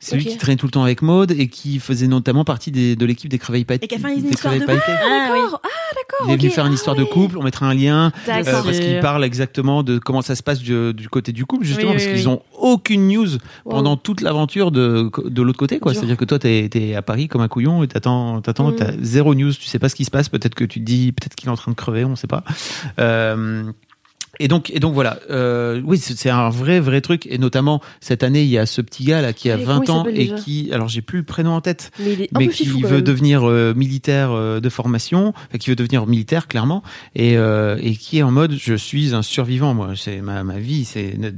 C'est 0.06 0.16
lui 0.18 0.24
Ok. 0.26 0.32
qui 0.32 0.38
traînait 0.38 0.56
tout 0.58 0.68
le 0.68 0.72
temps 0.72 0.84
avec 0.84 1.01
Maude 1.01 1.32
et 1.32 1.47
qui 1.47 1.80
faisait 1.80 2.08
notamment 2.08 2.43
partie 2.45 2.72
des, 2.72 2.95
de 2.95 3.06
l'équipe 3.06 3.30
des 3.30 3.39
creveilles 3.39 3.66
pailletés. 3.66 3.86
Et 3.86 3.88
qui 3.88 3.95
a 3.95 3.99
fait 3.99 4.14
une 4.16 4.22
des 4.24 4.30
histoire 4.30 4.53
de. 4.53 4.60
Ah, 4.68 5.32
oui. 5.34 5.39
D'accord. 5.39 5.60
Ah, 5.64 6.24
Il 6.28 6.34
est 6.34 6.38
venu 6.38 6.49
faire 6.49 6.66
une 6.66 6.72
Ah, 6.72 6.76
histoire 6.76 6.95
de 6.95 7.03
ouais. 7.03 7.10
couple, 7.10 7.38
on 7.38 7.43
mettra 7.43 7.66
un 7.68 7.74
lien 7.74 8.08
euh, 8.08 8.43
D'accord. 8.43 8.64
parce 8.64 8.80
qu'il 8.80 8.99
parle 8.99 9.24
exactement 9.24 9.82
de 9.84 9.97
comment 9.97 10.22
ça 10.22 10.36
se 10.36 10.43
passe 10.43 10.60
du, 10.60 10.93
du 10.93 11.10
côté 11.10 11.32
du 11.32 11.45
couple 11.45 11.66
justement 11.66 11.91
Oui, 11.91 11.95
parce 11.97 12.06
oui, 12.08 12.14
qu'ils 12.20 12.28
oui. 12.28 12.34
ont 12.34 12.41
aucune 12.60 13.08
news 13.08 13.28
Wow. 13.66 13.72
pendant 13.72 13.97
toute 13.97 14.22
l'aventure 14.22 14.72
de, 14.72 15.10
de 15.26 15.41
l'autre 15.41 15.58
côté 15.58 15.80
quoi. 15.80 15.93
C'est-à-dire 15.93 16.18
que 16.18 16.26
toi 16.26 16.38
t'es 16.39 16.70
es 16.74 16.95
à 16.95 17.01
Paris 17.01 17.28
comme 17.28 17.41
un 17.41 17.47
couillon 17.47 17.84
et 17.84 17.88
t'attends 17.88 18.41
t'attends 18.41 18.72
Mm. 18.72 18.76
t'as 18.76 18.91
zéro 19.01 19.34
news, 19.36 19.51
tu 19.53 19.66
sais 19.66 19.80
pas 19.80 19.89
ce 19.89 19.95
qui 19.95 20.06
se 20.06 20.12
passe, 20.12 20.30
peut-être 20.30 20.56
que 20.56 20.64
tu 20.66 20.80
te 20.80 20.86
dis 20.86 21.12
peut-être 21.12 21.36
qu'il 21.36 21.49
est 21.49 21.51
en 21.51 21.56
train 21.58 21.72
de 21.72 21.76
crever, 21.76 22.06
on 22.06 22.16
sait 22.16 22.28
pas. 22.28 22.43
Euh, 22.99 23.64
et 24.40 24.48
donc, 24.48 24.70
et 24.72 24.80
donc 24.80 24.94
voilà, 24.94 25.20
euh, 25.30 25.82
oui, 25.86 25.98
c'est 25.98 26.30
un 26.30 26.50
vrai, 26.50 26.80
vrai 26.80 27.02
truc. 27.02 27.26
Et 27.30 27.38
notamment, 27.38 27.82
cette 28.00 28.24
année, 28.24 28.44
il 28.44 28.50
y 28.50 28.58
a 28.58 28.66
ce 28.66 28.82
petit 28.82 29.04
gars 29.04 29.22
là 29.22 29.34
qui 29.34 29.50
a 29.52 29.56
Et 29.58 29.64
comment 29.64 29.80
20 29.80 29.84
il 29.86 29.92
ans 29.92 30.06
et 30.14 30.36
qui, 30.36 30.70
alors 30.74 30.88
j'ai 30.88 31.02
plus 31.02 31.20
le 31.20 31.26
prénom 31.26 31.52
en 31.52 31.62
tête, 31.62 31.92
Mais 32.00 32.14
il 32.14 32.22
est 32.22 32.30
un 32.36 32.40
mais 32.40 32.48
peu 32.48 32.54
qui 32.54 32.82
veut 32.82 33.02
devenir 33.02 33.48
euh, 33.50 33.74
militaire 33.76 34.32
euh, 34.32 34.60
de 34.60 34.70
formation, 34.70 35.30
enfin, 35.50 35.58
qui 35.60 35.70
veut 35.70 35.76
devenir 35.76 36.06
militaire 36.08 36.48
clairement, 36.48 36.84
et, 37.16 37.38
euh, 37.38 37.78
et 37.82 37.96
qui 37.96 38.18
est 38.20 38.24
en 38.24 38.32
mode 38.32 38.54
je 38.58 38.74
suis 38.76 39.14
un 39.14 39.22
survivant 39.22 39.74
moi, 39.74 39.90
c'est 39.96 40.22
ma, 40.22 40.44
ma 40.44 40.58
vie, 40.60 40.86
c'est 40.86 41.18
de, 41.20 41.30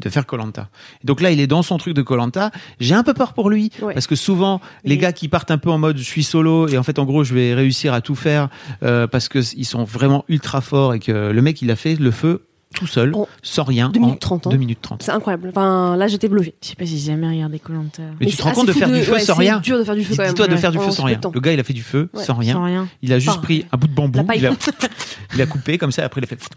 de- 0.00 0.08
faire 0.10 0.26
Colanta. 0.26 0.68
Donc 1.04 1.20
là 1.20 1.30
il 1.30 1.40
est 1.40 1.46
dans 1.46 1.62
son 1.62 1.76
truc 1.78 1.94
de 1.94 2.02
Colanta. 2.02 2.50
J'ai 2.80 2.94
un 2.94 3.02
peu 3.02 3.14
peur 3.14 3.32
pour 3.32 3.50
lui 3.50 3.70
Ouais. 3.82 3.94
parce 3.94 4.06
que 4.06 4.16
souvent 4.16 4.60
les 4.84 4.96
gars 4.98 5.12
qui 5.12 5.28
partent 5.28 5.50
un 5.50 5.58
peu 5.58 5.70
en 5.70 5.78
mode 5.78 5.96
je 5.98 6.02
suis 6.02 6.22
solo 6.24 6.68
et 6.68 6.76
en 6.78 6.82
fait 6.82 6.98
en 6.98 7.04
gros 7.04 7.24
je 7.24 7.34
vais 7.34 7.54
réussir 7.54 7.92
à 7.94 8.00
tout 8.00 8.14
faire 8.14 8.48
euh, 8.82 9.06
parce 9.06 9.28
que 9.28 9.38
ils 9.56 9.64
sont 9.64 9.84
vraiment 9.84 10.24
ultra 10.28 10.60
forts 10.60 10.94
et 10.94 11.00
que 11.00 11.30
le 11.30 11.42
mec 11.42 11.62
il 11.62 11.70
a 11.70 11.76
fait 11.76 11.94
le 11.96 12.10
feu 12.10 12.29
tout 12.74 12.86
seul, 12.86 13.14
En 13.14 13.26
sans 13.42 13.64
rien, 13.64 13.88
deux 13.88 13.98
en 14.00 14.04
minutes 14.04 14.20
trente, 14.20 14.46
hein. 14.46 14.50
2 14.50 14.56
minutes 14.56 14.78
30. 14.80 15.02
C'est 15.02 15.10
incroyable. 15.10 15.48
Enfin, 15.50 15.96
là, 15.96 16.06
j'étais 16.06 16.28
bluffée. 16.28 16.54
Je 16.62 16.68
sais 16.68 16.74
pas 16.76 16.86
si 16.86 16.98
j'ai 16.98 17.06
jamais 17.12 17.28
regardé 17.28 17.58
Colanta. 17.58 18.02
Mais, 18.20 18.26
tu 18.26 18.32
c'est 18.32 18.38
te 18.38 18.42
rends 18.42 18.52
compte 18.52 18.68
de 18.68 18.72
faire 18.72 18.88
du 18.88 19.02
feu 19.02 19.12
ouais, 19.12 19.20
sans 19.20 19.34
c'est 19.34 19.40
rien 19.40 19.58
dur 19.60 19.76
de 19.78 19.84
faire 19.84 19.94
du 19.96 20.04
feu 20.04 20.14
quand 20.16 20.22
même. 20.22 20.30
Dis-toi 20.32 20.46
de 20.46 20.56
faire 20.56 20.70
du 20.72 20.78
feu 20.78 20.90
sans 20.90 21.04
rien. 21.04 21.20
Le 21.34 21.40
gars 21.40 21.52
il 21.52 21.60
a 21.60 21.64
fait 21.64 21.72
du 21.72 21.82
feu 21.82 22.08
Ouais. 22.14 22.24
sans 22.24 22.34
rien. 22.34 22.54
Sans 22.54 22.64
rien. 22.64 22.88
Il 23.02 23.12
a 23.12 23.18
juste 23.18 23.30
Enfin, 23.30 23.40
pris 23.40 23.66
un 23.72 23.76
bout 23.76 23.88
de 23.88 23.92
bambou, 23.94 24.24
il 24.36 24.46
a, 24.46 24.52
il 25.34 25.42
a 25.42 25.46
coupé 25.46 25.78
comme 25.78 25.90
ça, 25.92 26.04
après 26.04 26.20
il 26.20 26.24
a 26.24 26.26
fait. 26.28 26.38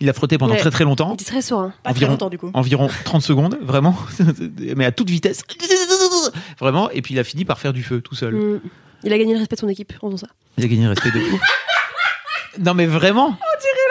Il 0.00 0.08
a 0.08 0.12
frotté 0.12 0.38
pendant 0.38 0.52
Ouais. 0.52 0.60
très 0.60 0.70
très 0.70 0.84
longtemps, 0.84 1.10
Il 1.10 1.14
était 1.14 1.24
très 1.24 1.42
serein. 1.42 1.72
Pas 1.82 1.90
très 1.90 1.96
Environ. 1.96 2.12
longtemps, 2.12 2.28
du 2.30 2.38
coup. 2.38 2.50
environ 2.54 2.88
30 3.04 3.20
secondes, 3.20 3.58
vraiment, 3.60 3.96
mais 4.76 4.84
à 4.84 4.92
toute 4.92 5.10
vitesse. 5.10 5.42
Vraiment, 6.60 6.88
et 6.90 7.02
puis 7.02 7.14
il 7.14 7.18
a 7.18 7.24
fini 7.24 7.44
par 7.44 7.58
faire 7.58 7.72
du 7.72 7.82
feu 7.82 8.00
tout 8.00 8.14
seul. 8.14 8.32
Mm. 8.34 8.60
Il 9.02 9.12
a 9.12 9.18
gagné 9.18 9.32
le 9.32 9.40
respect 9.40 9.56
de 9.56 9.60
son 9.60 9.68
équipe 9.68 9.92
en 10.00 10.06
faisant 10.08 10.18
ça. 10.18 10.32
Il 10.56 10.64
a 10.64 10.68
gagné 10.68 10.84
le 10.84 10.90
respect 10.90 11.10
de. 11.10 11.20
Non 12.64 12.74
mais 12.74 12.86
vraiment. 12.86 13.36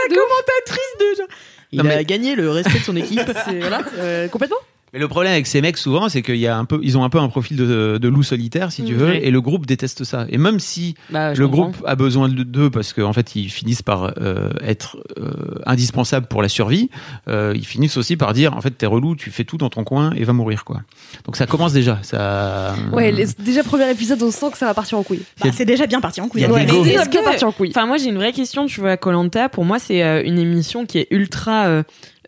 La 0.10 0.22
commentatrice 0.22 0.98
de 1.00 1.16
genre. 1.18 1.28
Il 1.72 1.80
Non, 1.84 1.86
a 1.90 1.96
mais- 1.98 2.06
gagné 2.06 2.36
le 2.36 2.50
respect 2.50 2.80
de 2.80 2.84
son 2.84 2.96
équipe. 2.96 3.20
Voilà, 3.60 3.82
euh, 3.98 4.28
complètement. 4.30 4.58
Mais 4.98 5.02
le 5.02 5.08
problème 5.08 5.32
avec 5.34 5.46
ces 5.46 5.62
mecs 5.62 5.78
souvent, 5.78 6.10
c'est 6.10 6.24
qu'il 6.24 6.38
y 6.38 6.48
a 6.48 6.58
un 6.58 6.66
peu, 6.66 6.80
ils 6.82 6.98
ont 6.98 7.04
un 7.04 7.10
peu 7.10 7.20
un 7.20 7.30
profil 7.30 7.56
de, 7.56 8.00
de 8.02 8.08
loup 8.08 8.24
solitaire, 8.24 8.72
si 8.72 8.84
tu 8.84 8.96
veux, 8.96 9.10
Ouais. 9.10 9.24
et 9.28 9.30
le 9.30 9.42
groupe 9.42 9.68
déteste 9.68 10.04
ça. 10.04 10.26
Et 10.30 10.40
même 10.40 10.60
si 10.60 10.96
Bah, 11.12 11.34
le 11.36 11.48
comprends. 11.48 11.70
groupe 11.70 11.84
a 11.86 11.96
besoin 11.96 12.30
de- 12.30 12.42
d'eux 12.42 12.70
parce 12.72 12.94
qu'en 12.94 13.14
fait 13.14 13.36
ils 13.36 13.50
finissent 13.50 13.84
par 13.84 14.14
euh, 14.20 14.50
être 14.64 14.98
euh, 15.20 15.60
indispensables 15.68 16.26
pour 16.26 16.42
la 16.42 16.50
survie, 16.50 16.90
euh, 17.28 17.54
ils 17.56 17.66
finissent 17.66 17.98
aussi 17.98 18.18
par 18.18 18.34
dire 18.34 18.56
en 18.58 18.62
fait 18.62 18.72
t'es 18.72 18.88
relou, 18.88 19.16
tu 19.16 19.30
fais 19.30 19.44
tout 19.44 19.58
dans 19.58 19.70
ton 19.70 19.84
coin 19.84 20.12
et 20.16 20.24
va 20.24 20.34
mourir 20.34 20.66
quoi. 20.66 20.82
Donc 21.26 21.36
ça 21.38 21.46
commence 21.46 21.74
déjà. 21.74 22.00
Ça. 22.02 22.74
Ouais, 22.92 23.12
les- 23.12 23.28
déjà 23.40 23.64
premier 23.64 23.90
épisode, 23.92 24.22
on 24.24 24.32
sent 24.32 24.48
que 24.52 24.58
ça 24.58 24.66
va 24.66 24.74
partir 24.74 24.98
en 24.98 25.04
couille. 25.04 25.22
Bah, 25.44 25.50
c'est 25.54 25.66
déjà 25.66 25.86
bien 25.86 26.02
parti 26.02 26.22
en 26.22 26.28
couille. 26.28 26.42
Il 26.42 26.44
y 26.44 26.48
a 26.48 26.52
Ouais, 26.52 26.66
bien 26.66 27.06
que- 27.06 27.24
partir 27.24 27.48
en 27.48 27.52
couille. 27.52 27.70
Enfin, 27.70 27.86
moi, 27.86 27.98
j'ai 27.98 28.10
une 28.10 28.16
vraie 28.18 28.32
question. 28.34 28.66
Tu 28.66 28.80
vois, 28.80 28.98
Colanta, 28.98 29.50
pour 29.50 29.66
moi, 29.66 29.78
c'est 29.80 30.02
euh, 30.04 30.24
une 30.24 30.40
émission 30.40 30.86
qui 30.86 30.98
est 31.00 31.08
ultra 31.12 31.66
euh, 31.68 31.84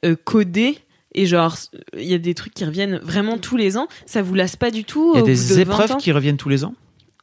euh, 0.06 0.16
codée. 0.24 0.78
Et 1.16 1.26
genre, 1.26 1.58
il 1.98 2.06
y 2.06 2.14
a 2.14 2.20
des 2.20 2.34
trucs 2.34 2.54
qui 2.54 2.66
reviennent 2.66 3.00
vraiment 3.02 3.38
tous 3.38 3.58
les 3.58 3.78
ans. 3.78 3.88
Ça 4.06 4.22
vous 4.22 4.36
lasse 4.36 4.56
pas 4.56 4.72
du 4.72 4.84
tout 4.84 5.14
Il 5.16 5.20
y 5.20 5.22
a 5.22 5.26
des 5.26 5.34
20 5.34 5.58
épreuves 5.62 5.98
qui 5.98 6.12
reviennent 6.12 6.38
tous 6.38 6.50
les 6.50 6.66
ans? 6.66 6.76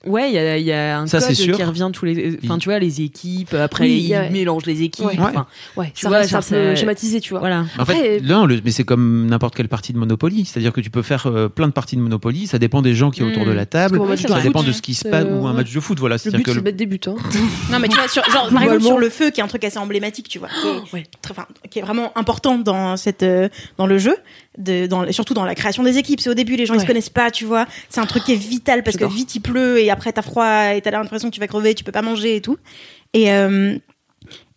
Ouais, 0.07 0.29
il 0.31 0.35
y 0.35 0.39
a, 0.39 0.57
il 0.59 0.65
y 0.65 0.73
a 0.73 1.01
un 1.01 1.07
Ça, 1.07 1.21
code 1.21 1.33
qui 1.33 1.63
revient 1.63 1.91
tous 1.93 2.05
les. 2.05 2.39
Enfin, 2.45 2.59
tu 2.59 2.69
vois, 2.69 2.79
les 2.79 3.01
équipes. 3.01 3.55
Après, 3.55 3.85
Oui, 3.85 4.09
ils 4.11 4.27
il 4.27 4.33
mélangent 4.33 4.67
les 4.67 4.83
équipes. 4.83 5.07
Ouais. 5.07 5.17
Enfin, 5.19 5.47
Ouais, 5.77 5.91
Tu 5.95 6.03
ça 6.03 6.09
vois, 6.09 6.19
reste 6.19 6.35
un 6.35 6.41
genre, 6.41 6.49
peu 6.49 6.55
c'est- 6.55 6.77
schématisé, 6.77 7.21
tu 7.21 7.31
vois. 7.31 7.41
voilà. 7.41 7.65
En 7.79 7.85
fait, 7.85 8.21
non, 8.21 8.47
le- 8.47 8.61
mais 8.65 8.71
c'est 8.71 8.85
comme 8.85 9.27
n'importe 9.27 9.55
quelle 9.55 9.69
partie 9.69 9.93
de 9.93 9.99
Monopoly. 9.99 10.45
C'est-à-dire 10.45 10.73
que 10.73 10.81
tu 10.81 10.91
peux 10.91 11.03
faire 11.03 11.27
euh, 11.27 11.49
plein 11.49 11.67
de 11.67 11.73
parties 11.73 11.97
de 11.97 12.01
Monopoly. 12.01 12.47
Ça 12.47 12.59
dépend 12.59 12.83
des 12.83 12.95
gens 12.95 13.11
qui 13.11 13.21
sont 13.21 13.27
autour 13.27 13.45
de 13.45 13.51
la 13.53 13.67
table. 13.67 14.01
un 14.01 14.17
Ça 14.17 14.41
dépend 14.41 14.63
de 14.63 14.73
ce 14.73 14.83
qui 14.83 14.95
se 14.95 15.07
Euh, 15.07 15.11
passe 15.11 15.25
ou 15.31 15.47
un 15.47 15.53
match 15.53 15.73
de 15.73 15.81
foot. 15.81 15.99
Voilà. 15.99 16.19
C'est-à-dire 16.19 16.39
but, 16.39 16.45
que 16.45 16.51
c'est 16.53 16.57
le- 16.59 16.63
mettre 16.63 16.77
des 16.77 16.87
buts. 16.87 17.01
Hein. 17.07 17.15
Non, 17.73 17.79
mais 17.81 17.89
tu 17.89 17.97
vois, 17.97 18.09
sur, 18.09 18.23
genre, 18.31 18.49
par 18.53 18.63
exemple, 18.63 18.83
sur 18.83 18.99
le 18.99 19.11
feu, 19.11 19.31
qui 19.31 19.41
est 19.41 19.43
un 19.45 19.49
truc 19.49 19.65
assez 19.65 19.79
emblématique, 19.79 20.29
tu 20.29 20.39
vois, 20.39 20.49
qui 20.49 20.67
est, 20.69 20.95
Ouais. 20.95 21.05
très- 21.21 21.33
enfin, 21.33 21.47
qui 21.71 21.79
est 21.79 21.83
vraiment 21.83 22.13
important 22.17 22.59
dans 22.59 22.97
cette, 22.97 23.23
euh, 23.23 23.49
dans 23.79 23.87
le 23.87 23.99
jeu, 23.99 24.17
de, 24.59 24.87
dans, 24.87 25.11
surtout 25.13 25.35
dans 25.35 25.45
la 25.45 25.55
création 25.55 25.83
des 25.83 25.99
équipes. 25.99 26.21
C'est 26.21 26.31
au 26.31 26.35
début, 26.35 26.57
les 26.57 26.67
gens 26.67 26.75
ils 26.75 26.79
se 26.79 26.83
Ouais. 26.83 26.87
connaissent 26.89 27.09
pas, 27.11 27.31
tu 27.31 27.45
vois. 27.45 27.67
C'est 27.89 28.01
un 28.01 28.07
truc 28.07 28.25
qui 28.25 28.33
est 28.33 28.37
vital 28.37 28.83
parce 28.83 28.97
que 28.97 29.05
vite 29.05 29.35
il 29.35 29.41
pleut 29.41 29.79
et 29.79 29.91
après 29.91 30.13
t'as 30.13 30.23
froid 30.23 30.75
et 30.75 30.81
t'as 30.81 30.91
l'impression 30.91 31.29
que 31.31 31.35
tu 31.35 31.41
vas 31.41 31.47
crever, 31.47 31.75
tu 31.75 31.85
peux 31.85 31.93
pas 31.93 32.03
manger 32.03 32.37
et 32.37 32.41
tout. 32.41 32.57
Et, 33.15 33.31
euh, 33.33 33.77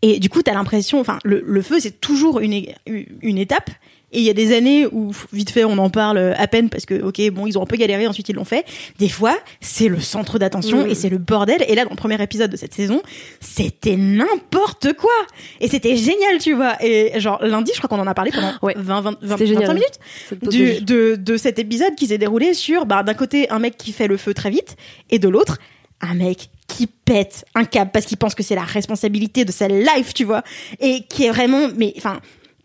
et 0.01 0.19
du 0.19 0.29
coup, 0.29 0.41
t'as 0.41 0.53
l'impression, 0.53 0.99
enfin, 0.99 1.19
le, 1.23 1.43
le 1.45 1.61
feu, 1.61 1.79
c'est 1.79 1.99
toujours 1.99 2.39
une, 2.39 2.65
une 2.87 3.37
étape. 3.37 3.69
Et 4.11 4.19
il 4.19 4.23
y 4.25 4.29
a 4.29 4.33
des 4.33 4.55
années 4.55 4.87
où, 4.91 5.11
vite 5.33 5.51
fait, 5.51 5.63
on 5.63 5.77
en 5.77 5.89
parle 5.89 6.17
à 6.37 6.47
peine 6.47 6.69
parce 6.69 6.85
que, 6.85 7.01
ok, 7.01 7.21
bon, 7.31 7.45
ils 7.47 7.57
ont 7.57 7.63
un 7.63 7.65
peu 7.67 7.75
galéré, 7.77 8.07
ensuite 8.07 8.27
ils 8.29 8.35
l'ont 8.35 8.45
fait. 8.45 8.65
Des 8.97 9.09
fois, 9.09 9.37
c'est 9.61 9.87
le 9.87 9.99
centre 9.99 10.39
d'attention 10.39 10.85
Mm. 10.85 10.89
et 10.89 10.95
c'est 10.95 11.09
le 11.09 11.17
bordel. 11.17 11.63
Et 11.67 11.75
là, 11.75 11.83
dans 11.83 11.91
le 11.91 11.95
premier 11.95 12.21
épisode 12.21 12.49
de 12.51 12.57
cette 12.57 12.73
saison, 12.73 13.01
c'était 13.39 13.95
n'importe 13.95 14.93
quoi. 14.93 15.11
Et 15.61 15.67
c'était 15.67 15.95
génial, 15.95 16.39
tu 16.39 16.53
vois. 16.53 16.75
Et 16.83 17.19
genre, 17.19 17.39
lundi, 17.43 17.71
je 17.73 17.79
crois 17.81 17.89
qu'on 17.95 18.01
en 18.01 18.07
a 18.07 18.13
parlé 18.13 18.31
pendant 18.31 18.53
Ouais. 18.61 18.73
20, 18.77 19.01
20, 19.01 19.17
20 19.21 19.31
C'était 19.37 19.47
génial. 19.47 19.67
25 19.67 19.73
minutes 19.73 20.49
du, 20.51 20.81
de, 20.81 21.15
de 21.15 21.37
cet 21.37 21.59
épisode 21.59 21.95
qui 21.95 22.07
s'est 22.07 22.17
déroulé 22.17 22.53
sur, 22.53 22.85
bah, 22.85 23.03
d'un 23.03 23.13
côté, 23.13 23.49
un 23.49 23.59
mec 23.59 23.77
qui 23.77 23.91
fait 23.91 24.07
le 24.07 24.17
feu 24.17 24.33
très 24.33 24.49
vite, 24.49 24.75
et 25.09 25.19
de 25.19 25.29
l'autre, 25.29 25.57
un 26.01 26.13
mec 26.13 26.49
qui 26.67 26.87
pète 26.87 27.45
un 27.55 27.65
câble 27.65 27.91
parce 27.91 28.05
qu'il 28.05 28.17
pense 28.17 28.35
que 28.35 28.43
c'est 28.43 28.55
la 28.55 28.63
responsabilité 28.63 29.43
de 29.43 29.51
sa 29.51 29.67
life, 29.67 30.13
tu 30.13 30.23
vois, 30.23 30.43
et 30.79 31.01
qui 31.09 31.25
est 31.25 31.29
vraiment, 31.31 31.67
mais 31.75 31.93
enfin, 31.97 32.19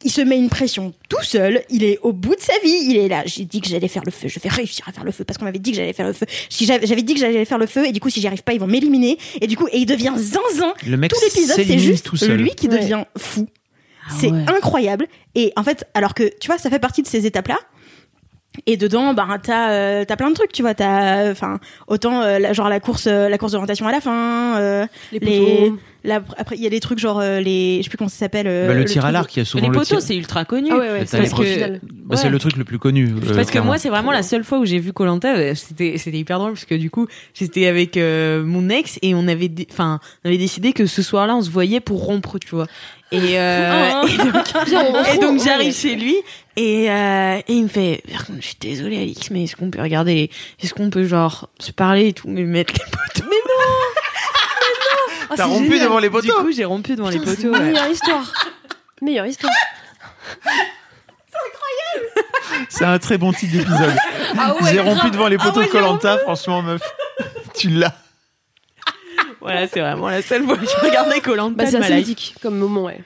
il 0.04 0.10
se 0.10 0.20
met 0.20 0.36
une 0.38 0.48
pression 0.50 0.92
tout 1.08 1.22
seul, 1.22 1.62
il 1.70 1.82
est 1.82 1.98
au 2.02 2.12
bout 2.12 2.34
de 2.36 2.40
sa 2.40 2.52
vie, 2.62 2.76
il 2.88 2.96
est 2.98 3.08
là, 3.08 3.22
j'ai 3.26 3.44
dit 3.44 3.60
que 3.60 3.68
j'allais 3.68 3.88
faire 3.88 4.02
le 4.04 4.10
feu, 4.12 4.28
je 4.28 4.38
vais 4.38 4.48
réussir 4.48 4.86
à 4.88 4.92
faire 4.92 5.02
le 5.04 5.10
feu 5.12 5.24
parce 5.24 5.38
qu'on 5.38 5.44
m'avait 5.46 5.58
dit 5.58 5.70
que 5.72 5.76
j'allais 5.78 5.92
faire 5.92 6.06
le 6.06 6.12
feu. 6.12 6.26
Si 6.50 6.66
j'avais 6.66 7.02
dit 7.02 7.14
que 7.14 7.20
j'allais 7.20 7.44
faire 7.44 7.58
le 7.58 7.66
feu 7.66 7.86
et 7.86 7.92
du 7.92 8.00
coup 8.00 8.10
si 8.10 8.20
j'y 8.20 8.26
arrive 8.26 8.42
pas, 8.42 8.52
ils 8.52 8.60
vont 8.60 8.66
m'éliminer 8.66 9.18
et 9.40 9.46
du 9.46 9.56
coup 9.56 9.66
et 9.72 9.78
il 9.78 9.86
devient 9.86 10.12
zinzin. 10.16 10.74
le 10.86 10.96
mec 10.96 11.10
Tout 11.12 11.20
l'épisode 11.24 11.56
c'est 11.66 11.78
juste 11.78 12.04
tout 12.06 12.16
seul. 12.16 12.36
lui 12.36 12.50
qui 12.54 12.68
Ouais. 12.68 12.78
devient 12.78 13.04
fou. 13.18 13.46
Ah 14.06 14.12
c'est 14.20 14.30
ouais. 14.30 14.44
incroyable 14.48 15.06
et 15.34 15.52
en 15.56 15.64
fait 15.64 15.86
alors 15.94 16.12
que 16.14 16.30
tu 16.38 16.48
vois 16.48 16.58
ça 16.58 16.68
fait 16.68 16.78
partie 16.78 17.00
de 17.02 17.06
ces 17.08 17.24
étapes 17.26 17.48
là 17.48 17.58
et 18.66 18.76
dedans 18.76 19.14
bah 19.14 19.26
t'as 19.42 19.70
euh, 19.72 20.04
t'as 20.04 20.16
plein 20.16 20.28
de 20.30 20.34
trucs 20.34 20.52
tu 20.52 20.62
vois 20.62 20.74
t'as 20.74 21.30
enfin 21.30 21.58
autant 21.88 22.20
euh, 22.22 22.38
la- 22.38 22.52
genre 22.52 22.68
la 22.68 22.78
course 22.80 23.06
euh, 23.08 23.28
la 23.30 23.38
course 23.38 23.52
d'orientation 23.52 23.86
à 23.88 23.92
la 23.92 24.00
fin 24.02 24.58
euh, 24.58 24.86
Les 25.10 25.18
les 25.18 25.72
la- 26.04 26.22
après 26.36 26.56
il 26.56 26.62
y 26.62 26.66
a 26.66 26.70
des 26.70 26.80
trucs 26.80 26.98
genre 26.98 27.18
euh, 27.20 27.40
les 27.40 27.78
je 27.78 27.82
sais 27.84 27.88
plus 27.88 27.96
comment 27.98 28.08
ça 28.10 28.16
s'appelle 28.18 28.46
euh, 28.46 28.68
Bah, 28.68 28.74
le 28.74 28.84
tir 28.84 29.04
à 29.04 29.10
l'arc, 29.12 29.34
il 29.34 29.40
y 29.40 29.42
a 29.42 29.44
souvent 29.44 29.62
les 29.62 29.68
le 29.68 29.74
poteaux, 29.74 29.96
tir. 29.96 30.02
c'est 30.02 30.16
ultra 30.16 30.44
connu. 30.44 30.68
Ah 30.70 30.76
ouais, 30.76 30.90
ouais, 30.90 31.06
c'est 31.06 31.24
finale. 31.26 31.80
Bah, 31.82 32.16
Ouais. 32.22 32.28
le 32.30 32.38
truc 32.38 32.56
le 32.56 32.64
plus 32.64 32.78
connu. 32.78 33.06
euh, 33.08 33.34
Parce 33.34 33.46
que 33.46 33.52
clairement. 33.52 33.68
moi, 33.70 33.78
c'est 33.78 33.88
vraiment 33.88 34.12
la 34.12 34.22
seule 34.22 34.44
fois 34.44 34.58
où 34.58 34.64
j'ai 34.66 34.78
vu 34.78 34.92
Colanta. 34.92 35.54
C'était 35.54 35.96
c'était 35.98 36.18
hyper 36.18 36.38
drôle 36.38 36.52
parce 36.52 36.66
que 36.66 36.74
du 36.74 36.90
coup, 36.90 37.06
j'étais 37.32 37.66
avec 37.66 37.96
euh, 37.96 38.44
mon 38.44 38.68
ex 38.68 38.98
et 39.02 39.14
on 39.14 39.26
avait, 39.26 39.48
dé- 39.48 39.66
enfin, 39.72 40.00
on 40.24 40.28
avait 40.28 40.38
décidé 40.38 40.72
que 40.74 40.86
ce 40.86 41.02
soir-là, 41.02 41.34
on 41.36 41.42
se 41.42 41.50
voyait 41.50 41.80
pour 41.80 42.04
rompre, 42.04 42.38
tu 42.38 42.54
vois. 42.54 42.66
Et, 43.12 43.38
euh, 43.38 43.90
Oh. 44.02 44.06
et 45.14 45.18
donc, 45.18 45.40
j'arrive 45.44 45.74
chez 45.74 45.96
lui 45.96 46.16
et, 46.56 46.90
euh, 46.90 47.38
et 47.48 47.52
il 47.52 47.62
me 47.64 47.68
fait, 47.68 48.02
je 48.40 48.44
suis 48.46 48.56
désolée 48.60 48.98
Alix, 48.98 49.30
mais 49.30 49.44
est-ce 49.44 49.56
qu'on 49.56 49.70
peut 49.70 49.80
regarder, 49.80 50.30
est-ce 50.62 50.74
qu'on 50.74 50.90
peut 50.90 51.04
genre 51.04 51.48
se 51.58 51.72
parler 51.72 52.08
et 52.08 52.12
tout, 52.12 52.28
mais 52.28 52.42
mettre 52.42 52.74
les 52.74 52.84
poteaux. 52.84 53.28
Mais 53.30 53.36
Ah, 55.30 55.34
T'as 55.36 55.36
c'est 55.36 55.42
rompu 55.44 55.64
génial. 55.70 55.84
devant 55.84 55.98
les 55.98 56.08
du 56.08 56.12
poteaux. 56.12 56.40
coup, 56.42 56.52
j'ai 56.52 56.64
rompu 56.64 56.96
devant 56.96 57.08
les 57.08 57.18
Putain, 57.18 57.30
c'est 57.34 57.42
poteaux. 57.48 57.52
ouais. 57.54 57.70
Meilleure 57.70 57.88
histoire. 57.90 58.32
Meilleure 59.02 59.26
histoire. 59.26 59.52
C'est 62.68 62.84
un 62.84 62.98
très 62.98 63.18
bon 63.18 63.32
titre 63.32 63.52
d'épisode. 63.58 63.94
Ah 64.38 64.54
ouais, 64.60 64.70
J'ai 64.72 64.80
rompu 64.80 64.98
grave. 65.00 65.10
devant 65.12 65.28
les 65.28 65.36
Ah 65.40 65.44
poteaux 65.44 65.60
ouais, 65.60 65.66
de 65.66 65.72
j'ai 65.72 65.78
Colanta, 65.78 66.18
franchement, 66.18 66.62
meuf. 66.62 66.82
tu 67.54 67.68
l'as. 67.70 67.94
Voilà, 69.40 69.66
c'est 69.68 69.80
vraiment 69.80 70.08
la 70.08 70.22
seule 70.22 70.44
fois 70.44 70.56
que 70.56 70.64
je 70.66 70.84
regardais 70.86 71.20
Colanta 71.20 71.64
Bah, 71.64 71.70
c'est 71.70 72.40
comme 72.40 72.56
moment, 72.58 72.84
ouais. 72.84 73.00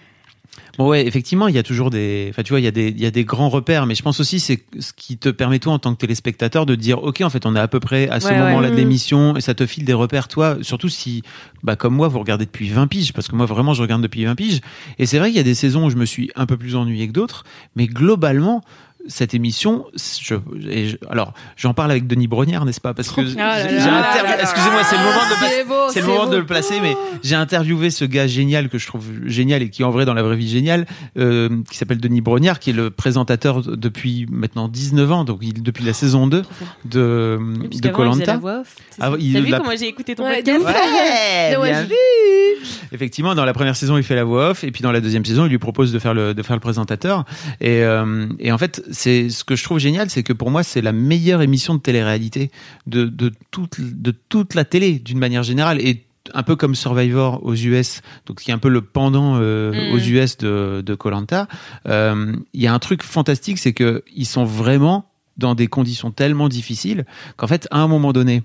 Bon 0.79 0.89
ouais, 0.89 1.05
effectivement, 1.05 1.49
il 1.49 1.57
y 1.57 1.59
a 1.59 1.65
toujours 1.65 1.91
des, 1.91 2.29
enfin 2.31 2.45
tu 2.45 2.53
vois, 2.53 2.61
il 2.61 2.65
y 2.65 2.69
a 2.69 2.71
des, 2.71 2.89
il 2.89 3.01
y 3.01 3.07
a 3.07 3.11
des 3.11 3.25
grands 3.25 3.49
repères, 3.49 3.85
mais 3.85 3.97
je 3.97 4.03
pense 4.03 4.21
aussi 4.21 4.39
c'est 4.39 4.63
ce 4.79 4.93
qui 4.93 5.19
te 5.19 5.29
permet 5.29 5.59
toi 5.59 5.73
en 5.73 5.81
tant 5.81 5.93
que 5.93 5.99
téléspectateur 5.99 6.67
de 6.67 6.77
dire, 6.77 7.03
ok, 7.03 7.21
en 7.23 7.31
fait, 7.31 7.47
on 7.47 7.57
est 7.57 7.61
à 7.61 7.67
peu 7.67 7.81
près 7.81 8.09
à 8.09 8.21
ce 8.21 8.29
Ouais, 8.29 8.35
ouais. 8.35 8.39
moment-là 8.39 8.71
de 8.71 8.77
l'émission 8.77 9.37
et 9.37 9.41
ça 9.41 9.55
te 9.55 9.67
file 9.67 9.85
des 9.85 9.93
repères 9.93 10.29
toi, 10.29 10.57
surtout 10.63 10.89
si, 10.89 11.25
bah 11.65 11.75
comme 11.75 11.95
moi, 11.97 12.07
vous 12.07 12.21
regardez 12.21 12.45
depuis 12.47 12.69
20 12.69 12.87
piges, 12.87 13.13
parce 13.13 13.27
que 13.27 13.35
moi 13.35 13.45
vraiment 13.47 13.75
je 13.75 13.83
regarde 13.83 14.03
depuis 14.03 14.25
20 14.25 14.37
piges, 14.37 14.61
et 15.01 15.07
c'est 15.07 15.19
vrai 15.19 15.29
qu'il 15.31 15.37
y 15.37 15.41
a 15.41 15.45
des 15.45 15.57
saisons 15.57 15.87
où 15.87 15.91
je 15.91 15.97
me 15.97 16.07
suis 16.07 16.31
un 16.37 16.47
peu 16.47 16.57
plus 16.57 16.77
ennuyé 16.77 17.09
que 17.09 17.13
d'autres, 17.13 17.43
mais 17.75 17.87
globalement. 17.89 18.63
Cette 19.09 19.33
émission, 19.35 19.87
je, 20.23 20.35
et 20.71 20.89
je- 20.91 20.97
alors 21.11 21.33
j'en 21.57 21.75
parle 21.75 21.91
avec 21.91 22.07
Denis 22.07 22.29
Brognard, 22.29 22.65
n'est-ce 22.65 22.81
pas? 22.81 22.95
Parce 22.95 23.11
que 23.11 23.25
j'ai 23.27 23.35
là 23.37 23.55
interviewé- 23.57 23.87
là. 23.87 24.41
excusez-moi, 24.43 24.85
c'est 24.85 24.97
le 24.97 25.03
moment 25.03 25.21
de 25.31 25.35
C'est 25.49 25.65
beau, 25.65 25.75
c'est 25.89 26.01
le 26.01 26.05
c'est 26.07 26.13
moment 26.13 26.27
beau. 26.27 26.33
de 26.33 26.37
le 26.37 26.47
placer, 26.47 26.75
mais 26.83 26.95
j'ai 27.23 27.35
interviewé 27.35 27.91
ce 27.91 28.05
gars 28.05 28.27
génial 28.27 28.69
que 28.69 28.79
je 28.79 28.87
trouve 28.87 29.05
génial 29.27 29.63
et 29.63 29.71
qui 29.71 29.83
en 29.83 29.91
vrai 29.91 30.05
dans 30.05 30.15
la 30.15 30.23
vraie 30.23 30.37
vie 30.37 30.49
génial, 30.49 30.87
euh, 31.19 31.49
qui 31.71 31.77
s'appelle 31.77 31.99
Denis 31.99 32.21
Brognard, 32.21 32.59
qui 32.61 32.71
est 32.71 32.75
le 32.75 32.91
présentateur 32.91 33.63
de- 33.63 33.75
depuis 33.77 34.27
maintenant 34.31 34.69
19 34.69 35.11
ans, 35.11 35.25
donc 35.25 35.39
il, 35.43 35.63
depuis 35.63 35.85
la 35.85 35.93
saison 35.95 36.27
2 36.27 36.43
de, 36.85 37.39
de 37.81 37.89
Colanta. 37.89 38.37
voix 38.37 38.61
off. 38.61 38.77
c'est 38.91 38.97
Ah, 39.03 39.11
T'as 39.11 39.17
vu 39.41 39.47
la- 39.51 39.59
comment 39.59 39.71
j'ai 39.79 39.89
écouté 39.89 40.15
ton 40.15 40.25
Ouais, 40.25 40.37
podcast? 40.37 40.59
de 40.61 40.65
ouf. 40.65 40.69
Ouais, 40.71 41.57
Ouais, 41.57 41.71
bien 41.71 41.83
je- 41.83 41.89
vu. 41.89 42.69
Effectivement, 42.93 43.35
dans 43.35 43.45
la 43.45 43.53
première 43.53 43.77
saison, 43.77 43.97
il 43.97 44.03
fait 44.03 44.15
la 44.15 44.25
voix 44.25 44.51
off, 44.51 44.65
et 44.65 44.71
puis 44.71 44.83
dans 44.83 44.93
la 44.93 45.01
deuxième 45.01 45.25
saison, 45.25 45.47
il 45.47 45.51
lui 45.51 45.59
propose 45.59 45.93
de 45.93 45.99
faire 45.99 46.15
le 46.15 46.35
de 46.35 46.43
faire 46.43 46.57
le 46.57 46.61
présentateur. 46.61 47.25
Et, 47.61 47.83
euh, 47.83 48.27
et 48.39 48.53
en 48.53 48.59
fait, 48.59 48.83
c'est 48.99 49.31
ce 49.31 49.45
que 49.45 49.57
je 49.57 49.63
trouve 49.63 49.79
génial, 49.79 50.11
c'est 50.11 50.23
que 50.23 50.33
pour 50.33 50.51
moi, 50.51 50.63
c'est 50.63 50.81
la 50.81 50.93
meilleure 50.93 51.43
émission 51.43 51.75
de 51.75 51.81
télé-réalité 51.81 52.51
de 52.87 53.05
de 53.05 53.33
toute 53.51 53.81
de 53.81 54.11
toute 54.11 54.55
la 54.55 54.65
télé 54.65 54.99
d'une 54.99 55.19
manière 55.19 55.43
générale 55.43 55.81
et 55.81 56.05
un 56.35 56.43
peu 56.43 56.57
comme 56.57 56.75
Survivor 56.75 57.41
aux 57.43 57.55
US, 57.55 58.03
donc 58.27 58.41
qui 58.41 58.51
est 58.51 58.55
un 58.55 58.59
peu 58.59 58.69
le 58.69 58.83
pendant 58.83 59.37
euh, 59.37 59.73
Mm. 59.73 59.95
aux 59.95 59.99
US 59.99 60.37
de 60.39 60.83
de 60.85 60.95
Colanta. 60.95 61.49
Euh, 61.87 62.35
Il 62.53 62.61
y 62.63 62.67
a 62.67 62.75
un 62.75 62.79
truc 62.79 63.03
fantastique, 63.03 63.59
c'est 63.59 63.73
que 63.73 64.03
ils 64.15 64.27
sont 64.27 64.45
vraiment 64.45 65.07
dans 65.37 65.55
des 65.55 65.69
conditions 65.69 66.11
tellement 66.11 66.49
difficiles 66.49 67.07
qu'en 67.37 67.47
fait, 67.47 67.69
à 67.71 67.79
un 67.79 67.87
moment 67.87 68.13
donné, 68.13 68.43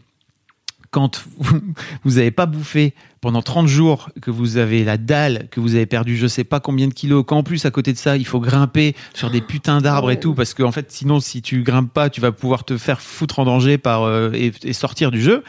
quand 0.92 1.24
vous, 1.40 1.60
vous 2.04 2.18
avez 2.20 2.32
pas 2.32 2.46
bouffé 2.46 2.94
pendant 3.24 3.42
30 3.42 3.68
jours, 3.68 4.10
que 4.22 4.32
vous 4.32 4.58
avez 4.58 4.84
la 4.84 4.98
dalle, 4.98 5.48
que 5.50 5.62
vous 5.62 5.76
avez 5.76 5.86
perdu 5.86 6.18
je 6.18 6.28
sais 6.28 6.44
pas 6.44 6.60
combien 6.60 6.90
de 6.90 6.94
kilos, 6.94 7.24
qu'en 7.26 7.42
plus 7.42 7.66
à 7.66 7.72
côté 7.72 7.94
de 7.94 7.98
ça, 7.98 8.18
il 8.18 8.26
faut 8.26 8.42
grimper 8.42 8.98
sur 9.14 9.32
des 9.32 9.40
putains 9.40 9.80
d'arbres 9.80 10.12
et 10.12 10.20
tout, 10.20 10.34
parce 10.34 10.54
qu'en 10.54 10.74
fait, 10.74 10.92
sinon, 10.92 11.22
si 11.22 11.42
tu 11.42 11.64
grimpes 11.64 11.94
pas, 11.94 12.10
tu 12.10 12.20
vas 12.20 12.34
pouvoir 12.34 12.66
te 12.66 12.78
faire 12.78 13.00
foutre 13.00 13.40
en 13.40 13.46
danger 13.46 13.78
par, 13.78 14.04
euh, 14.04 14.30
et, 14.34 14.52
et 14.64 14.74
sortir 14.74 15.10
du 15.10 15.22
jeu. 15.22 15.42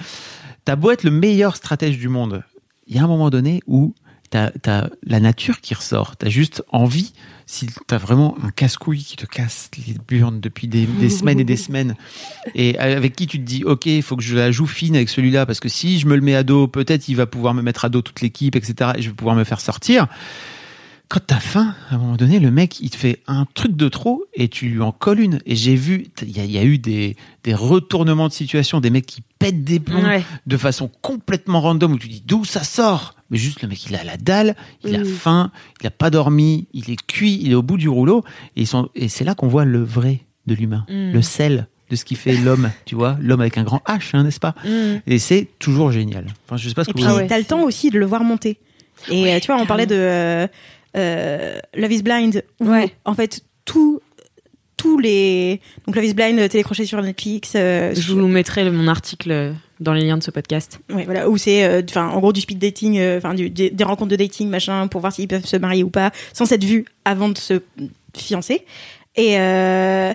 T'as 0.64 0.76
beau 0.76 0.92
être 0.92 1.02
le 1.02 1.10
meilleur 1.10 1.56
stratège 1.56 1.98
du 1.98 2.08
monde, 2.08 2.44
il 2.86 2.94
y 2.94 3.00
a 3.00 3.02
un 3.02 3.08
moment 3.08 3.28
donné 3.28 3.60
où 3.66 3.92
t'as 4.30 4.52
as 4.66 4.88
la 5.02 5.18
nature 5.18 5.60
qui 5.60 5.74
ressort. 5.74 6.16
T'as 6.16 6.28
juste 6.28 6.62
envie, 6.70 7.12
si 7.46 7.68
t'as 7.86 7.98
vraiment 7.98 8.36
un 8.42 8.50
casse-couille 8.50 9.02
qui 9.04 9.16
te 9.16 9.26
casse 9.26 9.70
les 9.86 9.94
burnes 10.08 10.40
depuis 10.40 10.66
des, 10.68 10.86
des 10.86 11.10
semaines 11.10 11.40
et 11.40 11.44
des 11.44 11.56
semaines, 11.58 11.94
et 12.54 12.78
avec 12.78 13.14
qui 13.16 13.26
tu 13.26 13.38
te 13.38 13.44
dis, 13.44 13.64
ok, 13.64 13.86
il 13.86 14.02
faut 14.02 14.16
que 14.16 14.22
je 14.22 14.34
la 14.36 14.50
joue 14.50 14.66
fine 14.66 14.96
avec 14.96 15.08
celui-là, 15.08 15.44
parce 15.46 15.60
que 15.60 15.68
si 15.68 15.98
je 15.98 16.06
me 16.06 16.14
le 16.16 16.22
mets 16.22 16.34
à 16.34 16.42
dos, 16.42 16.68
peut-être 16.68 17.08
il 17.08 17.14
va 17.16 17.26
pouvoir 17.26 17.52
me 17.54 17.62
mettre 17.62 17.84
à 17.84 17.88
dos 17.88 18.02
toute 18.02 18.20
l'équipe, 18.22 18.56
etc., 18.56 18.92
et 18.96 19.02
je 19.02 19.08
vais 19.10 19.14
pouvoir 19.14 19.36
me 19.36 19.44
faire 19.44 19.60
sortir. 19.60 20.06
Quand 21.08 21.20
t'as 21.24 21.38
faim, 21.38 21.74
à 21.90 21.96
un 21.96 21.98
moment 21.98 22.16
donné, 22.16 22.40
le 22.40 22.50
mec, 22.50 22.80
il 22.80 22.88
te 22.88 22.96
fait 22.96 23.22
un 23.26 23.46
truc 23.54 23.76
de 23.76 23.88
trop 23.90 24.24
et 24.32 24.48
tu 24.48 24.68
lui 24.68 24.80
en 24.80 24.90
colles 24.90 25.20
une. 25.20 25.38
Et 25.44 25.54
j'ai 25.54 25.76
vu, 25.76 26.06
il 26.22 26.34
y, 26.34 26.40
a- 26.40 26.44
il 26.44 26.50
y 26.50 26.58
a 26.58 26.64
eu 26.64 26.78
des, 26.78 27.14
des 27.44 27.54
retournements 27.54 28.26
de 28.26 28.32
situation, 28.32 28.80
des 28.80 28.88
mecs 28.88 29.04
qui 29.06 29.22
pètent 29.38 29.62
des 29.64 29.80
plombs 29.80 30.02
Ouais. 30.02 30.24
de 30.46 30.56
façon 30.56 30.90
complètement 31.02 31.60
random 31.60 31.92
où 31.92 31.98
tu 31.98 32.08
dis 32.08 32.22
d'où 32.26 32.44
ça 32.46 32.64
sort? 32.64 33.14
Mais 33.34 33.38
juste 33.40 33.60
le 33.62 33.68
mec, 33.68 33.84
il 33.86 33.96
a 33.96 34.04
la 34.04 34.16
dalle, 34.16 34.54
il 34.84 34.94
a 34.94 35.04
faim, 35.04 35.50
il 35.80 35.86
a 35.88 35.90
pas 35.90 36.08
dormi, 36.08 36.68
il 36.72 36.88
est 36.88 37.04
cuit, 37.06 37.40
il 37.42 37.50
est 37.50 37.56
au 37.56 37.62
bout 37.62 37.76
du 37.76 37.88
rouleau. 37.88 38.22
Et, 38.54 38.60
ils 38.62 38.66
sont, 38.68 38.88
et 38.94 39.08
c'est 39.08 39.24
là 39.24 39.34
qu'on 39.34 39.48
voit 39.48 39.64
le 39.64 39.82
vrai 39.82 40.20
de 40.46 40.54
l'humain, 40.54 40.86
Mm. 40.88 41.10
le 41.12 41.20
sel 41.22 41.66
de 41.90 41.96
ce 41.96 42.04
qui 42.04 42.14
fait 42.14 42.36
l'homme, 42.36 42.70
tu 42.86 42.94
vois, 42.94 43.18
l'homme 43.20 43.40
avec 43.40 43.58
un 43.58 43.64
grand 43.64 43.82
H, 43.88 44.10
hein, 44.12 44.22
n'est-ce 44.22 44.38
pas 44.38 44.54
Mm. 44.64 45.00
Et 45.08 45.18
c'est 45.18 45.48
toujours 45.58 45.90
génial. 45.90 46.26
Enfin, 46.46 46.56
je 46.56 46.68
sais 46.68 46.74
pas 46.76 46.84
ce 46.84 46.90
Et 46.90 46.92
que 46.92 46.98
puis, 46.98 47.06
vous 47.08 47.26
t'as 47.26 47.38
le 47.38 47.44
temps 47.44 47.62
aussi 47.64 47.90
de 47.90 47.98
le 47.98 48.06
voir 48.06 48.22
monter. 48.22 48.58
Et 49.10 49.34
euh, 49.34 49.40
tu 49.40 49.48
vois, 49.48 49.60
on 49.60 49.66
parlait 49.66 49.86
de 49.86 49.96
euh, 49.96 50.46
euh, 50.96 51.58
Love 51.76 51.92
is 51.92 52.02
Blind, 52.04 52.44
où 52.60 52.70
en 53.04 53.14
fait, 53.14 53.42
tout, 53.64 54.00
tous 54.76 54.98
les. 54.98 55.60
Donc, 55.86 55.96
Love 55.96 56.04
is 56.04 56.14
Blind, 56.14 56.38
euh, 56.38 56.48
télécrochet 56.48 56.86
sur 56.86 57.02
Netflix. 57.02 57.52
euh, 57.56 57.92
Je 57.94 58.00
sur- 58.00 58.14
vous 58.16 58.28
mettrai 58.28 58.70
mon 58.70 58.86
article 58.88 59.54
dans 59.84 59.92
les 59.92 60.02
liens 60.04 60.16
de 60.18 60.22
ce 60.22 60.30
podcast. 60.32 60.80
Ouais, 60.92 61.04
voilà, 61.04 61.28
où 61.30 61.36
c'est, 61.36 61.64
euh, 61.64 61.82
enfin, 61.88 62.08
en 62.08 62.18
gros, 62.18 62.32
du 62.32 62.40
speed 62.40 62.58
dating, 62.58 62.98
euh, 62.98 63.18
enfin, 63.18 63.34
des, 63.34 63.48
des 63.48 63.84
rencontres 63.84 64.10
de 64.10 64.16
dating, 64.16 64.48
machin, 64.48 64.88
pour 64.88 65.00
voir 65.00 65.12
s'ils 65.12 65.28
peuvent 65.28 65.46
se 65.46 65.56
marier 65.56 65.84
ou 65.84 65.90
pas, 65.90 66.10
sans 66.32 66.46
s'être 66.46 66.64
vus 66.64 66.84
avant 67.04 67.28
de 67.28 67.38
se 67.38 67.60
fiancer. 68.16 68.64
Et, 69.16 69.38
euh, 69.38 70.12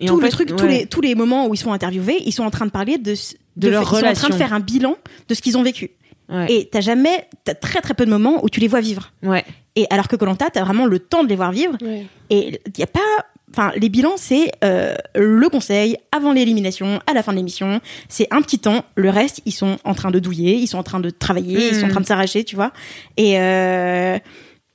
Et 0.00 0.06
tout 0.06 0.14
en 0.14 0.16
le 0.16 0.22
fait, 0.22 0.30
truc, 0.30 0.56
tous 0.56 0.66
les 0.66 0.86
tous 0.86 1.00
les 1.00 1.14
moments 1.14 1.46
où 1.46 1.54
ils 1.54 1.58
sont 1.58 1.72
interviewés, 1.72 2.18
ils 2.26 2.32
sont 2.32 2.42
en 2.44 2.50
train 2.50 2.66
de 2.66 2.70
parler 2.72 2.98
de 2.98 3.14
De 3.56 3.68
leur 3.68 3.82
ils 3.82 3.86
sont 3.86 3.90
en 3.94 3.98
train 4.00 4.00
relation. 4.08 4.28
de 4.30 4.34
faire 4.34 4.52
un 4.52 4.60
bilan 4.60 4.96
de 5.28 5.34
ce 5.34 5.42
qu'ils 5.42 5.56
ont 5.56 5.62
vécu. 5.62 5.90
Ouais. 6.28 6.46
Et 6.52 6.68
t'as 6.70 6.80
jamais, 6.82 7.26
t'as 7.44 7.54
très 7.54 7.80
très 7.80 7.94
peu 7.94 8.04
de 8.04 8.10
moments 8.10 8.44
où 8.44 8.50
tu 8.50 8.60
les 8.60 8.68
vois 8.68 8.80
vivre. 8.80 9.12
Ouais. 9.22 9.44
Et 9.76 9.86
alors 9.90 10.08
que 10.08 10.16
Colanta, 10.16 10.50
t'as 10.52 10.62
vraiment 10.64 10.86
le 10.86 10.98
temps 10.98 11.22
de 11.24 11.28
les 11.28 11.36
voir 11.36 11.52
vivre. 11.52 11.76
Ouais. 11.80 12.04
Et 12.30 12.60
il 12.66 12.78
y 12.78 12.82
a 12.82 12.86
pas, 12.86 13.00
enfin, 13.50 13.72
les 13.76 13.88
bilans, 13.88 14.14
c'est 14.16 14.50
euh, 14.64 14.94
le 15.14 15.48
conseil 15.48 15.96
avant 16.16 16.32
l'élimination, 16.32 17.00
à 17.06 17.12
la 17.14 17.22
fin 17.22 17.32
de 17.32 17.36
l'émission. 17.38 17.80
C'est 18.08 18.28
un 18.30 18.42
petit 18.42 18.58
temps. 18.58 18.84
Le 18.94 19.10
reste, 19.10 19.40
ils 19.46 19.52
sont 19.52 19.78
en 19.84 19.94
train 19.94 20.10
de 20.10 20.18
douiller, 20.18 20.54
ils 20.54 20.66
sont 20.68 20.78
en 20.78 20.82
train 20.82 21.00
de 21.00 21.10
travailler, 21.10 21.68
ils 21.68 21.74
sont 21.74 21.86
en 21.86 21.90
train 21.90 22.00
de 22.00 22.06
s'arracher, 22.06 22.44
tu 22.44 22.56
vois. 22.56 22.72
Et 23.16 23.38
euh, 23.38 24.18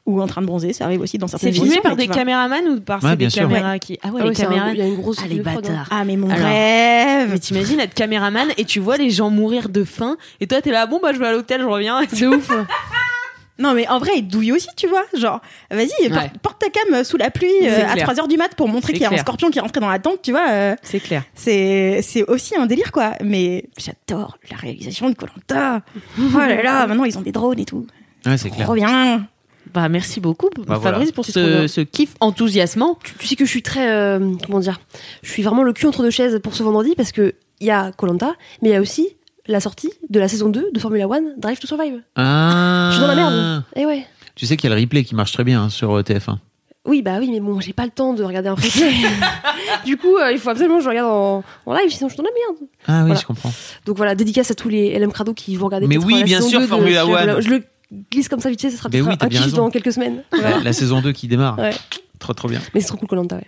ou 0.05 0.21
en 0.21 0.27
train 0.27 0.41
de 0.41 0.47
bronzer, 0.47 0.73
ça 0.73 0.83
arrive 0.83 0.99
aussi 0.99 1.17
dans 1.17 1.27
certaines 1.27 1.53
C'est 1.53 1.59
filmé 1.61 1.77
par 1.81 1.95
des 1.95 2.07
caméramans 2.09 2.67
ou 2.67 2.81
par 2.81 3.01
Ouais, 3.01 3.15
des 3.15 3.29
sûr. 3.29 3.43
caméras 3.43 3.79
qui 3.79 3.97
Ah 4.03 4.09
ouais, 4.09 4.15
Ah 4.19 4.23
les 4.23 4.29
ouais, 4.31 4.35
c'est 4.35 4.43
un- 4.43 4.49
caméras. 4.49 4.71
il 4.73 4.77
y 4.77 4.81
a 4.81 4.85
une 4.85 4.95
grosse 4.97 5.17
Ah 5.23 5.27
les 5.29 5.39
bâtards. 5.39 5.87
Ah 5.91 6.03
mais 6.03 6.17
mon 6.17 6.29
Alors, 6.29 6.45
rêve. 6.45 7.29
Mais 7.31 7.39
t'imagines 7.39 7.79
être 7.79 7.93
caméraman 7.93 8.49
et 8.57 8.65
tu 8.65 8.81
vois 8.81 8.97
les 8.97 9.09
gens 9.11 9.29
mourir 9.29 9.69
de 9.69 9.85
faim 9.85 10.17
et 10.41 10.47
toi 10.47 10.61
t'es 10.61 10.71
là 10.71 10.87
bon 10.87 10.99
bah 11.01 11.13
je 11.13 11.19
vais 11.19 11.27
à 11.27 11.31
l'hôtel 11.31 11.61
je 11.61 11.65
reviens 11.67 12.01
c'est 12.11 12.27
ouf 12.27 12.49
Non, 13.59 13.73
mais 13.75 13.87
en 13.87 13.99
vrai, 13.99 14.11
il 14.17 14.27
douille 14.27 14.51
aussi, 14.51 14.67
tu 14.75 14.87
vois. 14.87 15.03
Genre, 15.13 15.39
vas-y, 15.69 15.89
porte, 16.09 16.11
Ouais. 16.23 16.31
porte 16.41 16.59
ta 16.59 16.69
cam 16.69 16.93
euh, 16.93 17.03
sous 17.03 17.17
la 17.17 17.29
pluie 17.29 17.51
euh, 17.63 17.85
à 17.87 17.93
clair. 17.93 18.03
3 18.07 18.19
heures 18.21 18.27
du 18.27 18.35
mat 18.37 18.53
pour 18.55 18.67
montrer 18.67 18.93
qu'il 18.93 19.01
y 19.03 19.05
a 19.05 19.11
un 19.11 19.17
scorpion 19.17 19.51
qui 19.51 19.59
est 19.59 19.61
rentré 19.61 19.79
dans 19.79 19.89
la 19.89 19.99
tente, 19.99 20.21
tu 20.23 20.31
vois. 20.31 20.49
euh, 20.49 20.75
c'est 20.81 20.99
clair 20.99 21.23
c'est, 21.35 22.01
c'est 22.01 22.23
aussi 22.23 22.55
un 22.55 22.65
délire, 22.65 22.91
quoi. 22.91 23.13
Mais 23.23 23.65
j'adore 23.77 24.37
la 24.49 24.57
réalisation 24.57 25.09
de 25.09 25.15
Colanta. 25.15 25.81
oh 26.19 26.37
là 26.37 26.63
là, 26.63 26.87
maintenant 26.87 27.03
ils 27.05 27.17
ont 27.17 27.21
des 27.21 27.31
drones 27.31 27.59
et 27.59 27.65
tout. 27.65 27.85
Ouais, 28.25 28.37
c'est 28.37 28.49
clair. 28.49 28.65
Trop 28.65 28.73
bien. 28.75 29.27
bah 29.73 29.87
merci 29.89 30.19
beaucoup 30.19 30.49
Bah, 30.65 30.79
Fabrice 30.81 30.81
voilà. 30.81 31.11
pour 31.13 31.25
ce, 31.25 31.67
ce 31.67 31.81
kiff 31.81 32.15
enthousiasmant 32.21 32.97
Tu, 33.03 33.13
tu 33.15 33.27
sais 33.27 33.35
que 33.35 33.45
je 33.45 33.49
suis 33.49 33.61
très 33.63 33.91
euh, 33.91 34.31
comment 34.45 34.59
dire 34.61 34.79
Je 35.23 35.29
suis 35.29 35.43
vraiment 35.43 35.63
le 35.63 35.73
cul 35.73 35.85
entre 35.87 36.01
deux 36.03 36.09
chaises 36.09 36.39
pour 36.41 36.55
ce 36.55 36.63
vendredi 36.63 36.95
parce 36.95 37.11
que 37.11 37.35
il 37.59 37.67
y 37.67 37.71
a 37.71 37.91
Colanta, 37.91 38.33
mais 38.61 38.69
il 38.69 38.71
y 38.71 38.75
a 38.75 38.81
aussi 38.81 39.15
la 39.47 39.59
sortie 39.59 39.91
de 40.09 40.19
la 40.19 40.27
saison 40.27 40.49
2 40.49 40.69
de 40.73 40.79
Formula 40.79 41.07
One 41.07 41.33
Drive 41.37 41.59
to 41.59 41.67
Survive. 41.67 42.01
Ah. 42.15 42.89
Je 42.91 42.95
suis 42.97 43.01
dans 43.01 43.07
la 43.07 43.15
merde. 43.15 43.63
Et 43.75 43.85
ouais. 43.85 44.05
Tu 44.35 44.45
sais 44.45 44.57
qu'il 44.57 44.69
y 44.69 44.73
a 44.73 44.75
le 44.75 44.81
replay 44.81 45.03
qui 45.03 45.15
marche 45.15 45.31
très 45.33 45.43
bien 45.43 45.63
hein, 45.63 45.69
sur 45.69 45.97
euh, 45.97 46.01
TF1. 46.01 46.37
Oui, 46.85 47.01
bah 47.01 47.17
oui, 47.19 47.29
mais 47.31 47.39
bon, 47.39 47.59
j'ai 47.61 47.71
pas 47.71 47.85
le 47.85 47.91
temps 47.91 48.13
de 48.13 48.23
regarder 48.23 48.49
un 48.49 48.55
replay. 48.55 48.93
du 49.85 49.95
coup, 49.95 50.17
euh, 50.17 50.31
il 50.31 50.37
faut 50.39 50.49
absolument 50.49 50.77
que 50.79 50.83
je 50.83 50.89
regarde 50.89 51.09
en, 51.09 51.43
en 51.65 51.73
live, 51.73 51.89
sinon 51.89 52.09
je 52.09 52.15
suis 52.15 52.21
dans 52.21 52.27
la 52.27 52.29
merde. 52.35 52.67
Ah 52.87 52.99
oui, 52.99 53.05
Voilà. 53.07 53.19
je 53.21 53.25
comprends. 53.25 53.53
Donc 53.85 53.95
voilà, 53.97 54.15
dédicace 54.15 54.51
à 54.51 54.55
tous 54.55 54.69
les 54.69 54.97
LM 54.99 55.11
Crado 55.13 55.33
qui 55.33 55.55
vont 55.55 55.65
regarder. 55.67 55.87
Mais 55.87 55.97
oui, 55.97 56.19
la 56.19 56.23
bien 56.25 56.37
saison 56.37 56.49
sûr, 56.49 56.59
2 56.59 56.65
de 56.65 56.69
Formula 56.69 57.05
One. 57.05 57.41
Je 57.41 57.49
le 57.49 57.63
glisse 58.11 58.27
comme 58.27 58.39
ça 58.41 58.49
vite 58.49 58.61
fait, 58.61 58.69
ça 58.71 58.77
sera 58.77 58.89
peut-être 58.89 59.05
oui, 59.07 59.15
un 59.19 59.29
kiff 59.29 59.53
dans 59.53 59.69
quelques 59.69 59.93
semaines. 59.93 60.23
La 60.63 60.73
saison 60.73 60.99
2 61.01 61.11
qui 61.13 61.27
démarre. 61.27 61.57
Ouais. 61.57 61.73
Trop 62.19 62.33
trop 62.33 62.47
bien. 62.47 62.59
Mais 62.73 62.79
c'est 62.81 62.87
trop 62.87 62.97
cool 62.97 63.07
Colanta, 63.07 63.35
ouais. 63.37 63.47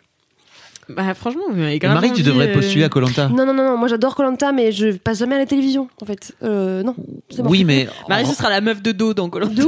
Bah 0.89 1.13
franchement 1.15 1.41
Et 1.55 1.79
Marie, 1.87 2.13
tu 2.13 2.21
devrais 2.23 2.51
postuler 2.51 2.83
à 2.83 2.89
Colanta. 2.89 3.27
Non, 3.29 3.45
non, 3.45 3.53
non, 3.53 3.63
non, 3.63 3.77
moi 3.77 3.87
j'adore 3.87 4.15
Colanta, 4.15 4.51
mais 4.51 4.71
je 4.71 4.89
passe 4.97 5.19
jamais 5.19 5.35
à 5.35 5.39
la 5.39 5.45
télévision, 5.45 5.87
en 6.01 6.05
fait. 6.05 6.33
Euh, 6.43 6.83
non, 6.83 6.95
c'est 7.29 7.41
mort. 7.41 7.51
Oui, 7.51 7.63
mais 7.63 7.87
Marie 8.09 8.25
ce 8.25 8.35
sera 8.35 8.49
la 8.49 8.61
meuf 8.61 8.81
de 8.81 8.91
dos 8.91 9.13
dans 9.13 9.29
Colanta 9.29 9.61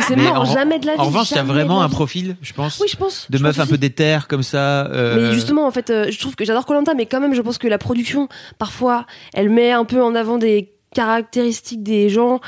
c'est 0.00 0.16
mort, 0.16 0.40
en- 0.40 0.44
jamais 0.46 0.78
de 0.78 0.86
la 0.86 0.94
vie. 0.94 1.00
en 1.00 1.04
revanche, 1.04 1.30
il 1.30 1.36
y 1.36 1.40
a 1.40 1.42
vraiment 1.42 1.82
un 1.82 1.88
profil, 1.88 2.36
je 2.42 2.52
pense, 2.52 2.78
Oui, 2.80 2.88
je 2.90 2.96
pense. 2.96 3.26
de 3.30 3.36
je 3.38 3.42
meuf 3.42 3.56
pense 3.56 3.64
un 3.66 3.68
peu 3.68 3.76
déterre 3.78 4.28
comme 4.28 4.42
ça. 4.42 4.86
euh, 4.86 5.28
Mais 5.28 5.34
justement, 5.34 5.66
en 5.66 5.70
fait, 5.70 5.90
euh, 5.90 6.06
je 6.10 6.18
trouve 6.18 6.36
que 6.36 6.44
j'adore 6.44 6.64
Colanta, 6.66 6.94
mais 6.94 7.06
quand 7.06 7.20
même, 7.20 7.34
je 7.34 7.42
pense 7.42 7.58
que 7.58 7.68
la 7.68 7.78
production, 7.78 8.28
parfois, 8.58 9.06
elle 9.34 9.50
met 9.50 9.72
un 9.72 9.84
peu 9.84 10.02
en 10.02 10.14
avant 10.14 10.38
des 10.38 10.72
caractéristiques 10.94 11.82
des 11.82 12.08
gens 12.08 12.40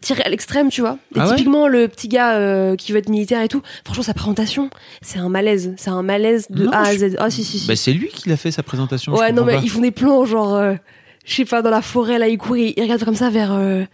tirés 0.00 0.22
à 0.22 0.28
l'extrême, 0.28 0.68
tu 0.70 0.80
vois. 0.80 0.98
Et 1.14 1.18
Ah 1.20 1.24
ouais 1.28 1.36
typiquement, 1.36 1.68
le 1.68 1.88
petit 1.88 2.08
gars 2.08 2.34
euh, 2.36 2.76
qui 2.76 2.92
veut 2.92 2.98
être 2.98 3.08
militaire 3.08 3.42
et 3.42 3.48
tout, 3.48 3.62
franchement, 3.84 4.02
sa 4.04 4.14
présentation, 4.14 4.70
c'est 5.02 5.18
un 5.18 5.28
malaise. 5.28 5.74
C'est 5.76 5.90
un 5.90 6.02
malaise 6.02 6.46
de 6.50 6.64
Non, 6.64 6.72
A 6.72 6.78
à 6.88 6.92
je- 6.94 6.98
Z. 7.10 7.16
Ah, 7.18 7.30
si, 7.30 7.44
si, 7.44 7.58
si. 7.58 7.66
bah, 7.66 7.76
c'est 7.76 7.92
lui 7.92 8.08
qui 8.08 8.28
l'a 8.28 8.36
fait 8.36 8.50
sa 8.50 8.62
présentation. 8.62 9.14
je 9.14 9.20
ouais, 9.20 9.32
non, 9.32 9.44
mais 9.44 9.54
pas. 9.56 9.60
ils 9.62 9.70
font 9.70 9.80
des 9.80 9.90
plans, 9.90 10.24
genre, 10.24 10.54
euh, 10.54 10.74
je 11.24 11.34
sais 11.34 11.44
pas, 11.44 11.60
dans 11.62 11.70
la 11.70 11.82
forêt, 11.82 12.18
là, 12.18 12.28
ils 12.28 12.38
courent, 12.38 12.56
ils, 12.56 12.72
ils 12.76 12.82
regardent 12.82 13.04
comme 13.04 13.14
ça 13.14 13.30
vers. 13.30 13.52
Euh, 13.52 13.84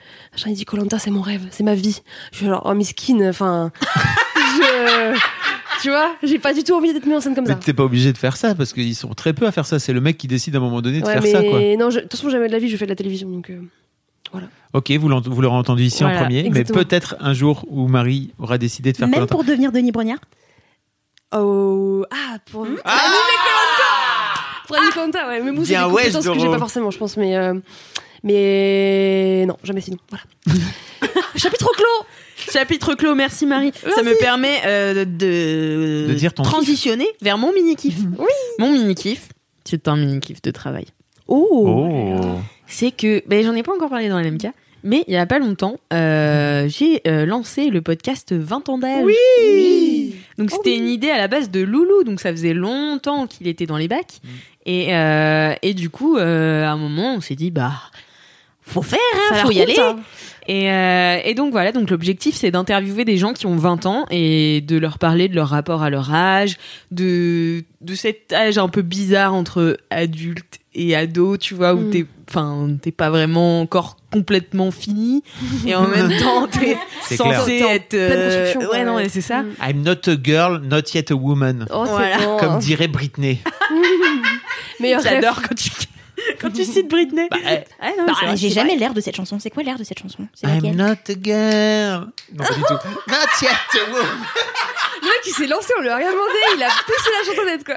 il 0.46 0.54
dit 0.54 0.64
Colanta, 0.64 0.98
c'est 0.98 1.10
mon 1.10 1.20
rêve, 1.22 1.42
c'est 1.50 1.64
ma 1.64 1.74
vie. 1.74 2.00
Je 2.32 2.38
suis 2.38 2.46
genre, 2.46 2.62
oh, 2.64 2.74
miskin, 2.74 3.28
enfin. 3.28 3.70
je. 4.36 5.18
Tu 5.82 5.90
vois, 5.90 6.14
j'ai 6.22 6.38
pas 6.38 6.54
du 6.54 6.62
tout 6.62 6.72
envie 6.74 6.92
d'être 6.94 7.04
mis 7.04 7.14
en 7.14 7.20
scène 7.20 7.34
comme 7.34 7.44
Mais 7.44 7.50
ça. 7.52 7.58
t'es 7.62 7.72
pas 7.72 7.82
obligé 7.82 8.12
de 8.12 8.16
faire 8.18 8.36
ça 8.36 8.54
parce 8.54 8.72
qu'ils 8.72 8.94
sont 8.94 9.12
très 9.14 9.32
peu 9.32 9.46
à 9.46 9.52
faire 9.52 9.66
ça. 9.66 9.78
C'est 9.78 9.92
le 9.92 10.00
mec 10.00 10.16
qui 10.16 10.28
décide 10.28 10.54
à 10.54 10.58
un 10.58 10.62
moment 10.62 10.80
donné 10.80 11.00
de 11.00 11.04
Ouais, 11.06 11.12
faire 11.14 11.22
mais 11.22 11.32
ça, 11.32 11.42
quoi. 11.42 11.60
non, 11.76 11.90
je- 11.90 11.96
de 11.96 12.02
toute 12.02 12.12
façon, 12.12 12.30
jamais 12.30 12.46
de 12.46 12.52
la 12.52 12.58
vie, 12.58 12.68
je 12.68 12.76
fais 12.76 12.84
de 12.86 12.90
la 12.90 12.96
télévision, 12.96 13.28
donc. 13.28 13.50
euh, 13.50 13.60
Ok, 14.72 14.90
vous 14.92 15.08
vous 15.08 15.40
l'aurez 15.42 15.56
entendu 15.56 15.84
ici 15.84 16.02
Voilà, 16.02 16.18
en 16.18 16.22
premier, 16.24 16.46
exactement. 16.46 16.78
mais 16.78 16.84
peut-être 16.84 17.16
un 17.20 17.32
jour 17.32 17.64
où 17.68 17.86
Marie 17.86 18.32
aura 18.38 18.58
décidé 18.58 18.92
de 18.92 18.96
faire 18.96 19.08
Même 19.08 19.26
pour 19.26 19.44
devenir 19.44 19.70
Denis 19.72 19.92
Brognard? 19.92 20.18
Oh, 21.32 22.04
ah, 22.10 22.38
pour 22.50 22.62
animer 22.64 22.80
Koh-Lanta 22.82 24.66
Pour 24.66 24.76
animer 24.76 24.90
Koh-Lanta, 24.92 25.28
ouais. 25.28 25.40
Mais 25.42 25.52
moi, 25.52 25.64
c'est 25.64 25.74
des 25.76 25.82
compétences 25.82 26.26
que 26.26 26.38
j'ai 26.38 26.48
pas 26.48 26.58
forcément, 26.58 26.90
je 26.90 26.98
pense, 26.98 27.16
mais... 27.16 27.36
euh, 27.36 27.54
mais 28.22 29.44
non, 29.46 29.56
jamais 29.62 29.80
sinon, 29.80 29.98
voilà. 30.08 30.24
Chapitre 31.36 31.70
clos. 31.76 32.06
Chapitre 32.52 32.94
clos 32.94 33.14
merci 33.14 33.46
Marie. 33.46 33.72
Ça 33.94 34.02
me 34.02 34.18
permet 34.18 34.60
euh, 34.66 35.04
de, 35.04 36.06
De 36.08 36.14
dire 36.14 36.32
ton 36.32 36.42
transitionner 36.42 37.06
vers 37.20 37.36
mon 37.38 37.52
mini 37.52 37.76
kiff 37.76 37.96
oui. 38.18 38.26
Mon 38.58 38.72
mini 38.72 38.94
kiff 38.94 39.28
c'est 39.64 39.88
un 39.88 39.96
mini 39.96 40.20
kiff 40.20 40.42
de 40.42 40.50
travail. 40.50 40.86
Oh, 41.26 41.64
Oh. 41.66 42.38
C'est 42.66 42.90
que 42.90 43.22
ben 43.26 43.44
j'en 43.44 43.54
ai 43.54 43.62
pas 43.62 43.72
encore 43.74 43.90
parlé 43.90 44.08
dans 44.08 44.18
LMK 44.20 44.46
mais 44.86 45.02
il 45.08 45.14
y 45.14 45.16
a 45.16 45.24
pas 45.26 45.38
longtemps 45.38 45.76
euh, 45.92 46.68
j'ai 46.68 47.00
euh, 47.06 47.24
lancé 47.24 47.70
le 47.70 47.80
podcast 47.80 48.32
20 48.34 48.68
ans 48.68 48.78
d'âge. 48.78 49.02
Oui, 49.04 50.14
donc 50.38 50.50
c'était 50.50 50.76
une 50.76 50.88
idée 50.88 51.10
à 51.10 51.16
la 51.18 51.26
base 51.28 51.50
de 51.50 51.60
Loulou 51.60 52.04
donc 52.04 52.20
ça 52.20 52.30
faisait 52.30 52.52
longtemps 52.54 53.26
qu'il 53.26 53.46
était 53.48 53.66
dans 53.66 53.76
les 53.78 53.88
bacs. 53.88 54.20
Et 54.66 54.94
euh, 54.94 55.54
et 55.62 55.74
du 55.74 55.88
coup 55.90 56.16
euh, 56.16 56.64
à 56.64 56.70
un 56.70 56.76
moment 56.76 57.14
on 57.14 57.20
s'est 57.20 57.34
dit 57.34 57.50
bah 57.50 57.72
faut 58.62 58.82
faire 58.82 58.98
hein, 59.30 59.36
faut 59.36 59.50
y 59.50 59.60
aller. 59.60 59.76
et, 60.48 60.70
euh, 60.70 61.18
et 61.24 61.34
donc 61.34 61.52
voilà, 61.52 61.70
donc 61.72 61.90
l'objectif 61.90 62.34
c'est 62.34 62.50
d'interviewer 62.50 63.04
des 63.04 63.18
gens 63.18 63.32
qui 63.34 63.46
ont 63.46 63.56
20 63.56 63.84
ans 63.86 64.06
et 64.10 64.62
de 64.62 64.78
leur 64.78 64.98
parler 64.98 65.28
de 65.28 65.34
leur 65.34 65.48
rapport 65.48 65.82
à 65.82 65.90
leur 65.90 66.12
âge, 66.14 66.56
de, 66.90 67.62
de 67.82 67.94
cet 67.94 68.32
âge 68.32 68.56
un 68.58 68.68
peu 68.68 68.80
bizarre 68.82 69.34
entre 69.34 69.76
adulte 69.90 70.60
et 70.74 70.96
ado, 70.96 71.36
tu 71.36 71.54
vois, 71.54 71.74
où 71.74 71.80
Mm. 71.80 71.90
t'es, 71.90 72.06
enfin, 72.28 72.68
t'es 72.80 72.92
pas 72.92 73.10
vraiment 73.10 73.60
encore 73.60 73.96
complètement 74.12 74.70
fini 74.70 75.22
et 75.66 75.74
en 75.74 75.86
même 75.88 76.10
temps 76.20 76.46
t'es 76.46 76.76
censé 77.16 77.58
clair. 77.58 77.70
être, 77.70 77.96
construction, 77.96 78.70
ouais, 78.70 78.84
non, 78.84 78.94
ouais. 78.96 79.02
mais 79.04 79.08
c'est 79.08 79.20
ça. 79.20 79.42
Mm. 79.42 79.54
I'm 79.62 79.82
not 79.82 80.08
a 80.08 80.16
girl, 80.22 80.60
not 80.62 80.82
yet 80.94 81.10
a 81.10 81.14
woman. 81.14 81.66
Oh, 81.70 81.82
c'est 81.84 81.90
Voilà. 81.92 82.18
bon. 82.18 82.36
Comme 82.38 82.58
dirait 82.58 82.88
Britney. 82.88 83.40
Rêve. 84.80 85.00
J'adore 85.02 85.40
quand 85.42 85.54
tu, 85.54 85.70
quand 86.40 86.50
tu 86.50 86.64
cites 86.64 86.88
Britney. 86.90 87.28
Bah, 87.30 87.36
Ah 87.80 87.90
non, 87.98 88.06
Bah, 88.06 88.34
j'ai 88.34 88.50
jamais 88.50 88.76
l'air 88.76 88.94
de 88.94 89.00
cette 89.00 89.16
chanson. 89.16 89.38
C'est 89.40 89.50
quoi 89.50 89.62
l'air 89.62 89.78
de 89.78 89.84
cette 89.84 89.98
chanson? 89.98 90.26
C'est 90.34 90.46
I'm 90.46 90.74
not 90.76 90.84
a 91.08 91.14
girl. 91.22 92.06
Non, 92.34 92.44
pas 92.44 92.54
du 92.54 92.60
tout. 92.60 92.74
Not 93.08 93.14
yet 93.42 93.50
a 93.50 93.90
woman. 93.92 94.06
Le 95.02 95.08
mec, 95.08 95.18
il 95.26 95.32
s'est 95.34 95.46
lancé, 95.46 95.68
on 95.78 95.82
lui 95.82 95.88
a 95.90 95.96
rien 95.96 96.10
demandé, 96.10 96.32
il 96.56 96.62
a 96.62 96.68
poussé 96.68 97.10
la 97.10 97.30
chansonnette, 97.34 97.64
quoi. 97.64 97.74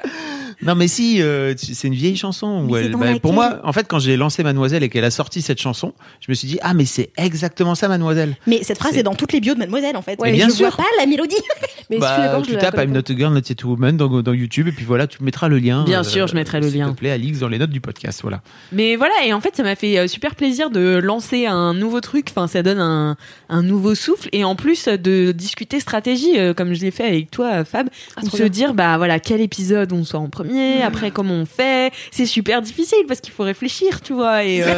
Non, 0.62 0.76
mais 0.76 0.88
si, 0.88 1.22
euh, 1.22 1.54
c'est 1.58 1.88
une 1.88 1.94
vieille 1.94 2.16
chanson. 2.16 2.66
où 2.70 2.78
elle- 2.78 2.96
bah, 2.96 3.08
pour 3.22 3.34
moi, 3.34 3.60
en 3.64 3.74
fait, 3.74 3.86
quand 3.88 4.00
j'ai 4.00 4.16
lancé 4.16 4.44
Mademoiselle 4.44 4.82
et 4.84 4.90
qu'elle 4.90 5.04
a 5.04 5.12
sorti 5.12 5.42
cette 5.42 5.60
chanson, 5.60 5.94
je 6.22 6.32
me 6.32 6.36
suis 6.36 6.48
dit, 6.48 6.58
ah, 6.62 6.74
mais 6.74 6.86
c'est 6.86 7.12
exactement 7.18 7.76
ça, 7.76 7.90
Mademoiselle. 7.90 8.38
Mais 8.48 8.64
cette 8.64 8.78
phrase 8.78 8.96
est 8.98 9.04
dans 9.04 9.14
toutes 9.16 9.34
les 9.34 9.42
bios 9.42 9.56
de 9.56 9.60
Mademoiselle 9.60 9.98
en 9.98 10.02
fait. 10.02 10.20
Ouais, 10.22 10.32
mais 10.32 10.38
bien 10.38 10.48
je 10.48 10.54
sûr. 10.54 10.68
vois 10.70 10.78
pas 10.78 10.90
la 11.00 11.06
mélodie. 11.06 11.36
Mais 11.90 12.00
Bah, 12.00 12.42
tu 12.46 12.58
tapes 12.58 12.76
I'm 12.78 12.92
not 12.92 13.00
a 13.10 13.16
girl, 13.16 13.32
not 13.34 13.40
yet 13.48 13.64
a 13.64 13.66
woman 13.66 13.96
dans, 13.96 14.22
dans 14.22 14.34
YouTube, 14.34 14.68
et 14.68 14.74
puis 14.74 14.84
voilà, 14.84 15.08
tu 15.08 15.24
mettras 15.24 15.48
le 15.48 15.58
lien. 15.58 15.86
Bien 15.86 16.04
sûr, 16.04 16.28
je 16.28 16.36
mettrai 16.36 16.60
le 16.60 16.70
S'il 16.70 16.80
lien. 16.82 16.90
te 16.92 16.98
plaît, 16.98 17.12
Alix, 17.12 17.40
dans 17.40 17.48
les 17.48 17.58
notes 17.60 17.70
du 17.70 17.80
podcast, 17.80 18.20
voilà. 18.24 18.37
Mais 18.72 18.96
voilà, 18.96 19.14
et 19.26 19.34
en 19.34 19.42
fait, 19.42 19.56
ça 19.56 19.64
m'a 19.64 19.76
fait 19.76 19.98
euh, 19.98 20.08
super 20.08 20.36
plaisir 20.36 20.70
de 20.70 20.98
lancer 20.98 21.46
un 21.46 21.74
nouveau 21.74 22.02
truc. 22.02 22.28
Enfin, 22.30 22.48
ça 22.48 22.64
donne 22.64 22.80
un, 22.80 23.16
un 23.50 23.64
nouveau 23.64 23.96
souffle. 23.96 24.30
Et 24.32 24.44
en 24.44 24.56
plus, 24.56 24.88
euh, 24.88 24.98
de 24.98 25.32
discuter 25.32 25.80
stratégie, 25.80 26.38
euh, 26.40 26.54
comme 26.54 26.74
je 26.74 26.82
l'ai 26.82 26.92
fait 26.92 27.06
avec 27.06 27.32
toi, 27.32 27.64
Fab. 27.66 27.90
Ah, 28.16 28.22
ou 28.24 28.30
se 28.30 28.38
bien. 28.38 28.50
dire, 28.50 28.74
bah 28.74 28.98
voilà, 28.98 29.20
quel 29.20 29.42
épisode 29.42 29.94
on 29.94 30.04
sort 30.04 30.22
en 30.22 30.30
premier, 30.30 30.82
après 30.82 31.12
comment 31.12 31.34
on 31.36 31.46
fait. 31.46 31.92
C'est 32.12 32.26
super 32.26 32.62
difficile 32.62 33.06
parce 33.08 33.22
qu'il 33.22 33.34
faut 33.34 33.44
réfléchir, 33.44 34.02
tu 34.02 34.14
vois. 34.14 34.44
Et, 34.44 34.64
euh, 34.64 34.68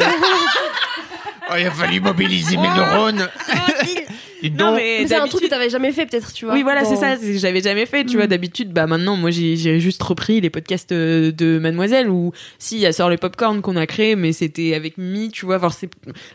Oh, 1.51 1.55
il 1.57 1.65
a 1.65 1.71
fallu 1.71 1.99
mobiliser 1.99 2.57
mes 2.57 2.67
neurones. 2.67 3.27
Non, 4.57 4.75
mais 4.75 5.05
c'est 5.07 5.15
un 5.15 5.27
truc 5.27 5.43
que 5.43 5.47
t'avais 5.49 5.69
jamais 5.69 5.91
fait, 5.91 6.05
peut-être, 6.05 6.31
tu 6.33 6.45
vois. 6.45 6.53
Oui, 6.53 6.63
voilà, 6.63 6.85
c'est 6.85 6.95
ça. 6.95 7.17
c'est- 7.17 7.37
J'avais 7.37 7.61
jamais 7.61 7.85
fait, 7.85 8.05
tu 8.05 8.17
vois. 8.17 8.27
D'habitude, 8.27 8.71
bah 8.71 8.87
maintenant, 8.87 9.15
moi, 9.15 9.31
j'ai 9.31 9.55
juste 9.79 10.01
repris 10.03 10.39
les 10.41 10.49
podcasts 10.49 10.91
euh, 10.91 11.31
de 11.31 11.59
Mademoiselle 11.59 12.09
ou 12.09 12.31
si 12.57 12.75
il 12.75 12.81
y 12.81 12.85
a 12.85 12.93
sort 12.93 13.09
le 13.09 13.17
popcorn 13.17 13.61
qu'on 13.61 13.75
a 13.75 13.85
créé, 13.87 14.15
mais 14.15 14.31
c'était 14.33 14.73
avec 14.73 14.97
Mimi, 14.97 15.29
tu 15.31 15.45
vois. 15.45 15.57
Enfin, 15.57 15.69
c'est- 15.69 15.89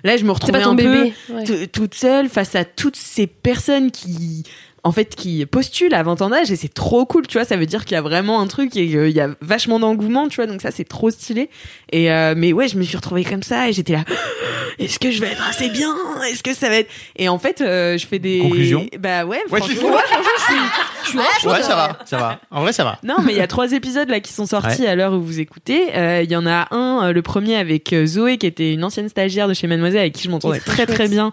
là, 0.05 0.17
je 0.17 0.25
me 0.25 0.31
retrouvais 0.33 0.63
un 0.63 0.75
peu 0.77 0.83
bébé. 0.83 1.13
ouais. 1.31 1.67
toute 1.69 1.95
seule 1.95 2.29
face 2.29 2.55
à 2.55 2.65
toutes 2.65 2.97
ces 2.97 3.27
personnes 3.27 3.91
qui 3.91 4.45
en 4.85 4.93
fait 4.93 5.15
qui 5.17 5.45
postulent 5.47 5.95
à 5.95 6.03
20 6.03 6.21
ans 6.23 6.29
d'âge 6.31 6.51
et 6.53 6.57
c'est 6.57 6.73
trop 6.73 7.05
cool 7.07 7.27
tu 7.27 7.39
vois 7.39 7.45
ça 7.47 7.57
veut 7.57 7.67
dire 7.67 7.85
qu'il 7.85 7.95
y 7.95 7.99
a 7.99 8.03
vraiment 8.03 8.41
un 8.41 8.47
truc 8.47 8.77
et 8.77 8.87
qu'il 8.87 9.09
y 9.11 9.21
a 9.21 9.31
vachement 9.41 9.81
d'engouement 9.81 10.29
tu 10.29 10.37
vois 10.37 10.47
donc 10.47 10.61
ça 10.63 10.71
c'est 10.71 10.85
trop 10.85 11.11
stylé 11.11 11.49
et 11.91 12.13
euh, 12.13 12.35
mais 12.37 12.53
ouais 12.53 12.69
je 12.69 12.77
me 12.77 12.83
suis 12.85 12.97
retrouvée 12.97 13.25
comme 13.25 13.43
ça 13.43 13.69
et 13.69 13.73
j'étais 13.73 13.95
là 13.95 14.05
est-ce 14.79 14.99
que 14.99 15.11
je 15.11 15.21
vais 15.21 15.29
être 15.29 15.49
assez 15.49 15.69
bien? 15.71 15.95
Est-ce 16.31 16.43
que 16.43 16.53
ça 16.53 16.69
va 16.69 16.77
être? 16.77 16.91
Et 17.17 17.29
en 17.29 17.39
fait 17.39 17.61
euh, 17.61 17.97
je 17.97 18.07
fais 18.07 18.19
des 18.19 18.41
Conclusion? 18.41 18.87
Bah 18.99 19.25
ouais, 19.25 19.41
Ouais, 19.51 19.61
tu- 19.61 19.75
franchement, 19.77 21.23
Ouais, 21.45 21.63
ça 21.63 21.77
va, 21.77 21.99
ça 22.07 22.17
va. 22.17 22.41
En 22.51 22.63
vrai, 22.63 22.73
ça 22.73 22.83
va. 22.83 22.99
non, 23.05 23.17
mais 23.25 23.33
il 23.33 23.39
y 23.39 23.41
a 23.43 23.47
trois 23.47 23.73
épisodes 23.73 24.09
là 24.09 24.21
qui 24.21 24.33
sont 24.33 24.47
sortis 24.47 24.87
à 24.87 24.95
l'heure 24.97 25.13
où 25.13 25.21
vous 25.23 25.39
écoutez. 25.39 25.95
Euh, 25.95 26.23
Il 26.25 26.31
y 26.31 26.35
en 26.37 26.47
a 26.47 26.67
un, 26.75 27.13
le 27.13 27.23
premier 27.23 27.57
avec 27.57 27.95
Zoé, 28.07 28.37
qui 28.39 28.47
était 28.47 28.73
une 28.73 28.83
ancienne 28.83 29.09
stagiaire 29.09 29.47
de 29.47 29.55
chez 29.55 29.67
Mademoiselle, 29.67 30.01
avec 30.01 30.15
qui 30.15 30.25
je 30.25 30.31
m'entendais 30.31 30.59
très 30.61 30.87
très 30.87 30.95
très 30.95 31.09
bien 31.09 31.33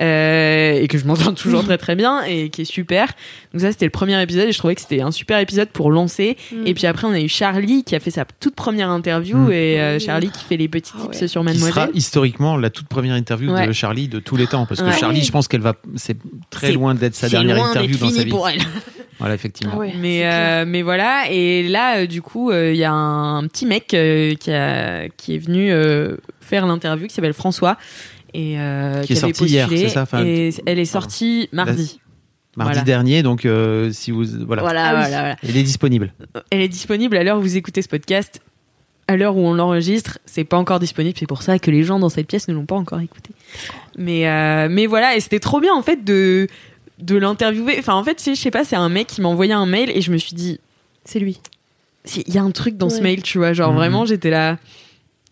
euh, 0.00 0.72
et 0.74 0.88
que 0.88 0.98
je 0.98 1.04
m'entends 1.06 1.32
toujours 1.34 1.64
très 1.64 1.78
très 1.78 1.94
bien 1.94 2.22
et 2.24 2.50
qui 2.50 2.62
est 2.62 2.66
super. 2.66 2.91
Donc 3.52 3.60
ça, 3.62 3.70
c'était 3.72 3.84
le 3.86 3.90
premier 3.90 4.20
épisode 4.22 4.48
et 4.48 4.52
je 4.52 4.58
trouvais 4.58 4.74
que 4.74 4.80
c'était 4.80 5.00
un 5.00 5.10
super 5.10 5.38
épisode 5.38 5.68
pour 5.68 5.90
lancer. 5.90 6.36
Mm. 6.52 6.66
Et 6.66 6.74
puis 6.74 6.86
après, 6.86 7.06
on 7.06 7.12
a 7.12 7.20
eu 7.20 7.28
Charlie 7.28 7.84
qui 7.84 7.94
a 7.94 8.00
fait 8.00 8.10
sa 8.10 8.24
toute 8.24 8.54
première 8.54 8.90
interview 8.90 9.36
Mm. 9.36 9.52
et 9.52 9.80
euh. 9.80 9.98
Charlie 9.98 10.30
qui 10.30 10.44
fait 10.44 10.56
les 10.56 10.68
petits 10.68 10.92
Ah 10.96 11.02
tips 11.10 11.20
ouais. 11.22 11.28
sur 11.28 11.40
Qui 11.40 11.44
Mademoiselle. 11.46 11.74
sera 11.74 11.88
historiquement 11.94 12.56
la 12.56 12.70
toute 12.70 12.88
première 12.88 13.14
interview 13.14 13.50
de. 13.54 13.72
Charlie 13.72 14.08
de 14.08 14.18
tous 14.18 14.36
les 14.36 14.46
temps. 14.46 14.66
Parce 14.66 14.80
que 14.80 14.86
Ouais. 14.86 14.98
Charlie, 14.98 15.22
je 15.22 15.32
pense 15.32 15.48
qu'elle 15.48 15.60
va, 15.60 15.74
c'est 15.96 16.16
très 16.50 16.72
loin 16.72 16.94
d'être 16.94 17.14
sa 17.14 17.28
dernière 17.28 17.56
loin 17.56 17.70
interview 17.70 17.96
dans 17.98 18.10
sa 18.10 18.24
vie. 18.24 18.30
pour 18.30 18.48
elle. 18.48 18.58
Voilà, 19.18 19.34
effectivement. 19.36 19.74
Ah 19.76 19.78
ouais, 19.78 19.94
mais 20.00 20.22
euh, 20.24 20.64
mais 20.66 20.82
voilà 20.82 21.26
et 21.30 21.68
là 21.68 21.98
euh, 21.98 22.06
du 22.06 22.22
coup 22.22 22.50
euh, 22.50 22.72
il 22.72 22.78
y 22.78 22.82
a 22.82 22.90
un, 22.92 23.46
petit 23.46 23.66
mec 23.66 23.94
euh, 23.94 24.34
qui 24.34 24.50
a 24.50 25.08
qui 25.16 25.36
est 25.36 25.38
venu 25.38 25.70
euh, 25.70 26.16
faire 26.40 26.66
l'interview 26.66 27.06
qui 27.06 27.14
s'appelle 27.14 27.34
François 27.34 27.76
et 28.34 28.58
euh, 28.58 29.02
Qui 29.04 29.12
est 29.12 29.16
sorti 29.16 29.44
hier, 29.44 29.68
postulé, 29.68 29.88
c'est 29.88 29.94
ça 29.94 30.02
Enfin, 30.02 30.24
et 30.24 30.50
elle 30.66 30.80
est 30.80 30.84
sortie 30.86 31.48
mardi 31.52 32.00
Mardi 32.56 32.72
Voilà. 32.74 32.82
dernier, 32.84 33.22
donc 33.22 33.46
euh, 33.46 33.90
si 33.92 34.10
vous 34.10 34.24
voilà, 34.46 34.62
voilà 34.62 34.84
Ah 34.88 34.92
oui. 34.94 35.00
voilà, 35.00 35.18
voilà. 35.20 35.36
elle 35.42 35.56
est 35.56 35.62
disponible. 35.62 36.12
elle 36.50 36.60
est 36.60 36.68
disponible 36.68 37.16
à 37.16 37.24
l'heure 37.24 37.38
où 37.38 37.42
vous 37.42 37.56
écoutez 37.56 37.80
ce 37.82 37.88
podcast 37.88 38.40
à 39.08 39.16
l'heure 39.16 39.36
où 39.36 39.40
on 39.40 39.54
l'enregistre 39.54 40.18
c'est 40.26 40.44
pas 40.44 40.56
encore 40.58 40.78
disponible 40.78 41.16
c'est 41.18 41.26
pour 41.26 41.42
ça 41.42 41.58
que 41.58 41.70
les 41.70 41.82
gens 41.82 41.98
dans 41.98 42.08
cette 42.08 42.26
pièce 42.28 42.46
ne 42.48 42.54
l'ont 42.54 42.66
pas 42.66 42.76
encore 42.76 43.00
écouté 43.00 43.30
mais 43.98 44.28
euh, 44.28 44.68
mais 44.70 44.86
voilà 44.86 45.16
et 45.16 45.20
c'était 45.20 45.40
trop 45.40 45.60
bien 45.60 45.74
en 45.74 45.82
fait 45.82 46.04
de 46.04 46.46
de 46.98 47.16
l'interviewer 47.16 47.76
enfin 47.78 47.94
en 47.94 48.04
fait 48.04 48.20
c'est- 48.20 48.34
je 48.34 48.40
sais 48.40 48.50
pas 48.52 48.64
c'est 48.64 48.76
un 48.76 48.88
mec 48.88 49.06
qui 49.08 49.20
m'a 49.22 49.28
envoyé 49.28 49.52
un 49.54 49.66
mail 49.66 49.90
et 49.90 50.00
je 50.02 50.12
me 50.12 50.18
suis 50.18 50.34
dit 50.34 50.60
C'est 51.04 51.18
lui. 51.18 51.40
Si, 52.04 52.22
il 52.26 52.34
y 52.34 52.38
a 52.38 52.42
un 52.42 52.50
truc 52.52 52.76
dans 52.76 52.90
ce 52.90 53.00
mail, 53.00 53.22
tu 53.22 53.38
vois, 53.38 53.52
genre 53.54 53.70
Mhm. 53.70 53.76
vraiment 53.76 54.04
j'étais 54.06 54.30
là, 54.30 54.58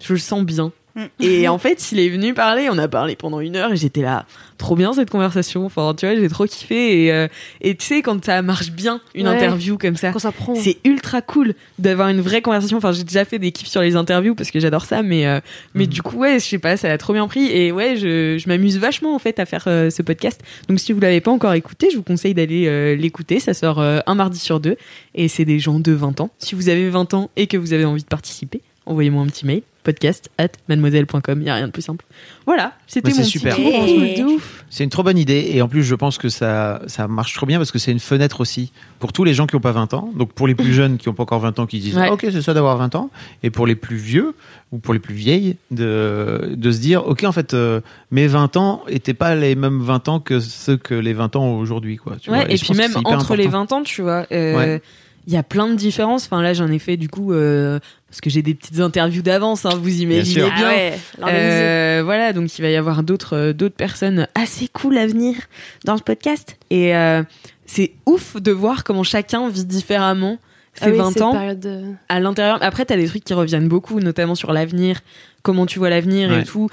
je 0.03 0.13
le 0.15 0.19
sens 0.19 0.43
bien. 0.45 0.73
Mm. 0.97 1.03
Et 1.21 1.49
en 1.49 1.59
fait, 1.59 1.93
il 1.93 2.01
est 2.01 2.09
venu 2.09 2.35
parler, 2.35 2.69
on 2.71 2.79
a 2.79 2.89
parlé 2.89 3.17
pendant 3.17 3.41
une 3.41 3.57
heure 3.57 3.73
et 3.73 3.77
j'étais 3.77 4.03
là, 4.03 4.27
trop 4.59 4.75
bien 4.77 4.93
cette 4.93 5.11
conversation. 5.11 5.65
Enfin, 5.65 5.95
tu 5.97 6.07
vois, 6.07 6.17
j'ai 6.17 6.29
trop 6.29 6.47
kiffé. 6.47 7.05
Et, 7.05 7.13
euh, 7.13 7.29
et 7.61 7.75
tu 7.77 7.87
sais, 7.87 8.03
quand 8.03 8.25
ça 8.25 8.43
marche 8.43 8.73
bien, 8.73 9.01
une 9.15 9.29
Ouais. 9.29 9.35
interview 9.37 9.79
comme 9.79 9.97
ça, 9.97 10.13
c'est 10.57 10.79
ultra 10.85 11.23
cool 11.23 11.55
d'avoir 11.79 12.09
une 12.09 12.21
vraie 12.21 12.43
conversation. 12.43 12.77
Enfin, 12.79 12.93
j'ai 12.93 13.05
déjà 13.05 13.25
fait 13.25 13.39
des 13.39 13.53
kiffs 13.53 13.69
sur 13.69 13.83
les 13.83 13.97
interviews 13.97 14.35
parce 14.35 14.51
que 14.51 14.59
j'adore 14.61 14.85
ça, 14.85 15.03
mais 15.03 15.27
euh, 15.27 15.41
mais 15.75 15.85
Mhm. 15.85 15.91
du 15.91 16.03
coup, 16.03 16.17
ouais, 16.19 16.39
je 16.39 16.45
sais 16.45 16.59
pas, 16.59 16.77
ça 16.77 16.91
a 16.91 16.99
trop 16.99 17.13
bien 17.13 17.27
pris. 17.29 17.47
Et 17.47 17.73
ouais, 17.73 17.97
je, 17.97 18.37
je 18.39 18.49
m'amuse 18.49 18.79
vachement 18.79 19.15
en 19.15 19.19
fait 19.19 19.39
à 19.39 19.47
faire 19.47 19.65
euh, 19.69 19.91
ce 19.91 20.03
podcast. 20.03 20.41
Donc, 20.69 20.81
si 20.81 20.93
vous 20.93 21.01
l'avez 21.01 21.21
pas 21.21 21.31
encore 21.31 21.53
écouté, 21.55 21.89
je 21.91 21.97
vous 21.97 22.03
conseille 22.03 22.35
d'aller 22.35 22.97
l'écouter. 22.97 23.39
Ça 23.41 23.55
sort 23.55 23.81
un 23.81 24.15
mardi 24.15 24.39
sur 24.39 24.61
deux 24.61 24.77
et 25.15 25.29
c'est 25.29 25.45
des 25.45 25.59
gens 25.59 25.79
de 25.81 25.93
20 25.93 26.21
ans. 26.21 26.31
Si 26.39 26.55
vous 26.55 26.69
avez 26.69 26.89
20 26.91 27.15
ans 27.15 27.31
et 27.37 27.47
que 27.47 27.57
vous 27.57 27.73
avez 27.73 27.85
envie 27.85 28.03
de 28.03 28.09
participer, 28.09 28.61
envoyez-moi 28.87 29.23
un 29.23 29.27
petit 29.27 29.47
mail 29.47 29.63
podcast 29.83 30.31
at 30.39 30.49
mademoiselle.com. 30.69 31.41
Il 31.41 31.47
y 31.47 31.51
a 31.51 31.55
rien 31.55 31.67
de 31.67 31.73
plus 31.73 31.83
simple. 31.83 32.05
Voilà, 32.47 32.73
c'était 32.87 33.13
mon 33.13 33.23
super. 33.25 33.57
tour. 33.57 33.65
Hey. 33.67 34.19
de 34.21 34.25
ouf. 34.25 34.65
C'est 34.71 34.85
une 34.85 34.91
trop 34.91 35.03
bonne 35.03 35.19
idée 35.19 35.51
et 35.53 35.63
en 35.63 35.69
plus 35.69 35.83
je 35.83 35.95
pense 35.95 36.19
que 36.19 36.29
ça, 36.29 36.83
ça 36.87 37.09
marche 37.09 37.35
trop 37.35 37.47
bien 37.47 37.59
parce 37.59 37.71
que 37.73 37.79
c'est 37.79 37.93
une 37.93 38.01
fenêtre 38.01 38.41
aussi 38.41 38.73
pour 38.99 39.13
tous 39.13 39.25
les 39.25 39.35
gens 39.35 39.47
qui 39.47 39.57
n'ont 39.57 39.61
pas 39.61 39.73
20 39.73 39.95
ans. 39.95 40.11
Donc 40.17 40.33
pour 40.33 40.47
les 40.47 40.55
plus 40.55 40.73
jeunes 40.73 40.99
qui 40.99 41.09
n'ont 41.09 41.15
pas 41.15 41.23
encore 41.23 41.41
20 41.41 41.59
ans 41.59 41.67
qui 41.67 41.79
disent 41.81 41.97
Ouais. 41.97 42.07
Ah, 42.09 42.13
ok 42.13 42.27
c'est 42.31 42.43
ça 42.43 42.55
d'avoir 42.55 42.77
20 42.77 42.95
ans 42.95 43.11
et 43.43 43.51
pour 43.51 43.67
les 43.67 43.75
plus 43.75 43.97
vieux 43.97 44.35
ou 44.73 44.79
pour 44.79 44.95
les 44.95 45.01
plus 45.01 45.15
vieilles 45.15 45.57
de, 45.71 46.53
de 46.57 46.73
se 46.73 46.79
dire 46.79 47.07
ok 47.07 47.25
en 47.25 47.33
fait 47.33 47.55
euh, 47.55 47.81
mes 48.11 48.27
20 48.27 48.57
ans 48.57 48.83
étaient 48.89 49.15
pas 49.15 49.35
les 49.35 49.55
mêmes 49.55 49.81
20 49.81 50.09
ans 50.09 50.21
que 50.21 50.41
ceux 50.41 50.77
que 50.77 50.95
les 50.95 51.13
20 51.13 51.37
ans 51.37 51.55
aujourd'hui 51.55 51.97
quoi. 51.97 52.17
Tu 52.21 52.31
Ouais, 52.31 52.45
vois. 52.45 52.51
et, 52.53 52.57
puis 52.59 52.75
même 52.75 52.93
entre 53.05 53.35
les 53.37 53.47
important. 53.47 53.77
20 53.77 53.81
ans, 53.81 53.83
tu 53.83 54.03
vois, 54.03 54.27
euh, 54.33 54.57
Ouais. 54.57 54.83
Il 55.27 55.33
y 55.33 55.37
a 55.37 55.43
plein 55.43 55.69
de 55.69 55.75
différences. 55.75 56.25
Enfin, 56.27 56.43
là, 56.43 56.53
j'en 56.55 56.69
ai 56.69 56.79
fait 56.79 56.97
du 56.97 57.09
coup, 57.09 57.33
euh, 57.33 57.79
parce 58.09 58.21
que 58.21 58.31
j'ai 58.31 58.43
des 58.43 58.55
petites 58.55 58.81
interviews 58.81 59.23
d'avance, 59.23 59.65
hein, 59.67 59.79
vous 59.81 60.01
imaginez 60.01 60.43
bien. 60.43 60.53
Ah 60.57 60.69
ouais. 60.69 60.99
Euh, 61.29 62.03
voilà, 62.05 62.33
donc 62.33 62.59
il 62.59 62.63
va 62.63 62.71
y 62.71 62.77
avoir 62.77 63.03
d'autres 63.03 63.37
euh, 63.37 63.53
d'autres 63.53 63.77
personnes 63.77 64.27
assez 64.35 64.69
cool 64.69 64.97
à 64.99 65.07
venir 65.07 65.37
dans 65.85 65.97
ce 65.97 66.03
podcast. 66.03 66.57
Et 66.71 66.97
euh, 66.97 67.23
c'est 67.67 67.93
ouf 68.07 68.37
de 68.41 68.51
voir 68.53 68.83
comment 68.85 69.03
chacun 69.05 69.49
vit 69.49 69.65
différemment 69.65 70.39
Ah 70.81 70.87
oui, 70.91 70.97
20 70.97 71.11
cette 71.13 71.23
ans 71.23 71.33
période 71.33 71.61
de- 71.61 71.83
à 72.09 72.19
l'intérieur. 72.21 72.59
Après, 72.63 72.85
t'as 72.85 72.97
des 72.97 73.07
trucs 73.07 73.23
qui 73.25 73.35
reviennent 73.35 73.69
beaucoup, 73.69 74.01
notamment 74.01 74.35
sur 74.35 74.53
l'avenir, 74.53 75.01
comment 75.43 75.67
tu 75.67 75.79
vois 75.79 75.91
l'avenir 75.91 76.31
Ouais. 76.31 76.41
et 76.41 76.45
tout. 76.45 76.69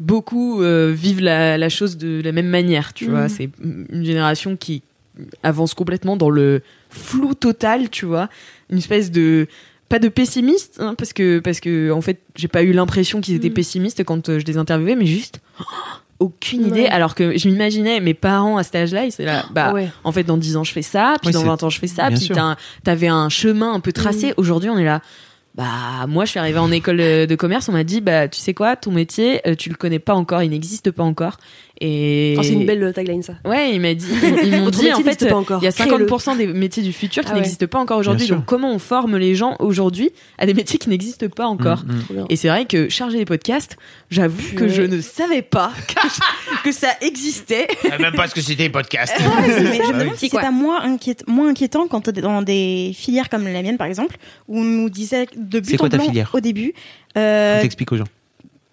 Beaucoup 0.00 0.60
euh, 0.60 0.92
vivent 0.94 1.20
la, 1.22 1.56
la 1.56 1.68
chose 1.68 1.96
de 1.96 2.20
la 2.22 2.32
même 2.32 2.48
manière, 2.48 2.92
tu 2.92 3.04
Mhm. 3.06 3.10
vois. 3.10 3.28
C'est 3.28 3.48
une 3.62 4.04
génération 4.04 4.56
qui 4.56 4.82
avance 5.44 5.72
complètement 5.74 6.16
dans 6.16 6.30
le 6.30 6.62
flou 6.94 7.34
total, 7.34 7.90
tu 7.90 8.06
vois. 8.06 8.28
Une 8.70 8.78
espèce 8.78 9.10
de 9.10 9.46
pas 9.88 9.98
de 9.98 10.08
pessimiste, 10.08 10.78
hein, 10.80 10.94
parce 10.96 11.12
que 11.12 11.40
parce 11.40 11.60
que 11.60 11.90
en 11.90 12.00
fait, 12.00 12.20
j'ai 12.36 12.48
pas 12.48 12.62
eu 12.62 12.72
l'impression 12.72 13.20
qu'ils 13.20 13.34
étaient 13.34 13.48
Mhm. 13.48 13.54
pessimistes 13.54 14.04
quand 14.04 14.28
euh, 14.28 14.38
je 14.38 14.46
les 14.46 14.56
interviewais, 14.56 14.96
mais 14.96 15.06
juste 15.06 15.40
aucune 16.20 16.66
idée. 16.66 16.82
Ouais. 16.82 16.88
Alors 16.88 17.14
que 17.14 17.36
je 17.36 17.48
m'imaginais 17.48 18.00
mes 18.00 18.14
parents 18.14 18.56
à 18.56 18.62
cet 18.62 18.76
âge-là, 18.76 19.04
ils 19.04 19.08
étaient 19.08 19.24
là, 19.26 19.44
bah 19.52 19.66
Ah 19.70 19.74
ouais. 19.74 19.88
en 20.04 20.12
fait, 20.12 20.22
dans 20.24 20.36
10 20.38 20.56
ans, 20.56 20.64
je 20.64 20.72
fais 20.72 20.82
ça, 20.82 21.14
puis 21.20 21.28
Oui, 21.28 21.32
dans 21.34 21.40
c'est- 21.40 21.46
20 21.46 21.62
ans, 21.64 21.70
je 21.70 21.78
fais 21.78 21.86
ça, 21.86 22.08
bien 22.08 22.18
puis 22.18 22.28
t'as 22.28 22.42
un- 22.42 22.56
t'avais 22.82 23.08
un 23.08 23.28
chemin 23.28 23.72
un 23.74 23.80
peu 23.80 23.92
tracé. 23.92 24.28
Mm. 24.30 24.34
Aujourd'hui, 24.38 24.70
on 24.70 24.78
est 24.78 24.84
là. 24.84 25.00
Bah, 25.54 26.06
moi, 26.08 26.24
je 26.24 26.30
suis 26.30 26.40
arrivée 26.40 26.58
en 26.58 26.72
école 26.72 26.96
de 26.96 27.26
de 27.26 27.34
commerce, 27.36 27.68
on 27.68 27.72
m'a 27.72 27.84
dit, 27.84 28.00
bah, 28.00 28.26
tu 28.26 28.40
sais 28.40 28.54
quoi, 28.54 28.74
ton 28.74 28.90
métier, 28.90 29.40
euh, 29.46 29.54
tu 29.54 29.68
le 29.68 29.76
connais 29.76 30.00
pas 30.00 30.14
encore, 30.14 30.42
il 30.42 30.50
n'existe 30.50 30.90
pas 30.90 31.04
encore. 31.04 31.36
Et. 31.80 32.36
Oh, 32.38 32.42
c'est 32.42 32.52
une 32.52 32.66
belle 32.66 32.92
tagline, 32.94 33.22
ça. 33.22 33.34
Ouais, 33.44 33.74
il 33.74 33.80
m'a 33.80 33.94
dit, 33.94 34.06
ils 34.44 34.50
m'ont 34.60 34.70
dit, 34.70 34.92
en 34.92 34.96
fait, 34.98 35.02
n'existe 35.02 35.28
pas 35.28 35.34
encore. 35.36 35.60
il 35.60 35.64
y 35.64 35.68
a 35.68 35.72
Créez-le. 35.72 36.06
50% 36.06 36.36
des 36.36 36.46
métiers 36.46 36.82
du 36.84 36.92
futur 36.92 37.22
qui 37.24 37.30
Ah 37.30 37.34
ouais. 37.34 37.40
n'existent 37.40 37.66
pas 37.66 37.80
encore 37.80 37.98
aujourd'hui. 37.98 38.28
Donc, 38.28 38.44
comment 38.44 38.72
on 38.72 38.78
forme 38.78 39.16
les 39.16 39.34
gens 39.34 39.56
aujourd'hui 39.58 40.10
à 40.38 40.46
des 40.46 40.54
métiers 40.54 40.78
qui 40.78 40.88
n'existent 40.88 41.28
pas 41.28 41.46
encore? 41.46 41.82
Mm, 41.84 42.14
mm. 42.20 42.26
Et 42.30 42.36
c'est 42.36 42.48
vrai 42.48 42.66
que 42.66 42.88
charger 42.88 43.18
des 43.18 43.24
podcasts, 43.24 43.76
j'avoue 44.10 44.54
que 44.54 44.68
je 44.68 44.82
ne 44.82 45.00
savais 45.00 45.42
pas 45.42 45.72
que, 45.88 46.64
que 46.64 46.72
ça 46.72 46.90
existait. 47.00 47.66
Même 48.00 48.14
pas 48.14 48.28
ce 48.28 48.34
que 48.34 48.40
c'était 48.40 48.68
podcast. 48.70 49.12
Mais 49.18 49.48
je 49.58 49.62
me 49.64 49.92
demande 49.98 50.12
oui. 50.12 50.18
si 50.18 50.28
c'est 50.28 50.38
pas 50.40 50.52
moins, 50.52 50.86
inquiét- 50.86 51.24
moins 51.26 51.48
inquiétant 51.48 51.88
quand 51.88 52.02
t'es 52.02 52.12
dans 52.12 52.42
des 52.42 52.92
filières 52.94 53.28
comme 53.28 53.44
la 53.48 53.62
mienne, 53.62 53.78
par 53.78 53.88
exemple, 53.88 54.16
où 54.48 54.60
on 54.60 54.64
nous 54.64 54.90
disait 54.90 55.26
de 55.36 55.56
C'est 55.64 55.72
but 55.72 55.76
quoi 55.78 55.86
en 55.88 55.90
ta 55.90 55.96
blanc 55.96 56.06
filière 56.06 56.30
au 56.34 56.40
début. 56.40 56.72
Euh, 57.18 57.60
T'expliques 57.62 57.90
aux 57.92 57.96
gens. 57.96 58.04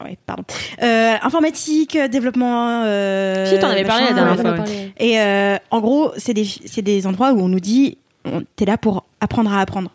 Ouais, 0.03 0.17
pardon. 0.25 0.43
Euh, 0.81 1.13
informatique, 1.21 1.97
développement. 2.11 2.83
Euh, 2.85 3.45
Si, 3.45 3.59
t'en 3.59 3.69
avais 3.69 3.83
parlé 3.83 4.05
la 4.05 4.13
dernière 4.13 4.33
en 4.33 4.37
fois, 4.37 4.65
ouais. 4.65 4.93
Et 4.99 5.19
euh, 5.19 5.57
en 5.71 5.79
gros, 5.81 6.11
c'est 6.17 6.33
des, 6.33 6.45
c'est 6.65 6.81
des 6.81 7.07
endroits 7.07 7.31
où 7.33 7.41
on 7.41 7.47
nous 7.47 7.59
dit 7.59 7.97
on- 8.25 8.43
t'es 8.55 8.65
là 8.65 8.77
pour 8.77 9.03
apprendre 9.19 9.51
à 9.53 9.61
apprendre. 9.61 9.91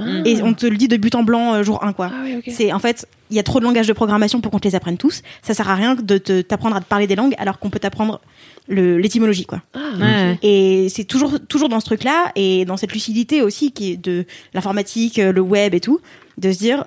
Mm. 0.00 0.22
Et 0.24 0.42
on 0.42 0.54
te 0.54 0.66
le 0.66 0.76
dit 0.76 0.88
de 0.88 0.96
but 0.96 1.14
en 1.14 1.22
blanc 1.22 1.54
euh, 1.54 1.62
jour 1.62 1.84
1, 1.84 1.92
quoi. 1.92 2.10
Ah 2.12 2.22
oui. 2.24 2.40
C'est 2.52 2.72
en 2.72 2.78
fait, 2.78 3.06
il 3.30 3.36
y 3.36 3.40
a 3.40 3.42
trop 3.42 3.60
de 3.60 3.64
langages 3.64 3.86
de 3.86 3.92
programmation 3.92 4.40
pour 4.40 4.50
qu'on 4.50 4.58
te 4.58 4.66
les 4.66 4.74
apprenne 4.74 4.96
tous. 4.96 5.22
Ça 5.42 5.54
sert 5.54 5.68
à 5.68 5.74
rien 5.74 5.94
de 5.94 6.18
te- 6.18 6.40
t'apprendre 6.40 6.76
à 6.76 6.80
te 6.80 6.86
parler 6.86 7.06
des 7.06 7.14
langues 7.14 7.34
alors 7.38 7.58
qu'on 7.58 7.70
peut 7.70 7.78
t'apprendre 7.78 8.20
le- 8.68 8.96
l'étymologie, 8.98 9.44
quoi. 9.44 9.60
Ouais. 10.00 10.38
Et 10.42 10.88
c'est 10.88 11.04
toujours 11.04 11.34
toujours 11.48 11.68
dans 11.68 11.78
ce 11.80 11.84
truc-là 11.84 12.32
et 12.36 12.64
dans 12.64 12.76
cette 12.78 12.92
lucidité 12.92 13.42
aussi 13.42 13.72
qui 13.72 13.92
est 13.92 13.96
de 13.96 14.24
l'informatique, 14.54 15.18
euh, 15.18 15.30
le 15.32 15.40
web 15.42 15.74
et 15.74 15.80
tout, 15.80 16.00
de 16.38 16.50
se 16.52 16.58
dire 16.58 16.84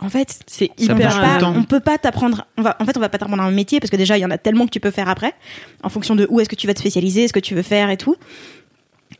en 0.00 0.08
fait 0.08 0.40
C'est 0.46 0.70
hyper 0.78 1.20
pas, 1.20 1.46
on 1.46 1.64
peut 1.64 1.80
pas 1.80 1.98
t'apprendre 1.98 2.46
on 2.56 2.62
va 2.62 2.76
en 2.80 2.84
fait 2.84 2.96
on 2.96 3.00
va 3.00 3.08
pas 3.08 3.18
t'apprendre 3.18 3.42
un 3.42 3.50
métier 3.50 3.80
parce 3.80 3.90
que 3.90 3.96
déjà 3.96 4.18
il 4.18 4.20
y 4.20 4.24
en 4.24 4.30
a 4.30 4.38
tellement 4.38 4.66
que 4.66 4.70
tu 4.70 4.80
peux 4.80 4.90
faire 4.90 5.08
après 5.08 5.34
en 5.82 5.88
fonction 5.88 6.14
de 6.14 6.26
où 6.30 6.40
est-ce 6.40 6.48
que 6.48 6.56
tu 6.56 6.66
vas 6.66 6.74
te 6.74 6.80
spécialiser, 6.80 7.28
ce 7.28 7.32
que 7.32 7.40
tu 7.40 7.54
veux 7.54 7.62
faire 7.62 7.90
et 7.90 7.96
tout. 7.96 8.16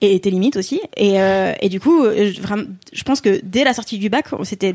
Et 0.00 0.18
tes 0.18 0.30
limites 0.30 0.56
aussi. 0.56 0.80
Et 0.96 1.20
euh, 1.20 1.52
et 1.60 1.68
du 1.68 1.80
coup 1.80 2.04
euh, 2.04 2.32
je, 2.32 2.40
vraiment 2.40 2.64
je 2.92 3.02
pense 3.04 3.20
que 3.20 3.40
dès 3.42 3.64
la 3.64 3.74
sortie 3.74 3.98
du 3.98 4.08
bac 4.08 4.26
c'était 4.42 4.74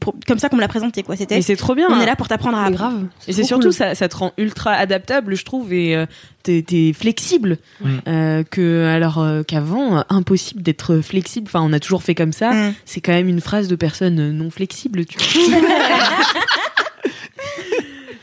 pour- 0.00 0.14
comme 0.26 0.38
ça 0.38 0.48
qu'on 0.48 0.56
me 0.56 0.60
l'a 0.60 0.68
présenté 0.68 1.02
quoi 1.02 1.16
c'était 1.16 1.38
Et 1.38 1.42
c'est 1.42 1.56
trop 1.56 1.74
bien. 1.74 1.86
on 1.90 1.94
hein. 1.94 2.00
est 2.00 2.06
là 2.06 2.16
pour 2.16 2.28
t'apprendre 2.28 2.58
à 2.58 2.70
grave. 2.70 3.04
Et 3.28 3.32
c'est 3.32 3.44
surtout 3.44 3.68
cool. 3.68 3.72
ça, 3.72 3.94
ça 3.94 4.08
te 4.08 4.16
rend 4.16 4.32
ultra 4.38 4.72
adaptable, 4.72 5.34
je 5.36 5.44
trouve, 5.44 5.72
et 5.72 5.94
euh, 5.96 6.06
t'es 6.42 6.64
t'es 6.66 6.92
flexible. 6.92 7.58
Euh, 8.06 8.42
que 8.50 8.86
alors 8.86 9.18
euh, 9.18 9.42
qu'avant, 9.42 9.98
euh, 9.98 10.02
impossible 10.08 10.62
d'être 10.62 11.00
flexible. 11.00 11.46
Enfin, 11.48 11.60
on 11.62 11.72
a 11.72 11.80
toujours 11.80 12.02
fait 12.02 12.14
comme 12.14 12.32
ça. 12.32 12.52
Mm. 12.52 12.74
C'est 12.84 13.00
quand 13.00 13.12
même 13.12 13.28
une 13.28 13.40
phrase 13.40 13.68
de 13.68 13.76
personne 13.76 14.30
non 14.32 14.50
flexible, 14.50 15.04
tu 15.06 15.18
vois. 15.18 15.58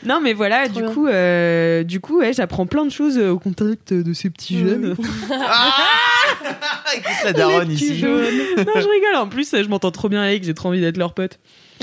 non, 0.04 0.20
mais 0.20 0.32
voilà, 0.32 0.64
Trop 0.68 0.74
du 0.74 0.82
bien. 0.82 0.92
coup, 0.92 1.06
euh, 1.06 1.82
du 1.84 2.00
coup, 2.00 2.18
ouais, 2.18 2.32
j'apprends 2.32 2.66
plein 2.66 2.84
de 2.84 2.90
choses 2.90 3.18
euh, 3.18 3.30
au 3.30 3.38
contact 3.38 3.92
de 3.92 4.12
ces 4.12 4.30
petits 4.30 4.58
jeunes. 4.58 4.96
Écoute 6.94 7.12
la 7.24 7.32
daronne 7.32 7.68
Les 7.68 7.74
petits 7.74 7.84
ici. 7.86 7.98
jeunes. 7.98 8.24
non, 8.58 8.72
je 8.76 8.88
rigole. 8.88 9.16
En 9.16 9.28
plus, 9.28 9.50
je 9.52 9.68
m'entends 9.68 9.90
trop 9.90 10.08
bien 10.08 10.22
avec. 10.22 10.44
J'ai 10.44 10.54
trop 10.54 10.68
envie 10.68 10.80
d'être 10.80 10.96
leur 10.98 11.14
pote. 11.14 11.38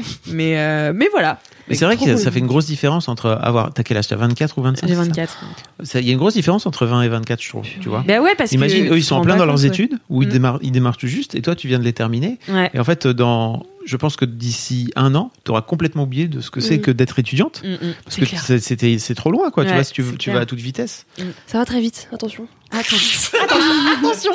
Mais, 0.27 0.57
euh, 0.59 0.91
mais 0.95 1.07
voilà. 1.11 1.39
Mais 1.67 1.75
c'est 1.75 1.85
vrai 1.85 1.97
que 1.97 2.03
ça, 2.03 2.13
cool. 2.13 2.17
ça 2.19 2.31
fait 2.31 2.39
une 2.39 2.47
grosse 2.47 2.65
différence 2.65 3.07
entre 3.09 3.29
avoir. 3.29 3.71
T'as 3.73 3.83
quel 3.83 3.95
âge 3.97 4.07
T'as 4.07 4.15
24 4.15 4.57
ou 4.57 4.61
25 4.63 4.87
J'ai 4.87 4.93
c'est 4.95 4.99
ça 4.99 5.05
24. 5.05 5.45
Ça- 5.83 5.99
Il 5.99 6.07
y 6.07 6.09
a 6.09 6.13
une 6.13 6.17
grosse 6.17 6.33
différence 6.33 6.65
entre 6.65 6.87
20 6.87 7.03
et 7.03 7.09
24, 7.09 7.41
je 7.43 7.49
trouve. 7.49 7.63
Tu 7.79 7.89
vois 7.89 8.03
Ben 8.07 8.19
ouais, 8.21 8.33
parce 8.35 8.51
Imagine, 8.53 8.87
que 8.87 8.93
eux, 8.93 8.97
ils 8.97 9.03
sont 9.03 9.15
en 9.17 9.21
plein 9.21 9.35
dans 9.35 9.45
leurs 9.45 9.59
ouais. 9.61 9.67
études, 9.67 9.99
où 10.09 10.23
ils, 10.23 10.27
Mm. 10.27 10.31
démarrent, 10.31 10.59
ils 10.63 10.71
démarrent 10.71 10.97
tout 10.97 11.05
juste, 11.07 11.35
et 11.35 11.41
toi, 11.43 11.55
tu 11.55 11.67
viens 11.67 11.77
de 11.77 11.83
les 11.83 11.93
terminer. 11.93 12.39
Ouais. 12.47 12.71
Et 12.73 12.79
en 12.79 12.83
fait, 12.83 13.05
dans, 13.05 13.63
je 13.85 13.97
pense 13.97 14.15
que 14.15 14.25
d'ici 14.25 14.91
un 14.95 15.13
an, 15.13 15.31
tu 15.45 15.51
auras 15.51 15.61
complètement 15.61 16.03
oublié 16.03 16.27
de 16.27 16.41
ce 16.41 16.49
que 16.49 16.59
c'est 16.59 16.77
Mm. 16.77 16.81
que 16.81 16.91
d'être 16.91 17.19
étudiante. 17.19 17.61
Mm. 17.63 17.75
Parce 18.03 18.15
que 18.17 18.25
c'était, 18.59 18.97
c'est 18.97 19.15
trop 19.15 19.29
loin, 19.29 19.51
quoi. 19.51 19.63
tu 19.63 19.71
vois, 19.71 19.83
si 19.83 19.93
tu, 19.93 20.31
vas 20.31 20.39
à 20.39 20.45
toute 20.47 20.59
vitesse. 20.59 21.05
Ça 21.45 21.59
va 21.59 21.65
très 21.65 21.81
vite, 21.81 22.07
attention. 22.11 22.47
Attention. 22.71 24.31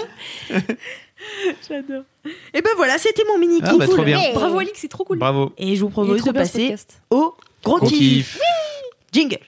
J'adore. 1.69 2.05
Et 2.53 2.63
ben 2.63 2.71
voilà, 2.77 2.99
c'était 2.99 3.25
mon 3.27 3.39
mini 3.39 3.61
Ah, 3.63 3.71
kiff. 3.71 3.79
bah, 3.79 3.87
trop 3.87 4.03
bien. 4.05 4.21
Bravo 4.35 4.59
Alix, 4.59 4.79
c'est 4.81 4.89
trop 4.89 5.05
cool. 5.05 5.19
Bravo. 5.19 5.53
Et 5.59 5.77
je 5.77 5.81
vous 5.83 5.91
propose 5.91 6.23
de 6.23 6.33
passer 6.33 6.75
au 7.11 7.35
gros, 7.65 7.79
Gros 7.79 7.87
kiff. 7.89 8.35
kiff. 8.35 8.41
Jingle. 9.13 9.39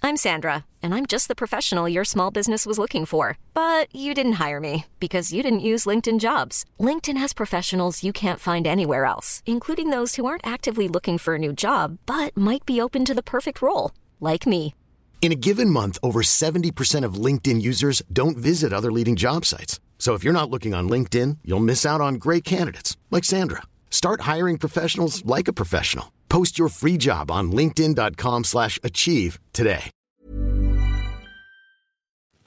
I'm 0.00 0.16
Sandra, 0.16 0.64
and 0.80 0.94
I'm 0.94 1.06
just 1.06 1.26
the 1.26 1.34
professional 1.34 1.88
your 1.88 2.04
small 2.04 2.30
business 2.30 2.64
was 2.66 2.78
looking 2.78 3.04
for. 3.04 3.36
But 3.52 3.92
you 3.94 4.14
didn't 4.14 4.34
hire 4.38 4.60
me 4.60 4.84
because 5.00 5.32
you 5.32 5.42
didn't 5.42 5.60
use 5.60 5.86
LinkedIn 5.86 6.18
jobs. 6.20 6.64
LinkedIn 6.80 7.18
has 7.18 7.34
professionals 7.34 8.02
you 8.04 8.12
can't 8.12 8.38
find 8.40 8.66
anywhere 8.66 9.04
else, 9.04 9.42
including 9.44 9.90
those 9.90 10.14
who 10.16 10.24
aren't 10.24 10.46
actively 10.46 10.88
looking 10.88 11.18
for 11.18 11.34
a 11.34 11.38
new 11.38 11.52
job 11.52 11.98
but 12.06 12.34
might 12.36 12.64
be 12.64 12.80
open 12.80 13.04
to 13.04 13.14
the 13.14 13.22
perfect 13.22 13.60
role, 13.60 13.90
like 14.20 14.46
me. 14.46 14.72
In 15.20 15.32
a 15.32 15.34
given 15.34 15.68
month, 15.68 15.98
over 16.02 16.22
70% 16.22 17.04
of 17.04 17.22
LinkedIn 17.24 17.60
users 17.60 18.02
don't 18.10 18.38
visit 18.38 18.72
other 18.72 18.90
leading 18.90 19.14
job 19.16 19.44
sites. 19.44 19.78
So 19.98 20.14
if 20.14 20.24
you're 20.24 20.32
not 20.32 20.48
looking 20.48 20.72
on 20.74 20.88
LinkedIn, 20.88 21.38
you'll 21.44 21.68
miss 21.68 21.84
out 21.84 22.00
on 22.00 22.14
great 22.14 22.44
candidates 22.44 22.96
like 23.10 23.24
Sandra. 23.24 23.62
Start 23.90 24.22
hiring 24.22 24.56
professionals 24.58 25.22
like 25.26 25.48
a 25.48 25.52
professional. 25.52 26.12
Post 26.30 26.58
your 26.58 26.70
free 26.70 26.96
job 26.96 27.30
on 27.30 27.50
linkedin.com/achieve 27.52 28.44
slash 28.44 28.78
achieve 28.82 29.38
today. 29.52 29.90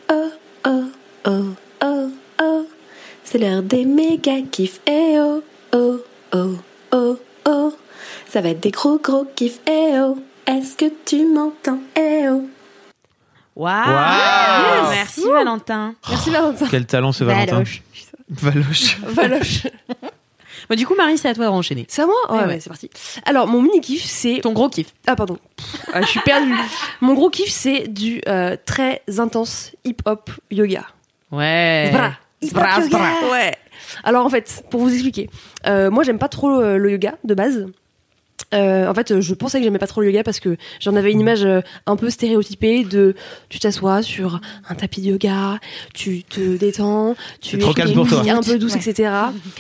Oh 0.09 0.33
oh 0.63 0.93
oh 1.25 1.57
oh 1.81 2.13
oh, 2.39 2.67
c'est 3.23 3.39
l'heure 3.39 3.63
des 3.63 3.85
méga 3.85 4.49
kiffs. 4.49 4.79
Eh 4.87 5.19
oh 5.19 5.43
oh 5.73 6.03
oh 6.31 6.59
oh 6.91 7.19
oh, 7.45 7.73
ça 8.29 8.41
va 8.41 8.49
être 8.49 8.61
des 8.61 8.71
gros 8.71 8.97
gros 8.99 9.25
kiffs. 9.35 9.59
Eh 9.67 9.99
oh, 9.99 10.19
est-ce 10.47 10.75
que 10.77 10.89
tu 11.05 11.25
m'entends? 11.25 11.81
Eh 11.97 12.29
oh. 12.29 12.47
Waouh 13.55 13.87
Waouh 13.87 14.89
Merci 14.91 15.23
Valentin. 15.29 15.95
Merci 16.09 16.29
Valentin. 16.29 16.67
Quel 16.69 16.85
talent 16.85 17.11
ce 17.11 17.23
Valentin. 17.23 17.63
Valoche. 17.63 17.81
Valoche. 18.29 18.97
Valoche. 19.03 19.67
Bon, 20.69 20.75
du 20.75 20.85
coup, 20.85 20.95
Marie, 20.95 21.17
c'est 21.17 21.27
à 21.27 21.33
toi 21.33 21.45
de 21.45 21.49
renchaîner. 21.49 21.85
C'est 21.89 22.03
à 22.03 22.05
moi? 22.05 22.15
Ouais, 22.29 22.45
Ouais, 22.45 22.59
c'est 22.59 22.69
parti. 22.69 22.89
Alors, 23.25 23.47
mon 23.47 23.61
mini 23.61 23.81
kiff, 23.81 24.03
c'est. 24.03 24.39
Ton 24.41 24.53
gros 24.53 24.69
kiff. 24.69 24.93
Ah, 25.07 25.15
pardon. 25.15 25.37
Pff, 25.57 25.85
ah, 25.91 26.01
je 26.01 26.07
suis 26.07 26.19
perdue. 26.21 26.53
mon 27.01 27.13
gros 27.13 27.29
kiff, 27.29 27.49
c'est 27.49 27.87
du 27.87 28.21
euh, 28.27 28.55
très 28.63 29.01
intense 29.17 29.71
hip-hop 29.83 30.29
yoga. 30.51 30.85
Ouais. 31.31 31.89
Zbra. 31.91 32.11
Zbra, 32.43 32.81
zbra. 32.83 33.31
Ouais. 33.31 33.55
Alors 34.03 34.25
en 34.25 34.29
fait, 34.29 34.63
pour 34.69 34.81
vous 34.81 34.93
expliquer, 34.93 35.29
euh, 35.67 35.89
moi 35.91 36.03
j'aime 36.03 36.19
pas 36.19 36.29
trop 36.29 36.61
euh, 36.61 36.77
le 36.77 36.91
yoga 36.91 37.15
de 37.23 37.33
base. 37.33 37.67
Euh, 38.53 38.87
en 38.87 38.93
fait, 38.93 39.11
euh, 39.11 39.21
je 39.21 39.33
pensais 39.33 39.59
que 39.59 39.63
j'aimais 39.63 39.79
pas 39.79 39.87
trop 39.87 40.01
le 40.01 40.07
yoga 40.07 40.23
parce 40.23 40.39
que 40.39 40.57
j'en 40.79 40.95
avais 40.95 41.11
une 41.11 41.19
image 41.19 41.45
euh, 41.45 41.61
un 41.85 41.95
peu 41.95 42.09
stéréotypée 42.09 42.83
de 42.83 43.15
tu 43.49 43.59
t'assois 43.59 44.01
sur 44.01 44.41
un 44.69 44.75
tapis 44.75 45.01
de 45.01 45.07
yoga, 45.11 45.59
tu 45.93 46.23
te 46.23 46.57
détends, 46.57 47.15
tu 47.41 47.57
toi. 47.57 47.73
un 48.29 48.41
peu 48.41 48.57
douce, 48.57 48.75
etc. 48.75 49.11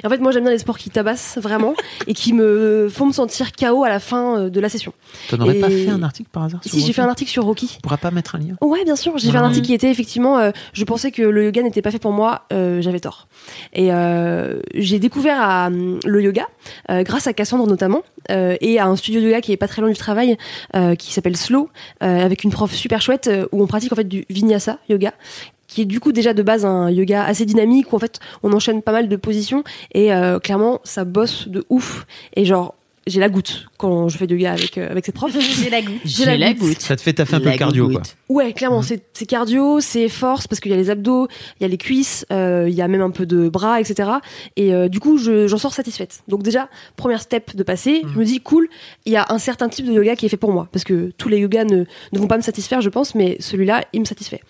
Et 0.03 0.07
en 0.07 0.09
fait, 0.09 0.17
moi 0.17 0.31
j'aime 0.31 0.43
bien 0.43 0.51
les 0.51 0.59
sports 0.59 0.77
qui 0.77 0.89
tabassent 0.89 1.37
vraiment 1.41 1.73
et 2.07 2.13
qui 2.13 2.33
me 2.33 2.89
font 2.89 3.05
me 3.05 3.13
sentir 3.13 3.51
KO 3.53 3.83
à 3.83 3.89
la 3.89 3.99
fin 3.99 4.49
de 4.49 4.59
la 4.59 4.69
session. 4.69 4.93
T'en 5.29 5.39
aurais 5.39 5.55
pas 5.55 5.69
fait 5.69 5.89
un 5.89 6.03
article 6.03 6.29
par 6.31 6.43
hasard 6.43 6.61
sur 6.63 6.71
Si 6.71 6.85
j'ai 6.85 6.93
fait 6.93 7.01
un 7.01 7.09
article 7.09 7.31
sur 7.31 7.45
Rocky. 7.45 7.77
On 7.77 7.81
pourra 7.81 7.97
pas 7.97 8.11
mettre 8.11 8.35
un 8.35 8.39
lien 8.39 8.55
Ouais, 8.61 8.83
bien 8.83 8.95
sûr. 8.95 9.17
J'ai 9.17 9.31
fait 9.31 9.37
un 9.37 9.41
Ouais. 9.41 9.47
article 9.47 9.67
qui 9.67 9.73
était 9.73 9.89
effectivement, 9.89 10.37
euh, 10.37 10.51
je 10.73 10.83
pensais 10.83 11.11
que 11.11 11.21
le 11.21 11.45
yoga 11.45 11.61
n'était 11.63 11.81
pas 11.81 11.91
fait 11.91 11.99
pour 11.99 12.11
moi, 12.11 12.43
euh, 12.53 12.81
j'avais 12.81 12.99
tort. 12.99 13.27
Et 13.73 13.91
euh, 13.93 14.59
j'ai 14.75 14.99
découvert 14.99 15.37
à, 15.41 15.69
le 15.69 16.21
yoga 16.21 16.47
euh, 16.89 17.03
grâce 17.03 17.27
à 17.27 17.33
Cassandre 17.33 17.67
notamment 17.67 18.03
euh, 18.29 18.55
et 18.61 18.79
un 18.87 18.95
studio 18.95 19.21
yoga 19.21 19.41
qui 19.41 19.51
est 19.51 19.57
pas 19.57 19.67
très 19.67 19.81
loin 19.81 19.89
du 19.89 19.97
travail 19.97 20.37
euh, 20.75 20.95
qui 20.95 21.13
s'appelle 21.13 21.37
Slow 21.37 21.69
euh, 22.03 22.25
avec 22.25 22.43
une 22.43 22.51
prof 22.51 22.73
super 22.73 23.01
chouette 23.01 23.27
euh, 23.27 23.47
où 23.51 23.61
on 23.61 23.67
pratique 23.67 23.91
en 23.91 23.95
fait 23.95 24.07
du 24.07 24.25
vinyasa 24.29 24.79
yoga 24.89 25.13
qui 25.67 25.83
est 25.83 25.85
du 25.85 25.99
coup 25.99 26.11
déjà 26.11 26.33
de 26.33 26.43
base 26.43 26.65
un 26.65 26.89
yoga 26.89 27.23
assez 27.23 27.45
dynamique 27.45 27.93
où 27.93 27.95
en 27.95 27.99
fait 27.99 28.19
on 28.43 28.51
enchaîne 28.51 28.81
pas 28.81 28.91
mal 28.91 29.07
de 29.07 29.15
positions 29.15 29.63
et 29.93 30.09
clairement 30.43 30.81
ça 30.83 31.05
bosse 31.05 31.47
de 31.47 31.63
ouf. 31.69 32.05
Et 32.35 32.43
genre 32.43 32.75
j'ai 33.07 33.19
la 33.19 33.29
goutte 33.29 33.65
quand 33.77 34.09
je 34.09 34.17
fais 34.17 34.27
du 34.27 34.35
yoga 34.35 34.51
avec 34.53 34.77
euh, 34.77 34.89
avec 34.89 35.05
cette 35.05 35.15
prof 35.15 35.31
J'ai 35.39 35.69
la 35.69 35.81
goutte. 35.81 36.01
J'ai 36.05 36.37
la 36.37 36.53
goutte. 36.53 36.79
Ça 36.81 36.95
te 36.95 37.01
fait 37.01 37.13
taffer 37.13 37.35
un 37.35 37.39
peu 37.39 37.45
La 37.45 37.51
le 37.53 37.57
cardio, 37.57 37.89
quoi. 37.89 38.01
Ouais, 38.29 38.53
clairement, 38.53 38.81
c'est 38.81 39.01
c'est 39.13 39.25
cardio, 39.25 39.79
c'est 39.81 40.07
force 40.07 40.47
parce 40.47 40.59
qu'il 40.59 40.71
y 40.71 40.73
a 40.75 40.77
les 40.77 40.89
abdos, 40.89 41.27
il 41.59 41.63
y 41.63 41.65
a 41.65 41.67
les 41.67 41.77
cuisses, 41.77 42.25
euh, 42.31 42.67
il 42.69 42.75
y 42.75 42.81
a 42.81 42.87
même 42.87 43.01
un 43.01 43.09
peu 43.11 43.25
de 43.25 43.49
bras, 43.49 43.81
etc. 43.81 44.09
Et 44.55 44.73
euh, 44.73 44.87
du 44.87 44.99
coup, 44.99 45.17
je- 45.17 45.47
j'en 45.47 45.57
sors 45.57 45.73
satisfaite. 45.73 46.21
Donc 46.27 46.43
déjà, 46.43 46.69
première 46.95 47.21
step 47.21 47.55
de 47.55 47.63
passer, 47.63 48.03
je 48.13 48.19
me 48.19 48.23
dis 48.23 48.39
cool, 48.39 48.67
il 49.05 49.11
y 49.13 49.17
a 49.17 49.25
un 49.29 49.39
certain 49.39 49.67
type 49.67 49.85
de 49.87 49.93
yoga 49.93 50.15
qui 50.15 50.25
est 50.27 50.29
fait 50.29 50.37
pour 50.37 50.51
moi 50.51 50.67
parce 50.71 50.83
que 50.83 51.11
tous 51.17 51.27
les 51.29 51.39
yogas 51.39 51.65
ne, 51.65 51.85
ne 52.13 52.19
vont 52.19 52.27
pas 52.27 52.37
me 52.37 52.43
satisfaire, 52.43 52.81
je 52.81 52.89
pense, 52.89 53.15
mais 53.15 53.35
celui-là, 53.39 53.83
il 53.93 53.99
me 54.01 54.05
satisfait. 54.05 54.41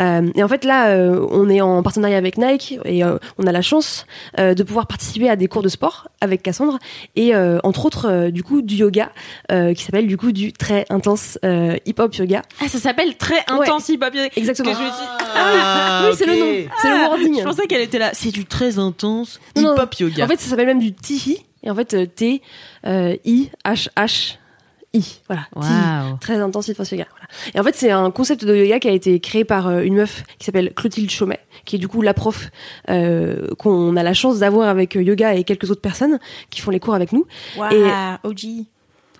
Euh, 0.00 0.28
et 0.34 0.42
en 0.42 0.48
fait, 0.48 0.64
là, 0.64 0.88
euh, 0.88 1.26
on 1.30 1.48
est 1.50 1.60
en 1.60 1.82
partenariat 1.82 2.16
avec 2.16 2.38
Nike 2.38 2.78
et 2.84 3.04
euh, 3.04 3.18
on 3.38 3.46
a 3.46 3.52
la 3.52 3.62
chance 3.62 4.06
euh, 4.38 4.54
de 4.54 4.62
pouvoir 4.62 4.86
participer 4.86 5.28
à 5.28 5.36
des 5.36 5.46
cours 5.48 5.62
de 5.62 5.68
sport 5.68 6.08
avec 6.20 6.42
Cassandre 6.42 6.78
et 7.16 7.34
euh, 7.34 7.58
entre 7.64 7.84
autres, 7.86 7.97
euh, 8.06 8.30
du 8.30 8.42
coup, 8.42 8.62
du 8.62 8.74
yoga 8.76 9.10
euh, 9.50 9.74
qui 9.74 9.82
s'appelle 9.84 10.06
du 10.06 10.16
coup 10.16 10.32
du 10.32 10.52
très 10.52 10.84
intense 10.90 11.38
euh, 11.44 11.76
hip-hop 11.86 12.14
yoga. 12.14 12.42
Ah, 12.62 12.68
ça 12.68 12.78
s'appelle 12.78 13.16
très 13.16 13.40
intense 13.48 13.88
hip-hop. 13.88 14.14
Exactement. 14.36 14.70
Que 14.72 14.76
je 14.78 14.82
me 14.82 14.88
suis- 14.88 15.04
Ah, 15.34 16.06
oui, 16.08 16.14
c'est 16.16 16.26
le 16.26 16.32
nom, 16.34 16.70
c'est 16.82 16.88
le 16.90 16.96
Ah, 16.96 17.08
wording. 17.08 17.38
Je 17.38 17.44
pensais 17.44 17.66
qu'elle 17.66 17.82
était 17.82 17.98
là. 17.98 18.10
C'est 18.14 18.30
du 18.30 18.44
très 18.44 18.78
intense 18.78 19.40
Non, 19.56 19.62
non. 19.62 19.74
hip-hop 19.74 19.94
yoga. 19.94 20.24
En 20.24 20.28
fait, 20.28 20.40
ça 20.40 20.48
s'appelle 20.50 20.66
même 20.66 20.80
du 20.80 20.92
Tihi. 20.92 21.38
Et 21.62 21.70
en 21.70 21.74
fait, 21.74 22.14
T, 22.14 22.40
I, 22.84 23.50
H, 23.64 23.88
H, 23.96 24.36
I. 24.94 25.04
Voilà. 25.26 25.42
Tihi. 25.60 25.72
Waouh. 26.06 26.16
Très 26.20 26.36
intensif 26.36 26.76
face 26.76 26.90
yoga. 26.92 27.06
Et 27.54 27.60
en 27.60 27.62
fait, 27.62 27.74
c'est 27.74 27.90
un 27.90 28.10
concept 28.10 28.44
de 28.44 28.54
yoga 28.54 28.78
qui 28.78 28.88
a 28.88 28.92
été 28.92 29.20
créé 29.20 29.44
par 29.44 29.68
euh, 29.68 29.80
une 29.82 29.94
meuf 29.96 30.22
qui 30.38 30.44
s'appelle 30.46 30.72
Clotilde 30.74 31.10
Chaumet, 31.10 31.40
qui 31.64 31.76
est 31.76 31.78
du 31.78 31.88
coup 31.88 32.02
la 32.02 32.14
prof 32.14 32.50
euh, 32.90 33.48
qu'on 33.58 33.96
a 33.96 34.02
la 34.02 34.14
chance 34.14 34.38
d'avoir 34.38 34.68
avec 34.68 34.96
euh, 34.96 35.02
yoga 35.02 35.34
et 35.34 35.44
quelques 35.44 35.70
autres 35.70 35.80
personnes 35.80 36.18
qui 36.50 36.60
font 36.60 36.70
les 36.70 36.80
cours 36.80 36.94
avec 36.94 37.12
nous. 37.12 37.26
Waouh, 37.56 37.72
Et- 37.74 37.90
OG. 38.24 38.66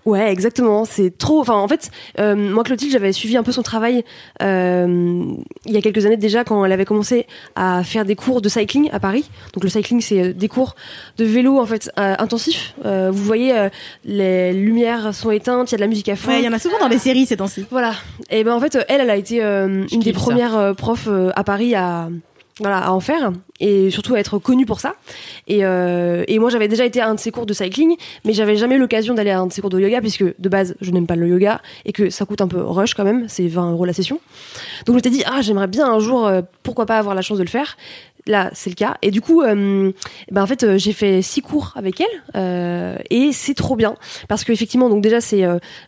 Ouais, 0.04 0.32
exactement. 0.32 0.84
C'est 0.84 1.16
trop. 1.16 1.40
Enfin, 1.40 1.54
en 1.54 1.68
fait, 1.68 1.90
euh, 2.18 2.34
moi, 2.34 2.64
Clotilde, 2.64 2.92
j'avais 2.92 3.12
suivi 3.12 3.36
un 3.36 3.42
peu 3.42 3.52
son 3.52 3.62
travail 3.62 4.04
euh, 4.42 5.24
il 5.66 5.72
y 5.72 5.76
a 5.76 5.80
quelques 5.82 6.06
années 6.06 6.16
déjà 6.16 6.44
quand 6.44 6.64
elle 6.64 6.72
avait 6.72 6.84
commencé 6.84 7.26
à 7.56 7.82
faire 7.84 8.04
des 8.04 8.14
cours 8.16 8.40
de 8.40 8.48
cycling 8.48 8.88
à 8.92 9.00
Paris. 9.00 9.28
Donc, 9.52 9.64
le 9.64 9.70
cycling, 9.70 10.00
c'est 10.00 10.22
euh, 10.22 10.32
des 10.32 10.48
cours 10.48 10.76
de 11.18 11.24
vélo 11.24 11.58
en 11.58 11.66
fait 11.66 11.90
euh, 11.98 12.14
intensifs. 12.18 12.74
Euh, 12.86 13.10
vous 13.12 13.22
voyez, 13.22 13.56
euh, 13.56 13.68
les 14.04 14.52
lumières 14.52 15.14
sont 15.14 15.30
éteintes, 15.30 15.70
il 15.70 15.72
y 15.72 15.74
a 15.74 15.78
de 15.78 15.82
la 15.82 15.88
musique 15.88 16.08
à 16.08 16.16
fond. 16.16 16.30
Ouais, 16.30 16.40
il 16.40 16.44
y 16.44 16.48
en 16.48 16.52
a 16.52 16.58
souvent 16.58 16.78
dans 16.78 16.88
les 16.88 16.98
séries 16.98 17.26
ces 17.26 17.36
temps-ci. 17.36 17.66
Voilà. 17.70 17.92
Et 18.30 18.44
ben 18.44 18.54
en 18.54 18.60
fait, 18.60 18.78
elle, 18.88 19.00
elle 19.00 19.10
a 19.10 19.16
été 19.16 19.42
euh, 19.42 19.84
une 19.92 20.00
des 20.00 20.12
premières 20.12 20.74
profs 20.76 21.08
à 21.34 21.44
Paris 21.44 21.74
à 21.74 22.08
voilà 22.58 22.78
à 22.78 22.90
en 22.90 23.00
faire 23.00 23.32
et 23.60 23.90
surtout 23.90 24.14
à 24.14 24.20
être 24.20 24.38
connue 24.38 24.66
pour 24.66 24.80
ça. 24.80 24.94
Et, 25.46 25.64
euh, 25.64 26.24
et 26.28 26.38
moi, 26.38 26.50
j'avais 26.50 26.68
déjà 26.68 26.84
été 26.84 27.00
à 27.00 27.08
un 27.08 27.14
de 27.14 27.20
ses 27.20 27.30
cours 27.30 27.46
de 27.46 27.52
cycling, 27.52 27.96
mais 28.24 28.32
j'avais 28.32 28.56
jamais 28.56 28.78
l'occasion 28.78 29.14
d'aller 29.14 29.30
à 29.30 29.40
un 29.40 29.46
de 29.46 29.52
ses 29.52 29.60
cours 29.60 29.70
de 29.70 29.80
yoga 29.80 30.00
puisque 30.00 30.24
de 30.38 30.48
base, 30.48 30.76
je 30.80 30.90
n'aime 30.90 31.06
pas 31.06 31.16
le 31.16 31.28
yoga 31.28 31.60
et 31.84 31.92
que 31.92 32.10
ça 32.10 32.24
coûte 32.24 32.40
un 32.40 32.48
peu 32.48 32.60
rush 32.60 32.94
quand 32.94 33.04
même. 33.04 33.26
C'est 33.28 33.46
20 33.46 33.72
euros 33.72 33.84
la 33.84 33.92
session. 33.92 34.20
Donc 34.86 34.94
je 34.94 34.98
m'étais 34.98 35.10
dit 35.10 35.22
ah 35.26 35.40
j'aimerais 35.40 35.66
bien 35.66 35.90
un 35.90 35.98
jour, 35.98 36.26
euh, 36.26 36.42
pourquoi 36.62 36.86
pas 36.86 36.98
avoir 36.98 37.14
la 37.14 37.22
chance 37.22 37.38
de 37.38 37.44
le 37.44 37.48
faire. 37.48 37.76
Là, 38.28 38.50
c'est 38.52 38.68
le 38.68 38.74
cas. 38.74 38.98
Et 39.00 39.10
du 39.10 39.22
coup, 39.22 39.42
ben 39.42 39.92
en 40.36 40.46
fait, 40.46 40.62
euh, 40.62 40.76
j'ai 40.76 40.92
fait 40.92 41.22
six 41.22 41.40
cours 41.40 41.72
avec 41.76 42.00
elle 42.00 42.06
euh, 42.36 42.98
et 43.08 43.32
c'est 43.32 43.54
trop 43.54 43.74
bien 43.74 43.94
parce 44.28 44.44
que 44.44 44.52
effectivement, 44.52 44.90
donc 44.90 45.02
déjà 45.02 45.22
c'est 45.22 45.44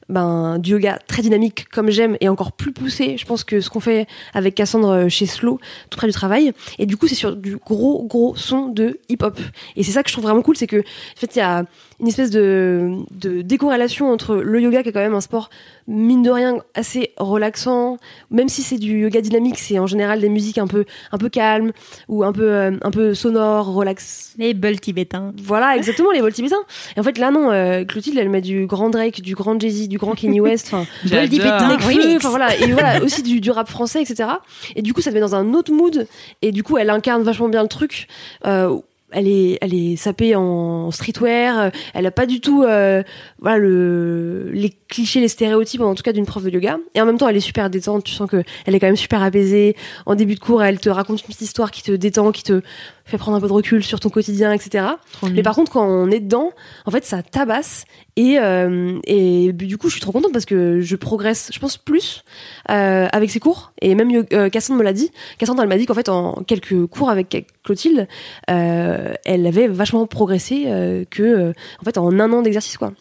ben 0.09 0.59
du 0.59 0.71
yoga 0.73 0.99
très 1.07 1.21
dynamique 1.21 1.69
comme 1.71 1.91
j'aime 1.91 2.17
et 2.21 2.31
encore 2.31 2.53
plus 2.53 2.73
poussé. 2.73 3.19
Je 3.19 3.27
pense 3.27 3.45
que 3.45 3.61
ce 3.61 3.69
qu'on 3.69 3.81
fait 3.81 4.07
avec 4.33 4.55
Cassandre 4.55 5.09
chez 5.09 5.27
Slow, 5.27 5.61
tout 5.91 5.99
près 5.99 6.07
du 6.07 6.15
travail. 6.15 6.53
Et 6.79 6.87
du 6.87 6.97
coup, 6.97 7.07
c'est 7.07 7.15
sur 7.15 7.37
du 7.37 7.57
gros 7.57 8.05
gros 8.05 8.35
son 8.37 8.69
de 8.69 8.99
hip 9.11 9.19
hop. 9.21 9.39
Et 9.77 9.83
c'est 9.83 9.93
ça 9.93 10.03
que 10.03 10.09
je 10.09 10.15
trouve 10.15 10.25
vraiment 10.25 10.43
cool, 10.43 10.57
c'est 10.57 10.67
que 10.67 10.79
en 10.79 11.21
fait, 11.21 11.37
il 11.37 11.41
y 11.41 11.43
a 11.43 11.65
une 12.01 12.09
espèce 12.09 12.31
de, 12.31 12.97
de 13.11 13.43
décorrélation 13.43 14.11
entre 14.11 14.37
le 14.37 14.61
yoga 14.61 14.83
qui 14.83 14.89
est 14.89 14.93
quand 14.93 15.01
même 15.01 15.15
un 15.15 15.21
sport 15.21 15.51
mine 15.87 16.23
de 16.23 16.31
rien 16.31 16.59
assez 16.75 17.13
relaxant, 17.17 17.99
même 18.31 18.49
si 18.49 18.63
c'est 18.63 18.79
du 18.79 19.01
yoga 19.01 19.21
dynamique, 19.21 19.59
c'est 19.59 19.79
en 19.79 19.87
général 19.87 20.21
des 20.21 20.29
musiques 20.29 20.59
un 20.59 20.67
peu 20.67 20.85
un 21.13 21.19
peu 21.19 21.29
calmes 21.29 21.73
ou 22.09 22.25
un 22.25 22.33
peu, 22.33 22.51
euh, 22.53 22.71
un 22.83 22.91
peu 22.91 23.15
sonore, 23.15 23.75
relax. 23.75 24.35
Les 24.39 24.55
bulles 24.55 24.81
tibétains. 24.81 25.33
Voilà, 25.43 25.77
exactement, 25.77 26.13
les 26.13 26.21
vols 26.21 26.33
tibétains. 26.33 26.63
Et 26.97 27.01
en 27.01 27.03
fait, 27.03 27.19
là, 27.19 27.31
non, 27.31 27.51
euh, 27.51 27.85
Clotilde, 27.85 28.19
elle 28.19 28.29
met 28.29 28.41
du 28.41 28.67
grand 28.67 28.91
Drake, 28.91 29.21
du 29.21 29.35
grand 29.35 29.59
Jay-Z, 29.61 29.89
du 29.89 29.99
grand 29.99 30.15
Kanye 30.15 30.41
West, 30.41 30.69
enfin, 30.73 30.87
Remix. 31.05 32.17
enfin 32.17 32.31
voilà, 32.31 32.57
et 32.57 32.73
voilà, 32.73 33.03
aussi 33.03 33.23
du, 33.23 33.41
du 33.41 33.51
rap 33.51 33.69
français, 33.69 34.03
etc. 34.03 34.29
Et 34.77 34.83
du 34.83 34.95
coup, 34.95 35.01
ça 35.01 35.11
te 35.11 35.15
met 35.15 35.21
dans 35.21 35.35
un 35.35 35.55
autre 35.55 35.73
mood. 35.73 36.07
Et 36.43 36.53
du 36.53 36.63
coup, 36.63 36.79
elle 36.79 36.91
incarne 36.91 37.23
vachement 37.23 37.49
bien 37.49 37.63
le 37.63 37.69
truc. 37.69 38.07
Euh, 38.47 38.79
elle 39.13 39.29
est, 39.29 39.59
elle 39.61 39.75
est 39.75 39.97
sapée 39.97 40.35
en 40.35 40.91
streetwear. 40.91 41.59
euh, 41.59 41.71
Elle 41.95 42.07
a 42.07 42.11
pas 42.11 42.27
du 42.27 42.41
tout, 42.41 42.63
euh, 42.63 43.03
voilà, 43.41 43.59
le, 43.59 44.51
les 44.53 44.71
clichés, 44.89 45.21
les 45.21 45.29
stéréotypes, 45.29 45.81
en 45.81 45.95
tout 45.95 46.03
cas 46.03 46.13
d'une 46.13 46.27
prof 46.27 46.43
de 46.43 46.51
yoga. 46.51 46.79
Et 46.95 47.01
en 47.01 47.07
même 47.07 47.19
temps, 47.19 47.29
elle 47.29 47.37
est 47.37 47.41
super 47.41 47.71
détente. 47.71 48.05
Tu 48.05 48.13
sens 48.13 48.29
que 48.31 48.43
elle 48.67 48.75
est 48.75 48.81
quand 48.81 48.87
même 48.87 48.97
super 48.97 49.23
apaisée. 49.23 49.77
En 50.07 50.15
début 50.15 50.35
de 50.35 50.41
cours, 50.41 50.63
elle 50.63 50.79
te 50.81 50.89
raconte 50.89 51.21
une 51.21 51.27
petite 51.27 51.43
histoire 51.43 51.71
qui 51.71 51.83
te 51.83 51.93
détend, 51.93 52.33
qui 52.33 52.43
te 52.43 52.63
fait 53.11 53.19
prendre 53.19 53.37
un 53.37 53.41
peu 53.41 53.49
de 53.49 53.53
recul 53.53 53.85
sur 53.85 54.01
ton 54.01 54.09
quotidien, 54.09 54.53
etc. 54.53 54.85
Mais 55.33 55.43
par 55.43 55.55
contre, 55.55 55.73
quand 55.73 55.87
on 55.87 56.11
est 56.11 56.21
dedans, 56.21 56.53
en 56.87 56.91
fait, 56.91 57.05
ça 57.05 57.23
tabasse. 57.23 57.85
Et, 58.17 58.39
euh, 58.39 58.99
et 59.05 59.53
du 59.53 59.79
coup, 59.79 59.89
je 59.89 59.93
suis 59.93 60.01
trop 60.01 60.13
contente 60.13 60.33
parce 60.33 60.45
que 60.45 60.81
je 60.81 60.97
progresse, 60.97 61.51
je 61.53 61.59
pense, 61.59 61.77
plus 61.77 62.23
euh, 62.71 63.09
avec 63.13 63.31
ces 63.31 63.41
cours. 63.41 63.73
Et 63.81 63.95
même 63.95 64.11
euh, 64.33 64.49
Cassandre 64.49 64.79
me 64.79 64.85
l'a 64.85 64.93
dit. 64.93 65.11
Cassandre, 65.39 65.63
elle 65.63 65.69
m'a 65.69 65.79
dit 65.79 65.87
qu'en 65.87 65.95
fait, 65.95 66.09
en 66.09 66.43
quelques 66.47 66.87
cours 66.87 67.11
avec 67.11 67.47
Clotilde, 67.65 68.09
elle 68.47 69.47
avait 69.47 69.69
vachement 69.69 70.07
progressé 70.07 70.65
que, 71.11 71.51
en 71.51 71.85
fait, 71.85 71.99
en 71.99 72.19
un 72.19 72.33
an 72.33 72.43
d'exercice, 72.43 72.77
quoi. 72.77 72.93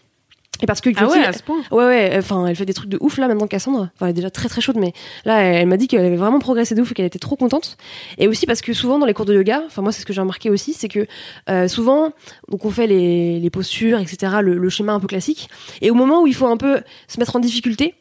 Et 0.61 0.65
parce 0.65 0.81
que 0.81 0.89
Ah 0.89 0.93
Clotilde, 0.93 1.21
ouais, 1.21 1.27
à 1.27 1.33
ce 1.33 1.43
point. 1.43 1.61
Ouais, 1.71 1.85
ouais, 1.85 2.15
enfin, 2.17 2.45
elle 2.47 2.55
fait 2.55 2.65
des 2.65 2.73
trucs 2.73 2.89
de 2.89 2.97
ouf 2.99 3.17
là 3.17 3.27
maintenant, 3.27 3.47
Cassandre. 3.47 3.89
Enfin, 3.95 4.07
elle 4.07 4.09
est 4.09 4.13
déjà 4.13 4.29
très 4.29 4.49
très 4.49 4.61
chaude, 4.61 4.77
mais 4.77 4.93
là, 5.25 5.39
elle, 5.41 5.55
elle 5.55 5.67
m'a 5.67 5.77
dit 5.77 5.87
qu'elle 5.87 6.05
avait 6.05 6.15
vraiment 6.15 6.39
progressé 6.39 6.75
de 6.75 6.81
ouf 6.81 6.91
et 6.91 6.93
qu'elle 6.93 7.05
était 7.05 7.19
trop 7.19 7.35
contente. 7.35 7.77
Et 8.17 8.27
aussi 8.27 8.45
parce 8.45 8.61
que 8.61 8.73
souvent 8.73 8.99
dans 8.99 9.05
les 9.05 9.13
cours 9.13 9.25
de 9.25 9.33
yoga, 9.33 9.63
enfin, 9.65 9.81
moi, 9.81 9.91
c'est 9.91 10.01
ce 10.01 10.05
que 10.05 10.13
j'ai 10.13 10.21
remarqué 10.21 10.49
aussi, 10.49 10.73
c'est 10.73 10.89
que 10.89 11.07
euh, 11.49 11.67
souvent, 11.67 12.11
donc 12.49 12.65
on 12.65 12.71
fait 12.71 12.87
les, 12.87 13.39
les 13.39 13.49
postures, 13.49 13.99
etc., 13.99 14.33
le, 14.41 14.57
le 14.57 14.69
schéma 14.69 14.93
un 14.93 14.99
peu 14.99 15.07
classique. 15.07 15.49
Et 15.81 15.91
au 15.91 15.95
moment 15.95 16.21
où 16.21 16.27
il 16.27 16.35
faut 16.35 16.47
un 16.47 16.57
peu 16.57 16.81
se 17.07 17.19
mettre 17.19 17.35
en 17.35 17.39
difficulté, 17.39 17.95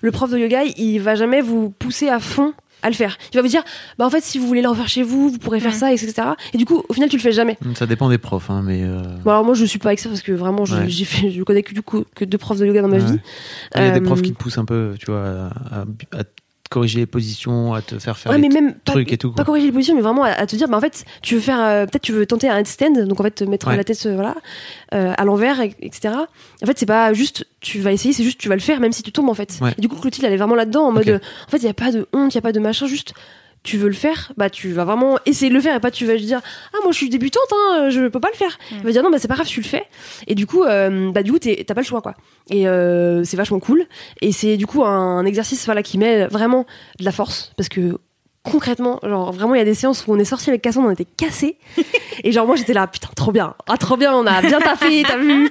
le 0.00 0.12
prof 0.12 0.30
de 0.30 0.38
yoga, 0.38 0.62
il 0.64 0.98
va 0.98 1.14
jamais 1.14 1.40
vous 1.40 1.70
pousser 1.70 2.08
à 2.08 2.20
fond 2.20 2.54
à 2.82 2.88
le 2.88 2.94
faire. 2.94 3.16
Il 3.32 3.36
va 3.36 3.42
vous 3.42 3.48
dire, 3.48 3.62
bah 3.98 4.06
en 4.06 4.10
fait, 4.10 4.22
si 4.22 4.38
vous 4.38 4.46
voulez 4.46 4.62
le 4.62 4.68
refaire 4.68 4.88
chez 4.88 5.02
vous, 5.02 5.28
vous 5.30 5.38
pourrez 5.38 5.60
faire 5.60 5.72
Mm. 5.72 5.74
ça, 5.74 5.92
etc. 5.92 6.12
Et 6.52 6.58
du 6.58 6.64
coup, 6.64 6.82
au 6.88 6.92
final, 6.92 7.08
tu 7.08 7.16
le 7.16 7.22
fais 7.22 7.32
jamais. 7.32 7.56
Ça 7.74 7.86
dépend 7.86 8.08
des 8.08 8.18
profs, 8.18 8.50
hein, 8.50 8.62
mais. 8.64 8.82
euh, 8.82 9.02
Bon, 9.24 9.30
alors 9.30 9.44
moi, 9.44 9.54
je 9.54 9.64
suis 9.64 9.78
pas 9.78 9.92
expert 9.92 10.10
parce 10.10 10.22
que 10.22 10.32
vraiment, 10.32 10.64
je- 10.64 10.76
Ouais. 10.76 10.88
j'ai 10.88 11.04
fait, 11.04 11.30
je 11.30 11.42
connais 11.42 11.62
que 11.62 11.74
du 11.74 11.82
coup 11.82 12.04
que 12.14 12.24
deux 12.24 12.38
profs 12.38 12.58
de 12.58 12.66
yoga 12.66 12.82
dans 12.82 12.88
ma 12.88 12.96
Ouais. 12.98 13.04
vie. 13.04 13.18
Il 13.76 13.80
y 13.82 13.84
a 13.84 13.90
des 13.92 14.00
Euh, 14.00 14.02
profs 14.04 14.22
qui 14.22 14.32
te 14.32 14.38
poussent 14.38 14.58
un 14.58 14.64
peu, 14.64 14.94
tu 14.98 15.06
vois, 15.06 15.22
à, 15.70 15.80
à- 15.80 15.84
à 16.18 16.24
te 16.24 16.30
corriger 16.72 17.00
les 17.00 17.06
positions, 17.06 17.74
à 17.74 17.82
te 17.82 17.98
faire 17.98 18.16
faire 18.18 18.32
Ouais, 18.32 18.38
mais 18.38 18.48
même 18.48 18.74
pas, 18.74 18.92
trucs 18.92 19.12
et 19.12 19.18
tout. 19.18 19.32
pas 19.32 19.44
corriger 19.44 19.66
les 19.66 19.72
positions, 19.72 19.94
mais 19.94 20.00
vraiment 20.02 20.24
à, 20.24 20.30
à 20.30 20.46
te 20.46 20.56
dire, 20.56 20.68
bah 20.68 20.76
en 20.76 20.80
fait, 20.80 21.04
tu 21.22 21.34
veux 21.36 21.40
faire, 21.40 21.60
euh, 21.60 21.86
peut-être 21.86 22.02
tu 22.02 22.12
veux 22.12 22.26
tenter 22.26 22.48
un 22.48 22.58
headstand, 22.58 23.06
donc 23.06 23.20
en 23.20 23.22
fait 23.24 23.30
te 23.30 23.44
mettre 23.44 23.68
Ouais. 23.68 23.76
la 23.76 23.84
tête, 23.84 24.04
euh, 24.06 24.14
voilà, 24.14 24.34
euh, 24.94 25.12
à 25.16 25.24
l'envers, 25.24 25.60
et- 25.60 25.74
etc. 25.82 26.14
En 26.62 26.66
fait, 26.66 26.78
c'est 26.78 26.86
pas 26.86 27.12
juste, 27.12 27.46
tu 27.60 27.78
vas 27.80 27.92
essayer, 27.92 28.12
c'est 28.14 28.24
juste 28.24 28.38
tu 28.40 28.48
vas 28.48 28.54
le 28.56 28.60
faire, 28.60 28.80
même 28.80 28.92
si 28.92 29.02
tu 29.02 29.12
tombes 29.12 29.28
en 29.28 29.34
fait. 29.34 29.58
Ouais. 29.60 29.74
Et 29.76 29.80
du 29.80 29.88
coup, 29.88 29.96
Clotilde, 29.96 30.24
elle 30.26 30.32
est 30.32 30.36
vraiment 30.36 30.54
là-dedans, 30.54 30.84
en 30.86 30.92
mode, 30.92 31.08
en 31.46 31.50
fait, 31.50 31.58
il 31.58 31.64
y 31.64 31.68
a 31.68 31.74
pas 31.74 31.92
de 31.92 32.06
honte, 32.12 32.32
il 32.32 32.36
y 32.36 32.38
a 32.38 32.42
pas 32.42 32.52
de 32.52 32.60
machin, 32.60 32.86
juste. 32.86 33.12
Tu 33.64 33.78
veux 33.78 33.86
le 33.86 33.94
faire, 33.94 34.32
bah 34.36 34.50
tu 34.50 34.72
vas 34.72 34.84
vraiment 34.84 35.18
essayer 35.24 35.48
de 35.48 35.54
le 35.54 35.60
faire 35.60 35.76
et 35.76 35.78
pas 35.78 35.92
tu 35.92 36.04
vas 36.04 36.16
dire 36.16 36.40
ah 36.74 36.78
moi 36.82 36.90
je 36.90 36.96
suis 36.96 37.08
débutante 37.08 37.46
hein, 37.52 37.90
je 37.90 38.08
peux 38.08 38.18
pas 38.18 38.30
le 38.32 38.36
faire. 38.36 38.58
Il 38.72 38.82
va 38.82 38.90
dire 38.90 39.04
non 39.04 39.10
bah 39.10 39.18
c'est 39.20 39.28
pas 39.28 39.34
grave 39.34 39.46
tu 39.46 39.60
le 39.60 39.66
fais. 39.66 39.84
Et 40.26 40.34
du 40.34 40.46
coup 40.46 40.64
euh, 40.64 41.12
bah 41.12 41.22
du 41.22 41.30
coup 41.30 41.38
t'as 41.38 41.74
pas 41.74 41.80
le 41.80 41.86
choix 41.86 42.02
quoi. 42.02 42.14
Et 42.50 42.66
euh, 42.66 43.22
c'est 43.22 43.36
vachement 43.36 43.60
cool. 43.60 43.84
Et 44.20 44.32
c'est 44.32 44.56
du 44.56 44.66
coup 44.66 44.84
un 44.84 45.24
exercice 45.24 45.64
voilà 45.64 45.84
qui 45.84 45.96
met 45.96 46.26
vraiment 46.26 46.66
de 46.98 47.04
la 47.04 47.12
force 47.12 47.52
parce 47.56 47.68
que 47.68 47.98
concrètement 48.42 48.98
genre 49.04 49.30
vraiment 49.30 49.54
il 49.54 49.58
y 49.58 49.62
a 49.62 49.64
des 49.64 49.74
séances 49.74 50.04
où 50.08 50.12
on 50.12 50.18
est 50.18 50.24
sorti 50.24 50.50
avec 50.50 50.60
Cassandre 50.60 50.88
on 50.88 50.90
était 50.90 51.04
cassés. 51.04 51.56
Et 52.24 52.32
genre 52.32 52.46
moi 52.48 52.56
j'étais 52.56 52.74
là 52.74 52.88
putain 52.88 53.10
trop 53.14 53.30
bien. 53.30 53.54
Ah 53.68 53.76
trop 53.76 53.96
bien 53.96 54.12
on 54.12 54.26
a 54.26 54.42
bien 54.42 54.60
taffé 54.60 55.04
t'as 55.06 55.18
vu 55.18 55.48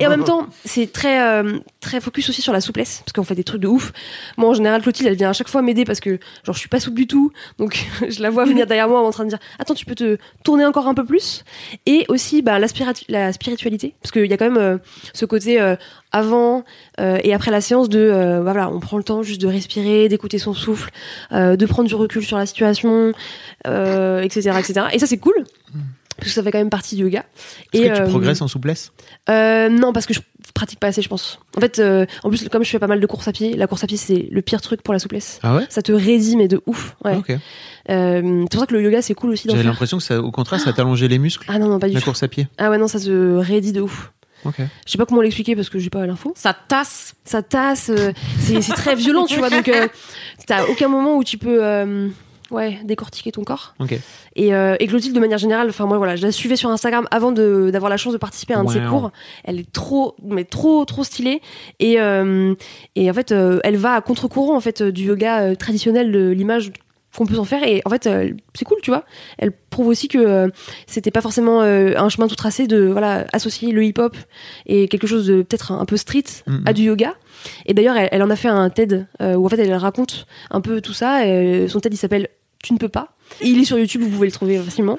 et 0.00 0.06
en 0.06 0.10
même 0.10 0.24
temps 0.24 0.46
c'est 0.64 0.92
très 0.92 1.20
euh, 1.20 1.58
très 1.80 2.00
focus 2.00 2.28
aussi 2.28 2.42
sur 2.42 2.52
la 2.52 2.60
souplesse 2.60 3.00
parce 3.04 3.12
qu'on 3.12 3.24
fait 3.24 3.34
des 3.34 3.44
trucs 3.44 3.60
de 3.60 3.68
ouf. 3.68 3.92
Moi 4.36 4.48
en 4.50 4.54
général 4.54 4.82
Clotilde 4.82 5.08
elle 5.08 5.16
vient 5.16 5.30
à 5.30 5.32
chaque 5.32 5.48
fois 5.48 5.62
m'aider 5.62 5.84
parce 5.84 6.00
que 6.00 6.18
genre 6.44 6.54
je 6.54 6.58
suis 6.60 6.68
pas 6.68 6.80
souple 6.80 6.96
du 6.96 7.06
tout. 7.06 7.32
Donc 7.58 7.86
je 8.08 8.22
la 8.22 8.30
vois 8.30 8.44
venir 8.44 8.66
derrière 8.66 8.88
moi 8.88 9.00
en 9.00 9.10
train 9.10 9.24
de 9.24 9.30
dire 9.30 9.38
attends 9.58 9.74
tu 9.74 9.84
peux 9.86 9.94
te 9.94 10.18
tourner 10.44 10.64
encore 10.66 10.88
un 10.88 10.94
peu 10.94 11.04
plus? 11.04 11.44
Et 11.86 12.04
aussi 12.08 12.42
bah, 12.42 12.58
la, 12.58 12.68
spiritu- 12.68 13.04
la 13.08 13.32
spiritualité. 13.32 13.94
Parce 14.02 14.12
qu'il 14.12 14.26
y 14.26 14.32
a 14.32 14.36
quand 14.36 14.50
même 14.50 14.56
euh, 14.58 14.78
ce 15.14 15.24
côté 15.24 15.60
euh, 15.60 15.76
avant 16.12 16.64
et 16.98 17.34
après 17.34 17.50
la 17.50 17.60
séance 17.60 17.88
de 17.88 18.10
bah, 18.10 18.40
voilà 18.40 18.70
on 18.70 18.80
prend 18.80 18.96
le 18.96 19.04
temps 19.04 19.22
juste 19.22 19.40
de 19.40 19.46
respirer 19.46 20.08
d'écouter 20.08 20.38
son 20.38 20.54
souffle 20.54 20.90
de 21.30 21.66
prendre 21.66 21.86
du 21.88 21.94
recul 21.94 22.24
sur 22.24 22.38
la 22.38 22.46
situation 22.46 23.12
etc 23.66 24.52
etc 24.58 24.86
et 24.92 24.98
ça 24.98 25.06
c'est 25.06 25.18
cool 25.18 25.44
parce 26.18 26.28
que 26.28 26.34
ça 26.34 26.42
fait 26.42 26.50
quand 26.50 26.58
même 26.58 26.70
partie 26.70 26.96
du 26.96 27.04
yoga 27.04 27.24
Est-ce 27.72 27.82
et 27.82 27.88
que 27.88 27.94
tu 27.96 28.02
euh, 28.02 28.06
progresses 28.06 28.42
en 28.42 28.48
souplesse? 28.48 28.92
Euh, 29.30 29.68
non, 29.68 29.92
parce 29.92 30.04
que 30.06 30.12
je 30.14 30.20
pratique 30.54 30.80
pas 30.80 30.88
assez, 30.88 31.02
je 31.02 31.08
pense. 31.08 31.38
En 31.56 31.60
fait, 31.60 31.78
euh, 31.78 32.04
en 32.24 32.28
plus, 32.28 32.48
comme 32.48 32.64
je 32.64 32.70
fais 32.70 32.78
pas 32.78 32.86
mal 32.86 33.00
de 33.00 33.06
courses 33.06 33.28
à 33.28 33.32
pied, 33.32 33.56
la 33.56 33.66
course 33.66 33.84
à 33.84 33.86
pied, 33.86 33.96
c'est 33.96 34.28
le 34.30 34.42
pire 34.42 34.60
truc 34.60 34.82
pour 34.82 34.92
la 34.92 34.98
souplesse. 34.98 35.38
Ah 35.42 35.54
ouais? 35.56 35.66
Ça 35.68 35.82
te 35.82 35.92
raidit, 35.92 36.36
mais 36.36 36.48
de 36.48 36.60
ouf. 36.66 36.96
Ouais. 37.04 37.16
Ok. 37.16 37.30
Euh, 37.30 38.42
c'est 38.42 38.50
pour 38.50 38.60
ça 38.60 38.66
que 38.66 38.74
le 38.74 38.82
yoga, 38.82 39.00
c'est 39.00 39.14
cool 39.14 39.30
aussi 39.30 39.48
J'avais 39.48 39.62
l'impression 39.62 39.98
que 39.98 40.02
ça, 40.02 40.20
au 40.20 40.30
contraire, 40.30 40.60
ça 40.60 40.72
t'allongeait 40.72 41.08
les 41.08 41.18
muscles, 41.18 41.46
Ah 41.48 41.58
non, 41.58 41.68
non, 41.68 41.78
pas 41.78 41.88
du 41.88 41.94
la 41.94 42.00
tout. 42.00 42.04
course 42.06 42.22
à 42.22 42.28
pied. 42.28 42.48
Ah 42.58 42.70
ouais, 42.70 42.78
non, 42.78 42.88
ça 42.88 42.98
se 42.98 43.36
raidit 43.36 43.72
de 43.72 43.80
ouf. 43.80 44.12
Ok. 44.44 44.54
Je 44.58 44.92
sais 44.92 44.98
pas 44.98 45.06
comment 45.06 45.20
l'expliquer 45.20 45.56
parce 45.56 45.68
que 45.68 45.78
j'ai 45.78 45.90
pas 45.90 46.06
l'info. 46.06 46.32
Ça 46.36 46.54
tasse. 46.54 47.14
Ça 47.24 47.42
tasse, 47.42 47.90
euh, 47.90 48.12
c'est 48.38 48.62
c'est 48.62 48.72
très 48.74 48.94
violent, 48.94 49.26
tu 49.26 49.36
vois. 49.38 49.50
Donc, 49.50 49.68
euh, 49.68 49.88
t'as 50.46 50.64
aucun 50.66 50.88
moment 50.88 51.16
où 51.16 51.24
tu 51.24 51.38
peux, 51.38 51.64
euh, 51.64 52.08
ouais, 52.50 52.78
décortiquer 52.84 53.32
ton 53.32 53.44
corps. 53.44 53.74
Et, 54.36 54.54
euh, 54.54 54.76
et 54.80 54.86
Clotilde, 54.86 55.14
de 55.14 55.20
manière 55.20 55.38
générale, 55.38 55.68
enfin 55.68 55.86
moi 55.86 55.98
voilà, 55.98 56.16
je 56.16 56.22
la 56.22 56.32
suivais 56.32 56.56
sur 56.56 56.70
Instagram 56.70 57.06
avant 57.10 57.32
d'avoir 57.32 57.90
la 57.90 57.96
chance 57.96 58.12
de 58.12 58.18
participer 58.18 58.54
à 58.54 58.58
un 58.58 58.64
de 58.64 58.70
ses 58.70 58.80
cours. 58.80 59.10
Elle 59.44 59.60
est 59.60 59.72
trop, 59.72 60.16
mais 60.24 60.44
trop, 60.44 60.84
trop 60.84 61.04
stylée. 61.04 61.40
Et 61.78 62.00
euh, 62.00 62.54
et 62.94 63.10
en 63.10 63.14
fait, 63.14 63.32
euh, 63.32 63.60
elle 63.64 63.76
va 63.76 63.94
à 63.94 64.00
contre-courant 64.00 64.56
en 64.56 64.60
fait 64.60 64.80
euh, 64.80 64.92
du 64.92 65.04
yoga 65.04 65.54
traditionnel 65.56 66.12
de 66.12 66.30
l'image 66.30 66.72
qu'on 67.16 67.26
peut 67.26 67.38
en 67.38 67.44
faire. 67.44 67.64
Et 67.66 67.82
en 67.84 67.90
fait, 67.90 68.08
c'est 68.54 68.64
cool, 68.64 68.78
tu 68.82 68.90
vois. 68.90 69.04
Elle 69.38 69.50
prouve 69.50 69.88
aussi 69.88 70.08
que 70.08 70.52
c'était 70.86 71.10
pas 71.10 71.22
forcément 71.22 71.62
un 71.62 72.08
chemin 72.10 72.28
tout 72.28 72.36
tracé 72.36 72.66
de 72.66 72.86
voilà 72.86 73.26
associer 73.32 73.72
le 73.72 73.82
hip-hop 73.82 74.16
et 74.66 74.88
quelque 74.88 75.06
chose 75.06 75.26
de 75.26 75.42
peut-être 75.42 75.72
un, 75.72 75.84
peu 75.84 75.96
street 75.96 76.24
Mhm. 76.46 76.62
à 76.66 76.72
du 76.72 76.82
yoga. 76.82 77.14
Et 77.66 77.74
d'ailleurs, 77.74 77.96
elle, 77.96 78.08
elle 78.12 78.22
en 78.22 78.30
a 78.30 78.36
fait 78.36 78.48
un 78.48 78.68
TED 78.70 79.06
euh, 79.22 79.34
où 79.34 79.46
en 79.46 79.48
fait 79.48 79.58
elle 79.58 79.72
raconte 79.74 80.26
un 80.50 80.60
peu 80.60 80.80
tout 80.80 80.92
ça. 80.92 81.26
Et, 81.26 81.66
son 81.68 81.80
TED 81.80 81.94
il 81.94 81.96
s'appelle 81.96 82.28
Tu 82.62 82.72
ne 82.72 82.78
peux 82.78 82.88
pas. 82.88 83.08
Et 83.40 83.48
il 83.48 83.60
est 83.60 83.64
sur 83.64 83.78
YouTube, 83.78 84.02
vous 84.02 84.10
pouvez 84.10 84.26
le 84.26 84.32
trouver 84.32 84.58
facilement. 84.58 84.98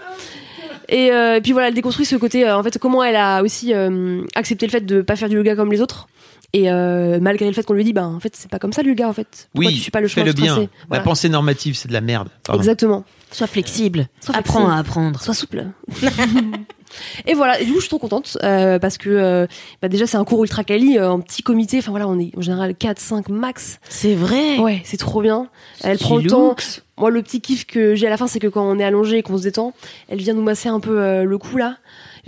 Et, 0.88 1.12
euh, 1.12 1.36
et 1.36 1.42
puis 1.42 1.52
voilà, 1.52 1.68
elle 1.68 1.74
déconstruit 1.74 2.06
ce 2.06 2.16
côté, 2.16 2.48
euh, 2.48 2.58
en 2.58 2.64
fait, 2.64 2.78
comment 2.80 3.04
elle 3.04 3.16
a 3.16 3.42
aussi 3.44 3.74
euh, 3.74 4.24
accepté 4.36 4.66
le 4.66 4.72
fait 4.72 4.82
de 4.86 5.02
pas 5.02 5.16
faire 5.16 5.30
du 5.30 5.36
yoga 5.36 5.56
comme 5.56 5.72
les 5.72 5.82
autres. 5.82 6.08
Et 6.52 6.72
euh, 6.72 7.20
malgré 7.22 7.46
le 7.46 7.54
fait 7.54 7.64
qu'on 7.64 7.74
lui 7.74 7.84
dit, 7.84 7.94
bah 7.94 8.08
en 8.08 8.20
fait, 8.20 8.36
c'est 8.36 8.50
pas 8.50 8.58
comme 8.58 8.74
ça 8.74 8.82
le 8.82 8.90
yoga, 8.90 9.08
en 9.08 9.14
fait. 9.14 9.50
Pourquoi 9.54 9.70
Oui, 9.70 9.76
tu 9.76 9.82
suis 9.82 9.92
pas 9.92 10.02
le 10.02 10.08
chemin 10.08 10.26
fais-le 10.26 10.34
tout 10.36 10.42
bien. 10.42 10.68
La 10.90 11.00
pensée 11.02 11.30
normative, 11.30 11.76
c'est 11.76 11.88
de 11.88 11.94
la 11.94 12.02
merde. 12.02 12.30
Pardon. 12.44 12.60
Exactement. 12.60 13.06
Sois 13.32 13.46
flexible. 13.46 14.08
Sois 14.20 14.36
Apprends 14.36 14.54
flexible. 14.54 14.74
à 14.74 14.78
apprendre. 14.80 15.22
Sois 15.22 15.36
souple. 15.36 15.66
et 17.26 17.34
voilà, 17.34 17.60
et 17.60 17.66
du 17.66 17.72
coup, 17.72 17.78
je 17.78 17.84
suis 17.84 17.90
trop 17.90 18.00
contente 18.00 18.38
euh, 18.44 18.80
parce 18.80 18.98
que 18.98 19.10
euh, 19.10 19.48
bah, 19.82 19.88
déjà, 19.88 20.08
c'est 20.08 20.18
un 20.18 20.26
cours 20.26 20.44
ultra 20.44 20.64
quali 20.64 20.98
euh, 20.98 21.10
en 21.10 21.20
petit 21.20 21.44
comité. 21.44 21.78
Enfin 21.80 21.92
voilà, 21.92 22.08
on 22.08 22.20
est 22.20 22.32
en 22.38 22.42
général 22.42 22.76
4, 22.76 23.00
5 23.00 23.30
max. 23.30 23.80
C'est 23.90 24.16
vrai. 24.16 24.58
Ouais, 24.60 24.82
c'est 24.84 24.98
trop 24.98 25.22
bien. 25.22 25.48
Elle 25.84 25.98
prend 25.98 26.18
le 26.18 26.30
temps. 26.30 26.56
Moi, 26.98 27.12
le 27.12 27.22
petit 27.22 27.40
kiff 27.40 27.66
que 27.66 27.96
j'ai 27.96 28.08
à 28.08 28.10
la 28.10 28.18
fin, 28.18 28.28
c'est 28.28 28.40
que 28.40 28.48
quand 28.48 28.70
on 28.70 28.78
est 28.78 28.84
allongé 28.84 29.20
et 29.20 29.24
qu'on 29.24 29.38
se 29.38 29.44
détend, 29.44 29.74
elle 30.10 30.20
vient 30.20 30.34
nous 30.34 30.42
masser 30.42 30.68
un 30.68 30.82
peu 30.82 31.00
euh, 31.00 31.24
le 31.24 31.38
cou 31.38 31.58
là. 31.58 31.78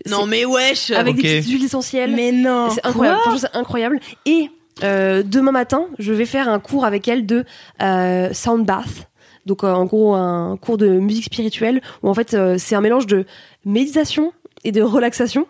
Non 0.09 0.25
mais 0.25 0.45
wesh. 0.45 0.91
avec 0.91 1.17
des 1.17 1.21
petites 1.21 1.51
huiles 1.51 1.65
essentielles. 1.65 2.15
Mais 2.15 2.31
non. 2.31 2.69
C'est 2.69 2.85
incroyable. 2.85 3.19
Franchement, 3.21 3.39
c'est 3.39 3.57
incroyable. 3.57 3.99
Et 4.25 4.49
euh, 4.83 5.23
demain 5.23 5.51
matin, 5.51 5.87
je 5.99 6.13
vais 6.13 6.25
faire 6.25 6.47
un 6.47 6.59
cours 6.59 6.85
avec 6.85 7.07
elle 7.07 7.25
de 7.25 7.43
euh, 7.81 8.33
sound 8.33 8.65
bath. 8.65 9.09
Donc 9.45 9.63
euh, 9.63 9.73
en 9.73 9.85
gros 9.85 10.13
un 10.13 10.57
cours 10.57 10.77
de 10.77 10.87
musique 10.87 11.25
spirituelle 11.25 11.81
où 12.03 12.09
en 12.09 12.13
fait 12.13 12.33
euh, 12.33 12.57
c'est 12.57 12.75
un 12.75 12.81
mélange 12.81 13.07
de 13.07 13.25
méditation 13.65 14.33
et 14.63 14.71
de 14.71 14.81
relaxation. 14.81 15.47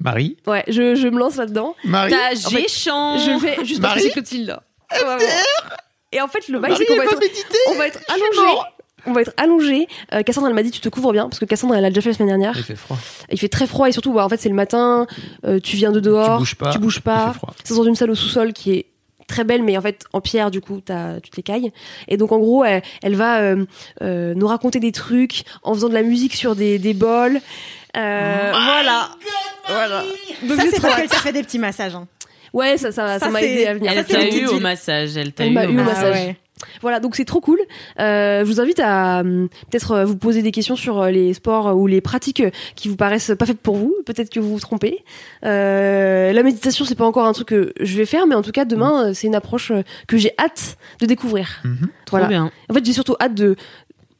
Marie 0.00 0.36
Ouais, 0.46 0.64
je, 0.68 0.94
je 0.94 1.08
me 1.08 1.18
lance 1.18 1.36
là-dedans. 1.36 1.74
Marie 1.84 2.10
T'as 2.10 2.32
En 2.46 2.50
fait, 2.50 2.62
géchant. 2.62 3.18
Je 3.18 3.30
vais 3.40 3.64
juste 3.64 3.80
parce 3.80 3.94
que 3.94 3.98
Marie 3.98 4.02
c'est 4.02 4.10
Clotilde 4.10 4.48
là. 4.48 4.62
Vraiment. 4.90 5.22
Et 6.12 6.20
en 6.20 6.28
fait 6.28 6.48
le 6.48 6.58
bail 6.58 6.74
c'est 6.76 6.84
qu'on 6.86 6.96
va 6.96 7.04
être, 7.04 7.18
on 7.70 7.74
va 7.76 7.86
être 7.86 8.00
allongé. 8.08 8.58
On 9.06 9.12
va 9.12 9.20
être 9.22 9.32
allongé. 9.36 9.88
Euh, 10.12 10.22
Cassandre 10.22 10.46
elle 10.48 10.54
m'a 10.54 10.62
dit 10.62 10.70
tu 10.70 10.80
te 10.80 10.88
couvres 10.88 11.12
bien 11.12 11.28
parce 11.28 11.38
que 11.38 11.44
Cassandre 11.44 11.74
elle 11.74 11.82
l'a 11.82 11.88
déjà 11.90 12.02
fait 12.02 12.10
la 12.10 12.14
semaine 12.16 12.28
dernière. 12.28 12.54
Il 12.56 12.62
fait 12.62 12.76
froid. 12.76 12.96
Il 13.30 13.38
fait 13.38 13.48
très 13.48 13.66
froid 13.66 13.88
et 13.88 13.92
surtout, 13.92 14.12
bah, 14.12 14.24
en 14.24 14.28
fait, 14.28 14.36
c'est 14.40 14.48
le 14.48 14.54
matin, 14.54 15.06
euh, 15.44 15.58
tu 15.60 15.76
viens 15.76 15.90
de 15.92 16.00
dehors, 16.00 16.36
Tu 16.36 16.40
bouges 16.40 16.54
pas, 16.56 16.70
tu 16.72 16.78
bouges 16.78 16.96
Il 16.98 17.02
pas. 17.02 17.28
fait 17.28 17.34
froid. 17.38 17.54
C'est 17.64 17.74
dans 17.74 17.84
une 17.84 17.96
salle 17.96 18.10
au 18.10 18.14
sous-sol 18.14 18.52
qui 18.52 18.72
est 18.72 18.86
très 19.26 19.44
belle, 19.44 19.62
mais 19.62 19.76
en 19.78 19.80
fait, 19.80 20.04
en 20.12 20.20
pierre, 20.20 20.50
du 20.50 20.60
coup, 20.60 20.80
t'as, 20.84 21.18
tu 21.20 21.30
t'écailles. 21.30 21.72
Et 22.06 22.16
donc, 22.16 22.30
en 22.32 22.38
gros, 22.38 22.64
elle, 22.64 22.82
elle 23.02 23.16
va 23.16 23.40
euh, 23.40 23.64
euh, 24.02 24.34
nous 24.34 24.46
raconter 24.46 24.78
des 24.78 24.92
trucs 24.92 25.42
en 25.62 25.74
faisant 25.74 25.88
de 25.88 25.94
la 25.94 26.02
musique 26.02 26.34
sur 26.34 26.54
des, 26.54 26.78
des 26.78 26.92
bols. 26.94 27.40
Euh, 27.96 28.52
voilà. 28.52 29.10
Voilà. 29.68 30.02
Donc, 30.42 30.58
Ça, 30.60 30.64
c'est 30.70 30.76
trop 30.78 30.88
parce 30.88 30.96
qu'elle 31.00 31.08
t'a 31.08 31.16
fait 31.18 31.32
des 31.32 31.42
petits 31.42 31.58
massages. 31.58 31.94
hein. 31.94 32.06
Ouais, 32.52 32.76
ça, 32.76 32.92
ça, 32.92 33.18
ça 33.18 33.26
Ça, 33.26 33.30
m'a 33.30 33.42
aidé 33.42 33.66
à 33.66 33.74
venir. 33.74 33.92
Elle 33.94 34.04
t'a 34.04 34.26
eu 34.28 34.46
au 34.46 34.60
massage. 34.60 35.16
Elle 35.16 35.32
t'a 35.32 35.44
Elle 35.44 35.50
eu 35.50 35.54
m'a 35.54 35.64
au 35.66 35.70
eu 35.70 35.80
au 35.80 35.84
massage. 35.84 36.34
Voilà, 36.80 37.00
donc 37.00 37.16
c'est 37.16 37.24
trop 37.24 37.40
cool. 37.40 37.58
Euh, 37.98 38.40
je 38.40 38.44
vous 38.44 38.60
invite 38.60 38.78
à 38.78 39.20
hum, 39.20 39.48
peut-être 39.70 39.90
euh, 39.92 40.04
vous 40.04 40.16
poser 40.16 40.42
des 40.42 40.52
questions 40.52 40.76
sur 40.76 41.00
euh, 41.00 41.10
les 41.10 41.34
sports 41.34 41.76
ou 41.76 41.88
les 41.88 42.00
pratiques 42.00 42.38
euh, 42.40 42.50
qui 42.76 42.88
vous 42.88 42.94
paraissent 42.94 43.32
pas 43.36 43.46
faites 43.46 43.58
pour 43.58 43.74
vous. 43.76 43.92
Peut-être 44.06 44.30
que 44.30 44.38
vous 44.38 44.52
vous 44.52 44.60
trompez. 44.60 45.02
Euh, 45.44 46.32
la 46.32 46.42
méditation, 46.44 46.84
c'est 46.84 46.94
pas 46.94 47.04
encore 47.04 47.26
un 47.26 47.32
truc 47.32 47.48
que 47.48 47.72
je 47.80 47.96
vais 47.96 48.06
faire, 48.06 48.26
mais 48.28 48.36
en 48.36 48.42
tout 48.42 48.52
cas 48.52 48.64
demain, 48.64 49.08
euh, 49.08 49.12
c'est 49.12 49.26
une 49.26 49.34
approche 49.34 49.72
euh, 49.72 49.82
que 50.06 50.16
j'ai 50.16 50.32
hâte 50.38 50.76
de 51.00 51.06
découvrir. 51.06 51.62
Trop 52.04 52.18
Voilà. 52.18 52.28
bien. 52.28 52.50
En 52.70 52.74
fait, 52.74 52.84
j'ai 52.84 52.92
surtout 52.92 53.16
hâte 53.20 53.34
de 53.34 53.56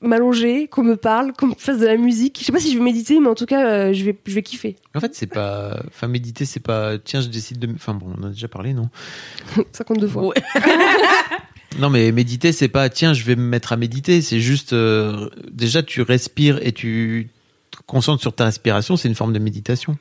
m'allonger, 0.03 0.69
qu'on 0.69 0.83
me 0.83 0.97
parle, 0.97 1.33
qu'on 1.33 1.49
me 1.49 1.55
fasse 1.57 1.79
de 1.79 1.87
la 1.87 1.97
musique. 1.97 2.39
Je 2.41 2.45
sais 2.45 2.53
pas 2.53 2.59
si 2.61 2.73
je 2.73 2.79
vais 2.79 2.85
méditer, 2.85 3.19
mais 3.21 3.29
en 3.29 3.35
tout 3.35 3.47
cas, 3.47 3.67
euh, 3.67 3.93
je 3.93 4.05
vais, 4.05 4.17
je 4.27 4.35
vais 4.35 4.43
kiffer. 4.43 4.77
En 4.95 5.01
fait, 5.01 5.15
c'est 5.15 5.27
pas. 5.27 5.83
Enfin, 5.89 6.09
méditer, 6.09 6.45
c'est 6.45 6.61
pas. 6.61 6.99
Tiens, 6.99 7.21
je 7.21 7.29
décide 7.29 7.59
de. 7.59 7.69
Enfin, 7.75 7.95
bon, 7.95 8.13
on 8.19 8.23
en 8.23 8.27
a 8.29 8.31
déjà 8.31 8.49
parlé, 8.49 8.75
non? 8.75 8.89
52 9.73 10.07
fois. 10.09 10.27
Ouais. 10.29 10.35
Non, 11.79 11.89
mais 11.89 12.13
méditer, 12.13 12.53
c'est 12.53 12.69
pas. 12.69 12.91
Tiens, 12.91 13.15
je 13.15 13.25
vais 13.25 13.35
me 13.35 13.43
mettre 13.45 13.73
à 13.73 13.79
méditer. 13.79 14.21
C'est 14.21 14.41
juste. 14.41 14.75
euh, 14.75 15.31
déjà, 15.51 15.83
tu 15.83 16.03
respires 16.03 16.59
et 16.61 16.73
tu 16.73 17.31
te 17.71 17.79
concentres 17.87 18.21
sur 18.21 18.35
ta 18.35 18.45
respiration. 18.45 18.99
C'est 18.99 19.09
une 19.09 19.15
forme 19.15 19.33
de 19.33 19.39
méditation. 19.39 19.97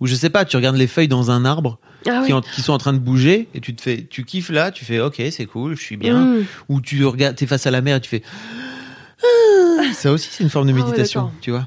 Ou 0.00 0.06
je 0.06 0.14
sais 0.14 0.30
pas, 0.30 0.44
tu 0.44 0.56
regardes 0.56 0.76
les 0.76 0.86
feuilles 0.86 1.08
dans 1.08 1.32
un 1.32 1.44
arbre 1.44 1.80
Ah 2.06 2.22
qui, 2.24 2.26
oui. 2.26 2.32
en- 2.34 2.42
qui 2.42 2.60
sont 2.62 2.72
en 2.74 2.78
train 2.78 2.92
de 2.92 2.98
bouger 3.00 3.48
et 3.54 3.60
tu 3.60 3.74
te 3.74 3.82
fais. 3.82 4.06
Tu 4.08 4.24
kiffes 4.24 4.50
là, 4.50 4.70
tu 4.70 4.84
fais 4.84 5.00
OK, 5.00 5.20
c'est 5.32 5.46
cool, 5.46 5.74
je 5.76 5.82
suis 5.82 5.96
bien. 5.96 6.20
Mmh. 6.20 6.44
Ou 6.68 6.80
tu 6.80 7.04
regardes, 7.04 7.34
t'es 7.34 7.46
face 7.46 7.66
à 7.66 7.72
la 7.72 7.80
mer 7.80 7.96
et 7.96 8.00
tu 8.00 8.08
fais. 8.08 8.22
Ah 9.22 9.92
Ça 9.94 10.12
aussi, 10.12 10.28
c'est 10.30 10.44
une 10.44 10.50
forme 10.50 10.66
de 10.66 10.72
Ah 10.72 10.76
ouais, 10.76 10.82
méditation, 10.82 11.30
tu 11.40 11.50
vois. 11.50 11.66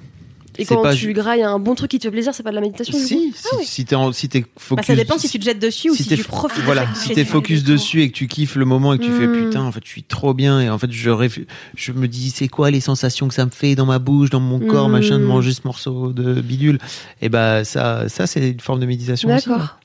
Et 0.58 0.66
quand 0.66 0.82
pas 0.82 0.94
tu 0.94 1.14
grailles 1.14 1.44
un 1.44 1.58
bon 1.58 1.74
truc 1.74 1.90
qui 1.92 2.00
te 2.00 2.04
fait 2.04 2.12
plaisir, 2.12 2.34
c'est 2.36 2.44
pas 2.44 2.50
de 2.50 2.56
la 2.56 2.60
méditation 2.62 2.92
du 2.98 3.02
coup 3.02 3.08
Si, 3.08 3.34
si, 3.34 3.66
si 3.66 3.86
t'es 3.86 3.96
en- 3.96 4.12
si 4.12 4.28
t'es 4.28 4.42
Bah, 4.42 4.48
focus. 4.58 4.86
ça 4.88 4.96
dépend 4.96 5.18
si 5.18 5.30
tu 5.30 5.40
te 5.40 5.46
jettes 5.46 5.60
dessus 5.60 5.90
ou 5.90 5.96
si, 5.96 6.06
t'es- 6.06 6.18
tu 6.18 6.26
profites. 6.26 6.66
Voilà, 6.66 6.86
de 6.86 6.96
si 6.98 7.12
t'es 7.12 7.24
focus 7.24 7.64
dessus 7.64 8.02
et 8.02 8.10
que 8.12 8.14
tu 8.18 8.28
kiffes 8.28 8.56
le 8.58 8.66
moment 8.66 8.94
et 8.94 8.98
que 9.00 9.06
tu 9.06 9.12
fais 9.14 9.26
Mm. 9.26 9.46
putain, 9.46 9.62
en 9.64 9.72
fait, 9.72 9.80
je 9.86 9.90
suis 9.90 10.04
trop 10.04 10.34
bien 10.34 10.60
et 10.60 10.70
en 10.70 10.78
fait, 10.78 10.92
je 10.92 11.10
réf- 11.12 11.46
je 11.78 11.92
me 11.94 12.10
dis 12.10 12.30
c'est 12.32 12.50
quoi 12.50 12.72
les 12.72 12.82
sensations 12.82 13.30
que 13.30 13.34
ça 13.34 13.46
me 13.46 13.52
fait 13.52 13.76
dans 13.76 13.86
ma 13.86 14.00
bouche, 14.00 14.32
dans 14.32 14.42
mon 14.42 14.60
corps, 14.60 14.90
machin, 14.90 15.18
de 15.18 15.24
manger 15.24 15.54
ce 15.54 15.62
morceau 15.64 16.12
de 16.12 16.42
bidule? 16.42 16.78
Et 17.22 17.30
bah 17.30 17.64
ça, 17.64 18.10
ça 18.10 18.28
c'est 18.28 18.50
une 18.50 18.60
forme 18.60 18.82
de 18.82 18.86
méditation. 18.86 19.34
aussi, 19.34 19.48
D'accord. 19.48 19.78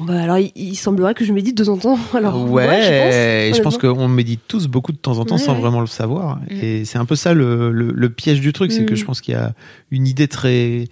Bah, 0.00 0.22
alors, 0.22 0.38
il, 0.38 0.52
il 0.56 0.76
semblerait 0.76 1.14
que 1.14 1.24
je 1.24 1.32
médite 1.32 1.56
de 1.56 1.64
temps 1.64 1.72
en 1.74 1.76
temps. 1.78 1.98
Alors, 2.14 2.50
ouais, 2.50 2.66
ouais, 2.66 3.52
je 3.54 3.60
pense, 3.62 3.74
honnêtement. 3.74 3.94
qu'on 3.94 4.08
médite 4.08 4.40
tous 4.48 4.66
beaucoup 4.66 4.92
de 4.92 4.96
temps 4.96 5.18
en 5.18 5.24
temps 5.24 5.36
Ouais, 5.36 5.40
sans 5.40 5.54
ouais. 5.54 5.60
vraiment 5.60 5.80
le 5.80 5.86
savoir. 5.86 6.36
Mm. 6.38 6.44
Et 6.62 6.84
c'est 6.84 6.98
un 6.98 7.04
peu 7.04 7.16
ça 7.16 7.34
le, 7.34 7.70
le, 7.72 7.92
le 7.92 8.10
piège 8.10 8.40
du 8.40 8.52
truc, 8.52 8.72
c'est 8.72 8.84
que 8.86 8.92
Mm. 8.94 8.96
je 8.96 9.04
pense 9.04 9.20
qu'il 9.20 9.34
y 9.34 9.36
a 9.36 9.52
une 9.90 10.06
idée 10.06 10.28
très 10.28 10.86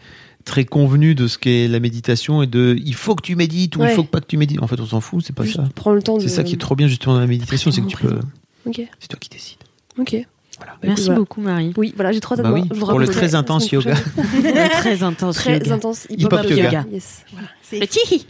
très 0.45 0.65
convenue 0.65 1.15
de 1.15 1.27
ce 1.27 1.37
qu'est 1.37 1.69
la 1.69 1.79
méditation 1.79 2.43
et 2.43 2.47
de 2.47 2.75
il 2.83 2.95
faut 2.95 3.15
que 3.15 3.23
tu 3.23 3.37
médites 3.37 3.77
ou 3.77 3.85
il 3.85 3.91
faut 3.91 4.03
pas 4.05 4.21
que 4.21 4.27
tu 4.27 4.37
médites. 4.39 4.63
En 4.63 4.67
fait, 4.67 4.81
on 4.81 4.87
s'en 4.87 5.01
fout, 5.03 5.23
c'est 5.27 5.35
pas 5.35 5.45
Juste 5.45 5.57
ça. 5.57 5.65
prends 5.75 5.93
le 5.93 6.03
temps 6.03 6.17
de. 6.17 6.23
C'est 6.23 6.29
ça 6.29 6.43
qui 6.43 6.55
est 6.55 6.59
trop 6.59 6.75
bien 6.75 6.87
justement 6.89 7.15
dans 7.15 7.21
la 7.21 7.27
méditation, 7.27 7.71
c'est 7.71 7.83
que 7.83 7.87
tu 7.87 7.97
peux. 7.99 8.19
Ok, 8.67 8.81
C'est 8.99 9.09
toi 9.09 9.19
qui 9.21 9.29
décides. 9.29 9.59
ok. 9.99 10.17
Voilà. 10.57 10.73
Bah, 10.73 10.79
Merci 10.89 11.05
voilà. 11.05 11.21
beaucoup, 11.21 11.41
Marie. 11.41 11.73
Oui, 11.77 11.93
voilà, 11.95 12.11
j'ai 12.13 12.19
trois 12.21 12.37
Bah 12.37 12.51
oui, 12.53 12.63
pour 12.67 12.99
le 12.99 13.07
très 13.07 13.35
intense 13.37 13.71
yoga. 13.71 13.95
Très 14.81 15.03
intense. 15.05 15.37
Très 15.37 15.59
yoga. 15.59 15.75
intense 15.75 16.07
Hip-hop 16.11 16.51
yoga. 16.51 16.85
Yes. 16.93 17.25
Voilà. 17.33 17.49
C'est- 17.63 17.79
Le 17.79 17.87
tihi. 17.87 18.27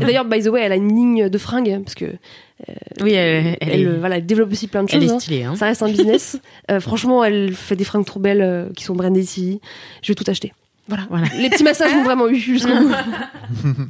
D'ailleurs, 0.00 0.24
by 0.24 0.42
the 0.42 0.48
way, 0.48 0.62
elle 0.62 0.72
a 0.72 0.76
une 0.76 0.88
ligne 0.94 1.28
de 1.28 1.38
fringues 1.38 1.82
parce 1.84 1.94
que 1.94 2.06
Oui, 3.02 3.12
elle, 3.12 3.56
elle 3.60 3.68
elle, 3.70 3.80
est, 3.80 3.86
euh, 3.86 3.96
voilà, 4.00 4.16
elle 4.16 4.26
développe 4.26 4.50
aussi 4.52 4.66
plein 4.68 4.82
de 4.84 4.88
elle 4.92 5.00
choses. 5.02 5.10
est 5.10 5.14
hein. 5.14 5.18
stylée. 5.20 5.42
Hein. 5.44 5.54
Ça 5.56 5.66
reste 5.66 5.82
un 5.82 5.88
business. 5.88 6.38
Euh, 6.70 6.80
franchement, 6.80 7.22
elle 7.24 7.54
fait 7.54 7.76
des 7.76 7.84
fringues 7.84 8.04
trop 8.06 8.20
belles 8.20 8.42
euh, 8.42 8.68
qui 8.74 8.84
sont 8.84 8.94
brandées 8.94 9.20
ici. 9.20 9.60
Je 10.02 10.08
vais 10.08 10.14
tout 10.14 10.24
acheter. 10.28 10.52
Voilà. 10.88 11.04
Voilà. 11.10 11.26
Les 11.38 11.50
petits 11.50 11.62
massages 11.62 11.94
m'ont 11.94 12.04
vraiment 12.04 12.28
eu 12.28 12.36
jusqu'au 12.36 12.74
bout. 12.74 12.90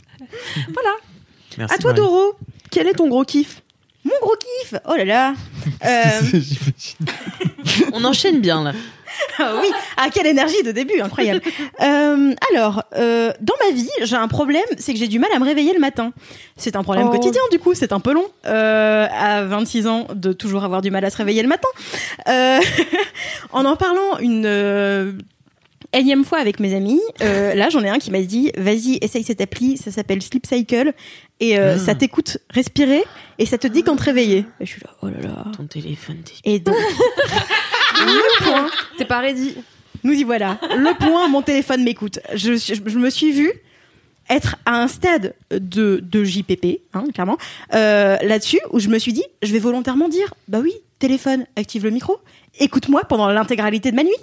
Merci. 1.58 1.74
À 1.74 1.78
toi, 1.78 1.90
Marie. 1.92 1.96
Doro, 2.02 2.34
quel 2.70 2.86
est 2.86 2.92
ton 2.94 3.08
gros 3.08 3.24
kiff? 3.24 3.62
Mon 4.04 4.12
gros 4.22 4.34
kiff 4.36 4.74
Oh 4.88 4.94
là 4.96 5.04
là 5.04 5.34
Euh, 5.84 6.20
J'imagine. 6.22 7.90
On 7.92 8.04
enchaîne 8.04 8.40
bien 8.40 8.62
là. 8.62 8.72
Ah 9.38 9.54
oui, 9.60 9.68
ah 9.96 10.08
quelle 10.12 10.26
énergie 10.26 10.62
de 10.62 10.72
début, 10.72 11.00
incroyable. 11.00 11.40
Euh, 11.82 12.34
alors, 12.52 12.82
euh, 12.96 13.32
dans 13.40 13.54
ma 13.66 13.74
vie, 13.74 13.88
j'ai 14.02 14.16
un 14.16 14.28
problème, 14.28 14.64
c'est 14.78 14.92
que 14.92 14.98
j'ai 14.98 15.08
du 15.08 15.18
mal 15.18 15.30
à 15.34 15.38
me 15.38 15.44
réveiller 15.46 15.72
le 15.72 15.80
matin. 15.80 16.12
C'est 16.56 16.76
un 16.76 16.82
problème 16.82 17.06
Oh. 17.08 17.10
quotidien, 17.10 17.40
du 17.50 17.58
coup, 17.58 17.72
c'est 17.74 17.92
un 17.92 18.00
peu 18.00 18.12
long. 18.12 18.26
Euh, 18.46 19.06
à 19.10 19.44
26 19.44 19.86
ans, 19.86 20.06
de 20.14 20.32
toujours 20.34 20.62
avoir 20.64 20.82
du 20.82 20.90
mal 20.90 21.02
à 21.04 21.10
se 21.10 21.16
réveiller 21.16 21.40
le 21.42 21.48
matin. 21.48 21.68
Euh, 22.28 22.60
en 23.52 23.64
en 23.64 23.76
parlant 23.76 24.18
une 24.20 25.22
énième 25.94 26.24
fois 26.24 26.38
avec 26.38 26.60
mes 26.60 26.74
amis, 26.74 27.00
là, 27.20 27.68
j'en 27.70 27.82
ai 27.82 27.88
un 27.88 27.98
qui 27.98 28.10
m'a 28.10 28.20
dit, 28.20 28.52
vas-y, 28.58 28.98
essaye 29.00 29.24
cette 29.24 29.40
appli, 29.40 29.78
ça 29.78 29.90
s'appelle 29.90 30.20
Sleep 30.22 30.44
Cycle, 30.46 30.92
et 31.40 31.56
Ah. 31.58 31.78
ça 31.78 31.94
t'écoute 31.94 32.38
respirer, 32.50 33.04
et 33.38 33.46
ça 33.46 33.56
te 33.56 33.66
dit 33.66 33.82
quand 33.82 33.96
te 33.96 34.02
réveiller. 34.04 34.44
Et 34.60 34.66
je 34.66 34.72
suis 34.72 34.82
là, 34.84 34.90
oh 35.02 35.06
là 35.08 35.20
là. 35.22 35.44
Ton 35.56 35.64
téléphone. 35.64 36.18
Et 36.44 36.58
donc, 36.60 36.76
le 38.06 38.44
point, 38.44 38.70
T'es 38.98 39.04
pas 39.04 39.20
ready. 39.20 39.56
nous 40.04 40.12
y 40.12 40.24
voilà. 40.24 40.58
Le 40.76 40.96
point, 40.98 41.28
mon 41.28 41.42
téléphone 41.42 41.82
m'écoute. 41.84 42.18
Je, 42.34 42.54
je, 42.54 42.74
je 42.84 42.98
me 42.98 43.10
suis 43.10 43.32
vue 43.32 43.52
être 44.28 44.56
à 44.64 44.80
un 44.80 44.86
stade 44.88 45.34
de, 45.50 46.00
de 46.02 46.24
JPP, 46.24 46.80
hein, 46.94 47.04
clairement, 47.12 47.36
euh, 47.74 48.16
là-dessus, 48.22 48.60
où 48.70 48.78
je 48.78 48.88
me 48.88 48.98
suis 48.98 49.12
dit, 49.12 49.24
je 49.42 49.52
vais 49.52 49.58
volontairement 49.58 50.08
dire, 50.08 50.32
bah 50.46 50.60
oui, 50.62 50.72
téléphone, 51.00 51.46
active 51.56 51.82
le 51.84 51.90
micro, 51.90 52.18
écoute-moi 52.60 53.02
pendant 53.04 53.28
l'intégralité 53.28 53.90
de 53.90 53.96
ma 53.96 54.04
nuit. 54.04 54.14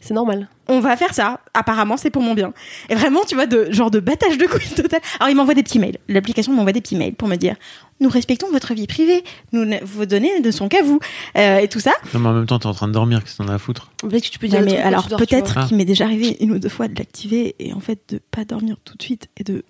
C'est 0.00 0.14
normal. 0.14 0.48
On 0.68 0.80
va 0.80 0.96
faire 0.96 1.14
ça. 1.14 1.40
Apparemment, 1.54 1.96
c'est 1.96 2.10
pour 2.10 2.22
mon 2.22 2.34
bien. 2.34 2.52
Et 2.88 2.94
vraiment, 2.94 3.20
tu 3.26 3.34
vois, 3.34 3.46
de 3.46 3.70
genre 3.70 3.90
de 3.90 3.98
battage 3.98 4.36
de 4.36 4.46
couilles 4.46 4.68
total. 4.74 5.00
Alors, 5.18 5.30
il 5.30 5.36
m'envoie 5.36 5.54
des 5.54 5.62
petits 5.62 5.78
mails. 5.78 5.98
L'application 6.08 6.52
m'envoie 6.52 6.72
des 6.72 6.80
petits 6.80 6.96
mails 6.96 7.14
pour 7.14 7.28
me 7.28 7.36
dire, 7.36 7.56
nous 8.00 8.08
respectons 8.08 8.50
votre 8.50 8.74
vie 8.74 8.86
privée. 8.86 9.24
Nous 9.52 9.64
ne 9.64 9.78
vous 9.82 10.06
donnez 10.06 10.40
de 10.40 10.50
son 10.50 10.68
qu'à 10.68 10.82
vous 10.82 11.00
euh, 11.38 11.58
et 11.58 11.68
tout 11.68 11.80
ça. 11.80 11.92
Non, 12.12 12.20
mais 12.20 12.28
en 12.28 12.32
même 12.34 12.46
temps, 12.46 12.58
t'es 12.58 12.66
en 12.66 12.74
train 12.74 12.88
de 12.88 12.92
dormir, 12.92 13.22
qu'est-ce 13.22 13.38
que 13.38 13.42
t'en 13.42 13.48
as 13.48 13.54
à 13.54 13.58
foutre? 13.58 13.90
Peut-être 13.98 14.24
que 14.24 14.30
tu 14.30 14.38
peux 14.38 14.48
dire 14.48 14.60
mais 14.60 14.76
alors 14.76 15.08
peut-être 15.08 15.66
qu'il 15.66 15.76
m'est 15.76 15.84
déjà 15.84 16.04
arrivé 16.04 16.36
une 16.40 16.52
ou 16.52 16.58
deux 16.58 16.68
fois 16.68 16.88
de 16.88 16.94
l'activer 16.96 17.54
et 17.58 17.72
en 17.72 17.80
fait 17.80 17.98
de 18.08 18.20
pas 18.30 18.44
dormir 18.44 18.76
tout 18.84 18.96
de 18.96 19.02
suite 19.02 19.28
et 19.36 19.44
de 19.44 19.64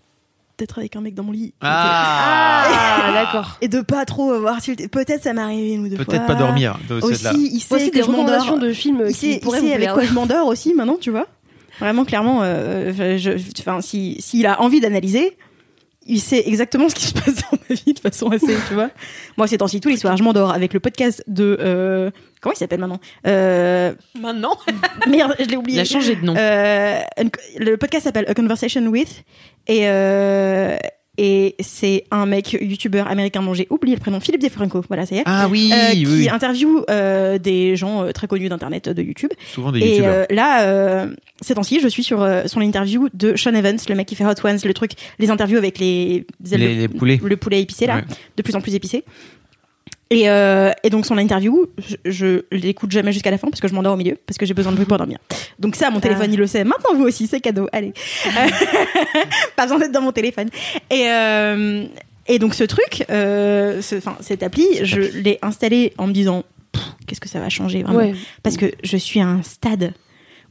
d'être 0.58 0.78
avec 0.78 0.96
un 0.96 1.00
mec 1.00 1.14
dans 1.14 1.22
mon 1.22 1.32
lit 1.32 1.52
Ah, 1.60 3.10
d'accord. 3.12 3.58
et 3.60 3.68
de 3.68 3.80
pas 3.80 4.04
trop 4.04 4.38
voir 4.40 4.60
si 4.60 4.74
peut-être 4.74 5.22
ça 5.22 5.32
m'est 5.32 5.40
arrivé 5.42 5.72
une 5.74 5.84
ou 5.84 5.88
deux 5.88 5.96
fois 5.96 6.04
Peut-être 6.06 6.26
pas 6.26 6.34
dormir. 6.34 6.78
de- 6.88 6.94
aussi 7.02 7.50
il 7.52 7.60
sait 7.60 7.66
Voici 7.70 7.90
que 7.90 7.96
des 7.96 8.02
je 8.02 8.06
m'endors 8.10 8.24
recommandations 8.40 8.56
de 8.58 8.72
films 8.72 9.02
il 9.06 9.12
qui 9.12 9.14
sait, 9.14 9.30
il 9.34 9.40
pourraient 9.40 9.60
sait 9.60 9.74
avec 9.74 9.90
quoi 9.92 10.04
je 10.04 10.12
m'endors 10.12 10.46
aussi 10.46 10.74
maintenant 10.74 10.96
tu 11.00 11.10
vois 11.10 11.26
vraiment 11.78 12.04
clairement 12.04 12.40
euh, 12.42 12.92
je, 13.18 13.18
je- 13.18 13.38
enfin 13.60 13.80
si 13.82 14.16
s'il 14.20 14.46
a 14.46 14.60
envie 14.62 14.80
d'analyser 14.80 15.36
il 16.06 16.20
sait 16.20 16.42
exactement 16.46 16.88
ce 16.88 16.94
qui 16.94 17.06
se 17.06 17.12
passe 17.14 17.35
ma 17.68 17.76
vie 17.76 17.92
de 17.94 17.98
façon 17.98 18.28
assez, 18.28 18.56
tu 18.68 18.74
vois. 18.74 18.90
Moi, 19.36 19.46
ces 19.46 19.58
temps-ci, 19.58 19.80
tous 19.80 19.88
les 19.88 19.96
soirs, 19.96 20.16
je 20.16 20.22
m'endors 20.22 20.52
avec 20.52 20.72
le 20.72 20.80
podcast 20.80 21.22
de... 21.26 21.56
euh, 21.60 22.10
comment 22.40 22.52
il 22.54 22.58
s'appelle 22.58 22.80
maintenant 22.80 23.00
euh, 23.26 23.92
Maintenant. 24.20 24.56
Merde, 25.08 25.34
je 25.38 25.44
l'ai 25.46 25.56
oublié. 25.56 25.78
Il 25.78 25.80
a 25.80 25.84
changé 25.84 26.16
de 26.16 26.24
nom. 26.24 26.34
Euh, 26.36 27.00
le 27.58 27.76
podcast 27.76 28.04
s'appelle 28.04 28.26
A 28.28 28.34
Conversation 28.34 28.82
With 28.86 29.24
et 29.66 29.88
euh, 29.88 30.76
et 31.18 31.54
c'est 31.60 32.04
un 32.10 32.26
mec 32.26 32.52
youtubeur 32.60 33.08
américain 33.08 33.42
dont 33.42 33.54
j'ai 33.54 33.66
oublié 33.70 33.94
le 33.96 34.00
prénom 34.00 34.20
Philippe 34.20 34.40
DeFranco 34.42 34.82
voilà 34.88 35.06
ça 35.06 35.14
y 35.14 35.18
est 35.18 35.22
Ah 35.26 35.48
oui, 35.50 35.70
Euh, 35.72 35.92
qui 35.92 36.06
oui. 36.06 36.28
interviewe 36.28 36.84
euh, 36.90 37.38
des 37.38 37.74
gens 37.76 38.02
euh, 38.04 38.12
très 38.12 38.26
connus 38.26 38.48
d'internet 38.48 38.88
de 38.88 39.02
YouTube 39.02 39.30
souvent 39.52 39.72
des 39.72 39.80
et 39.80 40.00
là 40.34 41.06
ces 41.40 41.54
temps-ci 41.54 41.80
je 41.80 41.88
suis 41.88 42.02
sur 42.04 42.26
son 42.46 42.60
interview 42.60 43.08
de 43.14 43.36
Sean 43.36 43.54
Evans 43.54 43.78
le 43.88 43.94
mec 43.94 44.06
qui 44.06 44.14
fait 44.14 44.24
Hot 44.26 44.34
Ones 44.44 44.58
le 44.64 44.74
truc 44.74 44.92
les 45.18 45.30
interviews 45.30 45.58
avec 45.58 45.78
les 45.78 46.26
Les, 46.50 46.56
le, 46.58 46.66
les 46.82 46.88
poulets. 46.88 47.20
le 47.22 47.36
poulet 47.36 47.62
épicé 47.62 47.86
là 47.86 47.96
Ouais. 47.96 48.04
de 48.36 48.42
plus 48.42 48.54
en 48.56 48.60
plus 48.60 48.74
épicé 48.74 49.04
et, 50.10 50.28
euh, 50.30 50.70
et 50.84 50.90
donc 50.90 51.04
son 51.04 51.18
interview, 51.18 51.66
je, 51.78 51.96
je 52.04 52.42
l'écoute 52.52 52.92
jamais 52.92 53.12
jusqu'à 53.12 53.30
la 53.32 53.38
fin 53.38 53.48
parce 53.48 53.60
que 53.60 53.66
je 53.68 53.74
m'endors 53.74 53.94
au 53.94 53.96
milieu 53.96 54.16
parce 54.26 54.38
que 54.38 54.46
j'ai 54.46 54.54
besoin 54.54 54.70
de 54.72 54.76
bruit 54.76 54.86
pour 54.86 54.98
dormir. 54.98 55.18
Donc 55.58 55.74
ça, 55.74 55.90
mon 55.90 55.98
téléphone 56.00 56.32
il 56.32 56.38
le 56.38 56.46
sait. 56.46 56.62
Maintenant 56.64 56.94
vous 56.94 57.04
aussi, 57.04 57.26
c'est 57.26 57.40
cadeau. 57.40 57.66
Allez, 57.72 57.92
pas 59.56 59.64
besoin 59.64 59.78
d'être 59.78 59.92
dans 59.92 60.00
mon 60.02 60.12
téléphone. 60.12 60.48
Et 60.90 61.08
euh, 61.08 61.84
et 62.28 62.38
donc 62.38 62.54
ce 62.54 62.64
truc, 62.64 63.04
euh, 63.10 63.80
ce- 63.82 63.96
cette 64.20 64.42
appli, 64.42 64.66
je 64.82 65.00
l'ai 65.00 65.38
installée 65.42 65.92
en 65.98 66.06
me 66.06 66.12
disant 66.12 66.44
qu'est-ce 67.06 67.20
que 67.20 67.28
ça 67.28 67.40
va 67.40 67.48
changer 67.48 67.82
vraiment 67.82 67.98
Ouais. 67.98 68.14
parce 68.42 68.56
que 68.56 68.72
je 68.82 68.96
suis 68.96 69.20
à 69.20 69.26
un 69.26 69.42
stade 69.42 69.92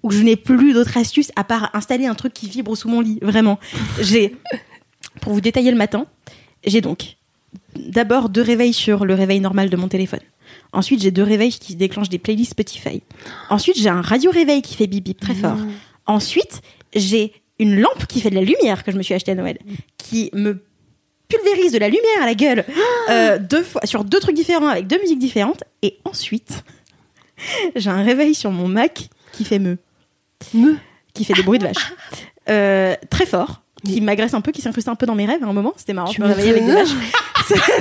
où 0.04 0.12
je 0.12 0.22
n'ai 0.22 0.36
plus 0.36 0.74
d'autre 0.74 0.98
astuce 0.98 1.32
à 1.36 1.44
part 1.44 1.70
installer 1.74 2.06
un 2.06 2.16
truc 2.16 2.34
qui 2.34 2.48
vibre 2.50 2.76
sous 2.78 2.88
mon 2.90 3.02
lit. 3.02 3.20
Vraiment, 3.22 3.60
j'ai 4.02 4.36
pour 5.22 5.34
vous 5.34 5.42
détailler 5.42 5.72
le 5.72 5.78
matin, 5.78 6.06
j'ai 6.66 6.82
donc 6.82 7.16
d'abord 7.76 8.30
deux 8.30 8.42
réveils 8.42 8.74
sur 8.74 9.06
le 9.06 9.14
réveil 9.14 9.40
normal 9.40 9.70
de 9.70 9.78
mon 9.78 9.88
téléphone. 9.88 10.20
Ensuite, 10.74 11.02
j'ai 11.02 11.12
deux 11.12 11.24
réveils 11.24 11.52
qui 11.52 11.76
déclenchent 11.76 12.10
des 12.10 12.20
playlists 12.20 12.52
Spotify. 12.52 13.02
Ensuite, 13.50 13.78
j'ai 13.78 13.90
un 13.90 14.02
radio 14.02 14.32
réveil 14.32 14.62
qui 14.62 14.76
fait 14.76 14.88
bip 14.88 15.04
bip 15.04 15.20
très 15.20 15.34
fort. 15.34 15.58
Ensuite, 16.06 16.62
j'ai 16.94 17.34
une 17.60 17.80
lampe 17.80 18.06
qui 18.08 18.22
fait 18.22 18.30
de 18.30 18.36
la 18.36 18.42
lumière 18.42 18.84
que 18.84 18.92
je 18.92 18.98
me 18.98 19.04
suis 19.04 19.14
achetée 19.14 19.32
à 19.32 19.36
Noël, 19.36 19.58
qui 19.98 20.30
me 20.34 20.64
pulvérise 21.28 21.72
de 21.72 21.80
la 21.80 21.88
lumière 21.88 22.22
à 22.22 22.26
la 22.26 22.36
gueule 22.36 22.66
euh, 23.10 23.40
deux 23.40 23.64
fois 23.64 23.82
sur 23.86 24.04
deux 24.04 24.20
trucs 24.20 24.36
différents 24.36 24.68
avec 24.68 24.88
deux 24.88 25.00
musiques 25.00 25.20
différentes. 25.20 25.64
Et 25.82 25.98
ensuite, 26.04 26.64
j'ai 27.76 27.90
un 27.90 28.04
réveil 28.04 28.36
sur 28.36 28.52
mon 28.52 28.68
Mac 28.68 29.10
qui 29.32 29.46
fait 29.46 29.60
me, 29.60 29.78
Me. 30.54 30.76
qui 31.14 31.26
fait 31.26 31.34
des 31.34 31.44
bruits 31.44 31.60
de 31.60 31.66
vache, 31.66 31.94
Euh, 32.48 32.96
très 33.10 33.26
fort, 33.26 33.64
qui 33.86 34.02
m'agresse 34.02 34.34
un 34.34 34.42
peu, 34.42 34.52
qui 34.52 34.62
s'incruste 34.62 34.88
un 34.90 34.96
peu 34.96 35.06
dans 35.06 35.16
mes 35.16 35.26
rêves 35.26 35.44
à 35.44 35.48
un 35.48 35.54
moment. 35.54 35.74
C'était 35.78 35.94
marrant, 35.94 36.10
Tu 36.10 36.18
je 36.18 36.22
me 36.22 36.28
réveillais 36.28 36.52
avec 36.52 36.66
des 36.66 36.74
vaches. 36.74 36.90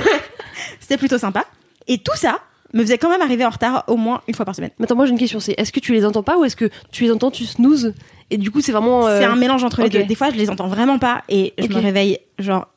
C'était 0.79 0.97
plutôt 0.97 1.17
sympa. 1.17 1.45
Et 1.87 1.97
tout 1.97 2.15
ça 2.15 2.39
me 2.73 2.81
faisait 2.81 2.97
quand 2.97 3.09
même 3.09 3.21
arriver 3.21 3.45
en 3.45 3.49
retard 3.49 3.83
au 3.87 3.95
moins 3.95 4.21
une 4.27 4.33
fois 4.33 4.45
par 4.45 4.55
semaine. 4.55 4.71
Attends, 4.83 4.95
moi 4.95 5.05
j'ai 5.05 5.11
une 5.11 5.17
question, 5.17 5.39
c'est 5.39 5.53
est-ce 5.57 5.71
que 5.71 5.79
tu 5.79 5.93
les 5.93 6.05
entends 6.05 6.23
pas 6.23 6.37
ou 6.37 6.43
est-ce 6.43 6.55
que 6.55 6.69
tu 6.91 7.03
les 7.05 7.11
entends, 7.11 7.31
tu 7.31 7.45
snoozes 7.45 7.93
et 8.31 8.37
du 8.37 8.51
coup 8.51 8.59
c'est 8.61 8.71
vraiment. 8.71 9.07
euh, 9.07 9.19
C'est 9.19 9.25
un 9.25 9.35
mélange 9.35 9.63
entre 9.63 9.81
les 9.81 9.89
deux. 9.89 10.03
Des 10.03 10.15
fois, 10.15 10.29
je 10.31 10.35
les 10.35 10.49
entends 10.49 10.67
vraiment 10.67 10.99
pas 10.99 11.23
et 11.29 11.53
je 11.57 11.67
me 11.67 11.79
réveille 11.79 12.19
genre 12.39 12.67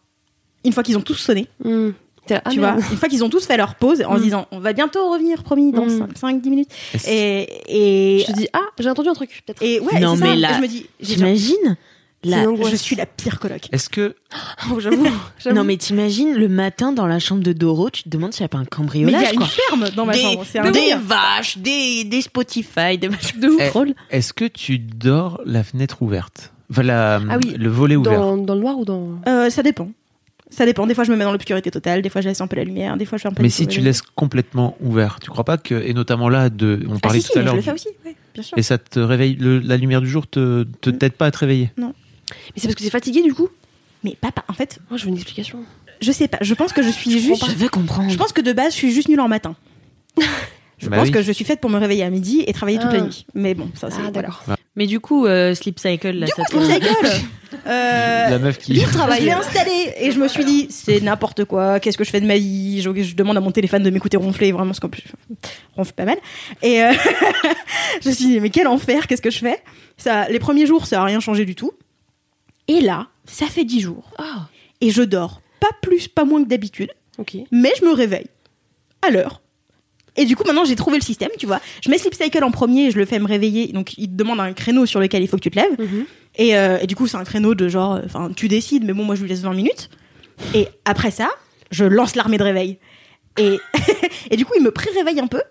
une 0.64 0.72
fois 0.72 0.82
qu'ils 0.82 0.96
ont 0.98 1.00
tous 1.02 1.14
sonné, 1.14 1.46
hmm. 1.64 1.90
Ah, 2.30 2.50
tu 2.50 2.60
merde. 2.60 2.78
vois, 2.80 2.90
une 2.90 2.98
fois 2.98 3.08
qu'ils 3.08 3.24
ont 3.24 3.30
tous 3.30 3.46
fait 3.46 3.56
leur 3.56 3.74
pause 3.76 4.02
en 4.06 4.12
se 4.16 4.20
Mm. 4.20 4.22
disant 4.22 4.46
on 4.50 4.58
va 4.60 4.74
bientôt 4.74 5.10
revenir, 5.10 5.42
promis, 5.42 5.72
dans 5.72 5.86
Mm. 5.86 6.08
5-10 6.14 6.50
minutes. 6.50 6.68
Est-ce- 6.92 7.08
Et, 7.08 8.18
et, 8.18 8.20
Je 8.20 8.26
te 8.26 8.32
dis, 8.32 8.48
ah, 8.52 8.60
j'ai 8.78 8.90
entendu 8.90 9.08
un 9.08 9.14
truc, 9.14 9.42
peut-être. 9.46 9.62
et 9.62 9.80
ouais, 9.80 9.98
Non, 9.98 10.12
c'est 10.14 10.20
ça. 10.20 10.26
mais 10.26 10.34
Et 10.34 10.36
là, 10.36 10.52
je 10.54 10.60
me 10.60 10.66
dis, 10.68 10.86
C'est 11.00 11.16
la- 12.24 12.42
une 12.44 12.64
je 12.70 12.76
suis 12.76 12.96
la 12.96 13.06
pire 13.06 13.38
coloc. 13.38 13.68
Est-ce 13.72 13.88
que 13.88 14.14
Oh, 14.72 14.80
j'avoue. 14.80 15.06
Non, 15.54 15.64
mais 15.64 15.76
t'imagines 15.76 16.34
le 16.34 16.48
matin 16.48 16.92
dans 16.92 17.06
la 17.06 17.18
chambre 17.18 17.42
de 17.42 17.52
Doro, 17.52 17.90
tu 17.90 18.02
te 18.02 18.08
demandes 18.08 18.32
s'il 18.32 18.42
n'y 18.42 18.46
a 18.46 18.48
pas 18.48 18.58
un 18.58 18.62
Mais 18.62 18.66
il 18.66 18.68
y 18.68 18.76
cambriolage, 18.76 19.26
a 19.28 19.32
une 19.32 19.38
quoi. 19.38 19.46
ferme 19.46 19.88
dans 19.96 20.04
ma 20.06 20.12
des, 20.14 20.20
chambre. 20.22 20.44
C'est 20.50 20.58
un 20.58 20.70
des 20.70 20.94
vaches, 21.00 21.58
des, 21.58 22.04
des 22.04 22.20
Spotify, 22.22 22.98
des 22.98 23.08
machins 23.08 23.40
de 23.40 23.48
ouf. 23.48 23.60
Eh, 23.64 23.68
drôle. 23.68 23.94
est-ce 24.10 24.32
que 24.32 24.44
tu 24.46 24.78
dors 24.78 25.40
la 25.46 25.62
fenêtre 25.62 26.02
ouverte? 26.02 26.52
Enfin, 26.70 26.82
la- 26.82 27.16
Ah 27.30 27.38
oui, 27.42 27.54
le 27.56 27.68
volet 27.68 27.96
ouvert. 27.96 28.20
Dans, 28.20 28.36
dans 28.36 28.54
le 28.54 28.60
noir 28.60 28.78
ou 28.78 28.84
dans. 28.84 29.10
Euh, 29.28 29.48
ça 29.50 29.62
dépend. 29.62 29.88
Ça 30.50 30.64
dépend. 30.66 30.86
Des 30.86 30.94
fois, 30.94 31.04
je 31.04 31.12
me 31.12 31.16
mets 31.16 31.24
dans 31.24 31.32
l'obscurité 31.32 31.70
totale. 31.70 32.00
Des 32.02 32.08
fois, 32.08 32.20
je 32.22 32.28
laisse 32.28 32.40
un 32.40 32.46
peu 32.46 32.56
la 32.56 32.64
lumière. 32.64 32.96
Des 32.96 33.04
fois, 33.04 33.18
je 33.18 33.22
fais 33.22 33.28
un 33.28 33.32
peu. 33.32 33.42
Mais 33.42 33.48
si 33.50 33.66
tu 33.66 33.80
laisses 33.80 34.00
complètement 34.02 34.76
ouvert, 34.80 35.18
tu 35.22 35.30
crois 35.30 35.44
pas 35.44 35.58
que 35.58 35.74
et 35.74 35.92
notamment 35.94 36.28
là 36.30 36.48
de 36.50 36.80
on 36.88 36.96
Ah, 36.96 36.98
parlait 37.00 37.20
si, 37.20 37.28
tout 37.30 37.38
à 37.38 37.42
mais 37.42 37.42
je 37.42 37.46
l'heure 37.46 37.56
le 37.56 37.62
fais 37.62 37.72
aussi. 37.72 37.88
ouais, 38.04 38.16
bien 38.34 38.42
sûr. 38.42 38.56
et 38.58 38.62
ça 38.62 38.78
te 38.78 38.98
réveille 38.98 39.36
le- 39.36 39.58
la 39.60 39.76
lumière 39.76 40.00
du 40.00 40.08
jour 40.08 40.26
te 40.26 40.64
te 40.80 40.88
t'aide 40.90 41.12
pas 41.12 41.26
à 41.26 41.30
te 41.30 41.38
réveiller? 41.38 41.70
Mais 42.30 42.54
c'est 42.60 42.68
parce 42.68 42.74
que 42.76 42.82
c'est 42.84 42.90
fatigué 42.90 43.22
du 43.22 43.34
coup 43.34 43.48
Mais 44.04 44.16
papa, 44.20 44.44
en 44.48 44.52
fait, 44.52 44.78
Moi 44.90 44.98
je 44.98 45.04
veux 45.04 45.08
une 45.10 45.16
explication. 45.16 45.64
je 46.00 46.12
sais 46.12 46.28
pas. 46.28 46.38
Je 46.40 46.54
pense 46.54 46.72
que 46.72 46.82
je 46.82 46.90
suis 46.90 47.18
juste. 47.18 47.44
Je 47.48 47.54
veux 47.56 47.68
comprendre. 47.68 48.10
Je 48.10 48.16
pense 48.16 48.32
que 48.32 48.40
de 48.40 48.52
base, 48.52 48.72
je 48.72 48.78
suis 48.78 48.92
juste 48.92 49.08
nulle 49.08 49.20
en 49.20 49.28
matin. 49.28 49.54
Je 50.80 50.88
Bah 50.88 50.98
pense 50.98 51.06
oui. 51.06 51.10
que 51.12 51.22
je 51.22 51.32
suis 51.32 51.44
faite 51.44 51.60
pour 51.60 51.70
me 51.70 51.76
réveiller 51.78 52.04
à 52.04 52.10
midi 52.10 52.44
et 52.46 52.52
travailler 52.52 52.78
toute 52.78 52.90
Ah. 52.92 52.98
la 52.98 53.00
nuit. 53.00 53.26
Mais 53.34 53.52
bon, 53.54 53.68
ça 53.74 53.90
c'est. 53.90 53.96
Ah, 53.96 54.10
voilà. 54.12 54.28
d'accord. 54.28 54.44
Mais 54.76 54.86
du 54.86 55.00
coup, 55.00 55.26
euh, 55.26 55.52
Sleep 55.52 55.76
Cycle, 55.80 56.10
là, 56.12 56.26
Du 56.26 56.32
ça 56.36 56.44
coup, 56.44 56.60
Sleep 56.64 56.84
Cycle, 56.84 57.20
euh, 57.66 58.28
La 58.30 58.38
meuf 58.38 58.58
qui. 58.58 58.76
Je 58.76 59.20
l'ai 59.24 59.32
installé 59.32 59.92
et 59.98 60.12
je 60.12 60.20
me 60.20 60.28
suis 60.28 60.44
dit, 60.44 60.68
c'est 60.70 61.00
n'importe 61.00 61.46
quoi. 61.46 61.80
Qu'est-ce 61.80 61.98
que 61.98 62.04
je 62.04 62.10
fais 62.10 62.20
de 62.20 62.26
ma 62.26 62.36
vie? 62.38 62.80
Je, 62.80 63.02
je 63.02 63.16
demande 63.16 63.36
à 63.36 63.40
mon 63.40 63.50
téléphone 63.50 63.82
de 63.82 63.90
m'écouter 63.90 64.16
ronfler, 64.16 64.52
vraiment, 64.52 64.72
ce 64.72 64.78
qu'on 64.78 64.88
ronfle 65.74 65.94
pas 65.94 66.04
mal. 66.04 66.18
Et 66.62 66.80
euh, 66.84 66.92
je 68.04 68.08
me 68.10 68.14
suis 68.14 68.26
dit, 68.26 68.40
mais 68.40 68.50
quel 68.50 68.68
enfer, 68.68 69.08
qu'est-ce 69.08 69.22
que 69.22 69.30
je 69.30 69.38
fais? 69.38 69.60
Ça, 69.96 70.28
Les 70.28 70.38
premiers 70.38 70.66
jours, 70.66 70.86
ça 70.86 71.02
a 71.02 71.04
rien 71.04 71.18
changé 71.18 71.44
du 71.44 71.56
tout. 71.56 71.72
Et 72.68 72.80
là, 72.80 73.08
ça 73.24 73.46
fait 73.46 73.64
dix 73.64 73.80
jours. 73.80 74.10
Ah, 74.18 74.48
Et 74.80 74.90
je 74.90 75.02
dors 75.02 75.40
pas 75.60 75.70
plus, 75.82 76.06
pas 76.06 76.24
moins 76.24 76.42
que 76.44 76.48
d'habitude, 76.48 76.92
mais 77.50 77.72
je 77.80 77.84
me 77.84 77.92
réveille 77.92 78.28
à 79.02 79.10
l'heure. 79.10 79.40
Et 80.16 80.24
du 80.24 80.34
coup, 80.36 80.44
maintenant, 80.44 80.64
j'ai 80.64 80.76
trouvé 80.76 80.98
le 80.98 81.02
système, 81.04 81.30
tu 81.38 81.46
vois. 81.46 81.60
Je 81.82 81.90
mets 81.90 81.98
Sleep 81.98 82.14
Cycle 82.14 82.42
en 82.42 82.50
premier 82.50 82.86
et 82.86 82.90
je 82.90 82.98
le 82.98 83.04
fais 83.04 83.18
me 83.20 83.26
réveiller. 83.26 83.68
Donc, 83.68 83.96
il 83.98 84.08
te 84.08 84.14
demande 84.14 84.40
un 84.40 84.52
créneau 84.52 84.84
sur 84.86 84.98
lequel 85.00 85.22
il 85.22 85.28
faut 85.28 85.36
que 85.36 85.42
tu 85.42 85.50
te 85.50 85.56
lèves. 85.56 85.78
Mhm. 85.78 86.04
Et, 86.36 86.56
euh, 86.56 86.78
et 86.80 86.86
du 86.86 86.94
coup, 86.96 87.06
c'est 87.06 87.16
un 87.16 87.24
créneau 87.24 87.54
de 87.54 87.68
genre, 87.68 88.00
enfin, 88.04 88.30
tu 88.34 88.48
décides, 88.48 88.84
mais 88.84 88.92
bon, 88.92 89.04
moi, 89.04 89.14
je 89.14 89.22
lui 89.22 89.28
laisse 89.28 89.42
20 89.42 89.54
minutes. 89.54 89.90
Et 90.54 90.66
après 90.84 91.10
ça, 91.10 91.28
je 91.70 91.84
lance 91.84 92.16
l'armée 92.16 92.38
de 92.38 92.42
réveil. 92.42 92.78
Et, 93.38 93.58
et 94.30 94.36
du 94.36 94.44
coup, 94.44 94.54
il 94.56 94.62
me 94.62 94.70
pré-réveille 94.70 95.20
un 95.20 95.26
peu. 95.28 95.42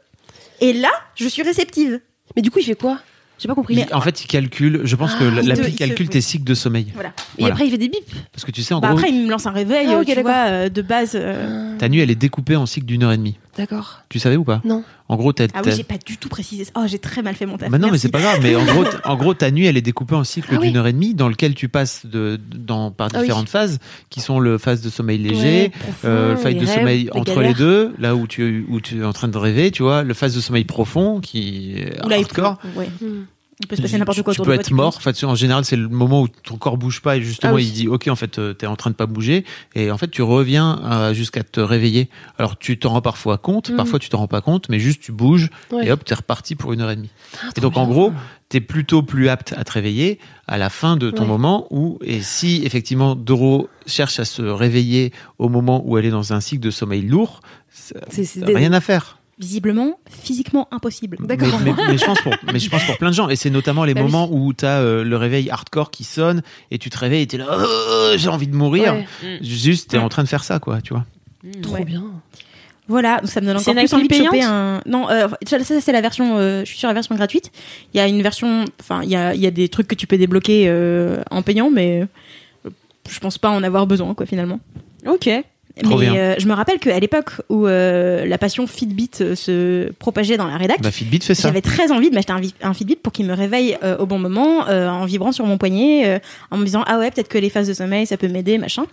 Et 0.59 0.73
là, 0.73 0.91
je 1.15 1.27
suis 1.27 1.43
réceptive. 1.43 2.01
Mais 2.35 2.41
du 2.41 2.51
coup, 2.51 2.59
il 2.59 2.65
fait 2.65 2.75
quoi? 2.75 2.99
J'ai 3.39 3.47
pas 3.47 3.55
compris. 3.55 3.75
Il- 3.75 3.93
en 3.93 4.01
fait, 4.01 4.23
il 4.23 4.27
calcule. 4.27 4.81
Je 4.83 4.95
pense 4.95 5.13
que 5.15 5.23
Ah, 5.25 5.41
te- 5.41 5.47
l'appli 5.47 5.75
calcule 5.75 6.09
tes 6.09 6.21
cycles 6.21 6.43
de 6.43 6.53
sommeil. 6.55 6.87
Voilà. 6.93 7.09
Et 7.09 7.41
Voilà. 7.41 7.53
après, 7.53 7.67
il 7.67 7.71
fait 7.71 7.77
des 7.77 7.87
bips. 7.89 8.03
Parce 8.31 8.43
que 8.45 8.51
tu 8.51 8.63
sais, 8.63 8.73
en 8.73 8.79
Bah, 8.79 8.89
gros, 8.89 8.97
après, 8.97 9.11
il 9.11 9.25
me 9.25 9.29
lance 9.29 9.45
un 9.45 9.51
réveil, 9.51 9.87
Ah, 9.91 10.01
tu 10.03 10.21
vois, 10.21 10.31
euh, 10.47 10.69
de 10.69 10.81
base. 10.81 11.11
euh, 11.15 11.77
ta 11.77 11.87
nuit, 11.87 11.99
elle 11.99 12.09
est 12.09 12.15
découpée 12.15 12.55
en 12.55 12.65
cycles 12.65 12.87
d'une 12.87 13.03
heure 13.03 13.11
et 13.11 13.17
demie. 13.17 13.37
D'accord. 13.57 14.01
Tu 14.09 14.19
savais 14.19 14.35
ou 14.37 14.43
pas 14.43 14.61
Non. 14.65 14.83
En 15.09 15.15
gros, 15.15 15.33
t'as. 15.33 15.47
Ah 15.53 15.61
oui, 15.65 15.71
j'ai 15.75 15.83
pas 15.83 15.97
du 15.97 16.17
tout 16.17 16.29
précisé 16.29 16.65
ça. 16.65 16.71
Oh, 16.75 16.81
j'ai 16.85 16.99
très 16.99 17.21
mal 17.21 17.33
fait 17.35 17.45
mon 17.45 17.57
taf. 17.57 17.69
Bah 17.69 17.77
non, 17.77 17.89
mais 17.91 17.97
c'est 17.97 18.09
pas 18.11 18.19
grave. 18.19 18.39
Mais 18.43 18.55
en 18.55 18.63
gros, 18.65 18.83
en 19.05 19.15
gros, 19.15 19.33
ta 19.33 19.49
nuit, 19.51 19.65
elle 19.65 19.77
est 19.77 19.81
découpée 19.81 20.15
en 20.15 20.23
cycles 20.23 20.49
Ah 20.53 20.57
oui. 20.59 20.67
d'une 20.67 20.77
heure 20.77 20.87
et 20.87 20.93
demie, 20.93 21.13
dans 21.15 21.27
lequel 21.29 21.55
tu 21.55 21.67
passes 21.69 22.05
de, 22.05 22.39
dans, 22.55 22.91
par 22.91 23.07
Ah 23.13 23.17
oui. 23.17 23.21
différentes 23.23 23.49
phases, 23.49 23.79
qui 24.09 24.21
sont 24.21 24.39
le 24.39 24.57
phase 24.57 24.81
de 24.81 24.89
sommeil 24.89 25.17
léger, 25.17 25.63
Ouais, 25.63 25.69
profond, 25.69 26.07
euh, 26.07 26.31
le 26.31 26.37
phase 26.37 26.53
de 26.55 26.59
rêves, 26.59 26.75
sommeil 26.75 27.09
entre 27.13 27.35
galères. 27.35 27.49
les 27.49 27.53
deux, 27.55 27.93
là 27.99 28.15
où 28.15 28.27
tu, 28.27 28.65
où 28.69 28.79
tu 28.81 28.99
es 29.01 29.03
en 29.05 29.13
train 29.13 29.27
de 29.27 29.37
rêver, 29.37 29.71
tu 29.71 29.81
vois, 29.83 30.03
le 30.03 30.13
phase 30.13 30.35
de 30.35 30.41
sommeil 30.41 30.65
profond, 30.65 31.19
qui 31.19 31.73
est 31.77 32.05
Ou 32.05 32.09
là, 32.09 32.17
hardcore. 32.17 32.57
peut- 32.57 32.79
ouais. 32.79 32.89
Il 33.59 33.65
peut 33.65 33.75
se 33.75 33.81
passer 33.81 33.97
n'importe 33.97 34.17
Tu- 34.17 34.23
quoi 34.23 34.33
Tu 34.35 34.41
autour 34.41 34.51
peux 34.51 34.55
de 34.55 34.61
être 34.61 34.71
mort. 34.71 34.95
En 34.95 34.99
fait, 34.99 35.23
en 35.23 35.33
général, 35.33 35.65
c'est 35.65 35.75
le 35.75 35.87
moment 35.89 36.21
où 36.21 36.27
ton 36.27 36.57
corps 36.57 36.77
bouge 36.77 37.01
pas 37.01 37.17
et 37.17 37.21
justement, 37.23 37.53
Ah 37.53 37.55
oui. 37.55 37.65
il 37.65 37.71
dit, 37.73 37.87
ok, 37.87 38.07
en 38.07 38.15
fait, 38.15 38.37
euh, 38.37 38.53
t'es 38.53 38.67
en 38.67 38.75
train 38.75 38.91
de 38.91 38.95
pas 38.95 39.07
bouger 39.07 39.45
et 39.73 39.89
en 39.89 39.97
fait, 39.97 40.09
tu 40.11 40.21
reviens 40.21 40.79
euh, 40.85 41.13
jusqu'à 41.15 41.43
te 41.43 41.59
réveiller. 41.59 42.07
Alors, 42.37 42.57
tu 42.59 42.77
t'en 42.77 42.89
rends 42.89 43.01
parfois 43.01 43.39
compte, 43.39 43.71
Mhm. 43.71 43.77
parfois 43.77 43.97
tu 43.97 44.09
t'en 44.09 44.19
rends 44.19 44.27
pas 44.27 44.41
compte, 44.41 44.69
mais 44.69 44.77
juste 44.79 45.01
tu 45.01 45.11
bouges 45.11 45.49
Ouais. 45.71 45.87
et 45.87 45.91
hop, 45.91 46.05
t'es 46.05 46.13
reparti 46.13 46.53
pour 46.55 46.71
une 46.71 46.81
heure 46.81 46.91
et 46.91 46.95
demie. 46.95 47.09
Ah, 47.41 47.49
Et 47.57 47.61
donc, 47.61 47.77
en 47.77 47.87
gros, 47.87 48.13
t'es 48.49 48.61
plutôt 48.61 49.01
plus 49.01 49.27
apte 49.27 49.55
à 49.57 49.63
te 49.63 49.71
réveiller 49.71 50.19
à 50.47 50.59
la 50.59 50.69
fin 50.69 50.95
de 50.95 51.09
ton 51.09 51.23
Ouais. 51.23 51.27
moment 51.27 51.65
où, 51.71 51.97
et 52.03 52.21
si 52.21 52.61
effectivement 52.63 53.15
Doro 53.15 53.69
cherche 53.87 54.19
à 54.19 54.25
se 54.25 54.43
réveiller 54.43 55.11
au 55.39 55.49
moment 55.49 55.81
où 55.83 55.97
elle 55.97 56.05
est 56.05 56.11
dans 56.11 56.31
un 56.31 56.41
cycle 56.41 56.61
de 56.61 56.69
sommeil 56.71 57.01
lourd, 57.01 57.41
C'est- 57.71 58.45
rien 58.45 58.71
à 58.73 58.81
faire. 58.81 59.16
Visiblement, 59.39 59.99
physiquement 60.09 60.67
impossible. 60.71 61.17
D'accord. 61.19 61.59
Mais, 61.63 61.71
mais- 61.77 61.87
mais 61.91 61.97
je 61.99 62.05
pense 62.05 62.19
pour, 62.21 62.33
mais 62.51 62.57
je 62.57 62.69
pense 62.71 62.83
pour 62.85 62.97
plein 62.97 63.09
de 63.09 63.13
gens. 63.15 63.29
Et 63.29 63.35
c'est 63.35 63.51
notamment 63.51 63.83
les 63.85 63.93
Bah 63.93 64.01
oui. 64.03 64.11
moments 64.11 64.29
où 64.31 64.51
t'as 64.53 64.79
euh, 64.79 65.03
le 65.03 65.15
réveil 65.15 65.49
hardcore 65.51 65.91
qui 65.91 66.03
sonne 66.03 66.41
et 66.71 66.79
tu 66.79 66.89
te 66.89 66.97
réveilles 66.97 67.21
et 67.21 67.27
t'es 67.27 67.37
là, 67.37 67.45
Oh, 67.51 68.11
j'ai 68.15 68.29
envie 68.29 68.47
de 68.47 68.55
mourir. 68.55 68.93
Ouais. 68.95 69.37
Juste, 69.41 69.91
t'es 69.91 69.97
Ouais. 69.99 70.03
en 70.03 70.09
train 70.09 70.23
de 70.23 70.27
faire 70.27 70.43
ça, 70.43 70.57
quoi, 70.59 70.81
tu 70.81 70.93
vois. 70.93 71.05
Trop 71.61 71.75
Ouais. 71.75 71.85
bien. 71.85 72.03
Voilà, 72.87 73.19
donc 73.19 73.29
ça 73.29 73.41
me 73.41 73.45
donne 73.45 73.57
encore 73.57 73.73
une 73.77 73.85
plus 73.85 73.93
envie 73.93 74.07
de 74.07 74.13
choper 74.15 74.41
un. 74.43 74.81
Non, 74.87 75.09
euh, 75.09 75.27
ça, 75.45 75.61
ça, 75.63 75.81
c'est 75.81 75.91
la 75.91 76.01
version. 76.01 76.37
euh, 76.37 76.61
je 76.61 76.69
suis 76.69 76.79
sur 76.79 76.87
la 76.87 76.93
version 76.95 77.13
gratuite. 77.15 77.51
Il 77.93 77.97
y 77.97 77.99
a 77.99 78.07
une 78.07 78.21
version. 78.23 78.63
Enfin, 78.79 79.01
il 79.03 79.09
y 79.09 79.15
a, 79.15 79.35
il 79.35 79.41
y 79.41 79.45
a 79.45 79.51
des 79.51 79.67
trucs 79.69 79.87
que 79.87 79.95
tu 79.95 80.07
peux 80.07 80.17
débloquer 80.17 80.65
euh, 80.67 81.21
en 81.29 81.41
payant, 81.43 81.69
mais 81.69 82.07
euh, 82.65 82.69
je 83.09 83.19
pense 83.19 83.37
pas 83.37 83.49
en 83.49 83.61
avoir 83.61 83.85
besoin, 83.87 84.13
quoi, 84.15 84.25
finalement. 84.25 84.59
Ok. 85.05 85.29
Trop 85.83 85.97
mais 85.99 86.05
bien. 86.09 86.15
euh, 86.15 86.35
je 86.39 86.47
me 86.47 86.53
rappelle 86.53 86.79
qu'à 86.79 86.99
l'époque 86.99 87.31
où 87.49 87.67
euh, 87.67 88.25
la 88.25 88.37
passion 88.37 88.65
Fitbit 88.67 89.11
euh, 89.21 89.35
se 89.35 89.91
propageait 89.93 90.37
dans 90.37 90.47
la 90.47 90.57
rédac, 90.57 90.81
Bah, 90.81 90.91
Fitbit 90.91 91.19
fait 91.21 91.35
ça. 91.35 91.47
j'avais 91.47 91.61
très 91.61 91.91
envie 91.91 92.09
de 92.09 92.15
m'acheter 92.15 92.33
un, 92.61 92.73
Fitbit 92.73 92.95
pour 92.97 93.13
qu'il 93.13 93.25
me 93.25 93.33
réveille 93.33 93.77
euh, 93.83 93.97
au 93.97 94.05
bon 94.05 94.19
moment, 94.19 94.67
euh, 94.67 94.89
en 94.89 95.05
vibrant 95.05 95.31
sur 95.31 95.45
mon 95.45 95.57
poignet, 95.57 96.07
euh, 96.07 96.19
en 96.51 96.57
me 96.57 96.65
disant 96.65 96.83
ah 96.87 96.97
ouais 96.99 97.11
peut-être 97.11 97.27
que 97.29 97.37
les 97.37 97.49
phases 97.49 97.67
de 97.67 97.73
sommeil 97.73 98.05
ça 98.07 98.17
peut 98.17 98.27
m'aider, 98.27 98.57
machin. 98.57 98.85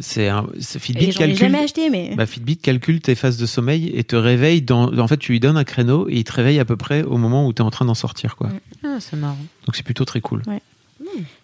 C'est 0.00 0.28
un, 0.28 0.46
Fitbit 0.58 1.04
j'en 1.04 1.10
ai 1.10 1.12
calcule. 1.12 1.36
jamais 1.36 1.58
acheté, 1.58 1.90
mais 1.90 2.12
Bah, 2.16 2.24
Fitbit 2.24 2.56
calcule 2.56 3.00
tes 3.00 3.14
phases 3.14 3.36
de 3.36 3.44
sommeil 3.44 3.92
et 3.94 4.04
te 4.04 4.16
réveille 4.16 4.62
dans, 4.62 4.90
en 4.98 5.06
fait, 5.06 5.18
tu 5.18 5.32
lui 5.32 5.40
donnes 5.40 5.58
un 5.58 5.64
créneau 5.64 6.08
et 6.08 6.14
il 6.16 6.24
te 6.24 6.32
réveille 6.32 6.58
à 6.58 6.64
peu 6.64 6.76
près 6.78 7.02
au 7.02 7.18
moment 7.18 7.46
où 7.46 7.52
t'es 7.52 7.60
en 7.60 7.68
train 7.70 7.84
d'en 7.84 7.92
sortir, 7.94 8.36
quoi. 8.36 8.48
Ah, 8.82 8.96
c'est 9.00 9.16
marrant. 9.16 9.36
Donc 9.66 9.76
c'est 9.76 9.82
plutôt 9.82 10.06
très 10.06 10.22
cool. 10.22 10.42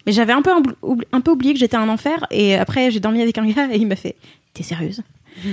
Mais 0.07 0.13
j'avais 0.13 0.33
un 0.33 0.43
peu, 0.43 0.51
un 1.13 1.21
peu 1.21 1.31
oublié 1.31 1.53
que 1.55 1.59
j'étais 1.61 1.77
un 1.77 1.89
enfer 1.89 2.27
et 2.31 2.55
après 2.57 2.91
j'ai 2.91 3.01
dormi 3.01 3.23
avec 3.23 3.37
un 3.39 3.47
gars 3.47 3.69
et 3.73 3.77
il 3.77 3.87
m'a 3.87 3.97
fait 3.97 4.17
T'es 4.55 4.63
sérieuse? 4.63 5.03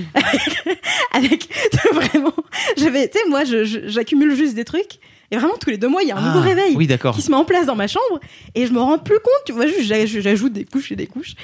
Avec 1.12 1.48
vraiment, 1.92 2.34
j'avais, 2.76 3.08
tu 3.08 3.18
sais, 3.18 3.28
moi 3.28 3.42
j'accumule 3.44 4.34
juste 4.34 4.54
des 4.54 4.64
trucs 4.64 4.98
et 5.30 5.36
vraiment 5.36 5.56
tous 5.60 5.70
les 5.70 5.78
deux 5.78 5.88
mois 5.88 6.02
il 6.02 6.08
y 6.08 6.12
a 6.12 6.16
un 6.16 6.22
Ah, 6.22 6.26
nouveau 6.28 6.40
réveil 6.40 6.74
Oui, 6.76 6.86
d'accord. 6.86 7.14
qui 7.14 7.22
se 7.22 7.30
met 7.30 7.36
en 7.36 7.44
place 7.44 7.66
dans 7.66 7.76
ma 7.76 7.86
chambre 7.86 8.20
et 8.54 8.66
je 8.66 8.72
me 8.72 8.78
rends 8.80 8.98
plus 8.98 9.16
compte, 9.18 9.42
tu 9.46 9.52
vois, 9.52 9.64
j'ajoute 9.80 10.52
des 10.52 10.64
couches 10.64 10.92
et 10.92 10.96
des 10.96 11.06
couches. 11.06 11.34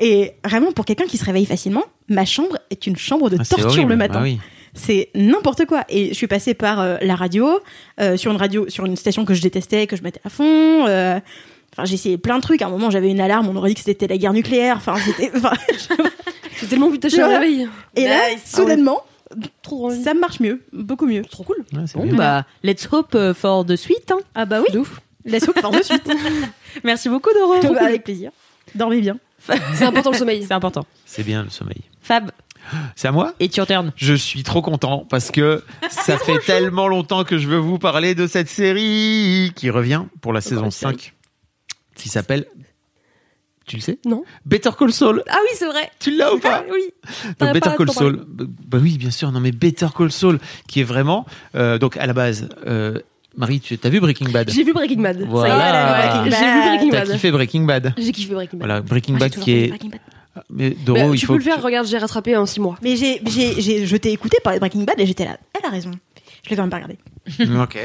Et 0.00 0.32
vraiment 0.44 0.72
pour 0.72 0.84
quelqu'un 0.84 1.06
qui 1.06 1.16
se 1.16 1.24
réveille 1.24 1.46
facilement, 1.46 1.84
ma 2.08 2.24
chambre 2.24 2.58
est 2.70 2.86
une 2.86 2.96
chambre 2.96 3.30
de 3.30 3.36
Ah, 3.40 3.44
torture 3.44 3.68
horrible. 3.68 3.90
le 3.92 3.96
matin. 3.96 4.18
Ah 4.18 4.22
oui. 4.22 4.38
C'est 4.74 5.08
n'importe 5.14 5.64
quoi. 5.64 5.84
Et 5.88 6.08
je 6.10 6.14
suis 6.14 6.28
passée 6.28 6.54
par 6.54 6.78
euh, 6.80 6.98
la 7.00 7.16
radio, 7.16 7.58
euh, 8.00 8.16
sur 8.16 8.30
une 8.30 8.36
radio, 8.36 8.68
sur 8.68 8.84
une 8.86 8.94
station 8.96 9.24
que 9.24 9.34
je 9.34 9.42
détestais, 9.42 9.86
que 9.88 9.96
je 9.96 10.02
mettais 10.02 10.20
à 10.24 10.28
fond. 10.30 10.86
euh, 10.86 11.18
Enfin, 11.78 11.84
j'ai 11.84 11.94
essayé 11.94 12.18
plein 12.18 12.36
de 12.38 12.42
trucs. 12.42 12.60
À 12.60 12.66
un 12.66 12.70
moment, 12.70 12.90
j'avais 12.90 13.08
une 13.08 13.20
alarme, 13.20 13.48
on 13.48 13.54
aurait 13.54 13.68
dit 13.68 13.76
que 13.76 13.80
c'était 13.82 14.08
la 14.08 14.18
guerre 14.18 14.32
nucléaire. 14.32 14.76
Enfin, 14.78 14.96
c'était. 14.96 15.30
enfin, 15.36 15.52
J'ai 16.60 16.66
tellement 16.66 16.90
vu 16.90 16.98
ta 16.98 17.08
Tu 17.08 17.22
réveil. 17.22 17.68
et 17.94 18.04
là, 18.08 18.30
Nice. 18.34 18.42
soudainement, 18.52 19.02
Trop 19.62 19.76
drôle. 19.76 19.94
ça 20.02 20.12
marche 20.14 20.40
mieux, 20.40 20.60
beaucoup 20.72 21.06
mieux. 21.06 21.22
Trop 21.22 21.44
cool. 21.44 21.58
Ouais, 21.72 21.82
c'est 21.86 21.96
Bon, 21.96 22.04
bien. 22.06 22.14
bah, 22.16 22.44
let's 22.64 22.88
hope 22.90 23.14
euh, 23.14 23.32
for 23.32 23.64
the 23.64 23.76
suite. 23.76 24.10
hein. 24.10 24.18
Ah 24.34 24.44
bah 24.44 24.60
oui. 24.60 24.72
De 24.72 24.80
ouf. 24.80 25.00
Laisse 25.24 25.46
hope 25.46 25.60
par 25.60 25.70
de 25.70 25.80
suite. 25.82 26.10
Merci 26.84 27.08
beaucoup, 27.08 27.30
Doro. 27.32 27.60
Bah, 27.74 27.84
Avec 27.84 28.02
plaisir. 28.02 28.32
Dormez 28.74 29.00
bien. 29.00 29.18
C'est 29.74 29.84
important 29.84 30.10
le 30.10 30.16
sommeil. 30.18 30.44
C'est 30.46 30.54
important. 30.54 30.84
C'est 31.06 31.22
bien 31.22 31.44
le 31.44 31.50
sommeil. 31.50 31.82
Fab, 32.02 32.32
C'est 32.96 33.06
à 33.08 33.12
moi? 33.12 33.34
It's 33.38 33.56
your 33.56 33.66
turn. 33.68 33.92
Je 33.94 34.14
suis 34.14 34.42
trop 34.42 34.62
content 34.62 35.06
parce 35.08 35.30
que 35.30 35.62
ça 35.90 36.18
fait 36.18 36.38
tellement 36.40 36.88
longtemps 36.88 37.22
que 37.22 37.38
je 37.38 37.46
veux 37.46 37.58
vous 37.58 37.78
parler 37.78 38.14
de 38.16 38.26
cette 38.26 38.48
série 38.48 39.52
qui 39.54 39.70
revient 39.70 40.02
pour 40.20 40.32
la 40.32 40.40
saison 40.40 40.64
une 40.64 40.70
série. 40.72 40.94
5 40.94 41.14
qui 41.98 42.08
s'appelle 42.08 42.46
tu 43.66 43.76
le 43.76 43.82
sais? 43.82 43.98
Non. 44.06 44.24
Better 44.46 44.70
Call 44.78 44.92
Saul. 44.94 45.22
Ah 45.28 45.36
oui, 45.42 45.50
c'est 45.54 45.66
vrai. 45.66 45.90
Tu 46.00 46.10
l'as 46.16 46.32
ou 46.32 46.38
pas? 46.38 46.64
Oui. 46.72 46.80
T'en 47.36 47.46
Donc 47.46 47.54
Better 47.54 47.68
pas 47.70 47.76
Call 47.76 47.90
Saul. 47.90 48.24
Bah, 48.26 48.44
bah 48.66 48.78
oui, 48.80 48.96
bien 48.96 49.10
sûr. 49.10 49.30
Non 49.30 49.40
mais 49.40 49.52
Better 49.52 49.88
Call 49.94 50.10
Saul 50.10 50.38
qui 50.66 50.80
est 50.80 50.84
vraiment 50.84 51.26
euh, 51.54 51.76
donc 51.76 51.98
à 51.98 52.06
la 52.06 52.14
base 52.14 52.48
euh, 52.66 52.98
Marie, 53.36 53.60
tu 53.60 53.78
as 53.82 53.88
vu 53.90 54.00
Breaking 54.00 54.30
Bad? 54.30 54.48
J'ai 54.50 54.64
vu 54.64 54.72
Breaking 54.72 55.02
Bad. 55.02 55.16
Ça 55.18 55.20
y 55.20 55.24
est, 55.24 55.28
Voilà. 55.28 55.58
elle 55.68 55.76
a 55.76 56.22
vu 56.22 56.30
Breaking 56.30 56.30
Bad. 56.30 56.40
J'ai 56.40 56.46
vu 56.48 56.60
Breaking 56.62 56.90
T'as 56.90 56.98
Bad. 57.04 57.12
kiffé 57.12 57.30
Breaking 57.30 57.60
Bad? 57.64 57.94
J'ai 57.98 58.12
kiffé 58.12 58.34
Breaking 58.34 58.58
Bad. 58.58 58.66
Voilà, 58.68 58.80
Breaking 58.80 59.12
Moi, 59.16 59.26
j'ai 59.28 59.34
Bad 59.36 59.44
qui 59.44 59.52
est 59.52 59.68
Breaking 59.68 59.88
Bad. 59.90 60.00
Mais 60.50 60.70
Bah, 60.70 60.76
Doro, 60.86 61.14
il 61.14 61.20
tu 61.20 61.26
faut. 61.26 61.32
peux 61.34 61.38
le 61.38 61.44
faire, 61.44 61.56
tu- 61.56 61.62
regarde, 61.62 61.86
j'ai 61.86 61.98
rattrapé 61.98 62.36
en 62.36 62.46
6 62.46 62.60
mois. 62.60 62.76
Mais 62.82 62.96
j'ai, 62.96 63.20
j'ai, 63.26 63.60
j'ai, 63.60 63.86
je 63.86 63.96
t'ai 63.96 64.12
écouté 64.12 64.38
parler 64.42 64.58
de 64.58 64.60
Breaking 64.60 64.84
Bad 64.84 64.98
et 64.98 65.04
j'étais 65.04 65.24
là. 65.24 65.36
Elle 65.58 65.66
a 65.66 65.70
raison. 65.70 65.90
Je 66.48 66.52
l'ai 66.52 66.56
quand 66.56 66.62
même 66.62 66.70
pas 66.70 66.76
regardé. 66.76 66.98
Ok. 67.60 67.78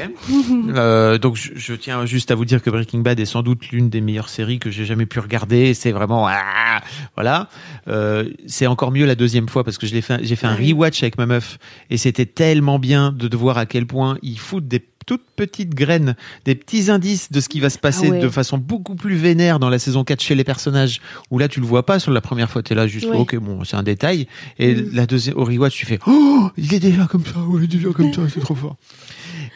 Euh, 0.74 1.18
donc 1.18 1.36
je, 1.36 1.50
je 1.54 1.74
tiens 1.74 2.06
juste 2.06 2.30
à 2.30 2.34
vous 2.34 2.46
dire 2.46 2.62
que 2.62 2.70
Breaking 2.70 3.00
Bad 3.00 3.20
est 3.20 3.26
sans 3.26 3.42
doute 3.42 3.68
l'une 3.68 3.90
des 3.90 4.00
meilleures 4.00 4.30
séries 4.30 4.58
que 4.58 4.70
j'ai 4.70 4.86
jamais 4.86 5.04
pu 5.04 5.18
regarder. 5.20 5.74
C'est 5.74 5.92
vraiment 5.92 6.26
ah, 6.26 6.82
voilà. 7.14 7.48
Euh, 7.88 8.30
c'est 8.46 8.66
encore 8.66 8.90
mieux 8.90 9.04
la 9.04 9.14
deuxième 9.14 9.48
fois 9.48 9.62
parce 9.62 9.76
que 9.76 9.86
je 9.86 9.94
l'ai 9.94 10.00
fait. 10.00 10.24
J'ai 10.24 10.36
fait 10.36 10.46
un 10.46 10.54
rewatch 10.56 11.02
avec 11.02 11.18
ma 11.18 11.26
meuf 11.26 11.58
et 11.90 11.98
c'était 11.98 12.26
tellement 12.26 12.78
bien 12.78 13.12
de, 13.12 13.28
de 13.28 13.36
voir 13.36 13.58
à 13.58 13.66
quel 13.66 13.86
point 13.86 14.18
ils 14.22 14.38
foutent 14.38 14.68
des 14.68 14.80
toutes 15.06 15.24
petites 15.36 15.74
graines, 15.74 16.16
des 16.44 16.54
petits 16.54 16.90
indices 16.90 17.30
de 17.32 17.40
ce 17.40 17.48
qui 17.48 17.60
va 17.60 17.70
se 17.70 17.78
passer 17.78 18.06
Ah 18.08 18.12
ouais. 18.12 18.20
de 18.20 18.28
façon 18.28 18.58
beaucoup 18.58 18.94
plus 18.94 19.16
vénère 19.16 19.58
dans 19.58 19.70
la 19.70 19.78
saison 19.78 20.04
4 20.04 20.20
chez 20.20 20.34
les 20.34 20.44
personnages, 20.44 21.00
où 21.30 21.38
là 21.38 21.48
tu 21.48 21.60
le 21.60 21.66
vois 21.66 21.84
pas 21.86 21.98
sur 21.98 22.12
la 22.12 22.20
première 22.20 22.50
fois, 22.50 22.62
tu 22.62 22.72
es 22.72 22.76
là 22.76 22.86
juste, 22.86 23.06
Ouais. 23.06 23.16
ok, 23.16 23.36
bon, 23.36 23.64
c'est 23.64 23.76
un 23.76 23.82
détail. 23.82 24.26
Et 24.58 24.74
la 24.74 25.06
deuxième, 25.06 25.36
au 25.36 25.44
rewatch, 25.44 25.76
tu 25.76 25.86
fais, 25.86 25.98
oh, 26.06 26.48
il 26.56 26.72
est 26.74 26.80
déjà 26.80 27.06
comme 27.06 27.24
ça, 27.24 27.38
ouais, 27.40 27.60
il 27.60 27.64
est 27.64 27.66
déjà 27.78 27.90
comme 27.90 28.12
ça, 28.12 28.22
c'est 28.32 28.40
trop 28.40 28.54
fort. 28.54 28.76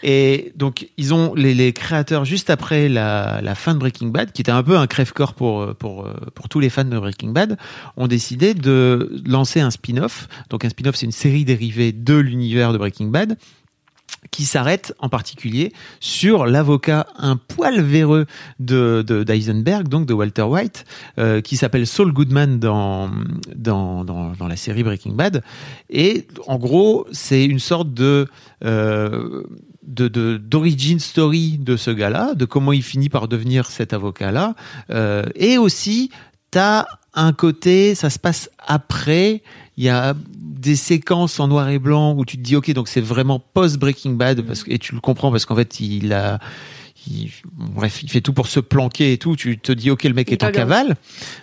Et 0.05 0.53
donc, 0.55 0.89
ils 0.97 1.13
ont 1.13 1.35
les, 1.35 1.55
les 1.55 1.73
créateurs 1.73 2.25
juste 2.25 2.51
après 2.51 2.89
la, 2.89 3.41
la 3.43 3.55
fin 3.57 3.75
de 3.75 3.79
Breaking 3.81 4.09
Bad, 4.09 4.31
qui 4.33 4.43
était 4.43 4.53
un 4.53 4.63
peu 4.63 4.77
un 4.77 4.87
crève-corps 4.87 5.35
pour, 5.35 5.75
pour, 5.75 6.07
pour 6.35 6.49
tous 6.49 6.61
les 6.61 6.71
fans 6.71 6.85
de 6.85 6.97
Breaking 6.99 7.31
Bad, 7.31 7.57
ont 7.97 8.07
décidé 8.07 8.55
de 8.55 9.21
lancer 9.27 9.61
un 9.61 9.71
spin-off. 9.71 10.29
Donc, 10.51 10.65
un 10.65 10.69
spin-off, 10.69 10.95
c'est 10.97 11.07
une 11.07 11.13
série 11.13 11.45
dérivée 11.45 11.91
de 11.93 12.15
l'univers 12.15 12.73
de 12.73 12.79
Breaking 12.79 13.07
Bad 13.09 13.37
qui 14.31 14.45
s'arrête 14.45 14.95
en 14.99 15.09
particulier 15.09 15.73
sur 16.01 16.47
l'avocat 16.47 17.07
un 17.17 17.37
poil 17.37 17.81
véreux 17.81 18.27
de 18.59 19.05
de- 19.07 19.23
d'Eisenberg, 19.23 19.89
donc 19.89 20.07
de 20.07 20.15
Walter 20.15 20.43
White, 20.43 20.85
euh, 21.19 21.41
qui 21.41 21.57
s'appelle 21.57 21.87
Saul 21.87 22.13
Goodman 22.13 22.59
dans, 22.59 23.11
dans, 23.55 24.05
dans, 24.05 24.49
la 24.49 24.57
série 24.57 24.83
Breaking 24.83 25.13
Bad. 25.13 25.43
Et 25.91 26.27
en 26.47 26.59
gros, 26.59 27.07
c'est 27.13 27.45
une 27.45 27.59
sorte 27.59 27.93
de... 27.95 28.27
Euh, 28.65 29.43
story 30.99 31.59
de 31.59 31.77
ce 31.77 31.91
gars-là, 31.91 32.35
de 32.35 32.45
comment 32.45 32.73
il 32.73 32.83
finit 32.83 33.09
par 33.09 33.27
devenir 33.27 33.71
cet 33.71 33.93
avocat-là, 33.93 34.55
euh, 34.91 35.25
et 35.35 35.57
aussi 35.57 36.11
t'as 36.51 36.85
un 37.15 37.33
côté, 37.33 37.95
ça 37.95 38.11
se 38.11 38.19
passe 38.19 38.51
après, 38.67 39.43
il 39.79 39.85
y 39.85 39.89
a 39.89 40.15
des 40.37 40.75
séquences 40.77 41.39
en 41.41 41.47
noir 41.49 41.69
et 41.69 41.79
blanc 41.79 42.15
où 42.17 42.25
tu 42.25 42.37
te 42.37 42.43
dis 42.43 42.57
ok 42.57 42.73
donc 42.73 42.89
c'est 42.89 43.01
vraiment 43.01 43.39
post 43.39 43.79
Breaking 43.79 44.13
Bad 44.15 44.43
parce 44.43 44.65
que 44.65 44.73
et 44.73 44.79
tu 44.79 44.93
le 44.95 45.01
comprends 45.01 45.31
parce 45.31 45.47
qu'en 45.47 45.55
fait 45.55 45.79
il 45.81 46.13
a 46.13 46.41
il- 47.07 47.31
bref 47.57 48.03
il 48.03 48.11
fait 48.11 48.21
tout 48.21 48.33
pour 48.33 48.49
se 48.49 48.59
planquer 48.61 49.13
et 49.13 49.19
tout. 49.19 49.37
Tu 49.37 49.57
te 49.59 49.71
dis 49.73 49.91
ok 49.91 50.03
le 50.05 50.15
mec 50.15 50.29
Il 50.31 50.35
est 50.35 50.43
en 50.45 50.49
cavale. 50.51 50.97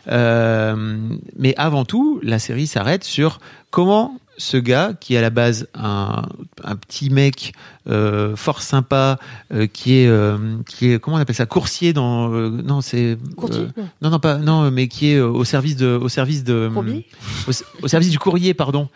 Euh, 0.10 0.98
mais 1.38 1.53
avant 1.57 1.86
tout 1.86 2.20
la 2.24 2.40
série 2.40 2.68
s'arrête 2.68 3.03
sur 3.03 3.40
comment 3.72 4.18
ce 4.38 4.57
gars 4.57 4.94
qui 4.99 5.16
est 5.16 5.18
à 5.18 5.22
la 5.22 5.30
base 5.30 5.68
un, 5.76 6.24
un 6.64 6.76
petit 6.76 7.10
mec 7.10 7.53
euh, 7.88 8.36
fort 8.36 8.62
sympa 8.62 9.18
euh, 9.53 9.68
qui 9.68 9.98
est 9.99 10.07
euh, 10.07 10.38
qui 10.68 10.91
est 10.91 10.99
comment 10.99 11.18
on 11.18 11.20
appelle 11.20 11.36
ça 11.36 11.45
coursier 11.45 11.94
dans 11.94 12.34
euh, 12.34 12.49
non 12.49 12.82
c'est 12.82 13.18
Non. 14.02 14.10
non 14.12 14.20
pas 14.20 14.38
non 14.38 14.72
mais 14.72 14.88
qui 14.88 15.12
est 15.12 15.20
au 15.20 15.44
service 15.44 15.76
de 15.78 15.88
au 16.02 16.10
service 16.10 16.44
de 16.44 16.68
au, 17.48 17.52
au 17.84 17.88
service 17.88 18.10
du 18.10 18.20
courrier 18.20 18.53
pardon 18.53 18.90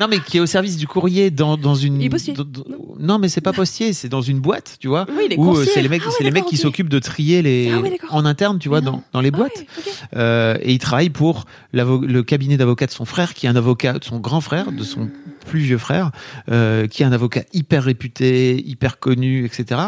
non 0.00 0.06
mais 0.08 0.20
qui 0.20 0.36
est 0.36 0.40
au 0.40 0.46
service 0.46 0.76
du 0.76 0.86
courrier 0.86 1.30
dans 1.30 1.56
dans 1.56 1.74
une 1.74 2.00
Il 2.00 2.06
est 2.06 2.08
postier. 2.10 2.34
dans- 2.34 2.44
dans- 2.44 2.64
non 2.98 3.18
mais 3.18 3.28
c'est 3.28 3.40
pas 3.40 3.52
postier 3.52 3.92
c'est 3.92 4.08
dans 4.08 4.22
une 4.22 4.40
boîte 4.40 4.76
tu 4.80 4.88
vois 4.88 5.06
Oui, 5.10 5.24
il 5.26 5.32
est 5.34 5.38
où 5.38 5.56
euh, 5.56 5.64
c'est 5.64 5.82
les 5.82 5.88
mecs 5.88 6.02
Ah 6.04 6.08
ouais, 6.08 6.14
c'est 6.18 6.24
les 6.24 6.30
mecs 6.30 6.44
qui 6.46 6.56
s'occupent 6.56 6.88
de 6.88 6.98
trier 6.98 7.42
les 7.42 7.70
Ah 7.72 7.80
ouais, 7.80 7.98
en 8.10 8.24
interne 8.24 8.58
tu 8.58 8.68
vois 8.68 8.80
dans 8.80 9.02
dans 9.12 9.20
les 9.20 9.30
boîtes 9.30 9.52
Ah 9.56 9.60
ouais, 9.60 9.66
ok. 9.86 9.94
euh, 10.16 10.58
et 10.62 10.72
il 10.72 10.78
travaille 10.78 11.10
pour 11.10 11.44
le 11.72 12.20
cabinet 12.22 12.56
d'avocat 12.56 12.86
de 12.86 12.90
son 12.90 13.04
frère, 13.04 13.34
qui 13.34 13.46
est 13.46 13.48
un 13.48 13.56
avocat 13.56 13.94
de 13.98 14.04
son 14.04 14.18
grand 14.18 14.40
frère, 14.40 14.72
de 14.72 14.82
son 14.82 15.08
plus 15.46 15.60
vieux 15.60 15.78
frère, 15.78 16.10
euh, 16.50 16.86
qui 16.86 17.02
est 17.02 17.06
un 17.06 17.12
avocat 17.12 17.42
hyper 17.52 17.84
réputé, 17.84 18.62
hyper 18.66 18.98
connu, 18.98 19.44
etc. 19.44 19.80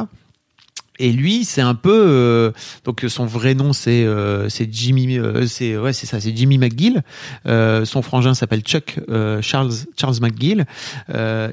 Et 1.01 1.13
lui, 1.13 1.47
c'est 1.47 1.63
un 1.63 1.75
peu 1.75 2.05
euh, 2.07 2.53
donc 2.85 3.07
son 3.09 3.25
vrai 3.25 3.55
nom 3.55 3.73
c'est 3.73 4.05
euh, 4.05 4.51
c'est 4.51 4.71
Jimmy 4.71 5.19
euh, 5.19 5.47
c'est 5.47 5.79
ouais 5.79 5.95
c'est 5.95 6.05
ça 6.05 6.21
c'est 6.21 6.37
Jimmy 6.37 6.59
McGill. 6.59 7.03
Son 7.47 8.03
frangin 8.03 8.35
s'appelle 8.35 8.61
Chuck 8.61 9.01
Charles 9.41 9.73
Charles 9.97 10.17
McGill 10.21 10.67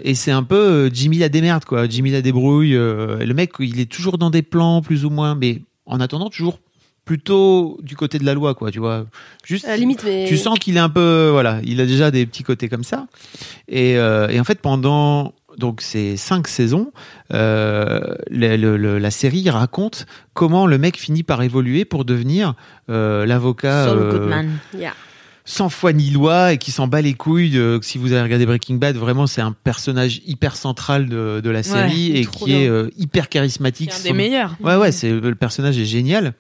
et 0.04 0.16
c'est 0.16 0.32
un 0.32 0.44
peu 0.44 0.90
Jimmy 0.94 1.20
la 1.20 1.30
démerde 1.30 1.64
quoi. 1.64 1.88
Jimmy 1.88 2.12
la 2.12 2.22
débrouille. 2.22 2.74
le 2.74 3.34
mec 3.34 3.52
il 3.60 3.80
est 3.80 3.90
toujours 3.90 4.18
dans 4.18 4.30
des 4.30 4.42
plans 4.42 4.82
plus 4.82 5.06
ou 5.06 5.10
moins, 5.10 5.34
mais 5.34 5.62
en 5.86 6.02
attendant 6.02 6.30
toujours 6.30 6.60
plutôt 7.06 7.80
du 7.82 7.96
côté 7.96 8.20
de 8.20 8.26
la 8.26 8.34
loi 8.34 8.54
quoi. 8.54 8.70
Tu 8.70 8.80
vois 8.80 9.06
juste 9.46 9.64
À 9.64 9.70
la 9.70 9.78
limite, 9.78 10.04
mais. 10.04 10.26
tu 10.28 10.36
sens 10.36 10.60
qu'il 10.60 10.76
est 10.76 10.82
un 10.82 10.90
peu 10.90 11.30
voilà 11.32 11.62
il 11.64 11.80
a 11.80 11.86
déjà 11.86 12.12
des 12.12 12.26
petits 12.26 12.44
côtés 12.44 12.68
comme 12.68 12.84
ça 12.84 13.08
et, 13.70 13.92
et 13.92 14.40
en 14.40 14.44
fait 14.44 14.60
pendant 14.60 15.34
donc 15.58 15.82
ces 15.82 16.18
cinq 16.18 16.48
saisons 16.48 16.92
euh, 17.34 18.16
le- 18.30 18.56
le- 18.58 18.78
le- 18.78 19.00
la 19.00 19.12
série 19.12 19.50
raconte 19.50 20.06
comment 20.34 20.68
le 20.68 20.78
mec 20.78 20.98
finit 20.98 21.24
par 21.24 21.42
évoluer 21.42 21.86
pour 21.86 22.06
devenir 22.06 22.54
euh, 22.90 23.26
l'avocat 23.26 23.86
Saul 23.86 23.98
euh, 24.00 24.12
Goodman. 24.12 24.50
Yeah. 24.78 24.94
sans 25.46 25.70
foi 25.70 25.94
ni 25.94 26.10
loi 26.12 26.54
et 26.54 26.58
qui 26.58 26.72
s'en 26.72 26.88
bat 26.88 27.02
les 27.02 27.14
couilles. 27.14 27.60
si 27.82 27.98
vous 27.98 28.12
avez 28.12 28.22
regardé 28.22 28.46
Breaking 28.46 28.76
Bad, 28.76 28.98
vraiment 28.98 29.28
c'est 29.28 29.42
un 29.42 29.54
personnage 29.54 30.22
hyper 30.26 30.56
central 30.56 31.08
de, 31.08 31.40
de 31.42 31.50
la 31.50 31.64
série 31.64 32.12
Ouais, 32.12 32.20
et 32.20 32.26
qui 32.26 32.54
est 32.54 32.70
bien. 32.70 32.90
hyper 32.98 33.30
charismatique. 33.30 33.92
C'est 33.94 34.10
un 34.10 34.12
des 34.12 34.18
meilleurs. 34.18 34.56
Ouais, 34.62 34.76
ouais, 34.76 34.92
c'est 34.92 35.10
le 35.12 35.36
personnage 35.36 35.78
est 35.80 35.86
génial. 35.86 36.34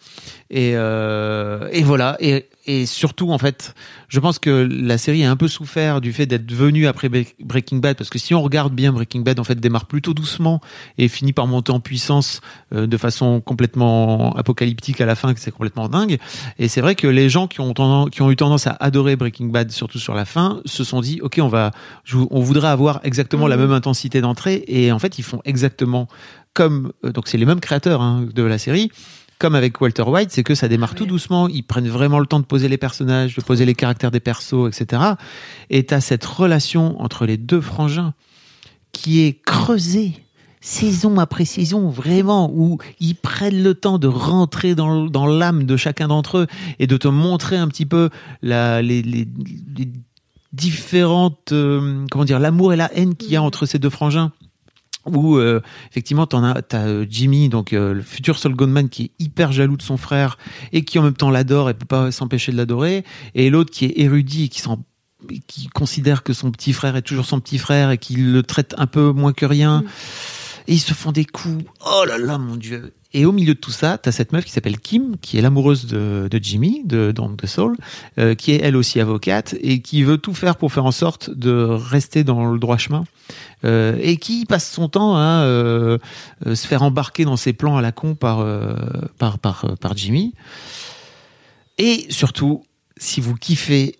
Et 0.49 0.73
euh, 0.75 1.67
et 1.71 1.83
voilà. 1.83 2.15
Et 2.19 2.47
et 2.69 2.85
surtout 2.85 3.31
en 3.31 3.37
fait, 3.37 3.73
je 4.09 4.19
pense 4.19 4.39
que 4.39 4.67
la 4.69 4.97
série 4.97 5.23
a 5.23 5.31
un 5.31 5.37
peu 5.37 5.47
souffert 5.47 6.01
du 6.01 6.11
fait 6.11 6.25
d'être 6.25 6.51
venue 6.51 6.85
après 6.85 7.07
Bre- 7.07 7.33
Breaking 7.39 7.77
Bad 7.77 7.95
parce 7.95 8.09
que 8.09 8.19
si 8.19 8.33
on 8.33 8.41
regarde 8.41 8.73
bien 8.73 8.91
Breaking 8.91 9.21
Bad, 9.21 9.39
en 9.39 9.45
fait, 9.45 9.57
démarre 9.57 9.85
plutôt 9.85 10.13
doucement 10.13 10.59
et 10.97 11.07
finit 11.07 11.31
par 11.31 11.47
monter 11.47 11.71
en 11.71 11.79
puissance 11.79 12.41
euh, 12.73 12.85
de 12.85 12.97
façon 12.97 13.39
complètement 13.39 14.33
apocalyptique 14.35 14.99
à 14.99 15.05
la 15.05 15.15
fin, 15.15 15.33
que 15.33 15.39
c'est 15.39 15.51
complètement 15.51 15.87
dingue. 15.87 16.17
Et 16.59 16.67
c'est 16.67 16.81
vrai 16.81 16.95
que 16.95 17.07
les 17.07 17.29
gens 17.29 17.47
qui 17.47 17.61
ont 17.61 17.73
tendance, 17.73 18.09
qui 18.09 18.21
ont 18.21 18.31
eu 18.31 18.35
tendance 18.35 18.67
à 18.67 18.75
adorer 18.81 19.15
Breaking 19.15 19.47
Bad, 19.47 19.71
surtout 19.71 19.99
sur 19.99 20.13
la 20.13 20.25
fin, 20.25 20.61
se 20.65 20.83
sont 20.83 20.99
dit, 20.99 21.21
ok, 21.21 21.39
on 21.41 21.47
va, 21.47 21.71
on 22.13 22.41
voudrait 22.41 22.67
avoir 22.67 22.99
exactement 23.03 23.47
la 23.47 23.55
même 23.55 23.71
intensité 23.71 24.19
d'entrée. 24.19 24.65
Et 24.67 24.91
en 24.91 24.99
fait, 24.99 25.17
ils 25.19 25.23
font 25.23 25.41
exactement 25.45 26.09
comme, 26.53 26.91
euh, 27.05 27.13
donc 27.13 27.29
c'est 27.29 27.37
les 27.37 27.45
mêmes 27.45 27.61
créateurs 27.61 28.01
hein, 28.01 28.25
de 28.33 28.43
la 28.43 28.57
série. 28.57 28.91
Comme 29.39 29.55
avec 29.55 29.79
Walter 29.79 30.03
White, 30.03 30.31
c'est 30.31 30.43
que 30.43 30.55
ça 30.55 30.67
démarre 30.67 30.95
tout 30.95 31.05
doucement. 31.05 31.47
Ils 31.47 31.63
prennent 31.63 31.89
vraiment 31.89 32.19
le 32.19 32.25
temps 32.25 32.39
de 32.39 32.45
poser 32.45 32.67
les 32.67 32.77
personnages, 32.77 33.35
de 33.35 33.41
poser 33.41 33.65
les 33.65 33.75
caractères 33.75 34.11
des 34.11 34.19
persos, 34.19 34.67
etc. 34.67 35.01
Et 35.69 35.85
t'as 35.85 36.01
cette 36.01 36.25
relation 36.25 36.99
entre 37.01 37.25
les 37.25 37.37
deux 37.37 37.61
frangins 37.61 38.13
qui 38.91 39.21
est 39.21 39.43
creusée 39.43 40.13
saison 40.59 41.17
après 41.17 41.45
saison, 41.45 41.89
vraiment, 41.89 42.51
où 42.53 42.77
ils 42.99 43.15
prennent 43.15 43.63
le 43.63 43.73
temps 43.73 43.99
de 43.99 44.07
rentrer 44.07 44.75
dans, 44.75 45.05
dans 45.05 45.27
l'âme 45.27 45.65
de 45.65 45.77
chacun 45.77 46.07
d'entre 46.07 46.39
eux 46.39 46.47
et 46.79 46.87
de 46.87 46.97
te 46.97 47.07
montrer 47.07 47.57
un 47.57 47.67
petit 47.67 47.85
peu 47.85 48.09
la, 48.41 48.81
les, 48.81 49.01
les, 49.01 49.27
les 49.77 49.89
différentes, 50.53 51.51
euh, 51.51 52.05
comment 52.11 52.25
dire, 52.25 52.39
l'amour 52.39 52.73
et 52.73 52.75
la 52.75 52.93
haine 52.95 53.15
qu'il 53.15 53.31
y 53.31 53.35
a 53.35 53.41
entre 53.41 53.65
ces 53.65 53.79
deux 53.79 53.89
frangins. 53.89 54.31
Où 55.07 55.37
euh, 55.37 55.61
effectivement 55.89 56.27
t'en 56.27 56.43
as 56.43 56.61
t'as 56.61 56.85
euh, 56.85 57.05
Jimmy 57.09 57.49
donc 57.49 57.73
euh, 57.73 57.93
le 57.93 58.01
futur 58.01 58.37
Saul 58.37 58.55
Goodman 58.55 58.89
qui 58.89 59.03
est 59.03 59.11
hyper 59.23 59.51
jaloux 59.51 59.77
de 59.77 59.81
son 59.81 59.97
frère 59.97 60.37
et 60.73 60.83
qui 60.83 60.99
en 60.99 61.03
même 61.03 61.15
temps 61.15 61.29
l'adore 61.29 61.69
et 61.69 61.73
peut 61.73 61.85
pas 61.85 62.11
s'empêcher 62.11 62.51
de 62.51 62.57
l'adorer 62.57 63.05
et 63.33 63.49
l'autre 63.49 63.71
qui 63.71 63.85
est 63.85 63.99
érudit 63.99 64.45
et 64.45 64.49
qui 64.49 64.61
s'en 64.61 64.83
qui 65.47 65.67
considère 65.67 66.23
que 66.23 66.33
son 66.33 66.51
petit 66.51 66.73
frère 66.73 66.95
est 66.95 67.01
toujours 67.01 67.25
son 67.25 67.39
petit 67.39 67.57
frère 67.57 67.91
et 67.91 67.97
qui 67.97 68.15
le 68.15 68.43
traite 68.43 68.75
un 68.77 68.87
peu 68.87 69.11
moins 69.11 69.33
que 69.33 69.45
rien. 69.45 69.83
Et 70.67 70.73
ils 70.73 70.79
se 70.79 70.93
font 70.93 71.11
des 71.11 71.25
coups. 71.25 71.63
Oh 71.85 72.03
là 72.05 72.17
là, 72.17 72.37
mon 72.37 72.55
dieu. 72.55 72.93
Et 73.13 73.25
au 73.25 73.31
milieu 73.31 73.53
de 73.53 73.59
tout 73.59 73.71
ça, 73.71 73.97
t'as 73.97 74.11
cette 74.11 74.33
meuf 74.33 74.45
qui 74.45 74.51
s'appelle 74.51 74.79
Kim, 74.79 75.15
qui 75.21 75.37
est 75.37 75.41
l'amoureuse 75.41 75.85
de, 75.85 76.27
de 76.29 76.39
Jimmy, 76.41 76.81
de, 76.85 77.11
donc 77.11 77.37
de 77.37 77.47
Saul, 77.47 77.77
euh, 78.19 78.35
qui 78.35 78.51
est 78.51 78.61
elle 78.61 78.75
aussi 78.75 78.99
avocate 78.99 79.55
et 79.61 79.81
qui 79.81 80.03
veut 80.03 80.17
tout 80.17 80.33
faire 80.33 80.57
pour 80.57 80.73
faire 80.73 80.85
en 80.85 80.91
sorte 80.91 81.29
de 81.29 81.51
rester 81.51 82.23
dans 82.23 82.51
le 82.51 82.59
droit 82.59 82.77
chemin. 82.77 83.05
Euh, 83.65 83.97
et 84.01 84.17
qui 84.17 84.45
passe 84.45 84.69
son 84.69 84.87
temps 84.87 85.15
à 85.15 85.43
euh, 85.43 85.97
euh, 86.45 86.53
se 86.53 86.67
faire 86.67 86.83
embarquer 86.83 87.25
dans 87.25 87.37
ses 87.37 87.53
plans 87.53 87.75
à 87.75 87.81
la 87.81 87.91
con 87.91 88.13
par, 88.13 88.39
euh, 88.39 88.75
par, 89.17 89.39
par, 89.39 89.65
euh, 89.65 89.75
par 89.75 89.97
Jimmy. 89.97 90.33
Et 91.79 92.05
surtout, 92.09 92.65
si 92.97 93.19
vous 93.19 93.35
kiffez 93.35 93.97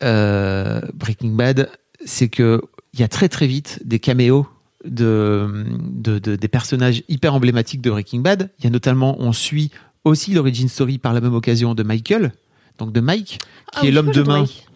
Breaking 0.00 1.30
Bad, 1.30 1.70
c'est 2.04 2.28
que 2.28 2.62
il 2.92 3.00
y 3.00 3.02
a 3.02 3.08
très 3.08 3.28
très 3.28 3.46
vite 3.46 3.80
des 3.84 3.98
caméos 3.98 4.46
de, 4.88 5.64
de, 5.92 6.18
de- 6.18 6.36
des 6.36 6.48
personnages 6.48 7.02
hyper 7.08 7.34
emblématiques 7.34 7.80
de 7.80 7.90
Breaking 7.90 8.20
Bad. 8.20 8.50
Il 8.58 8.64
y 8.64 8.66
a 8.66 8.70
notamment, 8.70 9.16
on 9.20 9.32
suit 9.32 9.70
aussi 10.04 10.32
l'origin 10.32 10.68
story 10.68 10.98
par 10.98 11.12
la 11.12 11.20
même 11.20 11.34
occasion 11.34 11.74
de 11.74 11.82
Michael, 11.82 12.32
donc 12.78 12.92
de 12.92 13.00
Mike, 13.00 13.26
qui 13.28 13.38
Ah 13.74 13.80
est 13.82 13.84
oui, 13.86 13.90
l'homme 13.92 14.10
de 14.12 14.22
main, 14.22 14.38
Mike. 14.40 14.66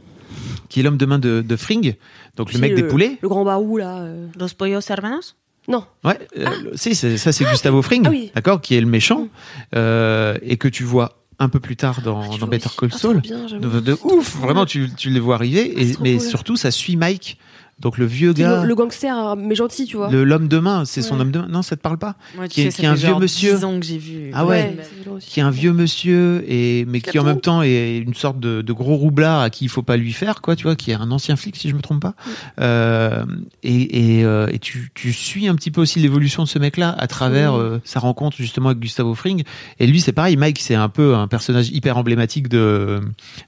qui 0.68 0.80
est 0.80 0.82
l'homme 0.82 0.96
de 0.96 1.06
main 1.06 1.18
de, 1.18 1.42
de 1.46 1.56
Fring, 1.56 1.94
donc 2.36 2.52
le 2.52 2.58
mec 2.58 2.74
des 2.74 2.82
poulets. 2.82 3.18
Le 3.22 3.28
grand 3.28 3.44
barou, 3.44 3.76
là. 3.78 4.00
euh. 4.00 4.26
Los 4.38 4.48
Pollos 4.56 4.80
Hermanos? 4.88 5.36
Non. 5.68 5.84
Ouais, 6.04 6.18
euh, 6.38 6.46
si, 6.74 6.94
c'est- 6.96 7.16
ça 7.16 7.30
c'est 7.32 7.44
Gustavo 7.44 7.82
Fring, 7.82 8.02
Ah 8.06 8.10
oui. 8.10 8.32
d'accord, 8.34 8.60
qui 8.60 8.74
est 8.74 8.80
le 8.80 8.86
méchant, 8.88 9.28
euh, 9.76 10.36
et 10.42 10.56
que 10.56 10.66
tu 10.68 10.82
vois 10.84 11.18
un 11.38 11.48
peu 11.48 11.60
plus 11.60 11.76
tard 11.76 12.02
dans, 12.02 12.20
Ah, 12.20 12.24
tu 12.24 12.30
dans 12.40 12.46
vois, 12.46 12.48
Better. 12.48 12.68
Call 12.76 12.90
Ah, 12.92 12.98
Saul. 12.98 13.20
bien, 13.20 13.46
de, 13.46 13.80
de 13.80 13.96
ouf, 14.04 14.36
vraiment, 14.36 14.66
tu, 14.66 14.90
tu 14.96 15.10
les 15.10 15.20
vois 15.20 15.36
arriver. 15.36 15.80
Et, 15.82 15.96
mais 16.00 16.16
cool. 16.18 16.26
surtout, 16.26 16.56
ça 16.56 16.70
suit 16.72 16.96
Mike, 16.96 17.38
donc 17.82 17.98
le 17.98 18.06
vieux 18.06 18.30
est 18.30 18.34
gars, 18.34 18.62
Le, 18.62 18.68
le 18.68 18.74
gangster, 18.74 19.14
euh, 19.16 19.34
mais 19.36 19.54
gentil, 19.54 19.84
tu 19.84 19.96
vois. 19.98 20.10
le- 20.10 20.24
l'homme 20.24 20.48
de 20.48 20.58
main. 20.58 20.84
C'est 20.86 21.02
son 21.02 21.16
Ouais. 21.16 21.20
homme 21.22 21.30
de 21.32 21.40
main. 21.40 21.48
Non, 21.50 21.60
ça 21.62 21.76
te 21.76 21.80
parle 21.82 21.98
pas 21.98 22.14
Moi, 22.36 22.48
tu 22.48 22.54
Qui 22.54 22.60
est- 22.62 22.64
sais, 22.66 22.70
ça 22.70 22.76
qui 22.78 22.84
est 22.84 22.88
un 22.88 22.94
vieux 22.94 23.14
monsieur. 23.16 23.54
10 23.56 23.64
ans 23.64 23.78
que 23.80 23.84
j'ai 23.84 23.98
vu. 23.98 24.30
Ah 24.32 24.46
ouais. 24.46 24.76
aussi. 25.14 25.28
qui 25.28 25.40
est 25.40 25.42
un 25.42 25.50
vieux 25.50 25.72
monsieur 25.72 26.42
et 26.48 26.84
mais 26.86 27.00
qui 27.02 27.18
en 27.18 27.24
même 27.24 27.40
temps 27.40 27.60
est 27.62 27.98
une 27.98 28.14
sorte 28.14 28.40
de, 28.40 28.62
de 28.62 28.72
gros 28.72 28.94
roublard 28.96 29.40
à 29.42 29.50
qui 29.50 29.64
il 29.66 29.68
faut 29.68 29.82
pas 29.82 29.96
lui 29.98 30.12
faire 30.12 30.40
quoi 30.40 30.56
tu 30.56 30.62
vois 30.62 30.74
qui 30.76 30.90
est 30.90 30.94
un 30.94 31.10
ancien 31.10 31.36
flic 31.36 31.56
si 31.56 31.68
je 31.68 31.74
me 31.74 31.80
trompe 31.80 32.00
pas 32.00 32.14
euh, 32.60 33.24
et, 33.62 34.18
et, 34.20 34.24
euh, 34.24 34.46
et 34.50 34.58
tu, 34.58 34.90
tu 34.94 35.12
suis 35.12 35.48
un 35.48 35.54
petit 35.54 35.70
peu 35.70 35.80
aussi 35.80 35.98
l'évolution 35.98 36.44
de 36.44 36.48
ce 36.48 36.58
mec 36.58 36.76
là 36.76 36.94
à 36.96 37.06
travers 37.08 37.58
euh, 37.58 37.80
sa 37.84 37.98
rencontre 38.00 38.36
justement 38.38 38.68
avec 38.70 38.80
Gustavo 38.80 39.14
Fring 39.14 39.42
et 39.80 39.86
lui 39.86 40.00
c'est 40.00 40.12
pareil 40.12 40.36
Mike 40.36 40.60
c'est 40.60 40.74
un 40.76 40.88
peu 40.88 41.14
un 41.14 41.26
personnage 41.28 41.68
hyper 41.70 41.98
emblématique 41.98 42.48
de 42.48 43.00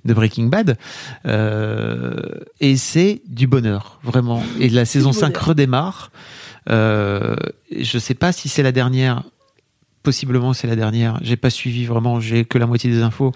de 0.05 0.15
Breaking 0.15 0.47
Bad 0.47 0.77
euh, 1.27 2.15
et 2.61 2.77
c'est 2.77 3.23
du 3.28 3.47
bonheur 3.47 3.98
vraiment 4.02 4.23
et 4.59 4.68
la 4.68 4.84
saison 4.84 5.12
5 5.12 5.28
bonheur. 5.32 5.44
redémarre 5.48 6.10
euh, 6.70 7.36
je 7.78 7.98
sais 7.98 8.14
pas 8.14 8.32
si 8.32 8.48
c'est 8.48 8.62
la 8.62 8.72
dernière 8.72 9.22
possiblement 10.02 10.52
c'est 10.52 10.66
la 10.66 10.76
dernière. 10.76 11.18
J'ai 11.22 11.36
pas 11.36 11.51
suivi 11.51 11.84
vraiment, 11.86 12.20
j'ai 12.20 12.44
que 12.44 12.59
la 12.59 12.66
moitié 12.66 12.90
des 12.90 13.01
infos. 13.02 13.32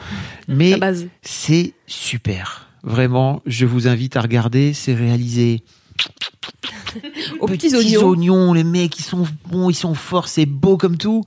Mais 0.48 0.70
La 0.73 0.77
base. 0.78 1.06
c'est 1.23 1.73
super. 1.86 2.69
Vraiment, 2.82 3.43
je 3.47 3.65
vous 3.66 3.89
invite 3.89 4.16
à 4.16 4.20
regarder. 4.20 4.73
C'est 4.74 4.94
réalisé 4.94 5.62
Aux 7.40 7.47
petits 7.47 7.74
oignons. 7.74 8.52
Les 8.52 8.65
mecs, 8.65 8.98
ils 8.98 9.02
sont 9.02 9.24
bons, 9.51 9.70
ils 9.70 9.74
sont 9.74 9.94
forts, 9.94 10.28
c'est 10.28 10.47
beau 10.47 10.77
comme 10.77 10.97
tout. 10.97 11.24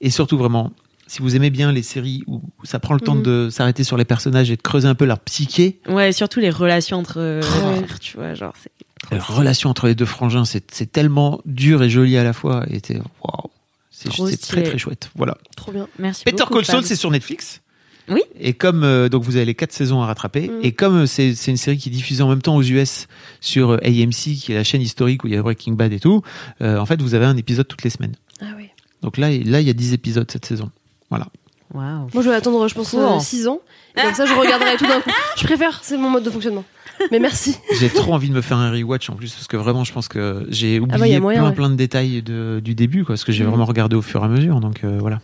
Et 0.00 0.10
surtout, 0.10 0.36
vraiment, 0.38 0.72
si 1.06 1.20
vous 1.22 1.36
aimez 1.36 1.50
bien 1.50 1.72
les 1.72 1.82
séries 1.82 2.22
où 2.26 2.40
ça 2.64 2.78
prend 2.78 2.94
le 2.94 3.00
temps 3.00 3.14
Mhm. 3.16 3.22
de 3.22 3.48
s'arrêter 3.50 3.84
sur 3.84 3.96
les 3.96 4.04
personnages 4.04 4.50
et 4.50 4.56
de 4.56 4.62
creuser 4.62 4.88
un 4.88 4.94
peu 4.94 5.04
leur 5.04 5.20
psyché, 5.20 5.80
Ouais, 5.88 6.12
surtout 6.12 6.40
les 6.40 6.50
relations 6.50 6.98
entre 6.98 7.40
frères, 7.42 7.98
tu 8.00 8.16
vois, 8.16 8.34
genre 8.34 8.54
c'est 8.62 8.70
la 9.10 9.18
relation 9.18 9.68
entre 9.70 9.86
les 9.86 9.94
deux 9.94 10.04
frangins, 10.06 10.44
c'est 10.44 10.64
c'est 10.72 10.90
tellement 10.90 11.40
dur 11.44 11.82
et 11.82 11.90
joli 11.90 12.16
à 12.16 12.24
la 12.24 12.32
fois. 12.32 12.64
Et 12.70 12.80
waouh, 13.22 13.50
c'est 13.90 14.10
très 14.40 14.62
très 14.62 14.78
chouette. 14.78 15.10
Voilà. 15.16 15.36
Trop 15.56 15.72
bien. 15.72 15.88
Merci 15.98 16.24
beaucoup, 16.24 16.54
Call 16.54 16.64
Saul, 16.64 16.84
c'est 16.84 16.96
sur 16.96 17.10
Netflix. 17.10 17.60
Oui. 18.08 18.20
Et 18.40 18.52
comme 18.52 18.82
euh, 18.82 19.08
donc 19.08 19.22
vous 19.22 19.36
avez 19.36 19.44
les 19.44 19.54
quatre 19.54 19.72
saisons 19.72 20.02
à 20.02 20.06
rattraper, 20.06 20.48
Mm. 20.48 20.60
et 20.64 20.72
comme 20.72 20.96
euh, 21.02 21.06
c'est 21.06 21.34
c'est 21.36 21.50
une 21.52 21.56
série 21.56 21.78
qui 21.78 21.88
est 21.88 21.92
diffusée 21.92 22.22
en 22.22 22.28
même 22.28 22.42
temps 22.42 22.56
aux 22.56 22.62
US 22.62 23.06
sur 23.40 23.70
euh, 23.70 23.76
AMC, 23.84 24.34
qui 24.40 24.46
est 24.50 24.54
la 24.56 24.64
chaîne 24.64 24.82
historique 24.82 25.22
où 25.22 25.28
il 25.28 25.34
y 25.34 25.36
a 25.36 25.42
Breaking 25.42 25.74
Bad 25.74 25.92
et 25.92 26.00
tout, 26.00 26.20
euh, 26.62 26.78
en 26.78 26.86
fait 26.86 27.00
vous 27.00 27.14
avez 27.14 27.26
un 27.26 27.36
épisode 27.36 27.68
toutes 27.68 27.84
les 27.84 27.90
semaines. 27.90 28.14
Ah 28.40 28.46
oui. 28.56 28.68
Donc 29.02 29.18
là, 29.18 29.28
là 29.30 29.60
il 29.60 29.66
y 29.66 29.70
a 29.70 29.72
10 29.72 29.92
épisodes 29.92 30.28
cette 30.30 30.46
saison. 30.46 30.70
Voilà. 31.10 31.28
Waouh. 31.74 32.08
Moi, 32.12 32.22
je 32.22 32.28
vais 32.28 32.34
attendre, 32.34 32.66
je 32.68 32.74
pense, 32.74 32.90
Cool. 32.90 33.20
6 33.20 33.46
ans. 33.48 33.60
Et 33.96 34.02
comme 34.02 34.14
ça, 34.14 34.26
je 34.26 34.34
regarderai 34.34 34.76
tout 34.76 34.86
d'un 34.86 35.00
coup. 35.00 35.10
Je 35.38 35.44
préfère, 35.44 35.80
c'est 35.82 35.96
mon 35.96 36.10
mode 36.10 36.22
de 36.22 36.30
fonctionnement. 36.30 36.64
Mais 37.10 37.18
merci. 37.18 37.56
J'ai 37.80 37.88
trop 37.88 38.12
envie 38.12 38.28
de 38.28 38.34
me 38.34 38.40
faire 38.40 38.56
un 38.58 38.70
rewatch 38.70 39.10
en 39.10 39.14
plus 39.14 39.32
parce 39.32 39.46
que 39.46 39.56
vraiment 39.56 39.84
je 39.84 39.92
pense 39.92 40.08
que 40.08 40.46
j'ai 40.50 40.78
oublié 40.80 40.98
bah, 41.14 41.20
moyen, 41.20 41.40
plein 41.40 41.48
ouais. 41.50 41.54
plein 41.54 41.70
de 41.70 41.74
détails 41.74 42.22
de- 42.22 42.60
du 42.62 42.74
début 42.74 43.04
quoi, 43.04 43.14
parce 43.14 43.24
que 43.24 43.32
j'ai 43.32 43.44
Mm. 43.44 43.48
vraiment 43.48 43.64
regardé 43.64 43.96
au 43.96 44.02
fur 44.02 44.22
et 44.22 44.24
à 44.24 44.28
mesure. 44.28 44.60
Donc 44.60 44.84
euh, 44.84 44.98
voilà. 45.00 45.20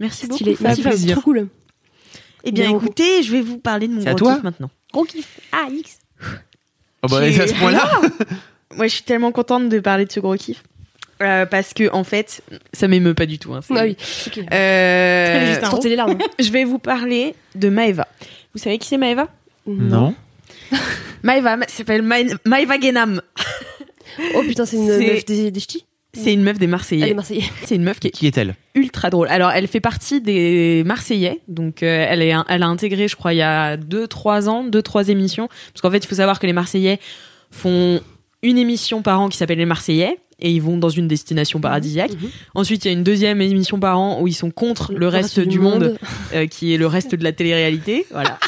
Merci 0.00 0.26
Stylé. 0.26 0.52
beaucoup. 0.52 0.62
Merci. 0.64 0.82
Fab. 0.82 1.10
Trop 1.12 1.20
cool. 1.22 1.48
Eh 2.44 2.52
bien, 2.52 2.68
Bien, 2.68 2.76
écoutez, 2.76 3.22
je 3.24 3.32
vais 3.32 3.40
vous 3.42 3.58
parler 3.58 3.88
de 3.88 3.94
mon 3.94 4.00
C'est 4.02 4.08
à 4.08 4.14
gros 4.14 4.18
toi 4.26 4.34
kiff 4.36 4.44
maintenant. 4.44 4.70
Gros 4.92 5.04
kiff. 5.04 5.40
Ah, 5.52 5.66
X. 5.72 5.98
Oh 7.02 7.08
bah, 7.08 7.18
à 7.22 7.30
ce 7.32 7.54
point-là. 7.54 7.88
Moi, 8.76 8.86
je 8.86 8.92
suis 8.94 9.02
tellement 9.02 9.32
contente 9.32 9.68
de 9.68 9.80
parler 9.80 10.04
de 10.04 10.12
ce 10.12 10.20
gros 10.20 10.36
kiff. 10.36 10.62
Euh, 11.20 11.46
parce 11.46 11.74
que 11.74 11.92
en 11.92 12.04
fait, 12.04 12.42
ça 12.72 12.86
m'émeut 12.86 13.14
pas 13.14 13.26
du 13.26 13.40
tout. 13.40 13.52
Hein, 13.52 13.60
c'est- 13.62 13.74
Ah 13.76 13.82
oui. 13.82 13.96
Ok. 14.28 14.38
Euh, 14.52 15.46
juste 15.48 15.64
un 15.64 15.70
Sortez 15.70 15.88
les 15.88 15.96
larmes. 15.96 16.16
je 16.38 16.50
vais 16.52 16.62
vous 16.64 16.78
parler 16.78 17.34
de 17.56 17.68
Maeva. 17.68 18.06
Vous 18.54 18.60
savez 18.60 18.78
qui 18.78 18.86
c'est 18.86 18.98
Maeva? 18.98 19.26
Non. 19.66 20.14
Maeva 21.22 21.56
elle 21.60 21.68
s'appelle 21.68 22.02
Ma- 22.02 22.16
Maeva 22.44 22.80
Genam. 22.80 23.20
Oh 24.34 24.42
putain, 24.42 24.66
c'est 24.66 24.76
une 24.76 24.86
meuf 24.86 25.24
des, 25.26 25.50
des 25.52 25.60
ch'tis? 25.60 25.84
C'est 26.14 26.32
une 26.32 26.42
meuf 26.42 26.58
des 26.58 26.64
Elle 26.64 26.70
est 26.70 26.72
Marseillais. 26.72 27.14
Marseillais. 27.14 27.44
C'est 27.64 27.74
une 27.76 27.84
meuf 27.84 28.00
qui 28.00 28.08
est 28.08 28.10
Qui 28.10 28.26
est-elle? 28.26 28.56
ultra 28.74 29.10
drôle. 29.10 29.28
Alors, 29.28 29.50
elle 29.52 29.68
fait 29.68 29.78
partie 29.80 30.20
des 30.20 30.82
Marseillais. 30.84 31.40
Donc, 31.46 31.82
euh, 31.82 32.06
elle, 32.08 32.22
est, 32.22 32.32
elle 32.48 32.62
a 32.62 32.66
intégré, 32.66 33.06
je 33.06 33.14
crois, 33.14 33.34
il 33.34 33.36
y 33.36 33.42
a 33.42 33.76
2-3 33.76 34.48
ans, 34.48 34.66
2-3 34.66 35.10
émissions. 35.10 35.48
Parce 35.72 35.82
qu'en 35.82 35.90
fait, 35.90 35.98
il 35.98 36.06
faut 36.06 36.14
savoir 36.16 36.40
que 36.40 36.46
les 36.46 36.52
Marseillais 36.52 36.98
font 37.50 38.00
une 38.42 38.58
émission 38.58 39.02
par 39.02 39.20
an 39.20 39.28
qui 39.28 39.36
s'appelle 39.36 39.58
Les 39.58 39.66
Marseillais. 39.66 40.18
Et 40.40 40.50
ils 40.52 40.62
vont 40.62 40.78
dans 40.78 40.88
une 40.88 41.08
destination 41.08 41.60
paradisiaque. 41.60 42.12
Mhm. 42.12 42.30
Ensuite, 42.54 42.84
il 42.84 42.88
y 42.88 42.90
a 42.90 42.94
une 42.94 43.02
deuxième 43.04 43.40
émission 43.42 43.78
par 43.78 43.98
an 43.98 44.20
où 44.22 44.28
ils 44.28 44.34
sont 44.34 44.50
contre 44.50 44.92
le, 44.94 45.08
reste, 45.08 45.40
du 45.40 45.58
monde, 45.58 45.98
euh, 46.32 46.46
qui 46.46 46.72
est 46.72 46.78
le 46.78 46.86
reste 46.86 47.14
de 47.14 47.24
la 47.24 47.32
télé-réalité. 47.32 48.06
Voilà. 48.12 48.38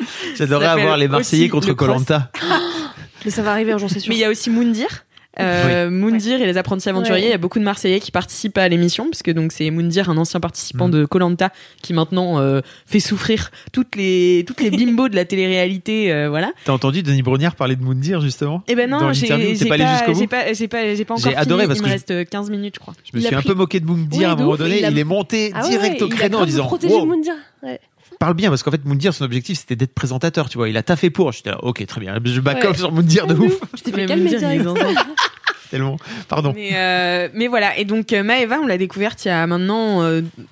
S'appelle 0.36 0.54
avoir 0.64 0.96
les 0.96 1.08
Marseillais 1.08 1.48
contre. 1.48 1.72
Colanta. 1.72 2.30
Mais 3.24 3.30
ça 3.30 3.42
va 3.42 3.50
arriver 3.52 3.72
un 3.72 3.78
jour, 3.78 3.90
c'est 3.90 4.00
sûr. 4.00 4.10
Mais 4.10 4.16
il 4.16 4.20
y 4.20 4.24
a 4.24 4.30
aussi 4.30 4.48
Moundir. 4.50 5.04
Euh, 5.40 5.88
Moundir 5.88 6.40
et 6.42 6.46
les 6.46 6.56
apprentis 6.56 6.88
aventuriers, 6.88 7.20
Ouais. 7.22 7.28
il 7.28 7.30
y 7.30 7.34
a 7.34 7.38
beaucoup 7.38 7.60
de 7.60 7.64
Marseillais 7.64 8.00
qui 8.00 8.10
participent 8.10 8.58
à 8.58 8.68
l'émission, 8.68 9.04
puisque 9.08 9.30
donc 9.32 9.52
c'est 9.52 9.70
Moundir, 9.70 10.10
un 10.10 10.16
ancien 10.16 10.40
participant 10.40 10.88
Mm. 10.88 10.92
de 10.92 11.04
Colanta, 11.04 11.50
qui 11.80 11.92
maintenant 11.92 12.40
euh, 12.40 12.60
fait 12.86 12.98
souffrir 12.98 13.50
toutes 13.72 13.94
les 13.94 14.44
toutes 14.48 14.60
les 14.60 14.70
bimbos 14.70 15.08
de 15.08 15.14
la 15.14 15.24
télé-réalité, 15.24 16.12
euh, 16.12 16.28
voilà. 16.28 16.50
T'as 16.64 16.72
entendu 16.72 17.04
Denis 17.04 17.22
Brognard 17.22 17.54
parler 17.54 17.76
de 17.76 17.82
Moundir 17.84 18.20
justement? 18.20 18.64
Et 18.66 18.74
ben 18.74 18.90
Dans 18.90 19.00
non, 19.00 19.12
j'ai 19.12 19.28
l'interview, 19.28 19.52
t'es 19.52 19.54
j'ai 19.64 19.68
pas 19.68 19.74
allé 19.74 19.84
pas, 19.84 19.92
jusqu'au 19.98 20.12
bout? 20.12 20.18
j'ai 20.18 20.26
pas, 20.26 20.54
j'ai 20.54 20.68
pas, 20.68 20.78
pas 20.78 21.14
encore 21.14 21.16
J'ai 21.18 21.30
fini. 21.30 21.34
adoré 21.36 21.66
parce 21.68 21.78
il 21.78 21.82
que 21.82 21.86
me 21.86 21.92
reste 21.92 22.10
euh, 22.10 22.24
15 22.24 22.50
minutes, 22.50 22.74
je 22.76 22.80
crois. 22.80 22.94
Je 23.04 23.16
me 23.16 23.22
suis 23.24 23.32
un 23.32 23.38
pris- 23.38 23.48
peu 23.48 23.54
moqué 23.54 23.78
de 23.78 23.86
Moundir 23.86 24.30
à 24.30 24.32
un 24.32 24.36
moment 24.36 24.56
donné. 24.56 24.78
il 24.80 24.84
a- 24.84 24.90
Il 24.90 24.98
est 24.98 25.04
monté 25.04 25.52
Ah 25.54 25.62
ouais, 25.62 25.70
direct 25.70 26.02
au 26.02 26.08
créneau 26.08 26.38
en 26.38 26.46
disant 26.46 26.64
protégé 26.66 26.94
wow, 26.94 27.04
Moundir. 27.06 27.34
Ouais. 27.62 27.78
Parle 28.18 28.34
bien 28.34 28.48
parce 28.50 28.62
qu'en 28.62 28.70
fait 28.70 28.84
Moundir 28.84 29.14
son 29.14 29.24
objectif 29.24 29.58
c'était 29.58 29.76
d'être 29.76 29.94
présentateur 29.94 30.48
tu 30.48 30.58
vois. 30.58 30.68
Il 30.68 30.76
a 30.76 30.82
taffé 30.82 31.10
pour. 31.10 31.32
J'étais 31.32 31.50
là 31.50 31.58
ok 31.62 31.84
très 31.86 32.00
bien. 32.00 32.18
Je 32.24 32.40
back 32.40 32.58
Ouais. 32.62 32.66
off 32.68 32.78
sur 32.78 32.92
Moundir 32.92 33.26
de 33.26 33.34
ouf. 33.34 33.58
t'es 33.82 33.90
Mais 33.92 34.02
fait 34.02 34.06
calmer 34.06 34.36
tellement. 35.70 35.96
Pardon. 36.28 36.52
Mais, 36.54 36.70
euh, 36.74 37.28
mais 37.34 37.46
voilà, 37.46 37.76
et 37.78 37.84
donc 37.84 38.12
euh, 38.14 38.22
Maeva, 38.22 38.58
on 38.62 38.66
l'a 38.66 38.78
découverte 38.78 39.24
il 39.24 39.28
y 39.28 39.30
a 39.30 39.46
maintenant 39.46 40.02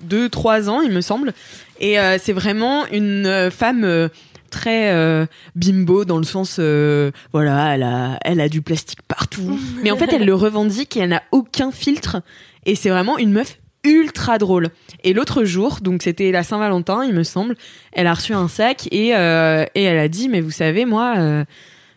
2-3 0.07 0.69
ans, 0.69 0.81
il 0.81 0.91
me 0.91 1.01
semble. 1.01 1.33
Et 1.79 1.99
euh, 1.99 2.17
c'est 2.21 2.33
vraiment 2.33 2.85
une 2.87 3.25
euh, 3.25 3.49
femme 3.49 3.83
euh, 3.83 4.09
très 4.51 4.93
euh, 4.93 5.25
bimbo 5.55 6.05
dans 6.05 6.17
le 6.19 6.23
sens, 6.23 6.57
euh, 6.59 7.09
voilà, 7.33 7.73
elle 7.73 7.83
a, 7.83 8.19
elle 8.23 8.39
a 8.39 8.47
du 8.47 8.61
plastique 8.61 8.99
partout. 9.07 9.59
mais 9.83 9.89
en 9.91 9.97
fait, 9.97 10.13
elle 10.13 10.25
le 10.25 10.35
revendique 10.35 10.95
et 10.97 10.99
elle 11.01 11.09
n'a 11.09 11.23
aucun 11.31 11.71
filtre. 11.71 12.21
Et 12.67 12.75
c'est 12.75 12.89
vraiment 12.89 13.17
une 13.17 13.31
meuf 13.31 13.57
ultra 13.83 14.37
drôle. 14.37 14.69
Et 15.03 15.13
l'autre 15.13 15.43
jour, 15.43 15.79
donc 15.81 16.03
c'était 16.03 16.31
la 16.31 16.43
Saint-Valentin, 16.43 17.03
il 17.05 17.13
me 17.13 17.23
semble, 17.23 17.55
elle 17.91 18.07
a 18.07 18.13
reçu 18.13 18.33
un 18.33 18.47
sac 18.47 18.87
et, 18.91 19.15
euh, 19.15 19.65
et 19.75 19.83
elle 19.83 19.99
a 19.99 20.07
dit, 20.07 20.29
mais 20.29 20.41
vous 20.41 20.51
savez, 20.51 20.85
moi, 20.85 21.15
euh, 21.17 21.45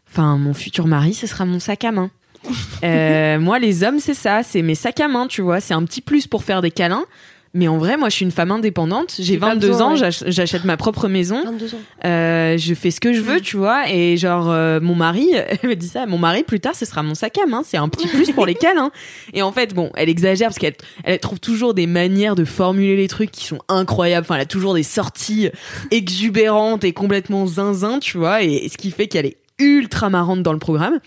enfin, 0.09 0.37
mon 0.37 0.55
futur 0.55 0.87
mari, 0.87 1.15
ce 1.15 1.27
sera 1.27 1.45
mon 1.45 1.59
sac 1.59 1.85
à 1.85 1.93
main. 1.93 2.11
Euh, 2.83 3.39
moi, 3.39 3.59
les 3.59 3.85
hommes, 3.85 3.99
c'est 3.99 4.15
ça, 4.15 4.43
c'est 4.43 4.63
mes 4.63 4.75
sacs 4.75 5.01
à 5.01 5.09
main, 5.09 5.27
tu 5.27 5.43
vois. 5.43 5.61
C'est 5.61 5.75
un 5.75 5.85
petit 5.85 6.01
plus 6.01 6.27
pour 6.27 6.45
faire 6.45 6.63
des 6.63 6.71
câlins. 6.71 7.05
Mais 7.53 7.67
en 7.67 7.79
vrai, 7.79 7.97
moi, 7.97 8.09
je 8.11 8.15
suis 8.15 8.25
une 8.25 8.31
femme 8.31 8.53
indépendante. 8.53 9.13
J'ai 9.17 9.25
J'ai 9.25 9.37
pas 9.39 9.55
22 9.55 9.67
besoin, 9.69 9.87
ans, 9.95 9.99
ouais. 10.01 10.11
j'achète 10.27 10.63
ma 10.65 10.77
propre 10.77 11.09
maison. 11.09 11.43
22 11.45 11.75
ans. 11.75 11.79
Euh, 12.05 12.57
je 12.57 12.75
fais 12.75 12.93
ce 12.93 13.01
que 13.01 13.13
je 13.13 13.21
veux, 13.21 13.39
Mm. 13.39 13.41
tu 13.41 13.57
vois. 13.57 13.91
Et 13.91 14.17
genre, 14.17 14.49
euh, 14.51 14.79
mon 14.81 14.95
mari, 14.95 15.31
elle 15.35 15.69
me 15.69 15.75
dit 15.75 15.89
ça, 15.89 16.07
mon 16.07 16.17
mari, 16.19 16.45
plus 16.45 16.61
tard, 16.61 16.77
ce 16.77 16.85
sera 16.87 17.03
mon 17.03 17.15
sac 17.17 17.37
à 17.39 17.47
main. 17.47 17.63
C'est 17.65 17.77
un 17.77 17.89
petit 17.89 18.07
plus 18.07 18.31
pour 18.31 18.47
les 18.47 18.55
câlins. 18.55 18.93
Et 19.35 19.43
en 19.43 19.51
fait, 19.51 19.75
bon, 19.75 19.91
elle 19.97 20.09
exagère 20.09 20.49
parce 20.51 20.59
qu'elle 20.59 20.77
elle 21.03 21.19
trouve 21.19 21.41
toujours 21.41 21.75
des 21.75 21.89
manières 21.89 22.37
de 22.37 22.45
formuler 22.45 22.97
les 22.97 23.09
trucs 23.09 23.33
qui 23.33 23.45
sont 23.45 23.59
incroyables. 23.69 24.25
Enfin, 24.25 24.37
elle 24.37 24.43
a 24.43 24.47
toujours 24.47 24.75
des 24.75 24.85
sorties 24.85 25.51
exubérantes 25.91 26.85
et 26.85 26.93
complètement 26.93 27.47
zinzin, 27.47 27.99
tu 27.99 28.17
vois. 28.19 28.43
Et 28.43 28.69
ce 28.69 28.77
qui 28.77 28.91
fait 28.91 29.07
qu'elle 29.09 29.27
est 29.27 29.37
ultra 29.59 30.09
marrante 30.09 30.43
dans 30.43 30.53
le 30.53 30.59
programme. 30.59 31.01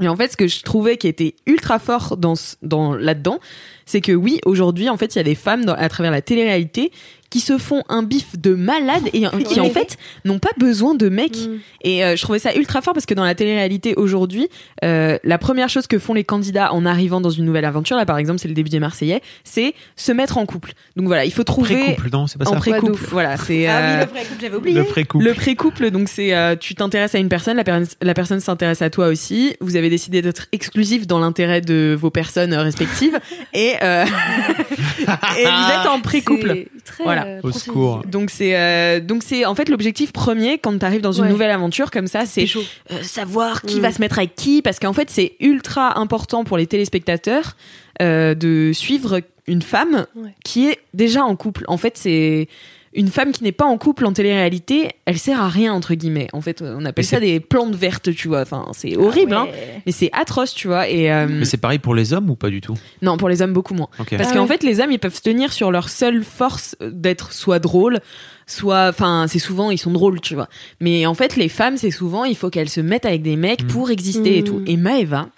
Et 0.00 0.08
en 0.08 0.16
fait, 0.16 0.30
ce 0.32 0.36
que 0.36 0.46
je 0.46 0.62
trouvais 0.62 0.96
qui 0.98 1.08
était 1.08 1.34
ultra 1.46 1.78
fort 1.78 2.16
dans, 2.18 2.34
dans 2.62 2.94
là-dedans, 2.94 3.38
c'est 3.86 4.00
que 4.00 4.12
oui, 4.12 4.40
aujourd'hui, 4.44 4.88
en 4.90 4.96
fait, 4.96 5.14
il 5.14 5.18
y 5.18 5.20
a 5.20 5.24
des 5.24 5.34
femmes 5.34 5.64
à 5.78 5.88
travers 5.88 6.10
la 6.10 6.20
télé-réalité 6.20 6.90
qui 7.30 7.40
se 7.40 7.58
font 7.58 7.82
un 7.88 8.02
bif 8.02 8.38
de 8.38 8.54
malade 8.54 9.02
et 9.12 9.26
euh, 9.26 9.30
qui, 9.48 9.60
en 9.60 9.70
fait, 9.70 9.96
n'ont 10.24 10.38
pas 10.38 10.50
besoin 10.58 10.94
de 10.94 11.08
mecs. 11.08 11.36
Mm. 11.36 11.58
Et 11.82 12.04
euh, 12.04 12.16
je 12.16 12.22
trouvais 12.22 12.38
ça 12.38 12.54
ultra 12.54 12.82
fort 12.82 12.94
parce 12.94 13.06
que 13.06 13.14
dans 13.14 13.24
la 13.24 13.34
télé-réalité 13.34 13.94
aujourd'hui, 13.96 14.48
euh, 14.84 15.18
la 15.24 15.38
première 15.38 15.68
chose 15.68 15.86
que 15.86 15.98
font 15.98 16.14
les 16.14 16.24
candidats 16.24 16.72
en 16.72 16.84
arrivant 16.86 17.20
dans 17.20 17.30
une 17.30 17.44
nouvelle 17.44 17.64
aventure, 17.64 17.96
là 17.96 18.06
par 18.06 18.18
exemple, 18.18 18.38
c'est 18.40 18.48
le 18.48 18.54
début 18.54 18.70
des 18.70 18.80
Marseillais, 18.80 19.22
c'est 19.44 19.74
se 19.96 20.12
mettre 20.12 20.38
en 20.38 20.46
couple. 20.46 20.72
Donc 20.96 21.06
voilà, 21.06 21.24
il 21.24 21.32
faut 21.32 21.44
trouver 21.44 21.74
pré-couple 21.76 22.08
non 22.12 22.26
c'est 22.26 22.38
pas 22.38 22.48
en 22.48 22.54
ça 22.54 22.58
pré-couple. 22.58 22.84
Ouais, 22.84 22.88
de 22.90 22.94
ouf. 23.04 23.10
Voilà, 23.10 23.36
c'est 23.36 23.66
Ah 23.66 23.78
oui, 23.80 23.86
euh, 23.86 24.00
le 24.00 24.06
pré-couple, 24.06 24.40
j'avais 24.40 24.56
oublié. 24.56 24.78
le 24.78 24.84
pré-couple 24.84 25.24
le 25.24 25.34
pré-couple, 25.34 25.90
donc 25.90 26.08
c'est 26.08 26.34
euh, 26.34 26.56
tu 26.56 26.74
t'intéresses 26.74 27.14
à 27.14 27.18
une 27.18 27.28
personne, 27.28 27.56
la, 27.56 27.64
per- 27.64 27.82
la 28.02 28.14
personne 28.14 28.40
s'intéresse 28.40 28.82
à 28.82 28.90
toi 28.90 29.08
aussi. 29.08 29.56
Vous 29.60 29.76
avez 29.76 29.90
décidé 29.90 30.22
d'être 30.22 30.46
exclusif 30.52 31.06
dans 31.06 31.18
l'intérêt 31.18 31.60
de 31.60 31.96
vos 31.98 32.10
personnes 32.10 32.52
euh, 32.52 32.62
respectives 32.62 33.18
et 33.54 33.72
euh, 33.82 34.04
et 35.38 35.44
vous 35.44 35.70
êtes 35.80 35.86
en 35.88 36.00
pré-couple. 36.00 36.48
C'est 36.48 36.84
très, 36.84 37.04
Voilà. 37.04 37.15
Euh, 37.24 37.40
Au 37.42 37.52
secours. 37.52 38.02
Donc 38.10 38.30
c'est 38.30 38.56
euh, 38.56 39.00
donc 39.00 39.22
c'est 39.22 39.44
en 39.44 39.54
fait 39.54 39.68
l'objectif 39.68 40.12
premier 40.12 40.58
quand 40.58 40.76
tu 40.78 40.84
arrives 40.84 41.00
dans 41.00 41.12
une 41.12 41.24
Ouais. 41.24 41.30
nouvelle 41.30 41.50
aventure 41.50 41.90
comme 41.90 42.06
ça, 42.08 42.26
c'est 42.26 42.46
euh, 42.90 43.02
savoir 43.02 43.62
qui 43.62 43.78
Mm. 43.78 43.82
va 43.82 43.92
se 43.92 44.00
mettre 44.00 44.18
avec 44.18 44.34
qui 44.34 44.60
parce 44.62 44.78
qu'en 44.78 44.92
fait 44.92 45.08
c'est 45.10 45.32
ultra 45.40 45.98
important 45.98 46.44
pour 46.44 46.56
les 46.58 46.66
téléspectateurs 46.66 47.56
euh, 48.02 48.34
de 48.34 48.72
suivre 48.74 49.20
une 49.46 49.62
femme 49.62 50.06
Ouais. 50.16 50.34
qui 50.44 50.68
est 50.68 50.78
déjà 50.94 51.22
en 51.24 51.36
couple. 51.36 51.64
En 51.68 51.76
fait 51.76 51.96
c'est 51.96 52.48
une 52.96 53.08
femme 53.08 53.30
qui 53.30 53.44
n'est 53.44 53.52
pas 53.52 53.66
en 53.66 53.78
couple 53.78 54.04
en 54.06 54.12
télé-réalité, 54.12 54.88
elle 55.04 55.18
sert 55.18 55.40
à 55.40 55.48
rien 55.48 55.72
entre 55.72 55.94
guillemets. 55.94 56.26
En 56.32 56.40
fait, 56.40 56.62
on 56.62 56.84
appelle 56.84 56.94
Mais 57.04 57.08
ça 57.08 57.20
des 57.20 57.38
plantes 57.40 57.74
vertes, 57.74 58.14
tu 58.14 58.28
vois. 58.28 58.40
Enfin, 58.40 58.66
c'est 58.72 58.96
horrible, 58.96 59.34
Ah 59.34 59.42
hein, 59.42 59.48
mais 59.86 59.92
c'est 59.92 60.10
atroce, 60.12 60.54
tu 60.54 60.66
vois. 60.66 60.88
Et 60.88 61.12
euh, 61.12 61.26
Mais 61.28 61.44
c'est 61.44 61.56
pareil 61.58 61.78
pour 61.78 61.94
les 61.94 62.12
hommes 62.12 62.30
ou 62.30 62.34
pas 62.36 62.50
du 62.50 62.60
tout? 62.60 62.74
Non, 63.02 63.16
pour 63.16 63.28
les 63.28 63.42
hommes 63.42 63.52
beaucoup 63.52 63.74
moins. 63.74 63.88
Parce 63.98 64.08
Ah 64.30 64.32
qu'en 64.34 64.42
ouais. 64.42 64.48
fait, 64.48 64.62
les 64.62 64.80
hommes, 64.80 64.90
ils 64.90 64.98
peuvent 64.98 65.14
se 65.14 65.22
tenir 65.22 65.52
sur 65.52 65.70
leur 65.70 65.88
seule 65.90 66.24
force 66.24 66.74
d'être 66.80 67.32
soit 67.32 67.58
drôle, 67.58 68.00
soit, 68.46 68.88
enfin, 68.88 69.26
c'est 69.28 69.38
souvent 69.38 69.70
ils 69.70 69.78
sont 69.78 69.92
drôles, 69.92 70.20
tu 70.20 70.34
vois. 70.34 70.48
Mais 70.80 71.06
en 71.06 71.14
fait, 71.14 71.36
les 71.36 71.48
femmes, 71.48 71.76
c'est 71.76 71.90
souvent 71.90 72.24
il 72.24 72.36
faut 72.36 72.50
qu'elles 72.50 72.68
se 72.70 72.80
mettent 72.80 73.06
avec 73.06 73.22
des 73.22 73.36
mecs 73.36 73.64
Mm. 73.64 73.66
pour 73.68 73.90
exister 73.90 74.38
et 74.38 74.42
Mm. 74.42 74.44
tout. 74.44 74.62
Et 74.66 74.76
Maeva, 74.76 75.28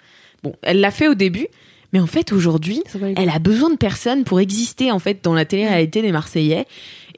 bon, 0.43 0.53
elle 0.61 0.79
l'a 0.79 0.91
fait 0.91 1.07
au 1.07 1.15
début, 1.15 1.47
mais 1.91 1.99
en 1.99 2.05
fait 2.07 2.31
aujourd'hui, 2.31 2.83
elle 3.17 3.29
a 3.29 3.39
besoin 3.39 3.69
de 3.71 3.75
personnes 3.77 4.23
pour 4.23 4.39
exister 4.39 4.91
en 4.91 4.99
fait 4.99 5.19
dans 5.23 5.33
la 5.33 5.45
télé-réalité 5.45 6.01
des 6.01 6.11
Marseillais. 6.11 6.65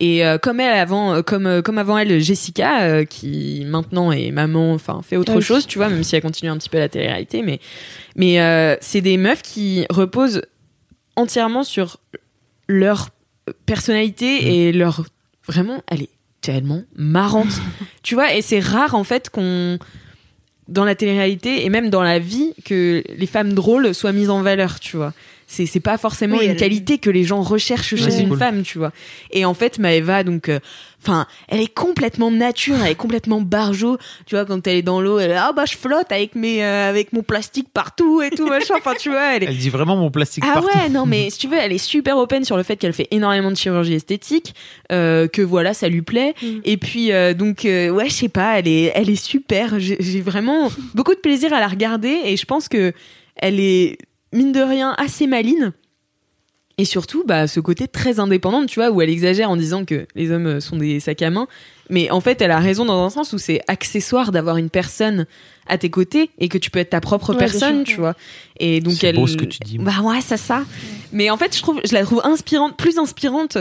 Et 0.01 0.25
euh, 0.25 0.39
comme 0.39 0.59
elle 0.59 0.73
avant, 0.73 1.13
euh, 1.13 1.21
comme 1.21 1.45
euh, 1.45 1.61
comme 1.61 1.77
avant 1.77 1.95
elle, 1.95 2.19
Jessica, 2.19 2.81
euh, 2.81 3.05
qui 3.05 3.63
maintenant 3.67 4.11
est 4.11 4.31
maman, 4.31 4.73
enfin 4.73 5.01
fait 5.03 5.15
autre 5.15 5.35
oui. 5.35 5.43
chose, 5.43 5.67
tu 5.67 5.77
vois, 5.77 5.89
même 5.89 6.01
si 6.01 6.15
elle 6.15 6.23
continue 6.23 6.49
un 6.49 6.57
petit 6.57 6.69
peu 6.69 6.79
la 6.79 6.89
télé-réalité, 6.89 7.43
mais 7.43 7.59
mais 8.15 8.41
euh, 8.41 8.75
c'est 8.81 9.01
des 9.01 9.17
meufs 9.17 9.43
qui 9.43 9.85
reposent 9.91 10.41
entièrement 11.15 11.63
sur 11.63 11.97
leur 12.67 13.09
personnalité 13.67 14.67
et 14.67 14.71
leur 14.71 15.05
vraiment, 15.45 15.83
elle 15.85 16.01
est 16.01 16.09
tellement 16.41 16.81
marrante, 16.95 17.61
tu 18.01 18.15
vois. 18.15 18.33
Et 18.33 18.41
c'est 18.41 18.59
rare 18.59 18.95
en 18.95 19.03
fait 19.03 19.29
qu'on 19.29 19.77
dans 20.67 20.83
la 20.83 20.95
télé-réalité 20.95 21.63
et 21.63 21.69
même 21.69 21.91
dans 21.91 22.01
la 22.01 22.17
vie 22.17 22.55
que 22.65 23.03
les 23.07 23.27
femmes 23.27 23.53
drôles 23.53 23.93
soient 23.93 24.13
mises 24.13 24.31
en 24.31 24.41
valeur, 24.41 24.79
tu 24.79 24.97
vois. 24.97 25.13
C'est 25.53 25.65
c'est 25.65 25.81
pas 25.81 25.97
forcément 25.97 26.37
Oui, 26.37 26.45
une 26.45 26.51
elle- 26.51 26.57
qualité 26.57 26.97
que 26.97 27.09
les 27.09 27.25
gens 27.25 27.41
recherchent 27.41 27.95
chez 27.95 28.19
une 28.21 28.29
cool. 28.29 28.37
femme, 28.37 28.63
tu 28.63 28.77
vois. 28.77 28.91
Et 29.31 29.43
en 29.43 29.53
fait, 29.53 29.79
Maëva, 29.79 30.23
donc, 30.23 30.47
euh, 30.47 30.59
enfin, 31.01 31.25
elle 31.49 31.59
est 31.59 31.73
complètement 31.73 32.31
nature, 32.31 32.75
elle 32.81 32.91
est 32.91 32.95
complètement 32.95 33.41
barjo, 33.41 33.97
tu 34.25 34.35
vois, 34.35 34.45
quand 34.45 34.65
elle 34.65 34.77
est 34.77 34.81
dans 34.81 35.01
l'eau, 35.01 35.19
elle 35.19 35.31
est 35.31 35.35
ah 35.35 35.51
bah 35.53 35.65
je 35.65 35.75
flotte 35.75 36.09
avec 36.11 36.35
mes 36.35 36.63
euh, 36.63 36.87
avec 36.89 37.11
mon 37.11 37.21
plastique 37.21 37.67
partout 37.73 38.21
et 38.21 38.29
tout 38.29 38.47
machin. 38.47 38.75
Enfin, 38.77 38.93
tu 38.97 39.09
vois, 39.09 39.35
elle 39.35 39.43
est 39.43 39.47
Elle 39.47 39.57
dit 39.57 39.69
vraiment 39.69 39.97
mon 39.97 40.09
plastique 40.09 40.43
ah 40.47 40.53
partout. 40.53 40.69
ouais, 40.77 40.87
non, 40.87 41.05
mais 41.05 41.29
si 41.31 41.39
tu 41.39 41.47
veux, 41.49 41.57
elle 41.57 41.73
est 41.73 41.77
super 41.77 42.17
open 42.17 42.45
sur 42.45 42.55
le 42.55 42.63
fait 42.63 42.77
qu'elle 42.77 42.93
fait 42.93 43.09
énormément 43.11 43.51
de 43.51 43.57
chirurgie 43.57 43.95
esthétique, 43.95 44.55
euh, 44.93 45.27
que 45.27 45.41
voilà, 45.41 45.73
ça 45.73 45.89
lui 45.89 46.01
plaît. 46.01 46.33
Mm. 46.41 46.47
Et 46.63 46.77
puis, 46.77 47.11
euh, 47.11 47.33
donc, 47.33 47.65
euh, 47.65 47.89
ouais, 47.89 48.07
je 48.07 48.13
sais 48.13 48.29
pas, 48.29 48.57
elle 48.59 48.69
est, 48.69 48.91
elle 48.95 49.09
est 49.09 49.15
super. 49.21 49.79
J'ai 49.81 49.97
j'ai 49.99 50.21
vraiment 50.21 50.71
beaucoup 50.95 51.13
de 51.13 51.19
plaisir 51.19 51.51
à 51.51 51.59
la 51.59 51.67
regarder 51.67 52.21
et 52.23 52.37
je 52.37 52.45
pense 52.45 52.69
que 52.69 52.93
elle 53.35 53.59
est, 53.59 53.97
mine 54.33 54.51
de 54.51 54.61
rien, 54.61 54.93
assez 54.97 55.27
maline. 55.27 55.73
Et 56.77 56.85
surtout, 56.85 57.23
bah, 57.27 57.47
ce 57.47 57.59
côté 57.59 57.87
très 57.87 58.19
indépendante, 58.19 58.67
tu 58.67 58.79
vois, 58.79 58.89
où 58.91 59.01
elle 59.01 59.09
exagère 59.09 59.49
en 59.51 59.57
disant 59.57 59.85
que 59.85 60.07
les 60.15 60.31
hommes 60.31 60.47
euh, 60.47 60.59
sont 60.59 60.77
des 60.77 60.99
sacs 60.99 61.21
à 61.21 61.29
main. 61.29 61.47
Mais 61.89 62.09
en 62.09 62.21
fait, 62.21 62.41
elle 62.41 62.49
a 62.49 62.59
raison 62.59 62.85
dans 62.85 63.03
un 63.05 63.09
sens 63.09 63.33
où 63.33 63.37
c'est 63.37 63.61
accessoire 63.67 64.31
d'avoir 64.31 64.57
une 64.57 64.69
personne 64.69 65.27
à 65.67 65.77
tes 65.77 65.89
côtés 65.89 66.31
et 66.39 66.47
que 66.47 66.57
tu 66.57 66.71
peux 66.71 66.79
être 66.79 66.91
ta 66.91 67.01
propre 67.01 67.33
Ouais, 67.33 67.39
personne, 67.39 67.83
tu 67.83 67.97
vois. 67.97 68.15
Et 68.57 68.79
donc 68.79 68.93
C'est 68.93 69.07
elle. 69.07 69.15
beau 69.17 69.27
ce 69.27 69.37
que 69.37 69.45
tu 69.45 69.59
dis. 69.63 69.77
Bah 69.77 70.01
ouais, 70.01 70.21
c'est 70.21 70.37
ça. 70.37 70.63
Mais 71.11 71.29
en 71.29 71.37
fait, 71.37 71.55
je 71.55 71.61
trouve, 71.61 71.81
je 71.85 71.93
la 71.93 72.03
trouve 72.03 72.21
inspirante, 72.23 72.77
plus 72.77 72.97
inspirante. 72.97 73.57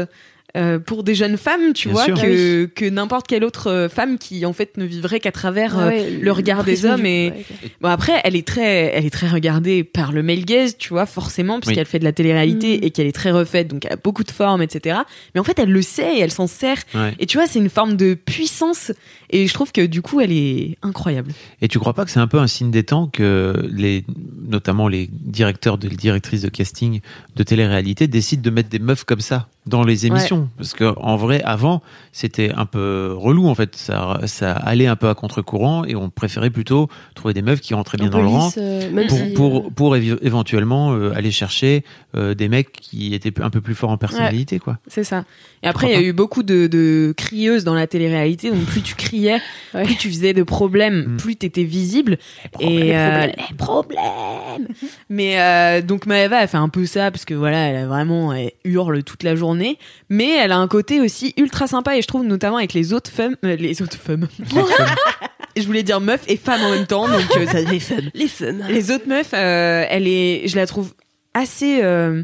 Euh, 0.57 0.79
pour 0.79 1.05
des 1.05 1.15
jeunes 1.15 1.37
femmes, 1.37 1.73
tu 1.75 1.89
Bien 1.89 1.93
vois, 1.95 2.05
sûr. 2.05 2.15
que, 2.21 2.65
que 2.67 2.85
n'importe 2.89 3.27
quelle 3.27 3.45
autre 3.45 3.69
euh, 3.71 3.89
femme 3.89 4.19
qui 4.19 4.45
en 4.47 4.53
fait 4.53 4.77
ne 4.77 4.85
vivrait 4.85 5.21
qu'à 5.21 5.33
travers 5.33 5.79
Ah 5.79 5.89
euh, 5.89 6.19
le 6.21 6.33
regard 6.33 6.65
des 6.65 6.85
hommes 6.87 7.03
du- 7.03 7.07
et 7.07 7.31
ouais. 7.31 7.45
Bon 7.81 7.89
après, 7.89 8.21
elle 8.25 8.37
est 8.37 8.47
très, 8.47 8.93
elle 8.95 9.07
est 9.07 9.11
très 9.11 9.29
regardée 9.29 9.85
par 9.85 10.13
le 10.13 10.23
male 10.23 10.45
gaze, 10.45 10.77
tu 10.79 10.89
vois, 10.91 11.07
forcément, 11.07 11.61
puisqu'elle 11.61 11.85
Oui. 11.85 11.91
fait 11.91 11.99
de 11.99 12.05
la 12.05 12.13
télé-réalité 12.13 12.79
Mm. 12.79 12.85
et 12.85 12.91
qu'elle 12.91 13.07
est 13.07 13.13
très 13.13 13.31
refaite, 13.31 13.69
donc 13.69 13.85
elle 13.87 13.93
a 13.93 13.97
beaucoup 13.97 14.25
de 14.25 14.31
formes, 14.31 14.63
etc. 14.63 14.99
Mais 15.35 15.41
en 15.41 15.45
fait, 15.45 15.59
elle 15.59 15.71
le 15.73 15.83
sait 15.83 16.17
et 16.17 16.21
elle 16.21 16.31
s'en 16.33 16.47
sert. 16.47 16.79
Ouais. 16.95 17.15
Et 17.19 17.27
tu 17.27 17.37
vois, 17.39 17.47
c'est 17.47 17.59
une 17.59 17.71
forme 17.71 17.97
de 17.97 18.15
puissance. 18.15 18.93
Et 19.31 19.47
je 19.47 19.55
trouve 19.55 19.71
que 19.73 19.87
du 19.87 20.03
coup, 20.03 20.21
elle 20.21 20.33
est 20.33 20.77
incroyable. 20.83 21.33
Et 21.63 21.69
tu 21.69 21.79
crois 21.79 21.95
pas 21.95 22.05
que 22.05 22.11
c'est 22.11 22.19
un 22.21 22.27
peu 22.27 22.39
un 22.41 22.47
signe 22.49 22.71
des 22.73 22.83
temps 22.83 23.07
que 23.07 23.55
les, 23.73 24.05
notamment 24.49 24.89
les 24.89 25.09
directeurs, 25.13 25.79
de, 25.79 25.89
les 25.89 25.97
directrices 25.97 26.43
de 26.43 26.49
casting 26.49 27.01
de 27.37 27.43
télé-réalité 27.43 28.09
décident 28.09 28.43
de 28.43 28.51
mettre 28.51 28.69
des 28.69 28.79
meufs 28.81 29.05
comme 29.05 29.21
ça 29.21 29.49
dans 29.67 29.85
les 29.85 30.07
émissions? 30.07 30.40
Parce 30.57 30.75
que 30.75 30.93
en 30.99 31.17
vrai, 31.17 31.43
avant, 31.43 31.83
c'était 32.13 32.53
un 32.57 32.67
peu 32.67 33.13
relou 33.17 33.49
en 33.49 33.55
fait. 33.55 33.77
Ça, 33.77 34.21
ça 34.27 34.53
allait 34.53 34.87
un 34.87 34.97
peu 34.97 35.09
à 35.09 35.15
contre-courant 35.15 35.85
et 35.85 35.95
on 35.95 36.11
préférait 36.11 36.51
plutôt 36.51 36.89
trouver 37.15 37.35
des 37.35 37.43
meufs 37.43 37.61
qui 37.61 37.75
rentraient 37.75 37.99
bien 37.99 38.09
dans 38.11 38.21
le 38.21 38.27
rang 38.29 38.51
euh, 38.59 39.07
pour, 39.09 39.17
si, 39.19 39.33
pour, 39.35 39.73
pour 39.73 39.97
évi- 39.97 40.19
éventuellement 40.23 40.93
euh, 40.95 41.13
aller 41.15 41.31
chercher 41.31 41.85
euh, 42.17 42.35
des 42.35 42.49
mecs 42.49 42.73
qui 42.73 43.15
étaient 43.15 43.41
un 43.43 43.51
peu 43.51 43.61
plus 43.61 43.75
forts 43.75 43.91
en 43.91 43.97
personnalité, 43.99 44.59
quoi. 44.59 44.79
C'est 44.87 45.05
ça. 45.05 45.25
Et 45.63 45.69
après, 45.69 45.89
il 45.89 45.93
y 45.93 45.97
a 45.97 46.03
eu 46.03 46.13
beaucoup 46.13 46.43
de, 46.43 46.67
de 46.67 47.13
crieuses 47.17 47.65
dans 47.65 47.75
la 47.75 47.87
télé-réalité. 47.87 48.51
Donc, 48.51 48.65
plus 48.65 48.83
tu 48.83 48.95
criais, 48.95 49.41
Ouais. 49.75 49.85
plus 49.85 49.97
tu 49.97 50.09
faisais 50.09 50.33
de 50.33 50.43
problèmes, 50.43 51.05
Mm. 51.15 51.17
plus 51.19 51.37
t'étais 51.37 51.65
visible. 51.65 52.19
Et 52.61 52.97
euh, 52.97 53.27
les 53.27 53.55
problèmes. 53.57 54.69
Mais 55.11 55.41
euh, 55.41 55.83
donc 55.83 56.07
Maëva, 56.07 56.43
elle 56.43 56.49
fait 56.49 56.57
un 56.57 56.69
peu 56.69 56.87
ça 56.87 57.11
parce 57.11 57.25
que 57.25 57.35
voilà, 57.35 57.59
elle 57.69 57.77
a 57.77 57.87
vraiment 57.87 58.33
elle 58.33 58.53
hurle 58.65 59.03
toute 59.03 59.23
la 59.23 59.37
journée. 59.37 59.79
Mais 60.09 60.30
elle 60.33 60.53
a 60.53 60.59
un 60.59 60.69
côté 60.69 61.01
aussi 61.01 61.35
ultra 61.37 61.67
sympa 61.67 61.97
et 61.97 62.03
je 62.03 62.07
trouve 62.07 62.25
notamment 62.25 62.57
avec 62.57 62.73
les 62.73 62.93
autres 62.93 63.11
femmes, 63.11 63.37
euh, 63.45 63.57
les 63.57 63.83
autres 63.83 63.97
femmes. 63.99 64.29
je 65.57 65.63
voulais 65.63 65.83
dire 65.83 66.01
meuf 66.01 66.23
et 66.29 66.37
femme 66.37 66.61
en 66.63 66.71
même 66.71 66.87
temps, 66.87 67.09
donc 67.09 67.25
euh, 67.37 67.47
ça 67.47 67.65
fait 67.65 67.81
femme. 67.81 68.11
les 68.15 68.29
femmes. 68.29 68.65
Les 68.69 68.91
autres 68.91 69.09
meufs, 69.09 69.33
euh, 69.35 69.85
elle 69.89 70.07
est, 70.07 70.47
je 70.47 70.57
la 70.57 70.67
trouve 70.67 70.93
assez 71.35 71.81
euh, 71.83 72.23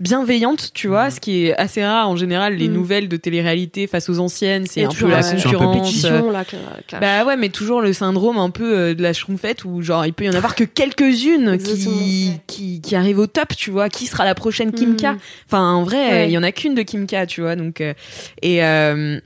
bienveillante, 0.00 0.70
tu 0.74 0.86
vois, 0.88 1.10
ce 1.10 1.18
qui 1.20 1.46
est 1.46 1.54
assez 1.56 1.84
rare 1.84 2.08
en 2.08 2.16
général. 2.16 2.54
Les 2.54 2.68
Mm. 2.68 2.72
nouvelles 2.72 3.08
de 3.08 3.16
télé-réalité 3.16 3.86
face 3.86 4.08
aux 4.08 4.18
anciennes, 4.20 4.66
c'est 4.66 4.84
un 4.84 4.88
peu 4.88 5.08
la 5.08 5.22
concurrence. 5.22 6.02
là. 6.04 6.44
Bah 7.00 7.24
ouais, 7.24 7.36
mais 7.36 7.48
toujours 7.48 7.80
le 7.80 7.92
syndrome 7.92 8.38
un 8.38 8.50
peu 8.50 8.78
euh, 8.78 8.94
de 8.94 9.02
la 9.02 9.12
schtroumpfette 9.12 9.64
où 9.64 9.82
genre 9.82 10.06
il 10.06 10.12
peut 10.12 10.24
y 10.24 10.30
en 10.30 10.34
avoir 10.34 10.54
que 10.54 10.64
quelques-unes 10.64 11.58
qui, 11.58 12.32
qui 12.46 12.80
qui 12.80 12.96
arrivent 12.96 13.18
au 13.18 13.26
top, 13.26 13.56
tu 13.56 13.70
vois. 13.70 13.88
Qui 13.88 14.06
sera 14.06 14.24
la 14.24 14.34
prochaine 14.34 14.72
Kimka? 14.72 15.12
Mm. 15.14 15.18
Enfin, 15.46 15.72
en 15.72 15.82
vrai, 15.84 16.10
Ouais. 16.10 16.28
il 16.28 16.32
y 16.32 16.38
en 16.38 16.42
a 16.42 16.52
qu'une 16.52 16.74
de 16.74 16.82
Kimka, 16.82 17.26
tu 17.26 17.40
vois. 17.40 17.56
Donc 17.56 17.80
euh, 17.80 17.92
et 18.42 18.62
euh, 18.64 19.20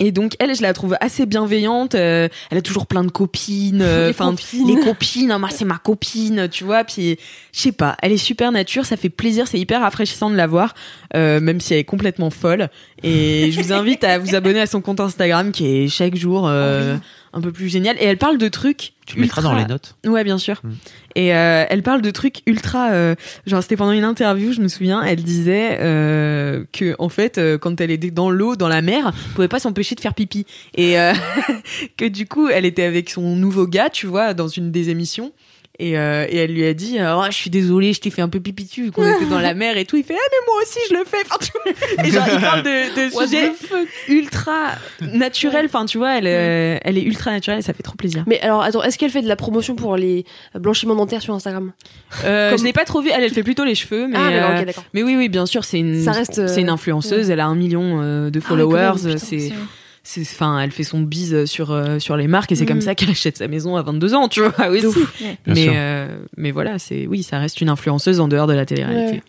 et 0.00 0.10
donc 0.12 0.32
elle, 0.40 0.54
je 0.54 0.62
la 0.62 0.72
trouve 0.72 0.96
assez 1.00 1.26
bienveillante. 1.26 1.94
euh, 1.94 2.28
elle 2.50 2.58
a 2.58 2.62
toujours 2.62 2.86
plein 2.86 3.04
de 3.04 3.10
copines. 3.10 3.80
euh, 3.82 4.04
Les 4.06 4.10
Enfin, 4.10 4.30
copines. 4.30 4.66
les 4.76 4.80
copines. 4.84 5.30
hein, 5.30 5.38
moi, 5.38 5.48
c'est 5.50 5.64
ma 5.64 5.78
copine, 5.78 6.48
tu 6.50 6.64
vois. 6.64 6.84
Puis 6.84 7.16
je 7.52 7.60
sais 7.60 7.72
pas, 7.72 7.96
elle 8.02 8.12
est 8.12 8.16
super 8.16 8.50
nature. 8.52 8.84
Ça 8.86 8.96
fait 8.96 9.08
plaisir. 9.10 9.46
C'est 9.48 9.58
hyper 9.58 9.80
rafraîchissant 9.82 10.30
de 10.30 10.36
la 10.36 10.46
voir, 10.46 10.74
euh, 11.14 11.40
même 11.40 11.60
si 11.60 11.74
elle 11.74 11.80
est 11.80 11.84
complètement 11.84 12.30
folle. 12.30 12.68
Et 13.02 13.50
je 13.52 13.60
vous 13.60 13.72
invite 13.72 14.02
à 14.04 14.18
vous 14.18 14.34
abonner 14.34 14.60
à 14.60 14.66
son 14.66 14.80
compte 14.80 15.00
Instagram 15.00 15.52
qui 15.52 15.66
est 15.66 15.88
chaque 15.88 16.16
jour 16.16 16.46
euh, 16.48 16.96
un 17.34 17.40
peu 17.40 17.52
plus 17.52 17.68
génial. 17.68 17.96
Et 18.00 18.04
elle 18.04 18.16
parle 18.18 18.38
de 18.38 18.48
trucs. 18.48 18.92
Tu 19.06 19.16
le 19.16 19.22
mettras 19.22 19.42
ultra- 19.42 19.52
dans 19.54 19.58
les 19.58 19.66
notes. 19.66 19.96
Ouais, 20.06 20.24
bien 20.24 20.38
sûr. 20.38 20.60
Mm. 20.64 20.70
Et 21.16 21.34
euh, 21.34 21.64
elle 21.68 21.82
parle 21.82 22.00
de 22.00 22.10
trucs 22.10 22.38
ultra. 22.46 22.90
euh, 22.92 23.14
genre, 23.46 23.62
c'était 23.62 23.76
pendant 23.76 23.92
une 23.92 24.04
interview, 24.04 24.52
je 24.52 24.60
me 24.60 24.68
souviens, 24.68 25.02
elle 25.02 25.22
disait 25.22 25.78
euh, 25.80 26.64
que 26.72 26.94
en 26.98 27.08
fait, 27.08 27.40
quand 27.60 27.80
elle 27.80 27.90
était 27.90 28.10
dans 28.10 28.30
l'eau, 28.30 28.56
dans 28.56 28.68
la 28.68 28.80
mer, 28.82 29.12
elle 29.14 29.32
pouvait 29.34 29.48
pas 29.48 29.60
s'empêcher 29.60 29.94
de 29.94 30.00
faire 30.00 30.14
pipi. 30.14 30.46
Et 30.76 30.96
que 31.96 32.06
du 32.06 32.26
coup, 32.26 32.48
elle 32.48 32.64
était 32.64 32.84
avec 32.84 33.10
son 33.10 33.36
nouveau 33.36 33.66
gars, 33.66 33.90
tu 33.90 34.06
vois, 34.06 34.34
dans 34.34 34.48
une 34.48 34.70
des 34.70 34.90
émissions. 34.90 35.32
Et, 35.80 35.98
euh, 35.98 36.24
et 36.28 36.36
elle 36.36 36.52
lui 36.54 36.64
a 36.66 36.72
dit 36.72 36.98
oh, 37.00 37.22
je 37.28 37.34
suis 37.34 37.50
désolée 37.50 37.92
je 37.92 38.00
t'ai 38.00 38.10
fait 38.10 38.22
un 38.22 38.28
peu 38.28 38.38
pipi 38.38 38.64
dessus 38.64 38.84
vu 38.84 38.90
qu'on 38.92 39.02
était 39.04 39.26
dans 39.26 39.40
la 39.40 39.54
mer 39.64 39.76
et 39.76 39.84
tout. 39.84 39.96
Il 39.96 40.04
fait 40.04 40.14
ah 40.16 40.28
mais 40.30 40.46
moi 40.46 40.62
aussi 40.62 40.78
je 40.88 40.94
le 40.94 41.04
fais 41.04 41.16
enfin, 41.26 41.36
tu 41.40 42.06
et 42.06 42.10
genre 42.12 42.24
il 42.32 42.40
parle 42.40 42.62
de, 42.62 42.94
de 42.94 44.12
ultra 44.12 44.72
naturels. 45.00 45.66
Enfin 45.66 45.84
tu 45.86 45.98
vois 45.98 46.18
elle, 46.18 46.26
euh, 46.28 46.78
elle 46.82 46.96
est 46.96 47.02
ultra 47.02 47.32
naturelle 47.32 47.58
et 47.58 47.62
ça 47.62 47.72
fait 47.72 47.82
trop 47.82 47.96
plaisir. 47.96 48.22
Mais 48.26 48.40
alors, 48.40 48.62
attends, 48.62 48.82
est-ce 48.82 48.98
qu'elle 48.98 49.10
fait 49.10 49.22
de 49.22 49.28
la 49.28 49.36
promotion 49.36 49.74
pour 49.74 49.96
les 49.96 50.24
blanchiments 50.54 50.94
dentaires 50.94 51.22
sur 51.22 51.34
Instagram? 51.34 51.72
Euh, 52.24 52.50
Comme- 52.50 52.58
Je 52.60 52.64
l'ai 52.64 52.72
pas 52.72 52.84
trop 52.84 53.00
vu. 53.02 53.10
Elle, 53.14 53.24
elle 53.24 53.32
fait 53.32 53.42
plutôt 53.42 53.64
les 53.64 53.74
cheveux, 53.74 54.06
mais 54.06 54.16
Ah, 54.16 54.30
d'accord, 54.64 54.84
euh, 54.84 54.86
mais 54.92 55.02
oui, 55.02 55.16
oui, 55.16 55.28
bien 55.28 55.46
sûr, 55.46 55.64
c'est 55.64 55.78
une, 55.80 56.06
euh, 56.08 56.46
c'est 56.48 56.60
une 56.60 56.70
influenceuse. 56.70 57.30
Elle 57.30 57.40
a 57.40 57.46
un 57.46 57.54
million 57.56 58.00
euh, 58.00 58.30
de 58.30 58.40
Ah 58.44 58.48
followers. 58.48 58.92
putain, 58.96 59.18
c'est, 59.18 59.52
c'est, 60.06 60.20
enfin, 60.20 60.60
elle 60.60 60.70
fait 60.70 60.84
son 60.84 61.00
bise 61.00 61.46
sur 61.46 61.72
euh, 61.72 61.98
sur 61.98 62.16
les 62.16 62.26
marques 62.28 62.52
et 62.52 62.54
c'est 62.56 62.66
comme 62.66 62.82
ça 62.82 62.94
qu'elle 62.94 63.10
achète 63.10 63.38
sa 63.38 63.48
maison 63.48 63.74
à 63.76 63.82
22 63.82 64.14
ans, 64.14 64.28
tu 64.28 64.40
vois 64.42 64.68
aussi. 64.68 64.86
Bien 65.18 65.36
Mais 65.46 65.66
euh, 65.70 66.18
mais 66.36 66.50
voilà, 66.50 66.78
c'est 66.78 67.06
oui, 67.06 67.22
ça 67.22 67.38
reste 67.38 67.60
une 67.62 67.70
influenceuse 67.70 68.20
en 68.20 68.28
dehors 68.28 68.46
de 68.46 68.52
la 68.52 68.66
télé-réalité, 68.66 69.22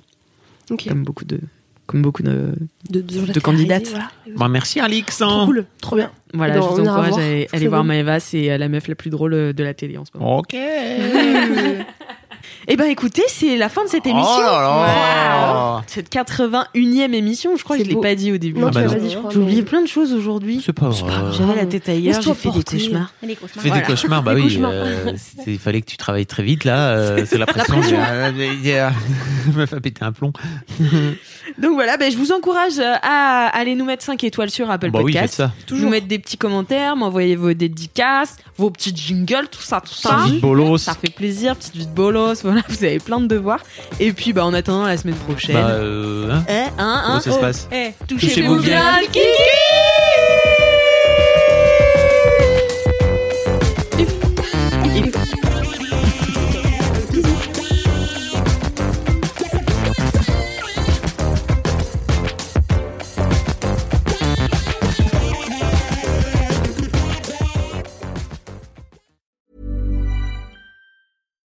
Ouais. 0.69 0.77
Comme 0.89 1.03
beaucoup 1.03 1.25
de 1.25 1.39
comme 1.87 2.01
beaucoup 2.01 2.23
de 2.23 2.53
De, 2.89 3.01
de, 3.01 3.13
gens 3.25 3.31
de 3.31 3.39
candidates. 3.39 3.87
Voilà. 3.89 4.09
Bah, 4.35 4.47
merci 4.49 4.79
Alix. 4.79 5.21
hein. 5.21 5.27
Trop 5.27 5.45
cool, 5.45 5.65
trop 5.79 5.95
bien. 5.95 6.11
voilà. 6.33 6.55
Eh 6.55 6.59
ben, 6.59 6.65
je 6.65 6.69
vous 6.69 6.79
encourage 6.89 7.09
voir. 7.09 7.19
à 7.19 7.55
aller, 7.55 7.67
voir. 7.67 7.83
Maëva. 7.83 8.19
C'est 8.19 8.51
euh, 8.51 8.57
la 8.57 8.67
meuf 8.67 8.87
la 8.87 8.95
plus 8.95 9.11
drôle 9.11 9.53
de 9.53 9.63
la 9.63 9.73
télé 9.75 9.97
en 9.97 10.03
ce 10.05 10.11
moment. 10.17 10.39
Ok. 10.39 10.55
Eh 12.67 12.75
ben 12.77 12.85
écoutez, 12.89 13.23
c'est 13.27 13.57
la 13.57 13.69
fin 13.69 13.83
de 13.83 13.89
cette 13.89 14.05
émission. 14.07 14.29
Oh 14.37 14.41
là 14.41 14.61
là. 14.61 15.75
Wow. 15.77 15.81
Cette 15.87 16.09
81e 16.11 17.13
émission, 17.13 17.55
je 17.57 17.63
crois 17.63 17.77
que 17.77 17.83
je 17.83 17.87
l'ai 17.89 17.95
beau. 17.95 18.01
pas 18.01 18.15
dit 18.15 18.31
au 18.31 18.37
début. 18.37 18.59
Non, 18.59 18.67
Ah 18.67 18.71
bah 18.71 18.81
l'as 18.81 18.87
non. 18.87 18.93
pas 18.93 18.99
dit, 18.99 19.09
je 19.11 19.17
crois. 19.17 19.29
J'ai 19.31 19.37
oublié 19.39 19.61
mais- 19.61 19.67
plein 19.67 19.81
de 19.81 19.87
choses 19.87 20.13
aujourd'hui. 20.13 20.61
C'est 20.65 20.73
pas 20.73 20.89
vrai. 20.89 21.13
J'avais 21.37 21.55
la 21.55 21.65
tête 21.65 21.87
ailleurs, 21.89 22.21
j'ai 22.21 22.33
fait 22.33 22.49
des 22.49 22.63
cauchemars. 22.63 23.11
Cauchemars. 23.21 23.49
Fais 23.49 23.67
Voilà. 23.69 23.81
des 23.81 23.87
cauchemars, 23.87 24.23
bah 24.23 24.35
Des 24.35 24.41
oui. 24.41 24.59
euh, 24.63 25.11
Il 25.47 25.59
fallait 25.59 25.81
que 25.81 25.85
tu 25.89 25.97
travailles 25.97 26.25
très 26.25 26.43
vite 26.43 26.63
là. 26.63 26.89
euh, 26.89 27.25
c'est 27.29 27.37
la 27.37 27.45
pression. 27.45 27.75
pression. 27.75 27.97
Euh, 28.07 28.31
yeah. 28.63 28.91
meuf 29.53 29.71
a 29.73 29.79
pété 29.79 30.03
un 30.03 30.11
plomb. 30.11 30.31
Donc 31.59 31.73
voilà, 31.75 31.97
ben, 31.97 32.11
je 32.11 32.17
vous 32.17 32.31
encourage 32.31 32.79
euh, 32.79 32.93
à 33.03 33.49
aller 33.53 33.75
nous 33.75 33.85
mettre 33.85 34.03
5 34.03 34.23
étoiles 34.23 34.49
sur 34.49 34.69
Apple 34.71 34.89
Bah 34.91 34.99
oui, 35.03 35.13
faites 35.13 35.21
Podcast. 35.21 35.35
ça. 35.35 35.51
Toujours 35.67 35.89
mettre 35.89 36.07
des 36.07 36.19
petits 36.19 36.37
commentaires, 36.37 36.95
m'envoyer 36.95 37.35
vos 37.35 37.53
dédicaces, 37.53 38.37
vos 38.57 38.69
petits 38.71 38.93
jingles, 38.95 39.47
tout 39.51 39.61
ça, 39.61 39.81
tout 39.81 39.93
ça. 39.93 40.23
Vite 40.25 40.41
bolos. 40.41 40.77
Ça 40.81 40.93
fait 40.95 41.13
plaisir, 41.13 41.55
petite 41.55 41.75
vie 41.75 41.85
de 41.87 41.91
bolos, 41.93 42.41
voilà, 42.43 42.54
vous 42.67 42.83
avez 42.83 42.99
plein 42.99 43.19
de 43.19 43.27
devoirs. 43.27 43.61
Et 43.99 44.13
puis, 44.13 44.33
bah, 44.33 44.45
en 44.45 44.53
attendant 44.53 44.85
la 44.85 44.97
semaine 44.97 45.15
prochaine. 45.15 45.55
Bah, 45.55 45.69
euh, 45.69 46.29
hein, 46.31 46.43
Eh, 46.47 46.53
hein, 46.53 46.71
hein, 46.77 47.03
comment 47.05 47.19
ça 47.19 47.31
se 47.31 47.37
oh, 47.37 47.41
passe 47.41 47.67
eh, 47.71 47.91
Touchez-vous 48.07 48.61
bien. 48.61 48.99
kiki 49.11 49.19